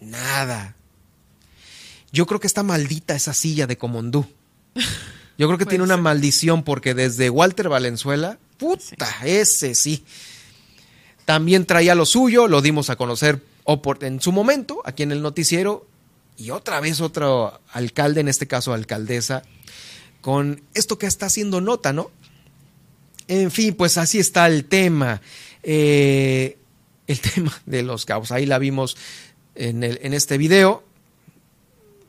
Nada. 0.00 0.74
Yo 2.12 2.26
creo 2.26 2.40
que 2.40 2.46
está 2.46 2.62
maldita 2.62 3.14
esa 3.14 3.34
silla 3.34 3.66
de 3.66 3.76
Comondú. 3.76 4.26
Yo 5.38 5.46
creo 5.46 5.58
que 5.58 5.66
tiene 5.66 5.84
una 5.84 5.96
maldición 5.96 6.64
porque 6.64 6.94
desde 6.94 7.30
Walter 7.30 7.68
Valenzuela, 7.68 8.38
puta, 8.60 9.08
ese 9.24 9.74
sí. 9.74 10.04
También 11.24 11.64
traía 11.64 11.94
lo 11.94 12.06
suyo, 12.06 12.46
lo 12.46 12.60
dimos 12.60 12.90
a 12.90 12.96
conocer 12.96 13.42
en 14.02 14.20
su 14.20 14.32
momento 14.32 14.82
aquí 14.84 15.02
en 15.02 15.12
el 15.12 15.22
noticiero 15.22 15.86
y 16.36 16.50
otra 16.50 16.80
vez 16.80 17.00
otro 17.00 17.60
alcalde, 17.72 18.20
en 18.20 18.28
este 18.28 18.46
caso 18.46 18.72
alcaldesa, 18.72 19.42
con 20.20 20.62
esto 20.74 20.98
que 20.98 21.06
está 21.06 21.26
haciendo 21.26 21.60
nota, 21.60 21.92
¿no? 21.92 22.10
En 23.28 23.50
fin, 23.50 23.74
pues 23.74 23.96
así 23.96 24.18
está 24.18 24.46
el 24.46 24.64
tema. 24.64 25.20
Eh, 25.62 26.58
el 27.06 27.20
tema 27.34 27.60
de 27.66 27.82
los 27.82 28.06
cabos. 28.06 28.32
Ahí 28.32 28.46
la 28.46 28.58
vimos 28.58 28.96
en 29.54 29.82
este 30.14 30.38
video, 30.38 30.82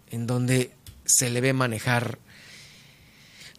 en 0.09 0.25
donde 0.25 0.71
se 1.05 1.29
le 1.29 1.41
ve 1.41 1.53
manejar 1.53 2.17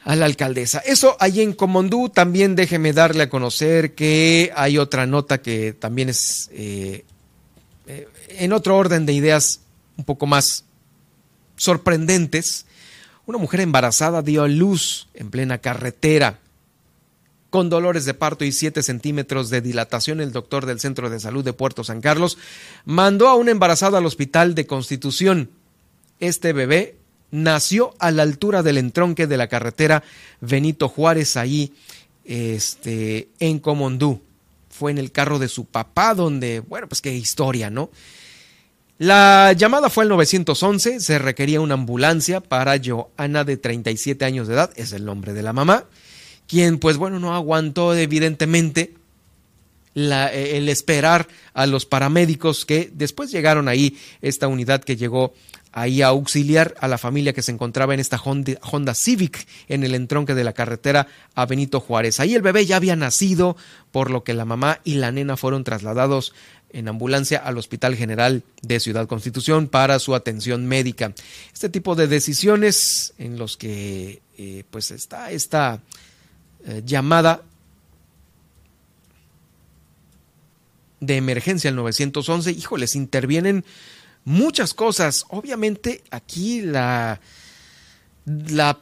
a 0.05 0.17
la 0.17 0.27
alcaldesa. 0.27 0.79
Eso 0.81 1.17
ahí 1.21 1.41
en 1.41 1.53
Comondú, 1.53 2.09
también 2.09 2.57
déjeme 2.57 2.93
darle 2.93 3.25
a 3.25 3.29
conocer 3.31 3.95
que 3.95 4.53
hay 4.57 4.79
otra 4.79 5.07
nota 5.07 5.41
que 5.41 5.73
también 5.73 6.09
es 6.09 6.51
eh, 6.53 7.05
eh, 7.87 8.09
en 8.29 8.53
otro 8.53 8.77
orden 8.77 9.07
de 9.07 9.13
ideas 9.13 9.61
un 9.97 10.05
poco 10.05 10.27
más 10.27 10.65
sorprendentes, 11.57 12.67
una 13.27 13.39
mujer 13.39 13.61
embarazada 13.61 14.23
dio 14.23 14.43
a 14.43 14.49
luz 14.49 15.09
en 15.15 15.31
plena 15.31 15.59
carretera. 15.59 16.39
Con 17.51 17.69
dolores 17.69 18.07
de 18.07 18.15
parto 18.15 18.47
y 18.47 18.53
7 18.53 18.83
centímetros 18.83 19.51
de 19.51 19.61
dilatación, 19.61 20.23
el 20.23 20.33
doctor 20.33 20.65
del 20.65 20.81
Centro 20.81 21.11
de 21.11 21.21
Salud 21.21 21.45
de 21.45 21.53
Puerto 21.53 21.85
San 21.85 22.01
Carlos 22.01 22.39
mandó 22.87 23.29
a 23.29 23.35
una 23.35 23.51
embarazada 23.51 23.99
al 23.99 24.07
hospital 24.07 24.55
de 24.55 24.67
Constitución. 24.67 25.51
Este 26.19 26.55
bebé 26.55 26.97
nació 27.33 27.95
a 27.99 28.13
la 28.13 28.23
altura 28.23 28.63
del 28.63 28.79
entronque 28.79 29.27
de 29.27 29.37
la 29.37 29.49
carretera 29.49 30.05
Benito 30.41 30.89
Juárez, 30.89 31.37
ahí 31.37 31.73
este, 32.25 33.29
en 33.41 33.59
Comondú. 33.59 34.21
Fue 34.71 34.93
en 34.93 34.99
el 34.99 35.11
carro 35.11 35.39
de 35.41 35.49
su 35.49 35.65
papá, 35.65 36.15
donde, 36.15 36.61
bueno, 36.61 36.89
pues 36.89 37.03
qué 37.03 37.13
historia, 37.13 37.69
¿no? 37.69 37.91
La 38.99 39.53
llamada 39.55 39.91
fue 39.91 40.05
al 40.05 40.11
911, 40.11 41.01
se 41.01 41.19
requería 41.19 41.61
una 41.61 41.75
ambulancia 41.75 42.41
para 42.41 42.81
Joana 42.83 43.43
de 43.43 43.57
37 43.57 44.25
años 44.25 44.47
de 44.47 44.55
edad, 44.55 44.71
es 44.77 44.93
el 44.93 45.05
nombre 45.05 45.33
de 45.33 45.43
la 45.43 45.53
mamá, 45.53 45.87
quien 46.47 46.79
pues 46.79 46.99
bueno 46.99 47.19
no 47.19 47.35
aguantó 47.35 47.97
evidentemente 47.97 48.95
eh, 49.95 50.53
el 50.55 50.69
esperar 50.69 51.27
a 51.53 51.67
los 51.67 51.85
paramédicos 51.85 52.65
que 52.65 52.91
después 52.95 53.33
llegaron 53.33 53.67
ahí, 53.67 53.99
esta 54.21 54.47
unidad 54.47 54.85
que 54.85 54.97
llegó 54.97 55.35
ahí 55.73 56.03
a 56.03 56.09
auxiliar 56.09 56.75
a 56.81 56.89
la 56.89 56.99
familia 56.99 57.33
que 57.33 57.43
se 57.43 57.51
encontraba 57.51 57.95
en 57.95 58.01
esta 58.01 58.21
Honda, 58.23 58.95
Civic 58.95 59.47
en 59.69 59.85
el 59.85 59.95
entronque 59.95 60.35
de 60.35 60.45
la 60.45 60.53
carretera 60.53 61.09
a 61.35 61.47
Benito 61.47 61.81
Juárez. 61.81 62.21
Ahí 62.21 62.35
el 62.35 62.43
bebé 62.43 62.67
ya 62.67 62.77
había 62.77 62.95
nacido, 62.95 63.57
por 63.91 64.11
lo 64.11 64.23
que 64.23 64.35
la 64.35 64.45
mamá 64.45 64.81
y 64.85 64.95
la 64.95 65.11
nena 65.11 65.37
fueron 65.37 65.65
trasladados 65.65 66.35
en 66.71 66.89
ambulancia 66.89 67.39
al 67.39 67.59
Hospital 67.59 67.97
General 67.97 68.43
de 68.63 68.81
Ciudad 68.81 69.07
Constitución 69.07 69.69
para 69.69 69.99
su 69.99 70.15
atención 70.15 70.67
médica. 70.67 71.13
Este 71.53 71.69
tipo 71.69 71.95
de 71.95 72.07
decisiones 72.07 73.15
en 73.19 73.39
los 73.39 73.57
que 73.57 74.23
eh, 74.39 74.65
pues 74.71 74.91
está 74.91 75.31
esta 75.31 75.81
eh, 76.67 76.83
llamada 76.85 77.43
de 81.01 81.17
emergencia 81.17 81.69
al 81.69 81.77
911, 81.77 82.53
híjoles, 82.53 82.95
intervienen 82.95 83.65
muchas 84.25 84.75
cosas. 84.75 85.25
Obviamente 85.29 86.03
aquí 86.11 86.61
la, 86.61 87.21
la 88.25 88.79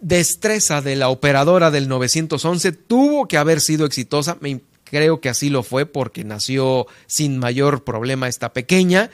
destreza 0.00 0.82
de 0.82 0.96
la 0.96 1.08
operadora 1.08 1.70
del 1.70 1.88
911 1.88 2.72
tuvo 2.72 3.26
que 3.26 3.38
haber 3.38 3.60
sido 3.60 3.86
exitosa. 3.86 4.38
Creo 4.84 5.20
que 5.20 5.28
así 5.28 5.50
lo 5.50 5.62
fue 5.62 5.86
porque 5.86 6.24
nació 6.24 6.86
sin 7.06 7.38
mayor 7.38 7.84
problema 7.84 8.28
esta 8.28 8.52
pequeña. 8.52 9.10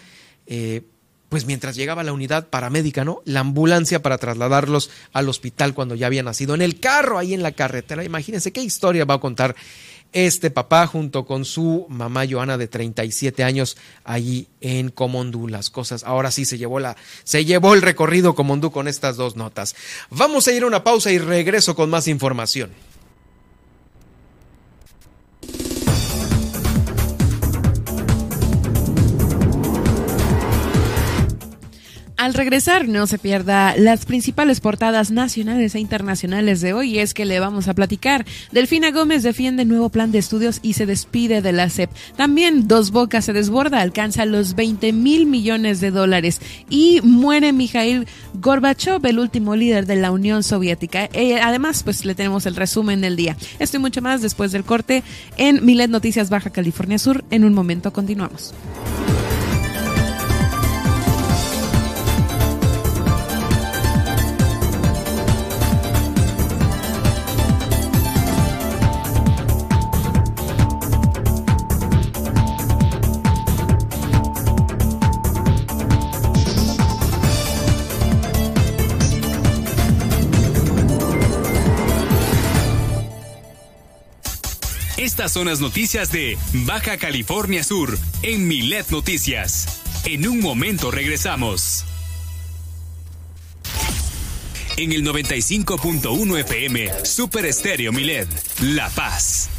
Eh, 0.47 0.83
pues 1.31 1.47
mientras 1.47 1.77
llegaba 1.77 2.03
la 2.03 2.13
unidad 2.13 2.49
paramédica, 2.49 3.05
¿no? 3.05 3.23
La 3.25 3.39
ambulancia 3.39 4.03
para 4.03 4.19
trasladarlos 4.19 4.91
al 5.13 5.29
hospital 5.29 5.75
cuando 5.75 5.95
ya 5.95 6.09
había 6.09 6.25
nacido. 6.25 6.57
En 6.57 6.61
el 6.61 6.81
carro, 6.81 7.19
ahí 7.19 7.35
en 7.35 7.45
la 7.45 7.53
carretera. 7.53 8.03
Imagínense 8.03 8.53
qué 8.53 8.61
historia 8.61 9.05
va 9.05 9.15
a 9.15 9.21
contar 9.21 9.55
este 10.13 10.51
papá 10.51 10.87
junto 10.87 11.25
con 11.25 11.45
su 11.45 11.87
mamá 11.89 12.25
Joana 12.29 12.59
de 12.59 12.69
37 12.69 13.45
años 13.45 13.77
allí 14.05 14.49
en 14.61 14.91
Comondú. 14.91 15.49
Las 15.49 15.71
cosas, 15.71 16.05
ahora 16.05 16.31
sí 16.31 16.45
se 16.45 16.59
llevó 16.59 16.81
la, 16.81 16.97
se 17.25 17.45
llevó 17.45 17.75
el 17.75 17.83
recorrido 17.83 18.35
Comondú 18.35 18.71
con 18.71 18.89
estas 18.89 19.17
dos 19.17 19.37
notas. 19.37 19.77
Vamos 20.11 20.49
a 20.49 20.53
ir 20.53 20.63
a 20.63 20.67
una 20.67 20.85
pausa 20.85 21.11
y 21.11 21.19
regreso 21.19 21.75
con 21.75 21.91
más 21.91 22.09
información. 22.09 22.71
Al 32.21 32.35
regresar, 32.35 32.87
no 32.87 33.07
se 33.07 33.19
pierda 33.19 33.75
las 33.79 34.05
principales 34.05 34.61
portadas 34.61 35.11
nacionales 35.11 35.75
e 35.75 35.81
internacionales 35.81 36.61
de 36.61 36.75
hoy. 36.75 36.99
Es 36.99 37.15
que 37.15 37.25
le 37.25 37.41
vamos 37.41 37.67
a 37.67 37.73
platicar. 37.73 38.27
Delfina 38.53 38.91
Gómez 38.91 39.23
defiende 39.23 39.65
nuevo 39.65 39.89
plan 39.89 40.13
de 40.13 40.19
estudios 40.19 40.61
y 40.61 40.75
se 40.75 40.85
despide 40.85 41.41
de 41.41 41.53
la 41.53 41.71
SEP. 41.71 41.89
También 42.17 42.69
Dos 42.69 42.91
Bocas 42.91 43.25
se 43.25 43.33
desborda, 43.33 43.81
alcanza 43.81 44.27
los 44.27 44.55
20 44.55 44.93
mil 44.93 45.25
millones 45.25 45.81
de 45.81 45.93
dólares. 45.93 46.43
Y 46.69 47.01
muere 47.01 47.55
Mikhail 47.55 48.07
Gorbachev, 48.35 49.07
el 49.07 49.19
último 49.19 49.57
líder 49.57 49.87
de 49.87 49.97
la 49.97 50.11
Unión 50.11 50.43
Soviética. 50.43 51.09
Eh, 51.15 51.41
además, 51.41 51.83
pues 51.85 52.05
le 52.05 52.15
tenemos 52.15 52.45
el 52.45 52.55
resumen 52.55 53.01
del 53.01 53.17
día. 53.17 53.39
Esto 53.59 53.79
y 53.79 53.81
mucho 53.81 54.03
más 54.03 54.21
después 54.21 54.53
del 54.53 54.65
corte 54.65 55.03
en 55.39 55.65
Milet 55.65 55.89
Noticias 55.89 56.29
Baja 56.29 56.51
California 56.51 56.99
Sur. 56.99 57.25
En 57.31 57.47
un 57.47 57.55
momento 57.55 57.95
continuamos. 57.95 58.53
Estas 85.21 85.33
son 85.33 85.49
las 85.49 85.61
noticias 85.61 86.11
de 86.13 86.39
Baja 86.65 86.97
California 86.97 87.63
Sur 87.63 87.99
en 88.23 88.49
Milet 88.49 88.89
Noticias. 88.89 89.83
En 90.07 90.27
un 90.27 90.41
momento 90.41 90.91
regresamos. 90.91 91.85
En 94.79 94.93
el 94.93 95.05
95.1 95.05 96.39
FM, 96.39 97.05
Super 97.05 97.45
Estéreo 97.45 97.93
Milet, 97.93 98.29
La 98.63 98.89
Paz. 98.89 99.51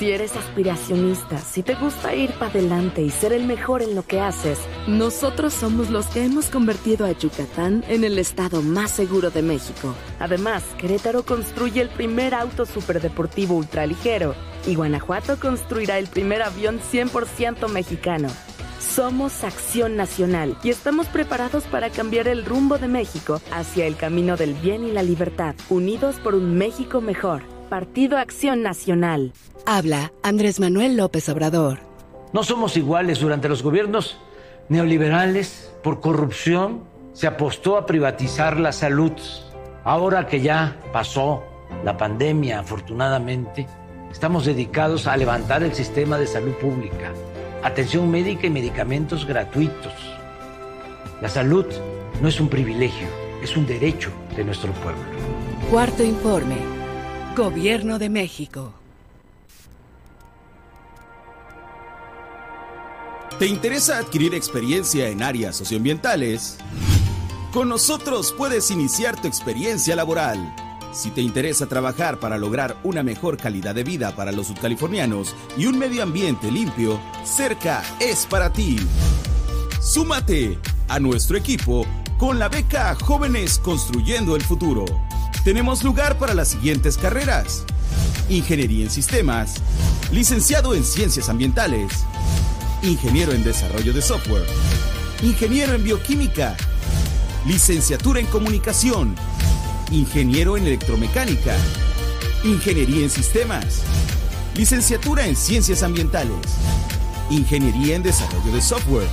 Si 0.00 0.10
eres 0.10 0.34
aspiracionista, 0.34 1.36
si 1.36 1.62
te 1.62 1.74
gusta 1.74 2.14
ir 2.14 2.30
para 2.38 2.52
adelante 2.52 3.02
y 3.02 3.10
ser 3.10 3.34
el 3.34 3.44
mejor 3.44 3.82
en 3.82 3.94
lo 3.94 4.02
que 4.02 4.18
haces, 4.18 4.58
nosotros 4.86 5.52
somos 5.52 5.90
los 5.90 6.06
que 6.06 6.24
hemos 6.24 6.46
convertido 6.46 7.04
a 7.04 7.12
Yucatán 7.12 7.84
en 7.86 8.04
el 8.04 8.18
estado 8.18 8.62
más 8.62 8.90
seguro 8.90 9.28
de 9.28 9.42
México. 9.42 9.94
Además, 10.18 10.64
Querétaro 10.78 11.22
construye 11.22 11.82
el 11.82 11.90
primer 11.90 12.32
auto 12.32 12.64
superdeportivo 12.64 13.56
ultraligero 13.56 14.34
y 14.66 14.74
Guanajuato 14.74 15.38
construirá 15.38 15.98
el 15.98 16.06
primer 16.06 16.40
avión 16.40 16.80
100% 16.80 17.68
mexicano. 17.68 18.28
Somos 18.78 19.44
Acción 19.44 19.96
Nacional 19.96 20.56
y 20.62 20.70
estamos 20.70 21.08
preparados 21.08 21.64
para 21.64 21.90
cambiar 21.90 22.26
el 22.26 22.46
rumbo 22.46 22.78
de 22.78 22.88
México 22.88 23.42
hacia 23.52 23.86
el 23.86 23.96
camino 23.96 24.38
del 24.38 24.54
bien 24.54 24.82
y 24.82 24.92
la 24.92 25.02
libertad, 25.02 25.54
unidos 25.68 26.16
por 26.20 26.34
un 26.34 26.56
México 26.56 27.02
mejor. 27.02 27.59
Partido 27.70 28.18
Acción 28.18 28.62
Nacional. 28.62 29.32
Habla 29.64 30.12
Andrés 30.22 30.58
Manuel 30.60 30.96
López 30.96 31.28
Obrador. 31.28 31.78
No 32.32 32.42
somos 32.42 32.76
iguales 32.76 33.20
durante 33.20 33.48
los 33.48 33.62
gobiernos 33.62 34.18
neoliberales, 34.68 35.72
por 35.82 36.00
corrupción, 36.00 36.82
se 37.12 37.28
apostó 37.28 37.76
a 37.76 37.86
privatizar 37.86 38.58
la 38.58 38.72
salud. 38.72 39.12
Ahora 39.84 40.26
que 40.26 40.40
ya 40.40 40.76
pasó 40.92 41.44
la 41.84 41.96
pandemia, 41.96 42.58
afortunadamente, 42.58 43.66
estamos 44.10 44.44
dedicados 44.44 45.06
a 45.06 45.16
levantar 45.16 45.62
el 45.62 45.72
sistema 45.72 46.18
de 46.18 46.26
salud 46.26 46.52
pública 46.54 47.12
atención 47.62 48.10
médica 48.10 48.46
y 48.46 48.50
medicamentos 48.50 49.26
gratuitos. 49.26 49.92
La 51.20 51.28
salud 51.28 51.66
no 52.22 52.28
es 52.28 52.40
un 52.40 52.48
privilegio, 52.48 53.06
es 53.42 53.56
un 53.56 53.66
derecho 53.66 54.10
de 54.34 54.44
nuestro 54.44 54.72
pueblo. 54.72 55.02
Cuarto 55.70 56.02
informe. 56.02 56.79
Gobierno 57.36 58.00
de 58.00 58.10
México. 58.10 58.74
¿Te 63.38 63.46
interesa 63.46 63.98
adquirir 63.98 64.34
experiencia 64.34 65.08
en 65.08 65.22
áreas 65.22 65.56
socioambientales? 65.56 66.58
Con 67.52 67.68
nosotros 67.68 68.34
puedes 68.36 68.72
iniciar 68.72 69.20
tu 69.20 69.28
experiencia 69.28 69.94
laboral. 69.94 70.54
Si 70.92 71.12
te 71.12 71.20
interesa 71.20 71.66
trabajar 71.66 72.18
para 72.18 72.36
lograr 72.36 72.76
una 72.82 73.04
mejor 73.04 73.36
calidad 73.36 73.76
de 73.76 73.84
vida 73.84 74.14
para 74.16 74.32
los 74.32 74.48
sudcalifornianos 74.48 75.36
y 75.56 75.66
un 75.66 75.78
medio 75.78 76.02
ambiente 76.02 76.50
limpio, 76.50 77.00
Cerca 77.22 77.84
es 78.00 78.26
para 78.26 78.52
ti. 78.52 78.76
Súmate 79.80 80.58
a 80.88 80.98
nuestro 80.98 81.36
equipo 81.38 81.86
con 82.18 82.40
la 82.40 82.48
beca 82.48 82.96
Jóvenes 82.96 83.60
Construyendo 83.60 84.34
el 84.34 84.42
Futuro. 84.42 84.84
Tenemos 85.44 85.82
lugar 85.82 86.18
para 86.18 86.34
las 86.34 86.48
siguientes 86.48 86.98
carreras. 86.98 87.64
Ingeniería 88.28 88.84
en 88.84 88.90
Sistemas, 88.90 89.54
licenciado 90.12 90.74
en 90.74 90.84
Ciencias 90.84 91.28
Ambientales, 91.28 92.04
ingeniero 92.82 93.32
en 93.32 93.42
Desarrollo 93.42 93.92
de 93.92 94.02
Software, 94.02 94.46
ingeniero 95.22 95.74
en 95.74 95.82
Bioquímica, 95.82 96.56
licenciatura 97.46 98.20
en 98.20 98.26
Comunicación, 98.26 99.16
ingeniero 99.90 100.56
en 100.56 100.66
Electromecánica, 100.66 101.56
Ingeniería 102.44 103.02
en 103.04 103.10
Sistemas, 103.10 103.82
licenciatura 104.54 105.26
en 105.26 105.36
Ciencias 105.36 105.82
Ambientales, 105.82 106.36
Ingeniería 107.30 107.96
en 107.96 108.02
Desarrollo 108.02 108.52
de 108.52 108.62
Software, 108.62 109.08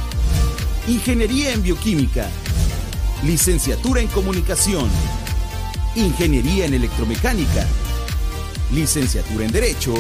Ingeniería 0.88 1.54
en 1.54 1.64
Bioquímica, 1.64 2.28
licenciatura 3.24 4.02
en 4.02 4.08
Comunicación, 4.08 4.90
Ingeniería 5.98 6.66
en 6.68 6.76
Electromecánica, 6.76 7.66
licenciatura 8.72 9.46
en 9.46 9.52
Derecho 9.52 9.96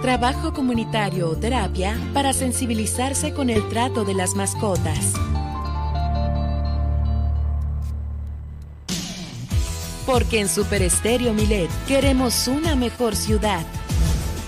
trabajo 0.00 0.54
comunitario 0.54 1.28
o 1.28 1.36
terapia 1.36 1.98
para 2.14 2.32
sensibilizarse 2.32 3.34
con 3.34 3.50
el 3.50 3.68
trato 3.68 4.04
de 4.04 4.14
las 4.14 4.34
mascotas. 4.34 5.12
Porque 10.06 10.40
en 10.40 10.48
Super 10.48 10.82
Estéreo 10.82 11.34
Milet 11.34 11.70
queremos 11.86 12.48
una 12.48 12.74
mejor 12.74 13.14
ciudad. 13.14 13.64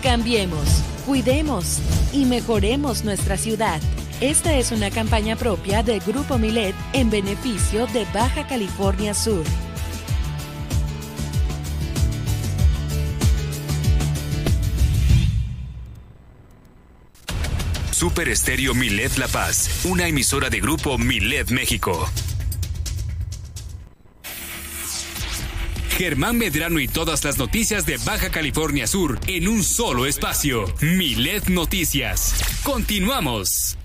Cambiemos, 0.03 0.83
cuidemos 1.07 1.79
y 2.13 2.25
mejoremos 2.25 3.05
nuestra 3.05 3.37
ciudad. 3.37 3.81
Esta 4.21 4.57
es 4.57 4.73
una 4.73 4.91
campaña 4.91 5.37
propia 5.37 5.83
del 5.83 6.01
Grupo 6.01 6.39
Milet 6.39 6.75
en 6.95 7.11
beneficio 7.11 7.87
de 7.89 8.07
Baja 8.15 8.47
California 8.47 9.15
Sur. 9.15 9.45
Super 18.03 18.29
Estéreo 18.31 18.75
Milet 18.75 19.17
La 19.17 19.29
Paz, 19.29 19.85
una 19.85 20.09
emisora 20.09 20.51
de 20.51 20.59
grupo 20.59 20.99
Milet 20.99 21.53
México. 21.53 22.11
Germán 25.97 26.37
Medrano 26.37 26.81
y 26.81 26.89
todas 26.89 27.23
las 27.23 27.39
noticias 27.39 27.87
de 27.87 27.99
Baja 27.99 28.33
California 28.33 28.89
Sur 28.89 29.21
en 29.29 29.47
un 29.47 29.63
solo 29.63 30.07
espacio. 30.07 30.65
Milet 30.81 31.47
Noticias. 31.47 32.43
Continuamos. 32.65 33.79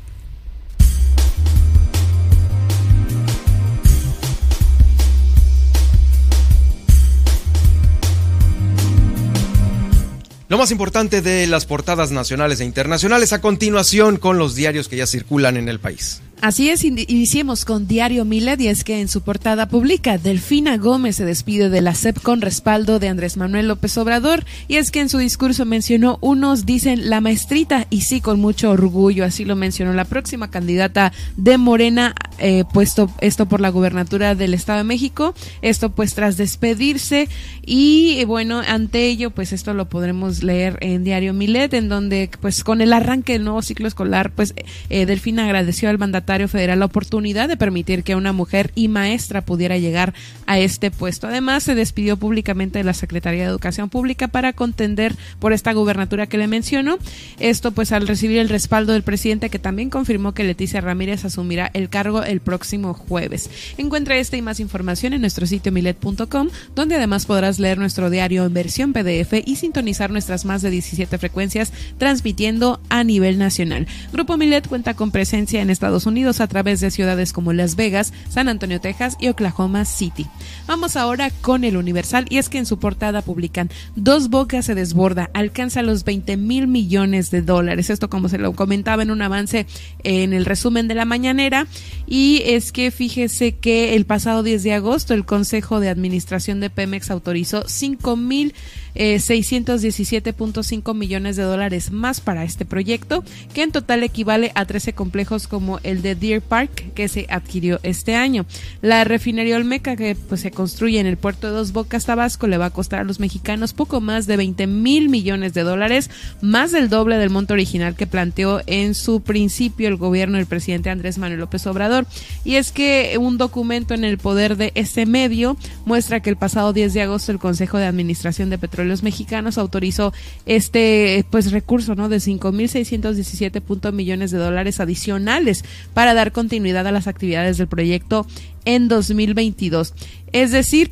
Lo 10.50 10.58
más 10.58 10.72
importante 10.72 11.22
de 11.22 11.46
las 11.46 11.66
portadas 11.66 12.12
nacionales 12.12 12.62
e 12.62 12.66
internacionales 12.66 13.34
a 13.34 13.42
continuación 13.42 14.16
con 14.16 14.38
los 14.38 14.56
diarios 14.56 14.88
que 14.88 14.96
ya 14.96 15.06
circulan 15.06 15.58
en 15.58 15.68
el 15.68 15.82
país. 15.82 16.22
Así 16.40 16.70
es, 16.70 16.84
iniciemos 16.84 17.66
con 17.66 17.88
Diario 17.88 18.24
Milet 18.24 18.62
y 18.62 18.68
es 18.68 18.84
que 18.84 19.02
en 19.02 19.08
su 19.08 19.22
portada 19.22 19.70
publica 19.70 20.20
Delfina 20.20 20.78
Gómez 20.78 21.16
se 21.16 21.26
despide 21.26 21.72
de 21.72 21.82
la 21.82 21.96
CEP 21.96 22.22
con 22.22 22.42
respaldo 22.42 23.00
de 23.00 23.08
Andrés 23.08 23.38
Manuel 23.38 23.68
López 23.68 23.98
Obrador 23.98 24.46
y 24.68 24.76
es 24.76 24.92
que 24.92 25.00
en 25.00 25.10
su 25.10 25.18
discurso 25.18 25.66
mencionó 25.66 26.20
unos 26.22 26.68
dicen 26.68 27.10
la 27.10 27.22
maestrita 27.22 27.88
y 27.90 28.02
sí 28.02 28.22
con 28.22 28.40
mucho 28.40 28.70
orgullo, 28.70 29.26
así 29.26 29.46
lo 29.46 29.56
mencionó 29.56 29.94
la 29.94 30.06
próxima 30.06 30.52
candidata 30.52 31.12
de 31.38 31.58
Morena, 31.58 32.14
eh, 32.38 32.66
puesto 32.72 33.10
esto 33.20 33.48
por 33.48 33.60
la 33.60 33.70
gubernatura 33.70 34.36
del 34.36 34.54
Estado 34.54 34.78
de 34.78 34.84
México, 34.84 35.34
esto 35.64 35.90
pues 35.90 36.14
tras 36.14 36.38
despedirse 36.38 37.30
y 37.70 38.24
bueno, 38.26 38.62
ante 38.66 39.08
ello 39.08 39.32
pues 39.32 39.52
esto 39.52 39.74
lo 39.74 39.90
podremos 39.90 40.42
leer 40.42 40.78
en 40.80 41.04
Diario 41.04 41.34
Milet 41.34 41.74
en 41.74 41.90
donde 41.90 42.30
pues 42.40 42.64
con 42.64 42.80
el 42.80 42.94
arranque 42.94 43.34
del 43.34 43.44
nuevo 43.44 43.62
ciclo 43.62 43.88
escolar 43.88 44.32
pues 44.32 44.54
eh, 44.90 45.06
Delfina 45.06 45.44
agradeció 45.44 45.90
al 45.90 45.98
mandatario 45.98 46.48
federal 46.48 46.80
la 46.80 46.86
oportunidad 46.86 47.50
de 47.50 47.58
permitir 47.58 48.04
que 48.04 48.16
una 48.16 48.32
mujer 48.32 48.72
y 48.74 48.88
maestra 48.88 49.42
pudiera 49.42 49.78
llegar 49.78 50.14
a 50.46 50.60
este 50.60 50.92
puesto. 50.92 51.28
Además, 51.28 51.64
se 51.64 51.76
despidió 51.76 52.18
públicamente 52.18 52.80
de 52.80 52.84
la 52.84 52.94
Secretaría 52.94 53.44
de 53.44 53.50
Educación 53.50 53.90
Pública 53.90 54.28
para 54.28 54.54
contender 54.54 55.16
por 55.40 55.54
esta 55.54 55.74
gubernatura 55.74 56.28
que 56.28 56.38
le 56.38 56.48
menciono. 56.48 56.98
Esto 57.40 57.72
pues 57.72 57.92
al 57.92 58.08
recibir 58.08 58.38
el 58.40 58.50
respaldo 58.50 58.94
del 58.94 59.04
presidente 59.04 59.50
que 59.50 59.60
también 59.60 59.90
confirmó 59.90 60.34
que 60.34 60.44
Leticia 60.44 60.82
Ramírez 60.82 61.26
asumirá 61.26 61.70
el 61.74 61.90
cargo 61.90 62.24
el 62.24 62.40
próximo 62.40 62.94
jueves. 62.94 63.50
Encuentra 63.78 64.18
esta 64.18 64.38
y 64.38 64.42
más 64.42 64.60
información 64.60 65.14
en 65.14 65.22
nuestro 65.22 65.46
sitio 65.46 65.72
milet.com, 65.72 66.50
donde 66.76 66.96
además 66.96 67.26
podrás 67.26 67.57
leer 67.60 67.78
nuestro 67.78 68.10
diario 68.10 68.46
en 68.46 68.54
versión 68.54 68.94
PDF 68.94 69.34
y 69.46 69.56
sintonizar 69.56 70.12
nuestras 70.12 70.46
más 70.46 70.62
de 70.62 70.70
17 70.70 71.18
frecuencias 71.18 71.74
transmitiendo 71.98 72.80
a 72.90 73.04
nivel 73.04 73.38
nacional. 73.38 73.88
Grupo 74.12 74.38
Milet 74.38 74.68
cuenta 74.68 74.94
con 74.94 75.12
presencia 75.12 75.62
en 75.62 75.70
Estados 75.70 76.06
Unidos 76.06 76.42
a 76.42 76.48
través 76.48 76.80
de 76.80 76.92
ciudades 76.92 77.34
como 77.34 77.54
Las 77.54 77.76
Vegas, 77.76 78.14
San 78.30 78.50
Antonio, 78.50 78.82
Texas 78.82 79.18
y 79.20 79.30
Oklahoma 79.30 79.86
City. 79.86 80.26
Vamos 80.68 80.96
ahora 80.96 81.30
con 81.42 81.64
el 81.64 81.78
Universal 81.78 82.26
y 82.30 82.38
es 82.38 82.50
que 82.50 82.58
en 82.58 82.66
su 82.66 82.80
portada 82.80 83.22
publican 83.22 83.70
Dos 83.96 84.30
Bocas 84.30 84.66
se 84.66 84.76
desborda, 84.76 85.30
alcanza 85.34 85.82
los 85.82 86.04
20 86.04 86.38
mil 86.38 86.68
millones 86.68 87.32
de 87.32 87.42
dólares. 87.42 87.90
Esto 87.90 88.10
como 88.10 88.30
se 88.30 88.38
lo 88.38 88.54
comentaba 88.54 89.04
en 89.04 89.12
un 89.12 89.22
avance 89.22 89.66
en 90.04 90.34
el 90.34 90.46
resumen 90.46 90.88
de 90.88 90.96
la 90.96 91.06
mañanera 91.06 91.68
y 92.06 92.42
es 92.46 92.72
que 92.72 92.92
fíjese 92.92 93.54
que 93.54 93.96
el 93.96 94.06
pasado 94.06 94.44
10 94.44 94.64
de 94.64 94.74
agosto 94.74 95.14
el 95.14 95.26
Consejo 95.26 95.80
de 95.80 95.90
Administración 95.90 96.60
de 96.60 96.70
Pemex 96.70 97.12
autorizó 97.12 97.47
5 97.48 98.54
mil 98.98 99.18
617.5 99.18 100.96
millones 100.96 101.36
de 101.36 101.44
dólares 101.44 101.92
más 101.92 102.22
para 102.22 102.44
este 102.44 102.66
proyecto, 102.66 103.24
que 103.54 103.64
en 103.64 103.72
total 103.72 104.04
equivale 104.04 104.52
a 104.56 104.66
13 104.66 104.94
complejos 104.94 105.48
como 105.48 105.80
el 105.84 106.02
de 106.02 106.16
Deer 106.16 106.42
Park 106.42 106.94
que 106.94 107.08
se 107.08 107.28
adquirió 107.30 107.80
este 107.84 108.16
año. 108.16 108.46
La 108.82 109.04
refinería 109.04 109.58
Olmeca 109.58 109.96
que 109.96 110.16
pues, 110.16 110.42
se 110.42 110.52
construye 110.52 111.00
en 111.00 111.08
el 111.08 111.18
puerto 111.18 111.48
de 111.48 111.54
Dos 111.54 111.72
Bocas, 111.72 112.06
Tabasco, 112.06 112.48
le 112.48 112.58
va 112.58 112.68
a 112.68 112.72
costar 112.72 113.02
a 113.02 113.04
los 113.04 113.20
mexicanos 113.20 113.74
poco 113.74 114.02
más 114.02 114.28
de 114.28 114.38
20 114.38 114.68
mil 114.68 115.10
millones 115.10 115.54
de 115.54 115.64
dólares, 115.64 116.10
más 116.42 116.72
del 116.72 116.90
doble 116.90 117.18
del 117.18 117.30
monto 117.30 117.54
original 117.54 117.96
que 117.96 118.08
planteó 118.08 118.62
en 118.66 118.96
su 118.96 119.22
principio 119.22 119.88
el 119.88 119.98
gobierno 119.98 120.38
del 120.38 120.46
presidente 120.46 120.90
Andrés 120.90 121.18
Manuel 121.18 121.40
López 121.40 121.66
Obrador. 121.68 122.06
Y 122.44 122.56
es 122.56 122.72
que 122.72 123.18
un 123.20 123.38
documento 123.38 123.94
en 123.94 124.04
el 124.04 124.18
poder 124.18 124.58
de 124.58 124.72
ese 124.76 125.06
medio 125.06 125.58
muestra 125.86 126.20
que 126.20 126.30
el 126.30 126.38
pasado 126.38 126.74
10 126.74 126.94
de 126.94 127.02
agosto 127.02 127.32
el 127.32 127.40
Consejo 127.40 127.78
de 127.78 127.86
Administración 127.86 128.50
de 128.50 128.58
Petróleos 128.88 129.04
Mexicanos 129.04 129.58
autorizó 129.58 130.14
este 130.46 131.26
pues 131.30 131.52
recurso 131.52 131.94
no 131.96 132.08
de 132.08 132.18
5.617 132.18 133.92
millones 133.92 134.32
de 134.32 134.38
dólares 134.38 134.80
adicionales 134.80 135.66
para 135.94 136.14
dar 136.14 136.32
continuidad 136.32 136.88
a 136.88 136.94
las 136.94 137.08
actividades 137.08 137.58
del 137.58 137.68
proyecto 137.68 138.26
en 138.64 138.88
2022. 138.88 139.94
Es 140.32 140.52
decir, 140.52 140.92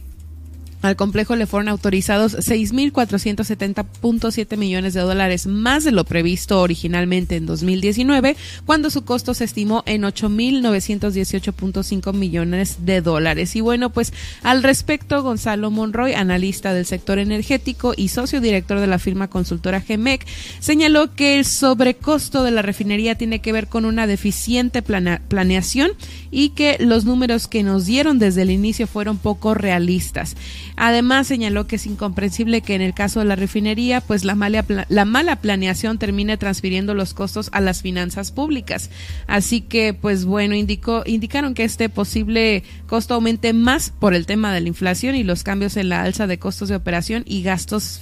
al 0.85 0.95
complejo 0.95 1.35
le 1.35 1.47
fueron 1.47 1.69
autorizados 1.69 2.37
6.470.7 2.37 4.57
millones 4.57 4.93
de 4.93 5.01
dólares 5.01 5.47
más 5.47 5.83
de 5.83 5.91
lo 5.91 6.05
previsto 6.05 6.61
originalmente 6.61 7.35
en 7.35 7.45
2019, 7.45 8.37
cuando 8.65 8.89
su 8.89 9.03
costo 9.03 9.33
se 9.33 9.43
estimó 9.43 9.83
en 9.85 10.03
8.918.5 10.03 12.13
millones 12.13 12.85
de 12.85 13.01
dólares. 13.01 13.55
Y 13.55 13.61
bueno, 13.61 13.89
pues 13.89 14.13
al 14.43 14.61
respecto, 14.63 15.23
Gonzalo 15.23 15.71
Monroy, 15.71 16.13
analista 16.13 16.73
del 16.73 16.85
sector 16.85 17.19
energético 17.19 17.93
y 17.95 18.09
socio 18.09 18.41
director 18.41 18.79
de 18.79 18.87
la 18.87 18.99
firma 18.99 19.27
consultora 19.27 19.81
GEMEC, 19.81 20.25
señaló 20.59 21.15
que 21.15 21.39
el 21.39 21.45
sobrecosto 21.45 22.43
de 22.43 22.51
la 22.51 22.61
refinería 22.61 23.15
tiene 23.15 23.39
que 23.39 23.51
ver 23.51 23.67
con 23.67 23.85
una 23.85 24.07
deficiente 24.07 24.81
planeación 24.81 25.91
y 26.31 26.49
que 26.49 26.77
los 26.79 27.05
números 27.05 27.47
que 27.47 27.63
nos 27.63 27.85
dieron 27.85 28.19
desde 28.19 28.41
el 28.41 28.51
inicio 28.51 28.87
fueron 28.87 29.17
poco 29.17 29.53
realistas. 29.53 30.35
Además, 30.77 31.27
señaló 31.27 31.67
que 31.67 31.77
es 31.77 31.85
incomprensible 31.85 32.61
que 32.61 32.75
en 32.75 32.81
el 32.81 32.93
caso 32.93 33.19
de 33.19 33.25
la 33.25 33.35
refinería, 33.35 34.01
pues 34.01 34.23
la 34.23 34.35
mala, 34.35 34.65
la 34.89 35.05
mala 35.05 35.37
planeación 35.37 35.97
termine 35.97 36.37
transfiriendo 36.37 36.93
los 36.93 37.13
costos 37.13 37.49
a 37.51 37.61
las 37.61 37.81
finanzas 37.81 38.31
públicas. 38.31 38.89
Así 39.27 39.61
que, 39.61 39.93
pues 39.93 40.25
bueno, 40.25 40.55
indicó, 40.55 41.03
indicaron 41.05 41.53
que 41.53 41.63
este 41.63 41.89
posible 41.89 42.63
costo 42.87 43.13
aumente 43.13 43.53
más 43.53 43.89
por 43.89 44.13
el 44.13 44.25
tema 44.25 44.53
de 44.53 44.61
la 44.61 44.67
inflación 44.67 45.15
y 45.15 45.23
los 45.23 45.43
cambios 45.43 45.77
en 45.77 45.89
la 45.89 46.01
alza 46.01 46.27
de 46.27 46.39
costos 46.39 46.69
de 46.69 46.75
operación 46.75 47.23
y 47.25 47.43
gastos 47.43 47.99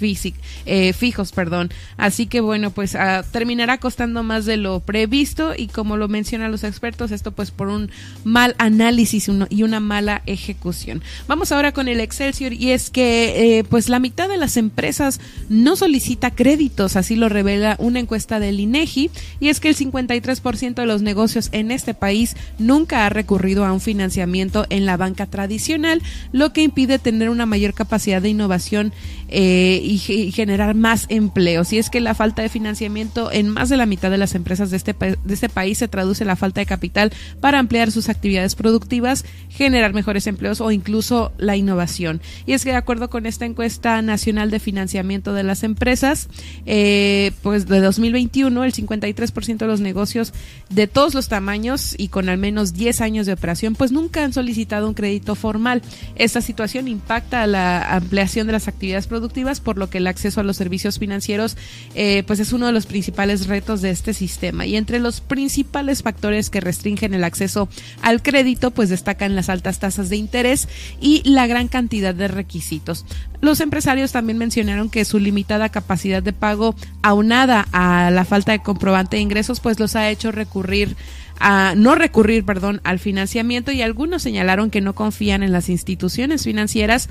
eh, 0.65 0.93
fijos, 0.93 1.31
perdón. 1.31 1.71
Así 1.97 2.27
que 2.27 2.41
bueno, 2.41 2.71
pues 2.71 2.95
ah, 2.95 3.23
terminará 3.31 3.77
costando 3.77 4.23
más 4.23 4.45
de 4.45 4.57
lo 4.57 4.79
previsto 4.81 5.53
y 5.55 5.67
como 5.67 5.97
lo 5.97 6.07
mencionan 6.07 6.51
los 6.51 6.63
expertos, 6.63 7.11
esto 7.11 7.31
pues 7.31 7.51
por 7.51 7.67
un 7.67 7.91
mal 8.23 8.55
análisis 8.57 9.29
y 9.49 9.63
una 9.63 9.79
mala 9.79 10.21
ejecución. 10.25 11.01
Vamos 11.27 11.51
ahora 11.51 11.71
con 11.71 11.87
el 11.87 11.99
Excelsior 11.99 12.53
es 12.71 12.89
que 12.89 13.59
eh, 13.59 13.63
pues 13.63 13.89
la 13.89 13.99
mitad 13.99 14.29
de 14.29 14.37
las 14.37 14.57
empresas 14.57 15.19
no 15.49 15.75
solicita 15.75 16.31
créditos, 16.31 16.95
así 16.95 17.15
lo 17.15 17.29
revela 17.29 17.75
una 17.79 17.99
encuesta 17.99 18.39
del 18.39 18.59
INEGI 18.59 19.09
y 19.39 19.49
es 19.49 19.59
que 19.59 19.69
el 19.69 19.75
53% 19.75 20.75
de 20.75 20.85
los 20.85 21.01
negocios 21.01 21.49
en 21.51 21.71
este 21.71 21.93
país 21.93 22.35
nunca 22.59 23.05
ha 23.05 23.09
recurrido 23.09 23.65
a 23.65 23.73
un 23.73 23.81
financiamiento 23.81 24.65
en 24.69 24.85
la 24.85 24.97
banca 24.97 25.25
tradicional, 25.25 26.01
lo 26.31 26.53
que 26.53 26.63
impide 26.63 26.99
tener 26.99 27.29
una 27.29 27.45
mayor 27.45 27.73
capacidad 27.73 28.21
de 28.21 28.29
innovación 28.29 28.93
eh, 29.29 29.81
y, 29.83 29.97
generar 30.31 30.75
más 30.75 31.05
empleos. 31.09 31.73
Y 31.73 31.79
es 31.79 31.89
que 31.89 31.99
la 31.99 32.13
falta 32.13 32.41
de 32.41 32.49
financiamiento 32.49 33.31
en 33.31 33.49
más 33.49 33.69
de 33.69 33.77
la 33.77 33.85
mitad 33.85 34.11
de 34.11 34.17
las 34.17 34.35
empresas 34.35 34.69
de 34.69 34.77
este, 34.77 34.93
de 34.93 35.33
este 35.33 35.49
país 35.49 35.79
se 35.79 35.87
traduce 35.87 36.23
en 36.23 36.27
la 36.27 36.35
falta 36.35 36.61
de 36.61 36.65
capital 36.65 37.11
para 37.39 37.59
ampliar 37.59 37.91
sus 37.91 38.09
actividades 38.09 38.55
productivas, 38.55 39.25
generar 39.53 39.93
mejores 39.93 40.25
empleos 40.27 40.61
o 40.61 40.71
incluso 40.71 41.31
la 41.37 41.55
innovación. 41.55 42.21
Y 42.45 42.53
es 42.53 42.63
que 42.63 42.71
de 42.71 42.77
acuerdo 42.77 43.09
con 43.09 43.25
esta 43.25 43.45
encuesta 43.45 44.01
nacional 44.01 44.49
de 44.49 44.59
financiamiento 44.59 45.33
de 45.33 45.43
las 45.43 45.63
empresas, 45.63 46.27
eh, 46.65 47.31
pues 47.43 47.67
de 47.67 47.79
2021 47.79 48.63
el 48.63 48.73
53% 48.73 49.57
de 49.57 49.67
los 49.67 49.79
negocios 49.79 50.33
de 50.69 50.87
todos 50.87 51.13
los 51.13 51.27
tamaños 51.27 51.93
y 51.97 52.07
con 52.07 52.29
al 52.29 52.37
menos 52.37 52.73
10 52.73 53.01
años 53.01 53.25
de 53.25 53.33
operación 53.33 53.75
pues 53.75 53.91
nunca 53.91 54.23
han 54.23 54.33
solicitado 54.33 54.87
un 54.87 54.95
crédito 54.95 55.35
formal. 55.35 55.83
Esta 56.15 56.41
situación 56.41 56.87
impacta 56.87 57.43
a 57.43 57.47
la 57.47 57.95
ampliación 57.95 58.47
de 58.47 58.53
las 58.53 58.67
actividades 58.67 59.07
productivas 59.07 59.59
por 59.59 59.77
lo 59.77 59.89
que 59.89 59.99
el 59.99 60.07
acceso 60.07 60.41
a 60.41 60.43
los 60.43 60.57
servicios 60.57 60.97
financieros 60.97 61.57
eh, 61.93 62.23
pues 62.25 62.39
es 62.39 62.53
uno 62.53 62.65
de 62.65 62.71
los 62.71 62.87
principales 62.87 63.47
retos 63.47 63.81
de 63.81 63.91
este 63.91 64.13
sistema 64.13 64.65
y 64.65 64.75
entre 64.75 64.99
los 64.99 65.21
principales 65.21 66.01
factores 66.01 66.49
que 66.49 66.59
restringen 66.59 67.13
el 67.13 67.23
acceso 67.23 67.69
al 68.01 68.23
crédito 68.23 68.71
pues 68.71 68.89
destacan 68.89 69.35
las 69.35 69.42
altas 69.49 69.79
tasas 69.79 70.09
de 70.09 70.17
interés 70.17 70.67
y 70.99 71.21
la 71.29 71.47
gran 71.47 71.67
cantidad 71.67 72.13
de 72.13 72.27
requisitos. 72.27 73.05
Los 73.41 73.59
empresarios 73.59 74.11
también 74.11 74.37
mencionaron 74.37 74.89
que 74.89 75.05
su 75.05 75.19
limitada 75.19 75.69
capacidad 75.69 76.23
de 76.23 76.33
pago 76.33 76.75
aunada 77.01 77.67
a 77.71 78.09
la 78.11 78.25
falta 78.25 78.51
de 78.51 78.59
comprobante 78.59 79.17
de 79.17 79.21
ingresos 79.21 79.59
pues 79.59 79.79
los 79.79 79.95
ha 79.95 80.09
hecho 80.09 80.31
recurrir 80.31 80.95
a 81.39 81.73
no 81.75 81.95
recurrir, 81.95 82.45
perdón, 82.45 82.79
al 82.83 82.99
financiamiento 82.99 83.71
y 83.71 83.81
algunos 83.81 84.21
señalaron 84.21 84.69
que 84.69 84.81
no 84.81 84.93
confían 84.93 85.43
en 85.43 85.51
las 85.51 85.67
instituciones 85.67 86.43
financieras 86.43 87.09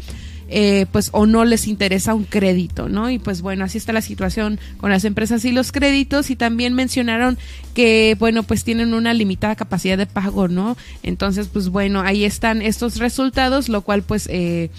eh, 0.54 0.86
pues 0.92 1.08
o 1.12 1.24
no 1.24 1.44
les 1.46 1.66
interesa 1.66 2.14
un 2.14 2.24
crédito, 2.24 2.88
¿no? 2.88 3.10
Y 3.10 3.18
pues 3.18 3.40
bueno, 3.40 3.64
así 3.64 3.78
está 3.78 3.92
la 3.92 4.02
situación 4.02 4.60
con 4.76 4.90
las 4.90 5.04
empresas 5.04 5.44
y 5.46 5.50
los 5.50 5.72
créditos 5.72 6.30
y 6.30 6.36
también 6.36 6.74
mencionaron 6.74 7.38
que, 7.74 8.16
bueno, 8.18 8.42
pues 8.42 8.62
tienen 8.62 8.92
una 8.92 9.14
limitada 9.14 9.56
capacidad 9.56 9.96
de 9.96 10.06
pago, 10.06 10.48
¿no? 10.48 10.76
Entonces, 11.02 11.48
pues 11.48 11.70
bueno, 11.70 12.02
ahí 12.02 12.24
están 12.24 12.60
estos 12.60 12.98
resultados, 12.98 13.70
lo 13.70 13.80
cual 13.80 14.02
pues 14.02 14.28
eh, 14.30 14.70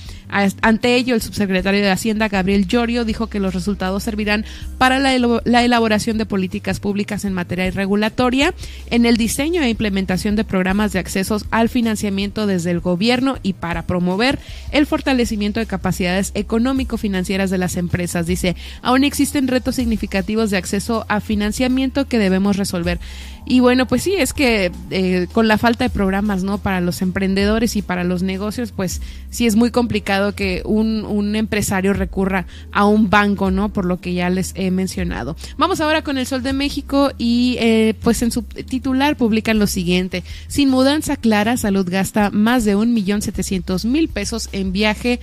ante 0.62 0.96
ello 0.96 1.16
el 1.16 1.22
subsecretario 1.22 1.82
de 1.82 1.92
Hacienda, 1.92 2.28
Gabriel 2.28 2.68
Llorio, 2.68 3.06
dijo 3.06 3.28
que 3.28 3.40
los 3.40 3.54
resultados 3.54 4.04
servirán 4.04 4.46
para 4.78 5.00
la, 5.00 5.14
la 5.46 5.64
elaboración 5.64 6.18
de 6.18 6.26
políticas 6.26 6.80
públicas 6.80 7.24
en 7.26 7.34
materia 7.34 7.70
regulatoria, 7.72 8.54
en 8.90 9.06
el 9.06 9.18
diseño 9.18 9.62
e 9.62 9.70
implementación 9.70 10.36
de 10.36 10.44
programas 10.44 10.92
de 10.92 11.00
accesos 11.00 11.46
al 11.52 11.70
financiamiento 11.70 12.48
desde 12.48 12.72
el 12.72 12.80
gobierno 12.80 13.38
y 13.44 13.54
para 13.54 13.86
promover 13.86 14.40
el 14.72 14.86
fortalecimiento 14.86 15.60
de 15.60 15.66
capacidades 15.66 16.32
económico-financieras 16.34 17.50
de 17.50 17.58
las 17.58 17.78
empresas. 17.78 18.26
Dice, 18.26 18.56
aún 18.82 19.04
existen 19.04 19.48
retos 19.48 19.76
significativos 19.76 20.50
de 20.50 20.58
acceso 20.58 21.06
a 21.10 21.22
financiamiento 21.22 22.08
que 22.08 22.20
debemos 22.20 22.58
resolver. 22.58 23.00
Y 23.45 23.60
bueno, 23.60 23.88
pues 23.88 24.03
sí, 24.03 24.14
es 24.14 24.34
que 24.34 24.72
eh, 24.90 25.28
con 25.32 25.48
la 25.48 25.57
falta 25.57 25.84
de 25.84 25.90
programas, 25.90 26.44
¿no? 26.44 26.60
Para 26.60 26.80
los 26.80 27.02
emprendedores 27.02 27.76
y 27.76 27.82
para 27.82 28.03
los 28.03 28.24
negocios, 28.24 28.72
pues 28.72 29.02
sí 29.30 29.45
es 29.45 29.56
muy 29.56 29.70
complicado 29.70 30.34
que 30.34 30.61
un, 30.65 31.06
un 31.06 31.36
empresario 31.36 31.94
recurra 31.94 32.45
a 32.72 32.86
un 32.86 33.10
banco, 33.10 33.52
¿no? 33.52 33.70
Por 33.70 33.86
lo 33.86 33.99
que 33.99 34.14
ya 34.14 34.30
les 34.30 34.53
he 34.56 34.72
mencionado. 34.72 35.36
Vamos 35.57 35.82
ahora 35.82 36.03
con 36.03 36.18
el 36.18 36.26
Sol 36.26 36.41
de 36.41 36.53
México 36.53 37.11
y 37.18 37.57
eh, 37.60 37.95
pues 38.02 38.22
en 38.22 38.32
su 38.32 38.44
titular 38.44 39.18
publican 39.18 39.60
lo 39.60 39.68
siguiente. 39.68 40.24
Sin 40.48 40.70
mudanza 40.70 41.18
clara, 41.18 41.57
Salud 41.57 41.88
gasta 41.90 42.30
más 42.30 42.65
de 42.65 42.76
un 42.76 42.94
millón 42.94 43.22
setecientos 43.22 43.86
mil 43.86 44.07
pesos 44.07 44.49
en 44.52 44.72
viaje, 44.72 45.20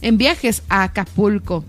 en 0.00 0.18
viajes 0.18 0.62
a 0.68 0.84
Acapulco. 0.84 1.64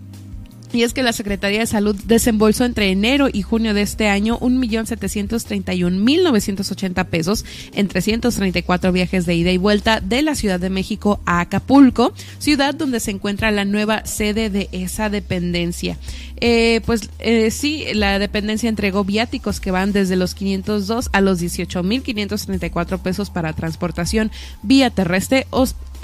Y 0.73 0.83
es 0.83 0.93
que 0.93 1.03
la 1.03 1.13
Secretaría 1.13 1.59
de 1.59 1.67
Salud 1.67 1.95
desembolsó 2.05 2.65
entre 2.65 2.89
enero 2.89 3.29
y 3.31 3.43
junio 3.43 3.73
de 3.73 3.81
este 3.81 4.09
año 4.09 4.37
1.731.980 4.39 7.05
pesos 7.05 7.45
en 7.73 7.87
334 7.87 8.91
viajes 8.91 9.25
de 9.25 9.35
ida 9.35 9.51
y 9.51 9.57
vuelta 9.57 10.01
de 10.01 10.21
la 10.21 10.35
Ciudad 10.35 10.59
de 10.59 10.69
México 10.69 11.21
a 11.25 11.39
Acapulco, 11.39 12.13
ciudad 12.39 12.75
donde 12.75 12.99
se 12.99 13.11
encuentra 13.11 13.51
la 13.51 13.63
nueva 13.65 14.05
sede 14.05 14.49
de 14.49 14.67
esa 14.71 15.09
dependencia. 15.09 15.97
Eh, 16.37 16.81
pues 16.85 17.09
eh, 17.19 17.49
sí, 17.51 17.85
la 17.93 18.19
dependencia 18.19 18.67
entregó 18.67 19.05
viáticos 19.05 19.59
que 19.59 19.71
van 19.71 19.93
desde 19.93 20.15
los 20.15 20.35
502 20.35 21.09
a 21.13 21.21
los 21.21 21.41
18.534 21.41 22.99
pesos 22.99 23.29
para 23.29 23.53
transportación 23.53 24.31
vía 24.61 24.89
terrestre, 24.89 25.47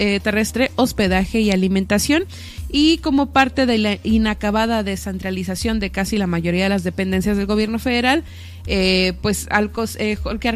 eh, 0.04 0.18
terrestre, 0.18 0.72
hospedaje 0.74 1.38
y 1.38 1.52
alimentación. 1.52 2.24
Y 2.72 2.98
como 2.98 3.26
parte 3.26 3.66
de 3.66 3.78
la 3.78 3.98
inacabada 4.02 4.82
descentralización 4.82 5.78
de 5.78 5.90
casi 5.90 6.18
la 6.18 6.26
mayoría 6.26 6.64
de 6.64 6.70
las 6.70 6.82
dependencias 6.82 7.36
del 7.36 7.46
gobierno 7.46 7.78
federal, 7.78 8.24
eh, 8.66 9.12
pues 9.22 9.46
Alcos, 9.50 9.94
eh, 10.00 10.16
Jorge 10.16 10.48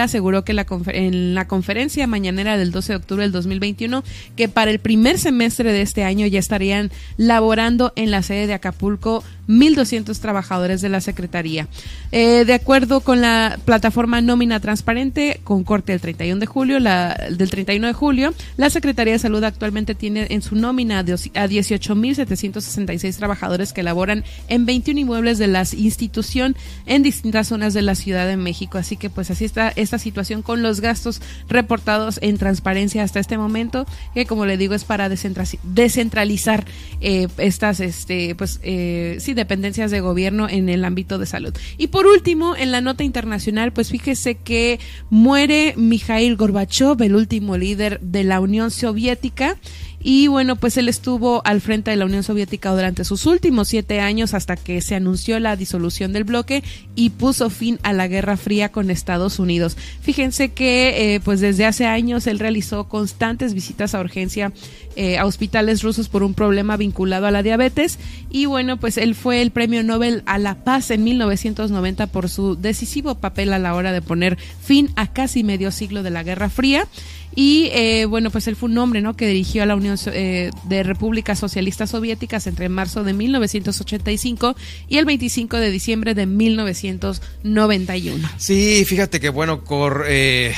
aseguró 0.00 0.44
que 0.44 0.54
la 0.54 0.66
en 0.86 1.34
la 1.34 1.46
conferencia 1.46 2.06
mañanera 2.06 2.56
del 2.56 2.70
12 2.70 2.94
de 2.94 2.96
octubre 2.96 3.22
del 3.22 3.32
2021 3.32 4.02
que 4.36 4.48
para 4.48 4.70
el 4.70 4.78
primer 4.78 5.18
semestre 5.18 5.72
de 5.72 5.82
este 5.82 6.04
año 6.04 6.26
ya 6.26 6.38
estarían 6.38 6.90
laborando 7.16 7.92
en 7.96 8.10
la 8.10 8.22
sede 8.22 8.46
de 8.46 8.54
Acapulco 8.54 9.24
1.200 9.50 10.18
trabajadores 10.20 10.80
de 10.80 10.88
la 10.88 11.00
Secretaría. 11.00 11.66
Eh, 12.12 12.44
de 12.44 12.54
acuerdo 12.54 13.00
con 13.00 13.20
la 13.20 13.58
plataforma 13.64 14.20
Nómina 14.20 14.60
Transparente, 14.60 15.40
con 15.42 15.64
corte 15.64 15.90
del 15.92 16.00
31 16.00 16.38
de 16.38 16.46
julio, 16.46 16.78
la, 16.78 17.18
del 17.30 17.50
31 17.50 17.88
de 17.88 17.92
julio, 17.92 18.32
la 18.56 18.70
Secretaría 18.70 19.14
de 19.14 19.18
Salud 19.18 19.42
actualmente 19.42 19.96
tiene 19.96 20.28
en 20.30 20.42
su 20.42 20.54
nómina 20.54 21.00
a 21.00 21.04
18.766 21.04 23.16
trabajadores 23.16 23.72
que 23.72 23.82
laboran 23.82 24.22
en 24.48 24.66
21 24.66 25.00
inmuebles 25.00 25.38
de 25.38 25.48
la 25.48 25.64
institución 25.76 26.54
en 26.86 27.02
distintas 27.02 27.48
zonas 27.48 27.74
de 27.74 27.82
la 27.82 27.96
Ciudad 27.96 28.28
de 28.28 28.36
México. 28.36 28.78
Así 28.78 28.96
que 28.96 29.10
pues 29.10 29.32
así 29.32 29.44
está 29.44 29.72
esta 29.74 29.98
situación 29.98 30.42
con 30.42 30.62
los 30.62 30.80
gastos 30.80 31.20
reportados 31.48 32.20
en 32.22 32.38
transparencia 32.38 33.02
hasta 33.02 33.18
este 33.18 33.36
momento, 33.36 33.84
que 34.14 34.26
como 34.26 34.46
le 34.46 34.56
digo 34.56 34.74
es 34.74 34.84
para 34.84 35.08
descentralizar 35.08 36.66
eh, 37.00 37.26
estas 37.38 37.80
este 37.80 38.36
pues 38.36 38.60
eh, 38.62 39.16
sí 39.18 39.34
dependencias 39.40 39.90
de 39.90 40.00
gobierno 40.00 40.48
en 40.48 40.68
el 40.68 40.84
ámbito 40.84 41.18
de 41.18 41.26
salud. 41.26 41.54
Y 41.78 41.88
por 41.88 42.06
último, 42.06 42.54
en 42.56 42.72
la 42.72 42.80
nota 42.80 43.04
internacional, 43.04 43.72
pues 43.72 43.88
fíjese 43.88 44.34
que 44.36 44.78
muere 45.08 45.74
Mikhail 45.76 46.36
Gorbachev, 46.36 47.02
el 47.02 47.16
último 47.16 47.56
líder 47.56 48.00
de 48.00 48.24
la 48.24 48.40
Unión 48.40 48.70
Soviética 48.70 49.56
y 50.02 50.28
bueno, 50.28 50.56
pues 50.56 50.78
él 50.78 50.88
estuvo 50.88 51.42
al 51.44 51.60
frente 51.60 51.90
de 51.90 51.96
la 51.96 52.06
Unión 52.06 52.22
Soviética 52.22 52.70
durante 52.70 53.04
sus 53.04 53.26
últimos 53.26 53.68
siete 53.68 54.00
años 54.00 54.32
hasta 54.32 54.56
que 54.56 54.80
se 54.80 54.94
anunció 54.94 55.38
la 55.40 55.56
disolución 55.56 56.14
del 56.14 56.24
bloque 56.24 56.64
y 56.94 57.10
puso 57.10 57.50
fin 57.50 57.78
a 57.82 57.92
la 57.92 58.08
Guerra 58.08 58.38
Fría 58.38 58.70
con 58.70 58.90
Estados 58.90 59.38
Unidos. 59.38 59.76
Fíjense 60.00 60.50
que 60.52 61.14
eh, 61.14 61.20
pues 61.20 61.40
desde 61.40 61.66
hace 61.66 61.84
años 61.84 62.26
él 62.26 62.38
realizó 62.38 62.88
constantes 62.88 63.52
visitas 63.52 63.94
a 63.94 64.00
urgencia 64.00 64.52
eh, 64.96 65.18
a 65.18 65.26
hospitales 65.26 65.82
rusos 65.82 66.08
por 66.08 66.22
un 66.22 66.34
problema 66.34 66.76
vinculado 66.76 67.26
a 67.26 67.30
la 67.30 67.42
diabetes 67.42 67.98
y 68.30 68.46
bueno, 68.46 68.78
pues 68.78 68.96
él 68.96 69.14
fue 69.14 69.42
el 69.42 69.50
Premio 69.50 69.82
Nobel 69.82 70.22
a 70.24 70.38
la 70.38 70.64
Paz 70.64 70.90
en 70.90 71.04
1990 71.04 72.06
por 72.06 72.30
su 72.30 72.56
decisivo 72.56 73.16
papel 73.16 73.52
a 73.52 73.58
la 73.58 73.74
hora 73.74 73.92
de 73.92 74.02
poner 74.02 74.38
fin 74.62 74.90
a 74.96 75.12
casi 75.12 75.44
medio 75.44 75.70
siglo 75.70 76.02
de 76.02 76.10
la 76.10 76.22
Guerra 76.22 76.48
Fría. 76.48 76.88
Y 77.34 77.70
eh, 77.72 78.06
bueno, 78.06 78.30
pues 78.30 78.46
él 78.48 78.56
fue 78.56 78.68
un 78.68 78.76
hombre 78.78 79.02
¿no? 79.02 79.16
que 79.16 79.26
dirigió 79.26 79.62
a 79.62 79.66
la 79.66 79.76
Unión 79.76 79.96
eh, 80.06 80.50
de 80.64 80.82
Repúblicas 80.82 81.38
Socialistas 81.38 81.90
Soviéticas 81.90 82.46
entre 82.46 82.68
marzo 82.68 83.04
de 83.04 83.12
1985 83.12 84.56
y 84.88 84.98
el 84.98 85.04
25 85.04 85.58
de 85.58 85.70
diciembre 85.70 86.14
de 86.14 86.26
1991. 86.26 88.28
Sí, 88.36 88.84
fíjate 88.84 89.20
que 89.20 89.28
bueno, 89.28 89.64
Cor, 89.64 90.06
eh, 90.08 90.54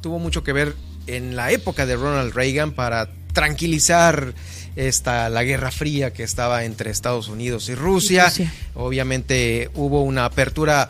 tuvo 0.00 0.20
mucho 0.20 0.44
que 0.44 0.52
ver 0.52 0.76
en 1.06 1.34
la 1.34 1.50
época 1.50 1.86
de 1.86 1.96
Ronald 1.96 2.34
Reagan 2.34 2.72
para 2.72 3.10
tranquilizar 3.32 4.34
esta 4.76 5.28
la 5.28 5.42
Guerra 5.42 5.72
Fría 5.72 6.12
que 6.12 6.22
estaba 6.22 6.64
entre 6.64 6.90
Estados 6.90 7.28
Unidos 7.28 7.68
y 7.68 7.74
Rusia. 7.74 8.32
Obviamente 8.74 9.70
hubo 9.74 10.02
una 10.02 10.26
apertura 10.26 10.88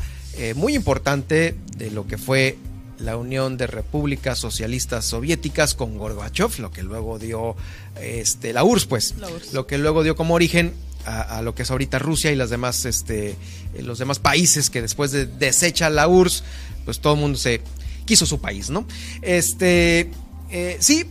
muy 0.55 0.74
importante 0.74 1.55
de 1.76 1.90
lo 1.90 2.06
que 2.06 2.18
fue 2.18 2.59
la 2.99 3.16
Unión 3.16 3.57
de 3.57 3.66
Repúblicas 3.66 4.39
Socialistas 4.39 5.05
Soviéticas 5.05 5.75
con 5.75 5.99
Gorbachev, 5.99 6.59
lo 6.59 6.70
que 6.70 6.83
luego 6.83 7.19
dio 7.19 7.57
este, 8.01 8.53
la 8.53 8.65
URSS, 8.65 8.87
pues, 8.87 9.15
lo 9.53 9.66
que 9.66 9.79
luego 9.79 10.03
dio 10.03 10.16
como 10.16 10.35
origen 10.35 10.75
a, 11.05 11.41
lo 11.43 11.55
que 11.55 11.62
es 11.62 11.70
ahorita 11.70 11.99
Rusia 11.99 12.33
y 12.33 12.37
las 12.37 12.51
demás, 12.51 12.85
este, 12.85 13.37
los 13.79 13.99
demás 13.99 14.19
países 14.19 14.69
que 14.69 14.83
después 14.83 15.11
de 15.11 15.27
desecha 15.27 15.89
la 15.89 16.07
URSS, 16.07 16.45
pues 16.85 17.01
todo 17.01 17.15
el 17.15 17.20
mundo 17.20 17.39
se 17.39 17.62
quiso 18.05 18.27
su 18.27 18.41
país, 18.41 18.69
¿no? 18.69 18.87
Este, 19.23 20.11
eh, 20.51 20.77
sí, 20.81 21.07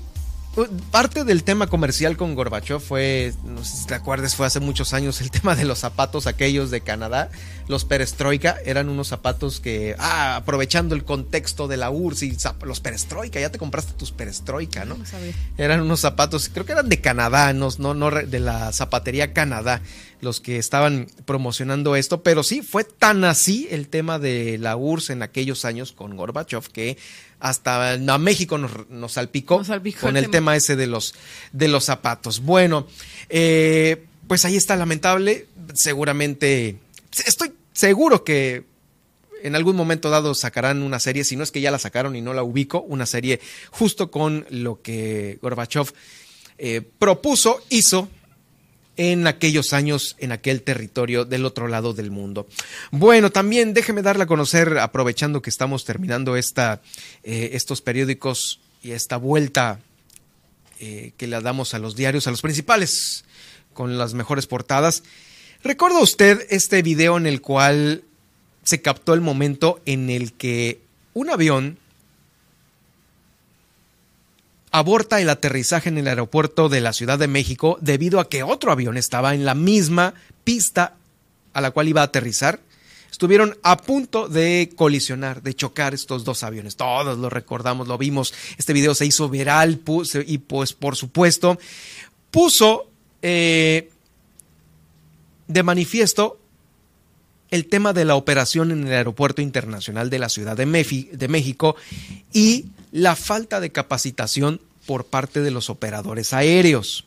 Parte 0.90 1.24
del 1.24 1.44
tema 1.44 1.68
comercial 1.68 2.18
con 2.18 2.34
Gorbachev 2.34 2.80
fue, 2.80 3.32
no 3.44 3.64
sé 3.64 3.78
si 3.78 3.86
te 3.86 3.94
acuerdas, 3.94 4.36
fue 4.36 4.48
hace 4.48 4.60
muchos 4.60 4.92
años 4.96 5.22
el 5.22 5.30
tema 5.32 5.56
de 5.56 5.66
los 5.66 5.80
zapatos 5.80 6.26
aquellos 6.26 6.72
de 6.72 6.82
Canadá, 6.82 7.30
los 7.68 7.86
perestroika, 7.86 8.58
eran 8.66 8.90
unos 8.90 9.10
zapatos 9.10 9.60
que, 9.60 9.96
ah, 10.00 10.38
aprovechando 10.38 10.96
el 10.96 11.04
contexto 11.04 11.68
de 11.68 11.78
la 11.78 11.90
URSS 11.90 12.24
y 12.24 12.38
los 12.64 12.80
perestroika, 12.80 13.40
ya 13.40 13.52
te 13.52 13.58
compraste 13.58 13.94
tus 13.94 14.12
perestroika, 14.12 14.86
¿no? 14.86 14.98
eran 15.58 15.82
unos 15.82 16.00
zapatos, 16.00 16.50
creo 16.50 16.66
que 16.66 16.72
eran 16.72 16.90
de 16.90 17.02
Canadá, 17.02 17.52
no, 17.54 17.70
no, 17.78 17.94
no 17.94 18.10
de 18.12 18.40
la 18.40 18.72
zapatería 18.72 19.34
Canadá, 19.34 19.82
los 20.22 20.40
que 20.40 20.58
estaban 20.58 21.08
promocionando 21.26 21.96
esto, 21.96 22.24
pero 22.24 22.44
sí, 22.44 22.62
fue 22.62 22.84
tan 22.84 23.24
así 23.24 23.68
el 23.70 23.88
tema 23.88 24.18
de 24.18 24.58
la 24.58 24.76
URSS 24.76 25.12
en 25.12 25.22
aquellos 25.22 25.66
años 25.66 25.92
con 25.92 26.16
Gorbachev 26.16 26.70
que 26.70 26.98
hasta 27.40 27.94
a 27.94 28.18
México 28.18 28.58
nos, 28.58 29.12
salpicó, 29.12 29.62
con 30.02 30.18
el 30.18 30.30
tema. 30.30 30.56
ese 30.56 30.76
de 30.76 30.88
los, 30.88 31.14
de 31.52 31.68
los 31.68 31.86
zapatos. 31.86 32.42
Bueno, 32.42 32.88
eh, 33.30 34.06
pues 34.28 34.46
ahí 34.46 34.56
está 34.56 34.76
lamentable. 34.76 35.46
Seguramente, 35.76 36.78
estoy 37.26 37.54
seguro 37.74 38.24
que 38.24 38.66
en 39.44 39.56
algún 39.56 39.76
momento 39.76 40.10
dado 40.10 40.34
sacarán 40.34 40.82
una 40.82 41.00
serie, 41.00 41.24
si 41.24 41.36
no 41.36 41.44
es 41.44 41.52
que 41.52 41.62
ya 41.62 41.72
la 41.72 41.80
sacaron 41.80 42.16
y 42.16 42.22
no 42.22 42.34
la 42.34 42.44
ubico, 42.44 42.82
una 42.82 43.06
serie 43.06 43.40
justo 43.72 44.10
con 44.12 44.46
lo 44.50 44.82
que 44.82 45.38
Gorbachev 45.42 45.94
eh, 46.58 46.82
propuso, 46.98 47.62
hizo 47.70 48.10
en 48.98 49.28
aquellos 49.28 49.74
años 49.74 50.16
en 50.20 50.32
aquel 50.32 50.64
territorio 50.64 51.24
del 51.24 51.46
otro 51.46 51.68
lado 51.68 51.94
del 51.94 52.10
mundo. 52.10 52.48
Bueno, 52.90 53.32
también 53.32 53.76
déjeme 53.76 54.02
darle 54.02 54.24
a 54.24 54.28
conocer, 54.28 54.80
aprovechando 54.80 55.42
que 55.42 55.52
estamos 55.52 55.86
terminando 55.86 56.36
esta, 56.36 56.82
eh, 57.24 57.52
estos 57.54 57.82
periódicos 57.82 58.60
y 58.82 58.92
esta 58.92 59.18
vuelta 59.18 59.80
eh, 60.80 61.14
que 61.16 61.28
le 61.28 61.40
damos 61.42 61.76
a 61.76 61.80
los 61.80 61.96
diarios, 61.96 62.26
a 62.28 62.32
los 62.32 62.42
principales, 62.42 63.24
con 63.74 64.00
las 64.00 64.16
mejores 64.16 64.48
portadas. 64.48 65.04
¿Recuerda 65.68 66.00
usted 66.00 66.48
este 66.50 66.82
video 66.82 67.18
en 67.18 67.28
el 67.28 67.42
cual 67.42 68.06
se 68.64 68.82
captó 68.82 69.14
el 69.14 69.20
momento 69.20 69.82
en 69.86 70.10
el 70.10 70.32
que 70.32 70.80
un 71.14 71.30
avión 71.30 71.78
aborta 74.72 75.20
el 75.20 75.30
aterrizaje 75.30 75.90
en 75.90 75.98
el 75.98 76.08
aeropuerto 76.08 76.70
de 76.70 76.80
la 76.80 76.94
Ciudad 76.94 77.20
de 77.20 77.28
México 77.28 77.78
debido 77.82 78.22
a 78.22 78.30
que 78.30 78.44
otro 78.44 78.72
avión 78.72 78.96
estaba 78.96 79.36
en 79.36 79.44
la 79.44 79.56
misma 79.56 80.14
pista 80.46 80.96
a 81.52 81.60
la 81.60 81.72
cual 81.72 81.90
iba 81.90 82.00
a 82.00 82.06
aterrizar. 82.06 82.62
Estuvieron 83.12 83.58
a 83.62 83.76
punto 83.76 84.30
de 84.30 84.72
colisionar, 84.74 85.44
de 85.44 85.54
chocar 85.54 85.94
estos 85.94 86.24
dos 86.24 86.44
aviones. 86.44 86.78
Todos 86.78 87.18
lo 87.18 87.30
recordamos, 87.30 87.90
lo 87.90 87.98
vimos. 87.98 88.34
Este 88.58 88.72
video 88.72 88.96
se 88.96 89.06
hizo 89.06 89.28
viral 89.28 89.82
y 90.26 90.38
pues 90.38 90.72
por 90.72 90.96
supuesto 90.96 91.60
puso 92.32 92.90
eh, 93.22 93.90
de 95.48 95.64
manifiesto 95.64 96.40
el 97.50 97.68
tema 97.68 97.94
de 97.94 98.06
la 98.06 98.16
operación 98.16 98.72
en 98.72 98.88
el 98.88 98.94
Aeropuerto 98.94 99.42
Internacional 99.42 100.10
de 100.10 100.20
la 100.20 100.30
Ciudad 100.30 100.58
de, 100.58 100.66
México 100.66 101.76
y 102.34 102.66
la 102.92 103.16
falta 103.16 103.60
de 103.60 103.72
capacitación 103.72 104.62
por 104.86 105.06
parte 105.06 105.42
de 105.42 105.52
los 105.52 105.70
operadores 105.70 106.34
aéreos. 106.34 107.06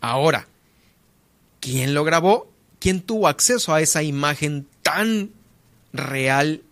Ahora, 0.00 0.46
¿quién 1.60 1.94
lo 1.94 2.04
grabó? 2.04 2.50
¿Quién 2.78 3.00
tuvo 3.00 3.28
acceso 3.28 3.72
a 3.72 3.80
esa 3.80 4.02
imagen 4.02 4.66
tan 4.82 5.30
real 5.94 6.62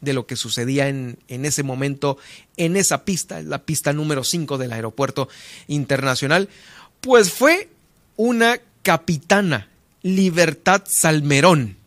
de 0.00 0.12
lo 0.14 0.26
que 0.26 0.34
sucedía 0.34 0.88
en, 0.88 1.18
ese 1.28 1.62
momento 1.62 2.18
en 2.56 2.76
esa 2.76 3.04
pista, 3.04 3.42
la 3.42 3.62
pista 3.62 3.92
número 3.92 4.24
5 4.24 4.58
del 4.58 4.72
Aeropuerto 4.72 5.28
Internacional? 5.68 6.48
Pues 7.00 7.30
fue 7.30 7.68
una 8.16 8.60
capitana, 8.82 9.69
Libertad 10.02 10.82
Salmerón 10.86 11.80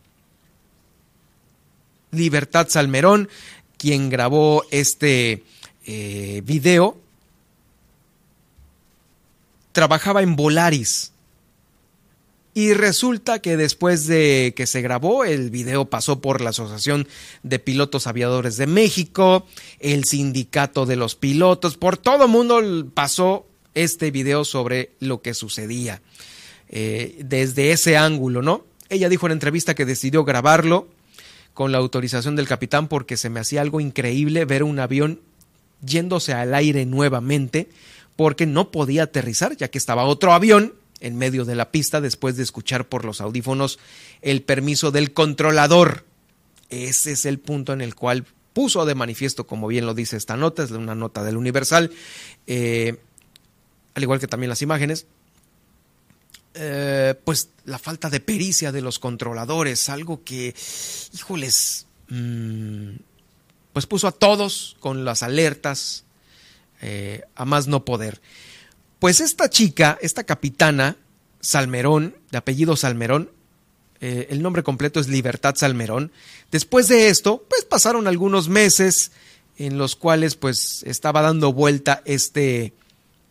Libertad 2.14 2.68
Salmerón, 2.68 3.28
quien 3.76 4.08
grabó 4.08 4.64
este 4.70 5.44
eh, 5.84 6.42
video, 6.44 6.98
trabajaba 9.72 10.22
en 10.22 10.36
Volaris. 10.36 11.12
Y 12.56 12.72
resulta 12.72 13.40
que 13.40 13.56
después 13.56 14.06
de 14.06 14.54
que 14.54 14.68
se 14.68 14.80
grabó, 14.80 15.24
el 15.24 15.50
video 15.50 15.86
pasó 15.86 16.20
por 16.20 16.40
la 16.40 16.50
Asociación 16.50 17.08
de 17.42 17.58
Pilotos 17.58 18.06
Aviadores 18.06 18.56
de 18.56 18.68
México, 18.68 19.44
el 19.80 20.04
Sindicato 20.04 20.86
de 20.86 20.94
los 20.94 21.16
Pilotos, 21.16 21.76
por 21.76 21.96
todo 21.96 22.28
mundo 22.28 22.62
pasó 22.94 23.44
este 23.74 24.12
video 24.12 24.44
sobre 24.44 24.92
lo 25.00 25.20
que 25.20 25.34
sucedía 25.34 26.00
eh, 26.68 27.16
desde 27.24 27.72
ese 27.72 27.96
ángulo, 27.96 28.42
¿no? 28.42 28.64
Ella 28.88 29.08
dijo 29.08 29.26
en 29.26 29.32
entrevista 29.32 29.74
que 29.74 29.84
decidió 29.84 30.24
grabarlo 30.24 30.88
con 31.52 31.72
la 31.72 31.78
autorización 31.78 32.36
del 32.36 32.48
capitán 32.48 32.88
porque 32.88 33.16
se 33.16 33.30
me 33.30 33.40
hacía 33.40 33.60
algo 33.60 33.80
increíble 33.80 34.44
ver 34.44 34.62
un 34.62 34.78
avión 34.78 35.20
yéndose 35.84 36.32
al 36.32 36.54
aire 36.54 36.86
nuevamente 36.86 37.68
porque 38.16 38.46
no 38.46 38.70
podía 38.70 39.04
aterrizar 39.04 39.56
ya 39.56 39.68
que 39.68 39.78
estaba 39.78 40.04
otro 40.04 40.32
avión 40.32 40.74
en 41.00 41.16
medio 41.16 41.44
de 41.44 41.54
la 41.54 41.70
pista 41.70 42.00
después 42.00 42.36
de 42.36 42.42
escuchar 42.42 42.88
por 42.88 43.04
los 43.04 43.20
audífonos 43.20 43.78
el 44.22 44.42
permiso 44.42 44.90
del 44.90 45.12
controlador. 45.12 46.04
Ese 46.70 47.12
es 47.12 47.26
el 47.26 47.38
punto 47.38 47.72
en 47.72 47.80
el 47.80 47.94
cual 47.94 48.24
puso 48.52 48.86
de 48.86 48.94
manifiesto, 48.94 49.46
como 49.46 49.66
bien 49.66 49.84
lo 49.84 49.94
dice 49.94 50.16
esta 50.16 50.36
nota, 50.36 50.62
es 50.62 50.70
una 50.70 50.94
nota 50.94 51.22
del 51.22 51.36
Universal, 51.36 51.90
eh, 52.46 52.96
al 53.94 54.02
igual 54.02 54.20
que 54.20 54.28
también 54.28 54.48
las 54.48 54.62
imágenes, 54.62 55.06
eh, 56.54 57.14
pues 57.24 57.50
la 57.64 57.78
falta 57.78 58.10
de 58.10 58.20
pericia 58.20 58.72
de 58.72 58.80
los 58.82 58.98
controladores, 58.98 59.88
algo 59.88 60.22
que, 60.24 60.54
híjoles, 61.12 61.86
mm, 62.08 62.90
pues 63.72 63.86
puso 63.86 64.06
a 64.06 64.12
todos 64.12 64.76
con 64.80 65.04
las 65.04 65.22
alertas 65.22 66.04
eh, 66.80 67.22
a 67.34 67.44
más 67.44 67.66
no 67.66 67.84
poder. 67.84 68.20
Pues 68.98 69.20
esta 69.20 69.50
chica, 69.50 69.98
esta 70.00 70.24
capitana, 70.24 70.96
Salmerón, 71.40 72.16
de 72.30 72.38
apellido 72.38 72.76
Salmerón, 72.76 73.30
eh, 74.00 74.26
el 74.28 74.42
nombre 74.42 74.62
completo 74.62 75.00
es 75.00 75.08
Libertad 75.08 75.54
Salmerón. 75.56 76.12
Después 76.50 76.88
de 76.88 77.08
esto, 77.08 77.44
pues 77.48 77.64
pasaron 77.64 78.06
algunos 78.06 78.48
meses 78.48 79.12
en 79.56 79.78
los 79.78 79.96
cuales 79.96 80.36
pues 80.36 80.82
estaba 80.82 81.22
dando 81.22 81.54
vuelta 81.54 82.02
este 82.04 82.74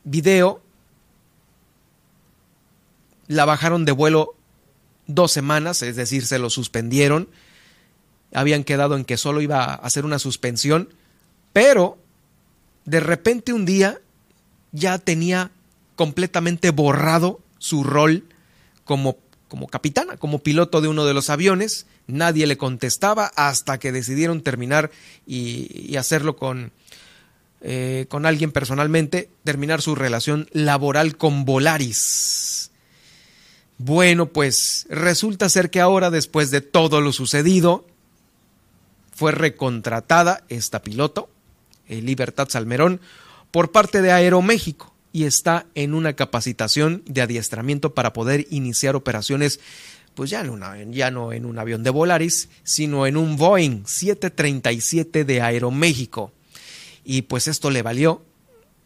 video. 0.03 0.62
La 3.27 3.45
bajaron 3.45 3.85
de 3.85 3.91
vuelo 3.91 4.35
dos 5.07 5.31
semanas, 5.31 5.81
es 5.81 5.95
decir, 5.95 6.25
se 6.25 6.39
lo 6.39 6.49
suspendieron. 6.49 7.29
Habían 8.33 8.63
quedado 8.63 8.95
en 8.95 9.05
que 9.05 9.17
solo 9.17 9.41
iba 9.41 9.63
a 9.63 9.75
hacer 9.75 10.05
una 10.05 10.19
suspensión, 10.19 10.89
pero 11.51 11.97
de 12.85 12.99
repente 12.99 13.53
un 13.53 13.65
día 13.65 13.99
ya 14.71 14.97
tenía 14.97 15.51
completamente 15.95 16.71
borrado 16.71 17.39
su 17.59 17.83
rol 17.83 18.25
como, 18.83 19.17
como 19.47 19.67
capitana, 19.67 20.17
como 20.17 20.39
piloto 20.39 20.81
de 20.81 20.87
uno 20.87 21.05
de 21.05 21.13
los 21.13 21.29
aviones. 21.29 21.85
Nadie 22.07 22.47
le 22.47 22.57
contestaba 22.57 23.31
hasta 23.35 23.77
que 23.77 23.91
decidieron 23.91 24.41
terminar 24.41 24.91
y, 25.25 25.95
hacerlo 25.95 26.35
con, 26.35 26.71
eh, 27.61 28.07
con 28.09 28.25
alguien 28.25 28.51
personalmente, 28.51 29.29
terminar 29.43 29.81
su 29.81 29.95
relación 29.95 30.49
laboral 30.51 31.15
con 31.15 31.45
Volaris. 31.45 32.62
Bueno, 33.77 34.27
pues 34.27 34.85
resulta 34.89 35.49
ser 35.49 35.69
que 35.69 35.81
ahora, 35.81 36.09
después 36.09 36.51
de 36.51 36.61
todo 36.61 37.01
lo 37.01 37.11
sucedido, 37.11 37.85
fue 39.13 39.31
recontratada 39.31 40.43
esta 40.49 40.81
piloto, 40.81 41.29
eh, 41.87 42.01
Libertad 42.01 42.49
Salmerón, 42.49 43.01
por 43.51 43.71
parte 43.71 44.01
de 44.01 44.11
Aeroméxico 44.11 44.93
y 45.11 45.25
está 45.25 45.67
en 45.75 45.93
una 45.93 46.13
capacitación 46.13 47.03
de 47.05 47.21
adiestramiento 47.21 47.93
para 47.93 48.13
poder 48.13 48.47
iniciar 48.49 48.95
operaciones 48.95 49.59
pues 50.15 50.29
ya, 50.29 50.43
no 50.43 51.31
en 51.31 51.45
un 51.45 51.57
avión 51.57 51.83
de 51.83 51.89
Volaris, 51.89 52.49
sino 52.63 53.07
en 53.07 53.17
un 53.17 53.35
Boeing 53.35 53.83
737 53.85 55.25
de 55.25 55.41
Aeroméxico. 55.41 56.31
Y 57.03 57.23
pues 57.23 57.47
esto 57.47 57.71
le 57.71 57.81
valió, 57.81 58.23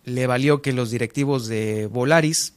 le 0.06 0.26
valió 0.26 0.62
que 0.62 0.72
los 0.72 0.90
directivos 0.90 1.48
de 1.48 1.88
Volaris 1.88 2.54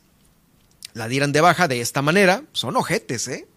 la 0.94 1.08
dieran 1.08 1.32
de 1.32 1.40
baja 1.40 1.68
de 1.68 1.80
esta 1.80 2.02
manera. 2.02 2.44
Son 2.52 2.76
ojetes, 2.76 3.28
¿eh? 3.28 3.48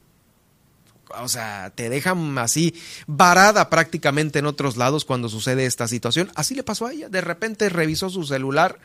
O 1.21 1.27
sea, 1.27 1.71
te 1.75 1.89
dejan 1.89 2.37
así 2.37 2.73
varada 3.05 3.69
prácticamente 3.69 4.39
en 4.39 4.45
otros 4.45 4.77
lados 4.77 5.05
cuando 5.05 5.29
sucede 5.29 5.65
esta 5.65 5.87
situación. 5.87 6.31
Así 6.35 6.55
le 6.55 6.63
pasó 6.63 6.87
a 6.87 6.93
ella. 6.93 7.09
De 7.09 7.21
repente 7.21 7.69
revisó 7.69 8.09
su 8.09 8.23
celular 8.23 8.79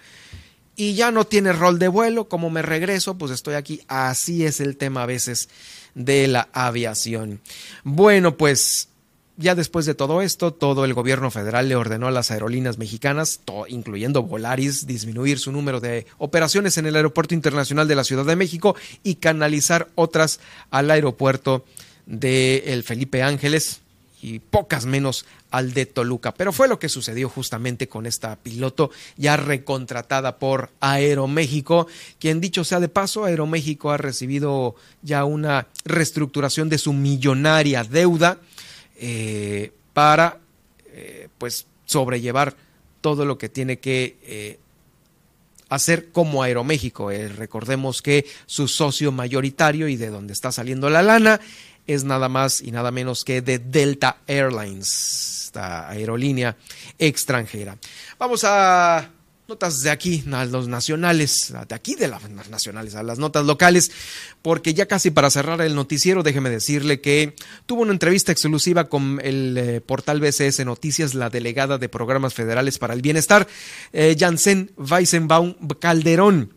y 0.77 0.95
ya 0.95 1.11
no 1.11 1.27
tiene 1.27 1.53
rol 1.53 1.79
de 1.79 1.89
vuelo, 1.89 2.29
como 2.29 2.51
me 2.51 2.63
regreso, 2.63 3.19
pues 3.19 3.33
estoy 3.33 3.55
aquí. 3.55 3.81
Así 3.89 4.45
es 4.45 4.61
el 4.61 4.77
tema 4.77 5.03
a 5.03 5.07
veces 5.07 5.49
de 5.95 6.29
la 6.29 6.49
aviación. 6.53 7.41
Bueno, 7.83 8.37
pues 8.37 8.89
ya 9.39 9.55
después 9.55 9.87
de 9.87 9.95
todo 9.95 10.21
esto, 10.21 10.53
todo 10.53 10.85
el 10.85 10.95
gobierno 10.95 11.31
federal 11.31 11.69
le 11.69 11.77
ordenó 11.77 12.09
a 12.09 12.11
las 12.11 12.33
aerolíneas 12.33 12.77
mexicanas, 12.77 13.41
incluyendo 13.69 14.25
Volaris, 14.25 14.87
disminuir 14.87 15.39
su 15.39 15.53
número 15.53 15.79
de 15.79 16.07
operaciones 16.19 16.77
en 16.77 16.87
el 16.87 16.97
Aeropuerto 16.97 17.35
Internacional 17.35 17.87
de 17.87 17.95
la 17.95 18.03
Ciudad 18.03 18.25
de 18.25 18.35
México 18.35 18.75
y 19.05 19.15
canalizar 19.15 19.89
otras 19.95 20.41
al 20.71 20.91
aeropuerto 20.91 21.65
de 22.07 22.65
el 22.67 22.83
Felipe 22.83 23.23
Ángeles, 23.23 23.81
y 24.21 24.41
pocas 24.41 24.85
menos 24.85 25.27
al 25.51 25.73
de 25.73 25.87
Toluca. 25.87 26.35
Pero 26.35 26.53
fue 26.53 26.69
lo 26.69 26.79
que 26.79 26.89
sucedió 26.89 27.29
justamente 27.29 27.89
con 27.89 28.07
esta 28.07 28.37
piloto 28.37 28.91
ya 29.17 29.37
recontratada 29.37 30.39
por 30.39 30.71
Aeroméxico, 30.81 31.87
quien 32.19 32.41
dicho 32.41 32.65
sea 32.65 32.81
de 32.81 32.89
paso, 32.89 33.25
Aeroméxico 33.25 33.91
ha 33.93 33.97
recibido 33.97 34.75
ya 35.03 35.25
una 35.25 35.69
reestructuración 35.85 36.69
de 36.69 36.79
su 36.79 36.93
millonaria 36.93 37.85
deuda 37.85 38.39
eh, 38.99 39.73
para 39.93 40.39
eh, 40.93 41.29
pues 41.39 41.67
sobrellevar 41.85 42.57
todo 43.01 43.25
lo 43.25 43.39
que 43.39 43.49
tiene 43.49 43.79
que 43.79 44.17
eh, 44.23 44.59
hacer 45.69 46.11
como 46.11 46.43
Aeroméxico. 46.43 47.11
recordemos 47.37 48.03
que 48.03 48.27
su 48.47 48.69
socio 48.69 49.13
mayoritario 49.13 49.89
y 49.89 49.97
de 49.97 50.11
donde 50.11 50.33
está 50.33 50.53
saliendo 50.53 50.91
la 50.91 51.03
lana 51.03 51.41
es 51.87 52.05
nada 52.05 52.29
más 52.29 52.61
y 52.61 52.71
nada 52.71 52.91
menos 52.91 53.25
que 53.25 53.41
de 53.41 53.59
Delta 53.59 54.19
Airlines, 54.27 55.45
esta 55.47 55.89
aerolínea 55.89 56.57
extranjera. 56.99 57.79
Vamos 58.19 58.45
a 58.45 59.11
notas 59.49 59.81
de 59.81 59.89
aquí, 59.89 60.23
a 60.31 60.45
los 60.45 60.69
nacionales, 60.69 61.55
de 61.67 61.75
aquí 61.75 61.95
de 61.95 62.07
las 62.07 62.23
nacionales, 62.51 62.95
a 62.95 63.03
las 63.03 63.19
notas 63.19 63.47
locales, 63.47 63.91
porque 64.43 64.75
ya 64.75 64.85
casi 64.85 65.11
para 65.11 65.31
cerrar 65.31 65.63
el 65.63 65.75
noticiero, 65.75 66.23
déjeme 66.23 66.51
decirle 66.51 67.01
que 67.01 67.35
tuvo 67.65 67.81
una 67.81 67.93
entrevista 67.93 68.31
exclusiva 68.31 68.91
con 68.91 69.19
el 69.25 69.57
eh, 69.57 69.81
portal 69.81 70.21
BCS 70.21 70.67
Noticias, 70.67 71.15
la 71.15 71.31
delegada 71.31 71.79
de 71.79 71.89
programas 71.89 72.35
federales 72.35 72.77
para 72.77 72.93
el 72.93 73.01
bienestar, 73.01 73.49
eh, 73.95 74.15
Janssen 74.19 74.71
Weissenbaum 74.77 75.55
Calderón. 75.81 76.53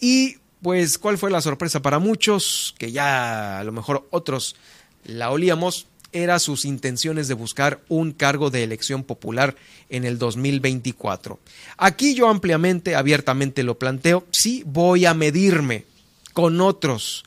Y 0.00 0.36
pues, 0.62 0.96
¿cuál 0.96 1.18
fue 1.18 1.30
la 1.30 1.42
sorpresa 1.42 1.82
para 1.82 1.98
muchos? 1.98 2.74
Que 2.78 2.92
ya 2.92 3.58
a 3.58 3.64
lo 3.64 3.72
mejor 3.72 4.08
otros 4.10 4.56
la 5.04 5.30
olíamos, 5.30 5.86
era 6.12 6.38
sus 6.38 6.64
intenciones 6.64 7.28
de 7.28 7.34
buscar 7.34 7.80
un 7.88 8.12
cargo 8.12 8.50
de 8.50 8.62
elección 8.62 9.02
popular 9.02 9.56
en 9.88 10.04
el 10.04 10.18
2024. 10.18 11.38
Aquí 11.78 12.14
yo 12.14 12.28
ampliamente, 12.28 12.94
abiertamente 12.94 13.62
lo 13.62 13.78
planteo, 13.78 14.26
sí 14.30 14.62
voy 14.66 15.06
a 15.06 15.14
medirme 15.14 15.84
con 16.32 16.60
otros. 16.60 17.24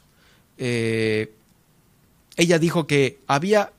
Eh, 0.58 1.32
ella 2.38 2.60
dijo 2.60 2.88
que 2.88 3.20
había 3.28 3.72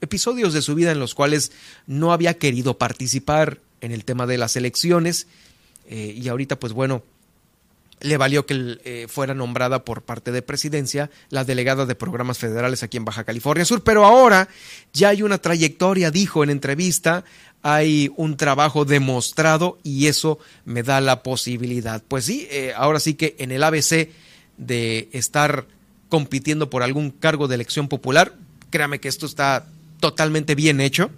episodios 0.00 0.52
de 0.52 0.62
su 0.62 0.74
vida 0.74 0.92
en 0.92 1.00
los 1.00 1.14
cuales 1.14 1.52
no 1.86 2.12
había 2.12 2.34
querido 2.34 2.78
participar 2.78 3.58
en 3.80 3.92
el 3.92 4.04
tema 4.04 4.26
de 4.26 4.38
las 4.38 4.56
elecciones 4.56 5.26
eh, 5.88 6.14
y 6.16 6.28
ahorita 6.28 6.58
pues 6.58 6.72
bueno, 6.72 7.02
le 8.00 8.16
valió 8.16 8.46
que 8.46 8.78
eh, 8.84 9.06
fuera 9.08 9.34
nombrada 9.34 9.84
por 9.84 10.02
parte 10.02 10.32
de 10.32 10.42
presidencia 10.42 11.10
la 11.30 11.44
delegada 11.44 11.86
de 11.86 11.94
programas 11.94 12.38
federales 12.38 12.82
aquí 12.82 12.96
en 12.96 13.04
Baja 13.04 13.24
California 13.24 13.64
Sur, 13.64 13.82
pero 13.82 14.04
ahora 14.04 14.48
ya 14.92 15.10
hay 15.10 15.22
una 15.22 15.38
trayectoria, 15.38 16.10
dijo 16.10 16.44
en 16.44 16.50
entrevista, 16.50 17.24
hay 17.62 18.10
un 18.16 18.36
trabajo 18.36 18.84
demostrado 18.84 19.78
y 19.82 20.06
eso 20.06 20.38
me 20.64 20.82
da 20.82 21.00
la 21.00 21.22
posibilidad. 21.22 22.02
Pues 22.06 22.24
sí, 22.24 22.46
eh, 22.50 22.72
ahora 22.76 23.00
sí 23.00 23.14
que 23.14 23.36
en 23.38 23.50
el 23.50 23.62
ABC 23.62 24.10
de 24.56 25.08
estar 25.12 25.66
compitiendo 26.08 26.70
por 26.70 26.82
algún 26.82 27.10
cargo 27.10 27.48
de 27.48 27.56
elección 27.56 27.88
popular, 27.88 28.34
créame 28.70 29.00
que 29.00 29.08
esto 29.08 29.26
está 29.26 29.66
totalmente 30.00 30.54
bien 30.54 30.80
hecho. 30.80 31.10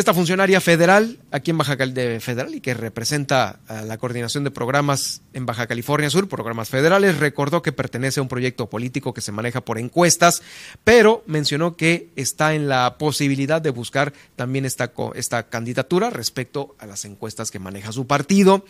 Esta 0.00 0.14
funcionaria 0.14 0.62
federal, 0.62 1.18
aquí 1.30 1.50
en 1.50 1.58
Baja 1.58 1.76
California 1.76 2.20
Federal 2.20 2.54
y 2.54 2.62
que 2.62 2.72
representa 2.72 3.60
la 3.68 3.98
coordinación 3.98 4.44
de 4.44 4.50
programas 4.50 5.20
en 5.34 5.44
Baja 5.44 5.66
California 5.66 6.08
Sur, 6.08 6.26
programas 6.26 6.70
federales, 6.70 7.18
recordó 7.18 7.60
que 7.60 7.70
pertenece 7.70 8.18
a 8.18 8.22
un 8.22 8.28
proyecto 8.30 8.70
político 8.70 9.12
que 9.12 9.20
se 9.20 9.30
maneja 9.30 9.60
por 9.60 9.78
encuestas, 9.78 10.40
pero 10.84 11.22
mencionó 11.26 11.76
que 11.76 12.08
está 12.16 12.54
en 12.54 12.66
la 12.66 12.96
posibilidad 12.96 13.60
de 13.60 13.68
buscar 13.68 14.14
también 14.36 14.64
esta, 14.64 14.90
esta 15.16 15.50
candidatura 15.50 16.08
respecto 16.08 16.74
a 16.78 16.86
las 16.86 17.04
encuestas 17.04 17.50
que 17.50 17.58
maneja 17.58 17.92
su 17.92 18.06
partido. 18.06 18.64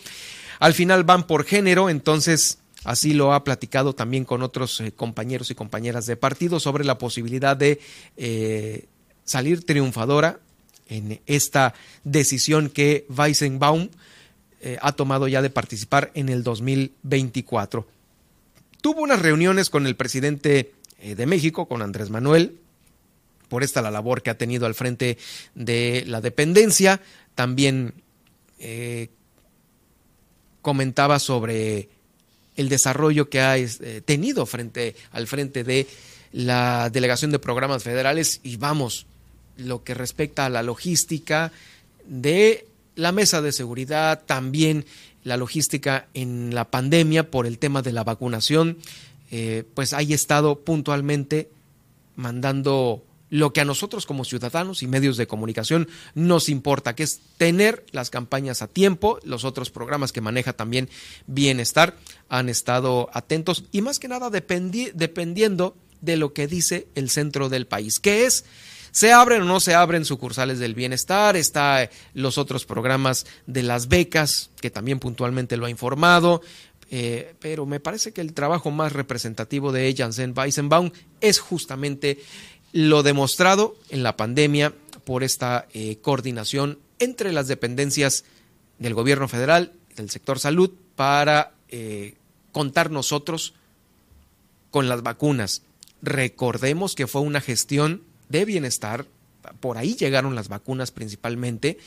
Al 0.58 0.74
final 0.74 1.04
van 1.04 1.28
por 1.28 1.44
género, 1.44 1.90
entonces 1.90 2.58
Así 2.82 3.12
lo 3.12 3.34
ha 3.34 3.44
platicado 3.44 3.94
también 3.94 4.24
con 4.24 4.42
otros 4.42 4.80
eh, 4.80 4.90
compañeros 4.90 5.50
y 5.50 5.54
compañeras 5.54 6.06
de 6.06 6.16
partido 6.16 6.58
sobre 6.58 6.82
la 6.82 6.96
posibilidad 6.96 7.54
de 7.54 7.78
eh, 8.16 8.86
salir 9.22 9.66
triunfadora 9.66 10.40
en 10.90 11.20
esta 11.26 11.72
decisión 12.04 12.68
que 12.68 13.06
Weissenbaum 13.08 13.88
eh, 14.60 14.76
ha 14.82 14.92
tomado 14.92 15.26
ya 15.28 15.40
de 15.40 15.48
participar 15.48 16.10
en 16.14 16.28
el 16.28 16.42
2024. 16.42 17.88
Tuvo 18.82 19.00
unas 19.00 19.22
reuniones 19.22 19.70
con 19.70 19.86
el 19.86 19.96
presidente 19.96 20.74
eh, 20.98 21.14
de 21.14 21.26
México, 21.26 21.66
con 21.66 21.80
Andrés 21.80 22.10
Manuel, 22.10 22.58
por 23.48 23.62
esta 23.62 23.80
la 23.80 23.90
labor 23.90 24.22
que 24.22 24.30
ha 24.30 24.36
tenido 24.36 24.66
al 24.66 24.74
frente 24.74 25.16
de 25.54 26.04
la 26.06 26.20
dependencia. 26.20 27.00
También 27.34 27.94
eh, 28.58 29.08
comentaba 30.60 31.18
sobre 31.18 31.88
el 32.56 32.68
desarrollo 32.68 33.30
que 33.30 33.40
ha 33.40 33.56
tenido 34.04 34.44
frente 34.44 34.94
al 35.12 35.26
frente 35.26 35.64
de 35.64 35.86
la 36.32 36.90
delegación 36.90 37.30
de 37.30 37.38
programas 37.38 37.82
federales 37.82 38.40
y 38.42 38.56
vamos, 38.56 39.06
lo 39.60 39.84
que 39.84 39.94
respecta 39.94 40.46
a 40.46 40.50
la 40.50 40.62
logística 40.62 41.52
de 42.06 42.66
la 42.96 43.12
mesa 43.12 43.40
de 43.40 43.52
seguridad, 43.52 44.22
también 44.26 44.84
la 45.24 45.36
logística 45.36 46.08
en 46.14 46.54
la 46.54 46.70
pandemia 46.70 47.30
por 47.30 47.46
el 47.46 47.58
tema 47.58 47.82
de 47.82 47.92
la 47.92 48.04
vacunación, 48.04 48.78
eh, 49.30 49.64
pues 49.74 49.92
haya 49.92 50.14
estado 50.14 50.60
puntualmente 50.60 51.48
mandando 52.16 53.04
lo 53.30 53.52
que 53.52 53.60
a 53.60 53.64
nosotros 53.64 54.06
como 54.06 54.24
ciudadanos 54.24 54.82
y 54.82 54.88
medios 54.88 55.16
de 55.16 55.28
comunicación 55.28 55.88
nos 56.14 56.48
importa, 56.48 56.94
que 56.94 57.04
es 57.04 57.20
tener 57.38 57.86
las 57.92 58.10
campañas 58.10 58.60
a 58.60 58.66
tiempo. 58.66 59.20
Los 59.22 59.44
otros 59.44 59.70
programas 59.70 60.12
que 60.12 60.20
maneja 60.20 60.52
también 60.52 60.88
Bienestar 61.28 61.96
han 62.28 62.48
estado 62.48 63.08
atentos 63.12 63.64
y 63.70 63.82
más 63.82 64.00
que 64.00 64.08
nada 64.08 64.30
dependiendo 64.30 65.76
de 66.00 66.16
lo 66.16 66.32
que 66.32 66.48
dice 66.48 66.88
el 66.96 67.08
centro 67.08 67.48
del 67.48 67.66
país, 67.66 68.00
que 68.00 68.26
es 68.26 68.44
se 68.90 69.12
abren 69.12 69.42
o 69.42 69.44
no 69.44 69.60
se 69.60 69.74
abren 69.74 70.04
sucursales 70.04 70.58
del 70.58 70.74
bienestar, 70.74 71.36
está 71.36 71.88
los 72.14 72.38
otros 72.38 72.64
programas 72.64 73.26
de 73.46 73.62
las 73.62 73.88
becas, 73.88 74.50
que 74.60 74.70
también 74.70 74.98
puntualmente 74.98 75.56
lo 75.56 75.66
ha 75.66 75.70
informado, 75.70 76.42
eh, 76.90 77.34
pero 77.38 77.66
me 77.66 77.78
parece 77.78 78.12
que 78.12 78.20
el 78.20 78.32
trabajo 78.32 78.70
más 78.70 78.92
representativo 78.92 79.70
de 79.70 79.94
Janssen 79.96 80.34
Weissenbaum 80.36 80.90
es 81.20 81.38
justamente 81.38 82.18
lo 82.72 83.02
demostrado 83.02 83.76
en 83.90 84.02
la 84.02 84.16
pandemia 84.16 84.74
por 85.04 85.22
esta 85.22 85.66
eh, 85.72 85.98
coordinación 86.02 86.78
entre 86.98 87.32
las 87.32 87.48
dependencias 87.48 88.24
del 88.78 88.94
gobierno 88.94 89.28
federal, 89.28 89.72
del 89.96 90.10
sector 90.10 90.38
salud, 90.38 90.70
para 90.96 91.52
eh, 91.68 92.14
contar 92.52 92.90
nosotros 92.90 93.54
con 94.70 94.88
las 94.88 95.02
vacunas. 95.02 95.62
Recordemos 96.02 96.94
que 96.94 97.06
fue 97.06 97.20
una 97.20 97.40
gestión 97.40 98.02
de 98.30 98.44
bienestar, 98.46 99.06
por 99.60 99.76
ahí 99.76 99.94
llegaron 99.94 100.34
las 100.34 100.48
vacunas 100.48 100.90
principalmente, 100.90 101.78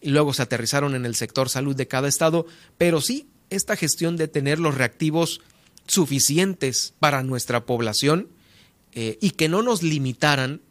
y 0.00 0.10
luego 0.10 0.32
se 0.32 0.42
aterrizaron 0.42 0.94
en 0.94 1.04
el 1.04 1.14
sector 1.14 1.50
salud 1.50 1.76
de 1.76 1.86
cada 1.86 2.08
estado, 2.08 2.46
pero 2.78 3.02
sí 3.02 3.28
esta 3.50 3.76
gestión 3.76 4.16
de 4.16 4.28
tener 4.28 4.58
los 4.58 4.76
reactivos 4.76 5.42
suficientes 5.86 6.94
para 6.98 7.22
nuestra 7.22 7.66
población 7.66 8.28
eh, 8.92 9.18
y 9.20 9.30
que 9.32 9.48
no 9.48 9.62
nos 9.62 9.82
limitaran 9.82 10.62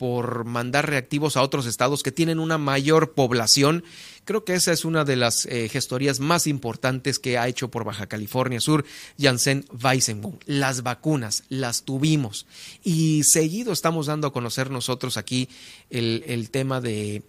por 0.00 0.46
mandar 0.46 0.88
reactivos 0.88 1.36
a 1.36 1.42
otros 1.42 1.66
estados 1.66 2.02
que 2.02 2.10
tienen 2.10 2.38
una 2.38 2.56
mayor 2.56 3.12
población. 3.12 3.84
Creo 4.24 4.46
que 4.46 4.54
esa 4.54 4.72
es 4.72 4.86
una 4.86 5.04
de 5.04 5.14
las 5.14 5.44
eh, 5.44 5.68
gestorías 5.68 6.20
más 6.20 6.46
importantes 6.46 7.18
que 7.18 7.36
ha 7.36 7.46
hecho 7.48 7.70
por 7.70 7.84
Baja 7.84 8.06
California 8.06 8.60
Sur 8.60 8.86
Janssen 9.18 9.66
Weissenbaum. 9.84 10.38
Las 10.46 10.82
vacunas 10.82 11.44
las 11.50 11.82
tuvimos 11.82 12.46
y 12.82 13.24
seguido 13.24 13.74
estamos 13.74 14.06
dando 14.06 14.28
a 14.28 14.32
conocer 14.32 14.70
nosotros 14.70 15.18
aquí 15.18 15.50
el, 15.90 16.48
tema 16.50 16.80
de 16.80 17.22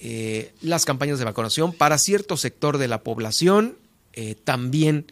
eh, 0.00 0.52
las 0.60 0.84
campañas 0.84 1.18
de 1.18 1.24
vacunación 1.24 1.72
para 1.72 1.98
cierto 1.98 2.36
sector 2.36 2.78
de 2.78 2.86
la 2.86 3.02
población. 3.02 3.76
también 4.44 5.06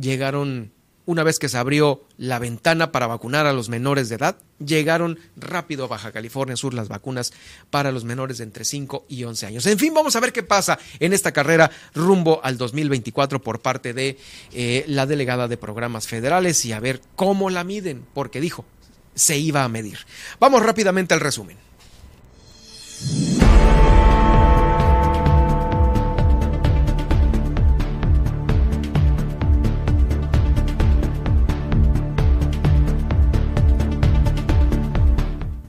llegaron 0.00 0.70
una 1.08 1.22
vez 1.22 1.38
que 1.38 1.48
se 1.48 1.56
abrió 1.56 2.04
la 2.18 2.38
ventana 2.38 2.92
para 2.92 3.06
vacunar 3.06 3.46
a 3.46 3.54
los 3.54 3.70
menores 3.70 4.10
de 4.10 4.16
edad, 4.16 4.36
llegaron 4.62 5.18
rápido 5.36 5.84
a 5.84 5.88
Baja 5.88 6.12
California 6.12 6.54
Sur 6.54 6.74
las 6.74 6.88
vacunas 6.88 7.32
para 7.70 7.92
los 7.92 8.04
menores 8.04 8.36
de 8.36 8.44
entre 8.44 8.66
5 8.66 9.06
y 9.08 9.24
11 9.24 9.46
años. 9.46 9.64
En 9.64 9.78
fin, 9.78 9.94
vamos 9.94 10.16
a 10.16 10.20
ver 10.20 10.34
qué 10.34 10.42
pasa 10.42 10.78
en 11.00 11.14
esta 11.14 11.32
carrera 11.32 11.70
rumbo 11.94 12.44
al 12.44 12.58
2024 12.58 13.40
por 13.40 13.60
parte 13.60 13.94
de 13.94 14.18
eh, 14.52 14.84
la 14.86 15.06
delegada 15.06 15.48
de 15.48 15.56
programas 15.56 16.06
federales 16.06 16.62
y 16.66 16.72
a 16.72 16.80
ver 16.80 17.00
cómo 17.16 17.48
la 17.48 17.64
miden, 17.64 18.04
porque 18.12 18.38
dijo, 18.38 18.66
se 19.14 19.38
iba 19.38 19.64
a 19.64 19.68
medir. 19.70 20.00
Vamos 20.38 20.62
rápidamente 20.62 21.14
al 21.14 21.20
resumen. 21.20 21.56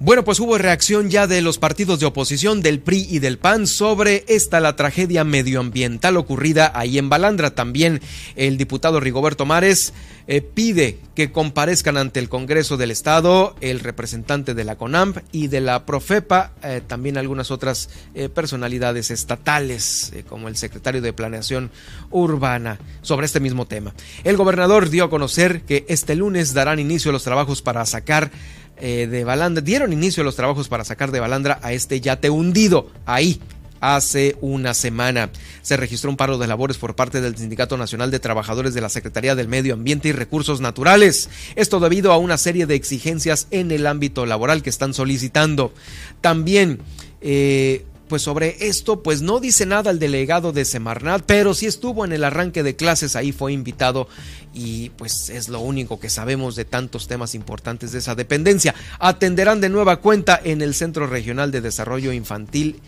Bueno, 0.10 0.24
pues 0.24 0.40
hubo 0.40 0.58
reacción 0.58 1.12
ya 1.12 1.28
de 1.28 1.40
los 1.44 1.60
partidos 1.60 2.00
de 2.00 2.08
oposición 2.08 2.64
del 2.64 2.80
PRI 2.80 3.06
y 3.12 3.20
del 3.20 3.38
PAN 3.38 3.68
sobre 3.68 4.26
esta 4.28 4.60
la 4.60 4.76
tragedia 4.76 5.24
medioambiental 5.24 6.18
ocurrida 6.18 6.72
ahí 6.74 6.98
en 6.98 7.10
Balandra. 7.10 7.54
También 7.54 8.02
el 8.36 8.58
diputado 8.58 9.00
Rigoberto 9.00 9.46
Mares 9.46 9.94
eh, 10.26 10.42
pide 10.42 10.98
que 11.14 11.32
comparezcan 11.32 11.96
ante 11.96 12.20
el 12.20 12.28
Congreso 12.28 12.76
del 12.76 12.90
Estado 12.90 13.56
el 13.62 13.82
representante 13.82 14.56
de 14.56 14.64
la 14.64 14.78
CONAMP 14.78 15.20
y 15.32 15.46
de 15.46 15.62
la 15.62 15.86
Profepa, 15.86 16.54
eh, 16.64 16.82
también 16.88 17.20
algunas 17.20 17.52
otras 17.52 17.92
eh, 18.16 18.30
personalidades 18.30 19.12
estatales, 19.12 20.12
como 20.28 20.48
el 20.48 20.56
secretario 20.56 21.04
de 21.04 21.14
Planeación 21.14 21.70
Urbana, 22.10 22.80
sobre 23.04 23.28
este 23.28 23.40
mismo 23.40 23.68
tema. 23.68 23.94
El 24.24 24.38
gobernador 24.38 24.90
dio 24.90 25.04
a 25.04 25.10
conocer 25.12 25.62
que 25.62 25.86
este 25.88 26.16
lunes 26.16 26.56
darán 26.56 26.80
inicio 26.80 27.10
a 27.10 27.14
los 27.14 27.24
trabajos 27.24 27.62
para 27.62 27.86
sacar 27.86 28.32
eh, 28.80 29.08
de 29.08 29.24
Balandra, 29.24 29.62
dieron 29.62 29.94
inicio 29.94 30.22
a 30.22 30.24
los 30.24 30.36
trabajos 30.36 30.70
para 30.70 30.86
sacar 30.86 31.12
de 31.12 31.20
Balandra 31.20 31.60
a 31.62 31.74
este 31.74 32.02
yate 32.02 32.30
hundido 32.30 32.90
ahí. 33.06 33.42
Hace 33.82 34.36
una 34.42 34.74
semana 34.74 35.30
se 35.62 35.78
registró 35.78 36.10
un 36.10 36.18
paro 36.18 36.38
de 36.38 36.48
labores 36.48 36.78
por 36.78 36.96
parte 36.96 37.22
del 37.22 37.38
Sindicato 37.38 37.78
Nacional 37.78 38.12
de 38.12 38.20
Trabajadores 38.20 38.74
de 38.74 38.82
la 38.82 38.90
Secretaría 38.90 39.36
del 39.36 39.48
Medio 39.48 39.74
Ambiente 39.74 40.10
y 40.10 40.12
Recursos 40.12 40.60
Naturales. 40.60 41.30
Esto 41.56 41.80
debido 41.80 42.12
a 42.12 42.18
una 42.18 42.38
serie 42.38 42.66
de 42.66 42.76
exigencias 42.76 43.48
en 43.52 43.72
el 43.72 43.88
ámbito 43.88 44.26
laboral 44.26 44.64
que 44.64 44.70
están 44.70 44.94
solicitando. 44.94 45.74
También 46.20 46.80
eh, 47.22 47.86
pues 48.10 48.24
sobre 48.24 48.68
esto, 48.68 49.02
pues 49.02 49.22
no 49.22 49.40
dice 49.40 49.66
nada 49.66 49.92
el 49.92 50.00
delegado 50.00 50.52
de 50.52 50.66
Semarnat, 50.66 51.24
pero 51.26 51.54
sí 51.54 51.68
estuvo 51.68 52.04
en 52.04 52.12
el 52.12 52.26
arranque 52.26 52.64
de 52.64 52.76
clases, 52.76 53.16
ahí 53.16 53.32
fue 53.32 53.54
invitado 53.54 54.10
y 54.54 54.90
pues 54.90 55.30
es 55.30 55.48
lo 55.48 55.62
único 55.62 56.00
que 56.00 56.10
sabemos 56.10 56.56
de 56.56 56.66
tantos 56.66 57.08
temas 57.08 57.36
importantes 57.36 57.92
de 57.92 58.00
esa 58.00 58.16
dependencia. 58.16 58.76
Atenderán 59.00 59.62
de 59.62 59.70
nueva 59.70 59.98
cuenta 59.98 60.40
en 60.44 60.62
el 60.62 60.74
Centro 60.74 61.08
Regional 61.08 61.52
de 61.52 61.62
Desarrollo 61.62 62.12
Infantil 62.12 62.82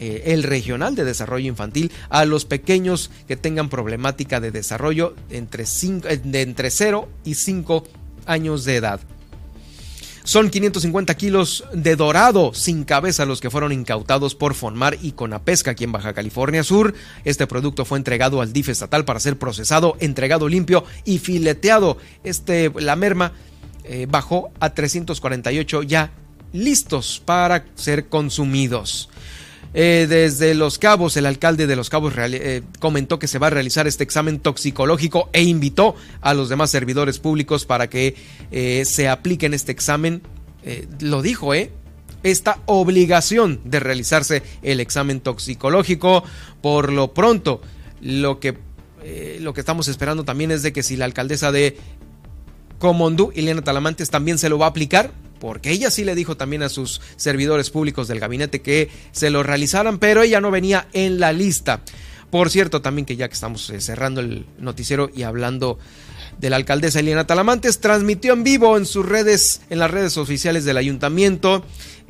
eh, 0.00 0.32
el 0.32 0.44
regional 0.44 0.94
de 0.94 1.04
desarrollo 1.04 1.48
infantil 1.48 1.90
a 2.08 2.24
los 2.24 2.44
pequeños 2.44 3.10
que 3.26 3.36
tengan 3.36 3.68
problemática 3.68 4.38
de 4.38 4.52
desarrollo 4.52 5.16
entre, 5.28 5.64
eh, 5.64 6.20
de 6.22 6.42
entre 6.42 6.70
0 6.70 7.08
y 7.24 7.34
5 7.34 7.82
años 8.24 8.64
de 8.64 8.76
edad. 8.76 9.00
Son 10.28 10.50
550 10.50 11.14
kilos 11.14 11.64
de 11.72 11.96
dorado 11.96 12.52
sin 12.52 12.84
cabeza 12.84 13.24
los 13.24 13.40
que 13.40 13.48
fueron 13.48 13.72
incautados 13.72 14.34
por 14.34 14.52
Fonmar 14.52 14.98
y 15.00 15.12
Conapesca 15.12 15.70
aquí 15.70 15.84
en 15.84 15.92
Baja 15.92 16.12
California 16.12 16.62
Sur. 16.62 16.92
Este 17.24 17.46
producto 17.46 17.86
fue 17.86 17.96
entregado 17.96 18.42
al 18.42 18.52
DIF 18.52 18.68
estatal 18.68 19.06
para 19.06 19.20
ser 19.20 19.38
procesado, 19.38 19.96
entregado 20.00 20.46
limpio 20.46 20.84
y 21.06 21.18
fileteado. 21.18 21.96
Este, 22.24 22.70
la 22.76 22.94
merma 22.94 23.32
eh, 23.84 24.06
bajó 24.06 24.50
a 24.60 24.74
348 24.74 25.82
ya 25.84 26.10
listos 26.52 27.22
para 27.24 27.64
ser 27.74 28.10
consumidos. 28.10 29.08
Eh, 29.74 30.06
desde 30.08 30.54
Los 30.54 30.78
Cabos, 30.78 31.16
el 31.16 31.26
alcalde 31.26 31.66
de 31.66 31.76
Los 31.76 31.90
Cabos 31.90 32.14
eh, 32.16 32.62
comentó 32.78 33.18
que 33.18 33.26
se 33.26 33.38
va 33.38 33.48
a 33.48 33.50
realizar 33.50 33.86
este 33.86 34.04
examen 34.04 34.40
toxicológico 34.40 35.28
e 35.32 35.42
invitó 35.42 35.94
a 36.20 36.34
los 36.34 36.48
demás 36.48 36.70
servidores 36.70 37.18
públicos 37.18 37.66
para 37.66 37.88
que 37.88 38.16
eh, 38.50 38.84
se 38.86 39.08
apliquen 39.08 39.54
este 39.54 39.72
examen. 39.72 40.22
lo 41.00 41.22
dijo, 41.22 41.54
¿eh? 41.54 41.70
Esta 42.22 42.58
obligación 42.66 43.60
de 43.64 43.78
realizarse 43.80 44.42
el 44.62 44.80
examen 44.80 45.20
toxicológico. 45.20 46.24
Por 46.62 46.92
lo 46.92 47.14
pronto, 47.14 47.60
lo 48.00 48.40
que, 48.40 48.56
lo 49.38 49.54
que 49.54 49.60
estamos 49.60 49.86
esperando 49.86 50.24
también 50.24 50.50
es 50.50 50.62
de 50.62 50.72
que 50.72 50.82
si 50.82 50.96
la 50.96 51.04
alcaldesa 51.04 51.52
de 51.52 51.76
Comondú, 52.78 53.30
Ileana 53.34 53.62
Talamantes, 53.62 54.10
también 54.10 54.38
se 54.38 54.48
lo 54.48 54.58
va 54.58 54.66
a 54.66 54.70
aplicar, 54.70 55.12
porque 55.38 55.70
ella 55.70 55.90
sí 55.90 56.04
le 56.04 56.14
dijo 56.14 56.36
también 56.36 56.62
a 56.62 56.68
sus 56.68 57.00
servidores 57.16 57.70
públicos 57.70 58.08
del 58.08 58.20
gabinete 58.20 58.60
que 58.60 58.90
se 59.12 59.30
lo 59.30 59.42
realizaran, 59.42 59.98
pero 59.98 60.22
ella 60.22 60.40
no 60.40 60.50
venía 60.50 60.88
en 60.92 61.20
la 61.20 61.32
lista. 61.32 61.80
Por 62.30 62.50
cierto, 62.50 62.82
también 62.82 63.06
que 63.06 63.16
ya 63.16 63.28
que 63.28 63.34
estamos 63.34 63.70
eh, 63.70 63.80
cerrando 63.80 64.20
el 64.20 64.44
noticiero 64.58 65.10
y 65.14 65.22
hablando 65.22 65.78
de 66.38 66.50
la 66.50 66.56
alcaldesa 66.56 67.00
Eliana 67.00 67.26
Talamantes, 67.26 67.80
transmitió 67.80 68.32
en 68.32 68.44
vivo 68.44 68.76
en 68.76 68.86
sus 68.86 69.04
redes, 69.06 69.62
en 69.70 69.78
las 69.78 69.90
redes 69.90 70.18
oficiales 70.18 70.64
del 70.64 70.76
ayuntamiento, 70.76 71.64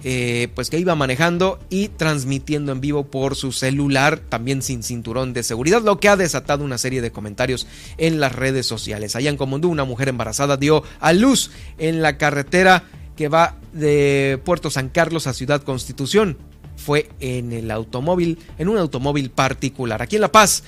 eh, 0.04 0.48
pues 0.54 0.70
que 0.70 0.78
iba 0.78 0.94
manejando 0.94 1.58
y 1.70 1.88
transmitiendo 1.88 2.72
en 2.72 2.80
vivo 2.80 3.06
por 3.06 3.36
su 3.36 3.52
celular, 3.52 4.18
también 4.18 4.60
sin 4.60 4.82
cinturón 4.82 5.32
de 5.32 5.42
seguridad, 5.42 5.82
lo 5.82 5.98
que 5.98 6.08
ha 6.08 6.16
desatado 6.16 6.64
una 6.64 6.78
serie 6.78 7.00
de 7.00 7.10
comentarios 7.10 7.66
en 7.96 8.20
las 8.20 8.34
redes 8.34 8.66
sociales. 8.66 9.16
Allá 9.16 9.30
en 9.30 9.36
Comondú, 9.36 9.70
una 9.70 9.84
mujer 9.84 10.08
embarazada 10.08 10.56
dio 10.56 10.82
a 11.00 11.12
luz 11.12 11.50
en 11.78 12.02
la 12.02 12.18
carretera 12.18 12.84
que 13.18 13.28
va 13.28 13.56
de 13.72 14.40
Puerto 14.44 14.70
San 14.70 14.90
Carlos 14.90 15.26
a 15.26 15.32
Ciudad 15.32 15.62
Constitución. 15.62 16.38
Fue 16.76 17.10
en 17.18 17.52
el 17.52 17.72
automóvil, 17.72 18.38
en 18.58 18.68
un 18.68 18.78
automóvil 18.78 19.30
particular. 19.30 20.00
Aquí 20.00 20.14
en 20.14 20.22
La 20.22 20.30
Paz, 20.30 20.62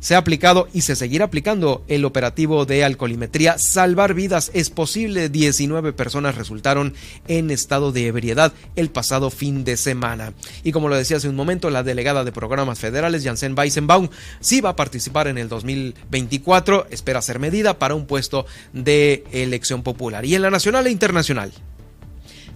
se 0.00 0.14
ha 0.14 0.18
aplicado 0.18 0.66
y 0.72 0.80
se 0.80 0.96
seguirá 0.96 1.26
aplicando 1.26 1.84
el 1.86 2.06
operativo 2.06 2.64
de 2.64 2.84
alcoholimetría 2.84 3.58
Salvar 3.58 4.14
Vidas 4.14 4.50
es 4.54 4.70
posible. 4.70 5.28
19 5.28 5.92
personas 5.92 6.34
resultaron 6.34 6.94
en 7.28 7.50
estado 7.50 7.92
de 7.92 8.06
ebriedad 8.06 8.52
el 8.76 8.90
pasado 8.90 9.30
fin 9.30 9.62
de 9.62 9.76
semana. 9.76 10.32
Y 10.64 10.72
como 10.72 10.88
lo 10.88 10.96
decía 10.96 11.18
hace 11.18 11.28
un 11.28 11.36
momento, 11.36 11.70
la 11.70 11.82
delegada 11.82 12.24
de 12.24 12.32
programas 12.32 12.78
federales, 12.78 13.24
Janssen 13.24 13.56
Weissenbaum, 13.56 14.08
sí 14.40 14.60
va 14.60 14.70
a 14.70 14.76
participar 14.76 15.28
en 15.28 15.36
el 15.36 15.48
2024. 15.48 16.86
Espera 16.90 17.22
ser 17.22 17.38
medida 17.38 17.78
para 17.78 17.94
un 17.94 18.06
puesto 18.06 18.46
de 18.72 19.24
elección 19.32 19.82
popular. 19.82 20.24
Y 20.24 20.34
en 20.34 20.42
la 20.42 20.50
nacional 20.50 20.86
e 20.86 20.90
internacional. 20.90 21.52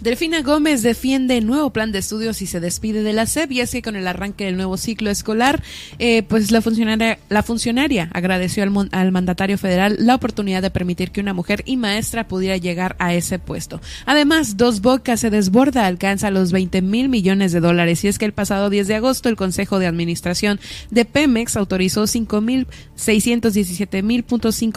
Delfina 0.01 0.43
Gómez 0.43 0.83
defiende 0.83 1.41
nuevo 1.41 1.71
plan 1.71 1.93
de 1.93 1.99
estudios 1.99 2.43
y 2.43 2.47
se 2.47 2.61
despide 2.61 3.03
de 3.03 3.13
la 3.13 3.27
SEP 3.27 3.53
y 3.53 3.61
es 3.61 3.71
que 3.71 3.83
con 3.83 3.97
el 3.97 4.07
arranque 4.07 4.45
del 4.45 4.57
nuevo 4.57 4.77
ciclo 4.77 5.11
escolar, 5.11 5.63
eh, 5.99 6.23
pues 6.23 6.51
la 6.51 6.61
funcionaria, 6.61 7.19
la 7.29 7.43
funcionaria 7.43 8.11
agradeció 8.13 8.63
al, 8.63 8.89
al, 8.93 9.13
mandatario 9.13 9.59
federal 9.59 9.97
la 10.01 10.15
oportunidad 10.15 10.63
de 10.63 10.71
permitir 10.71 11.11
que 11.11 11.21
una 11.21 11.33
mujer 11.33 11.63
y 11.65 11.77
maestra 11.77 12.29
pudiera 12.29 12.57
llegar 12.57 12.97
a 12.99 13.15
ese 13.15 13.39
puesto. 13.39 13.81
Además, 14.07 14.57
Dos 14.57 14.81
Bocas 14.81 15.21
se 15.21 15.31
desborda, 15.31 15.87
alcanza 15.87 16.31
los 16.31 16.53
20 16.53 16.83
mil 16.83 17.09
millones 17.09 17.53
de 17.53 17.61
dólares 17.61 18.05
y 18.05 18.09
es 18.09 18.19
que 18.19 18.25
el 18.25 18.33
pasado 18.33 18.71
10 18.71 18.89
de 18.89 18.95
agosto 18.97 19.29
el 19.29 19.37
Consejo 19.37 19.79
de 19.79 19.87
Administración 19.87 20.61
de 20.91 21.05
Pemex 21.05 21.57
autorizó 21.57 22.07
5 22.07 22.41
mil 22.41 22.67
617 22.97 24.03
mil 24.03 24.25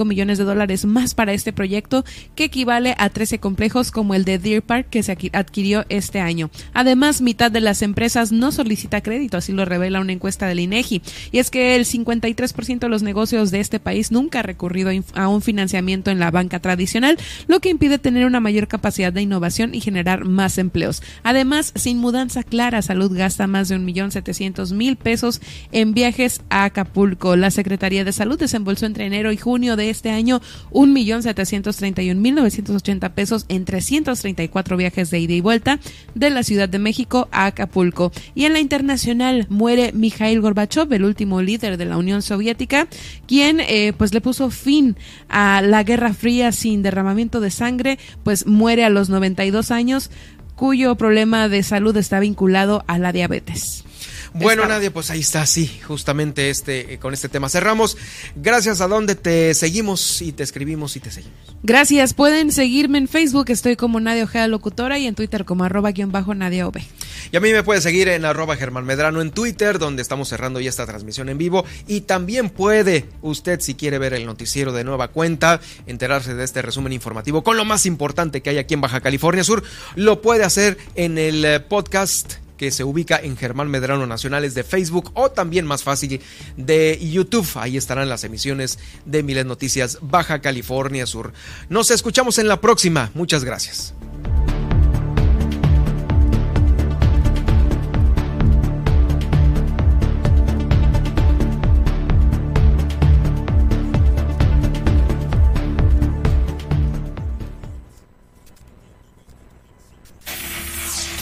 millones 0.06 0.38
de 0.38 0.44
dólares 0.44 0.86
más 0.86 1.14
para 1.14 1.34
este 1.34 1.54
proyecto 1.54 2.06
que 2.36 2.46
equivale 2.46 2.96
a 2.98 3.10
13 3.10 3.40
complejos 3.40 3.92
como 3.92 4.14
el 4.14 4.26
de 4.26 4.40
Deer 4.40 4.62
Park 4.62 4.88
que 4.90 5.04
se 5.08 5.32
adquirió 5.34 5.86
este 5.90 6.20
año. 6.20 6.50
Además, 6.74 7.22
mitad 7.22 7.52
de 7.52 7.62
las 7.62 7.82
empresas 7.82 8.32
no 8.32 8.52
solicita 8.52 9.02
crédito, 9.02 9.38
así 9.38 9.54
lo 9.54 9.66
revela 9.66 10.00
una 10.00 10.14
encuesta 10.14 10.48
del 10.48 10.60
INEGI. 10.60 11.02
Y 11.32 11.40
es 11.40 11.50
que 11.50 11.76
el 11.76 11.86
53% 11.86 12.80
de 12.80 12.90
los 12.90 13.04
negocios 13.04 13.52
de 13.52 13.60
este 13.60 13.80
país 13.80 14.12
nunca 14.12 14.40
ha 14.40 14.44
recurrido 14.44 14.92
a 15.16 15.28
un 15.28 15.42
financiamiento 15.42 16.12
en 16.12 16.20
la 16.20 16.32
banca 16.32 16.60
tradicional, 16.60 17.18
lo 17.48 17.60
que 17.60 17.70
impide 17.70 17.98
tener 17.98 18.26
una 18.26 18.40
mayor 18.40 18.68
capacidad 18.68 19.14
de 19.14 19.22
innovación 19.22 19.74
y 19.74 19.82
generar 19.82 20.26
más 20.26 20.58
empleos. 20.58 21.02
Además, 21.24 21.72
sin 21.76 21.98
mudanza 21.98 22.44
clara, 22.44 22.82
Salud 22.82 23.16
gasta 23.16 23.48
más 23.48 23.70
de 23.70 23.76
un 23.76 23.86
millón 23.86 24.12
setecientos 24.12 24.72
mil 24.74 24.96
pesos 24.98 25.42
en 25.72 25.94
viajes 25.94 26.42
a 26.50 26.66
Acapulco. 26.66 27.36
La 27.36 27.52
Secretaría 27.52 28.04
de 28.04 28.12
Salud 28.12 28.40
desembolsó 28.40 28.86
entre 28.86 29.06
enero 29.06 29.32
y 29.32 29.38
junio 29.38 29.76
de 29.76 29.90
este 29.90 30.10
año 30.10 30.42
un 30.72 30.94
millón 30.94 31.24
setecientos 31.24 31.78
treinta 31.78 32.02
y 32.02 32.12
un 32.12 32.22
mil 32.22 32.36
novecientos 32.36 32.76
ochenta 32.76 33.14
pesos 33.14 33.46
en 33.50 33.66
334 33.66 34.78
viajes 34.78 34.97
de 35.06 35.20
ida 35.20 35.34
y 35.34 35.42
vuelta 35.42 35.80
de 36.16 36.30
la 36.30 36.44
Ciudad 36.44 36.68
de 36.68 36.80
México 36.80 37.28
a 37.32 37.46
Acapulco. 37.46 38.12
Y 38.34 38.46
en 38.46 38.54
la 38.54 38.60
internacional 38.60 39.46
muere 39.50 39.92
Mikhail 39.94 40.42
Gorbachev, 40.42 40.92
el 40.92 41.06
último 41.06 41.42
líder 41.42 41.78
de 41.78 41.86
la 41.86 41.98
Unión 41.98 42.22
Soviética, 42.22 42.88
quien 43.28 43.60
eh, 43.60 43.94
pues 43.96 44.14
le 44.14 44.22
puso 44.22 44.50
fin 44.50 44.96
a 45.30 45.62
la 45.62 45.84
Guerra 45.84 46.14
Fría 46.14 46.52
sin 46.52 46.82
derramamiento 46.82 47.40
de 47.40 47.52
sangre, 47.52 48.00
pues 48.24 48.48
muere 48.48 48.84
a 48.84 48.90
los 48.90 49.10
92 49.10 49.72
años 49.72 50.10
cuyo 50.56 50.96
problema 50.96 51.48
de 51.48 51.62
salud 51.62 51.96
está 51.98 52.20
vinculado 52.20 52.84
a 52.88 52.98
la 52.98 53.14
diabetes. 53.14 53.86
Bueno, 54.34 54.66
Nadia, 54.66 54.92
pues 54.92 55.10
ahí 55.10 55.20
está, 55.20 55.46
sí, 55.46 55.80
justamente 55.88 56.50
este, 56.50 56.94
eh, 56.94 56.98
con 57.00 57.14
este 57.14 57.30
tema 57.30 57.50
cerramos. 57.50 57.98
Gracias 58.36 58.82
a 58.82 58.88
donde 58.88 59.16
te 59.16 59.54
seguimos 59.54 60.22
y 60.22 60.32
te 60.32 60.44
escribimos 60.44 60.96
y 60.96 61.00
te 61.00 61.12
seguimos. 61.12 61.38
Gracias, 61.64 62.14
pueden 62.14 62.52
seguirme 62.52 62.98
en 62.98 63.08
Facebook, 63.08 63.50
estoy 63.50 63.76
como 63.76 64.00
Nadia 64.00 64.24
Ojeda 64.24 64.48
Locutora 64.48 65.00
y 65.00 65.08
en 65.08 65.16
Twitter 65.16 65.46
como 65.46 65.64
arroba 65.64 65.92
guion 65.92 66.12
bajo 66.12 66.34
Nadia 66.36 66.68
Ove. 66.68 66.86
Y 67.32 67.38
a 67.38 67.40
mí 67.40 67.52
me 67.52 67.64
puede 67.64 67.82
seguir 67.82 68.08
en 68.08 68.26
arroba 68.26 68.56
Germán 68.56 68.86
Medrano 68.86 69.22
en 69.22 69.32
Twitter, 69.32 69.80
donde 69.80 70.02
estamos 70.02 70.30
cerrando 70.30 70.60
ya 70.60 70.70
esta 70.70 70.86
transmisión 70.86 71.30
en 71.30 71.38
vivo. 71.38 71.66
Y 71.88 72.02
también 72.02 72.50
puede 72.50 73.06
usted, 73.22 73.60
si 73.60 73.76
quiere 73.76 73.98
ver 73.98 74.14
el 74.14 74.26
noticiero 74.26 74.72
de 74.72 74.84
nueva 74.84 75.10
cuenta, 75.10 75.60
enterarse 75.88 76.36
de 76.36 76.44
este 76.44 76.62
resumen 76.62 76.94
informativo 76.94 77.44
con 77.44 77.58
lo 77.58 77.66
más 77.66 77.86
importante 77.86 78.42
que 78.42 78.50
hay 78.52 78.58
aquí 78.58 78.74
en 78.74 78.82
Baja 78.82 79.02
California 79.02 79.44
Sur, 79.44 79.64
lo 79.96 80.22
puede 80.22 80.44
hacer 80.44 80.78
en 80.96 81.18
el 81.18 81.44
eh, 81.44 81.60
podcast 81.60 82.47
que 82.58 82.72
se 82.72 82.84
ubica 82.84 83.18
en 83.18 83.38
Germán 83.38 83.70
Medrano 83.70 84.06
Nacionales 84.08 84.54
de 84.54 84.64
Facebook 84.64 85.12
o 85.14 85.30
también 85.32 85.66
más 85.66 85.84
fácil 85.84 86.22
de 86.58 87.00
YouTube. 87.00 87.48
Ahí 87.56 87.78
estarán 87.78 88.10
las 88.10 88.24
emisiones 88.24 88.80
de 89.06 89.24
Miles 89.24 89.46
Noticias 89.46 90.00
Baja 90.02 90.42
California 90.42 91.06
Sur. 91.06 91.34
Nos 91.70 91.92
escuchamos 91.92 92.38
en 92.38 92.48
la 92.48 92.60
próxima. 92.60 93.12
Muchas 93.14 93.44
gracias. 93.44 93.94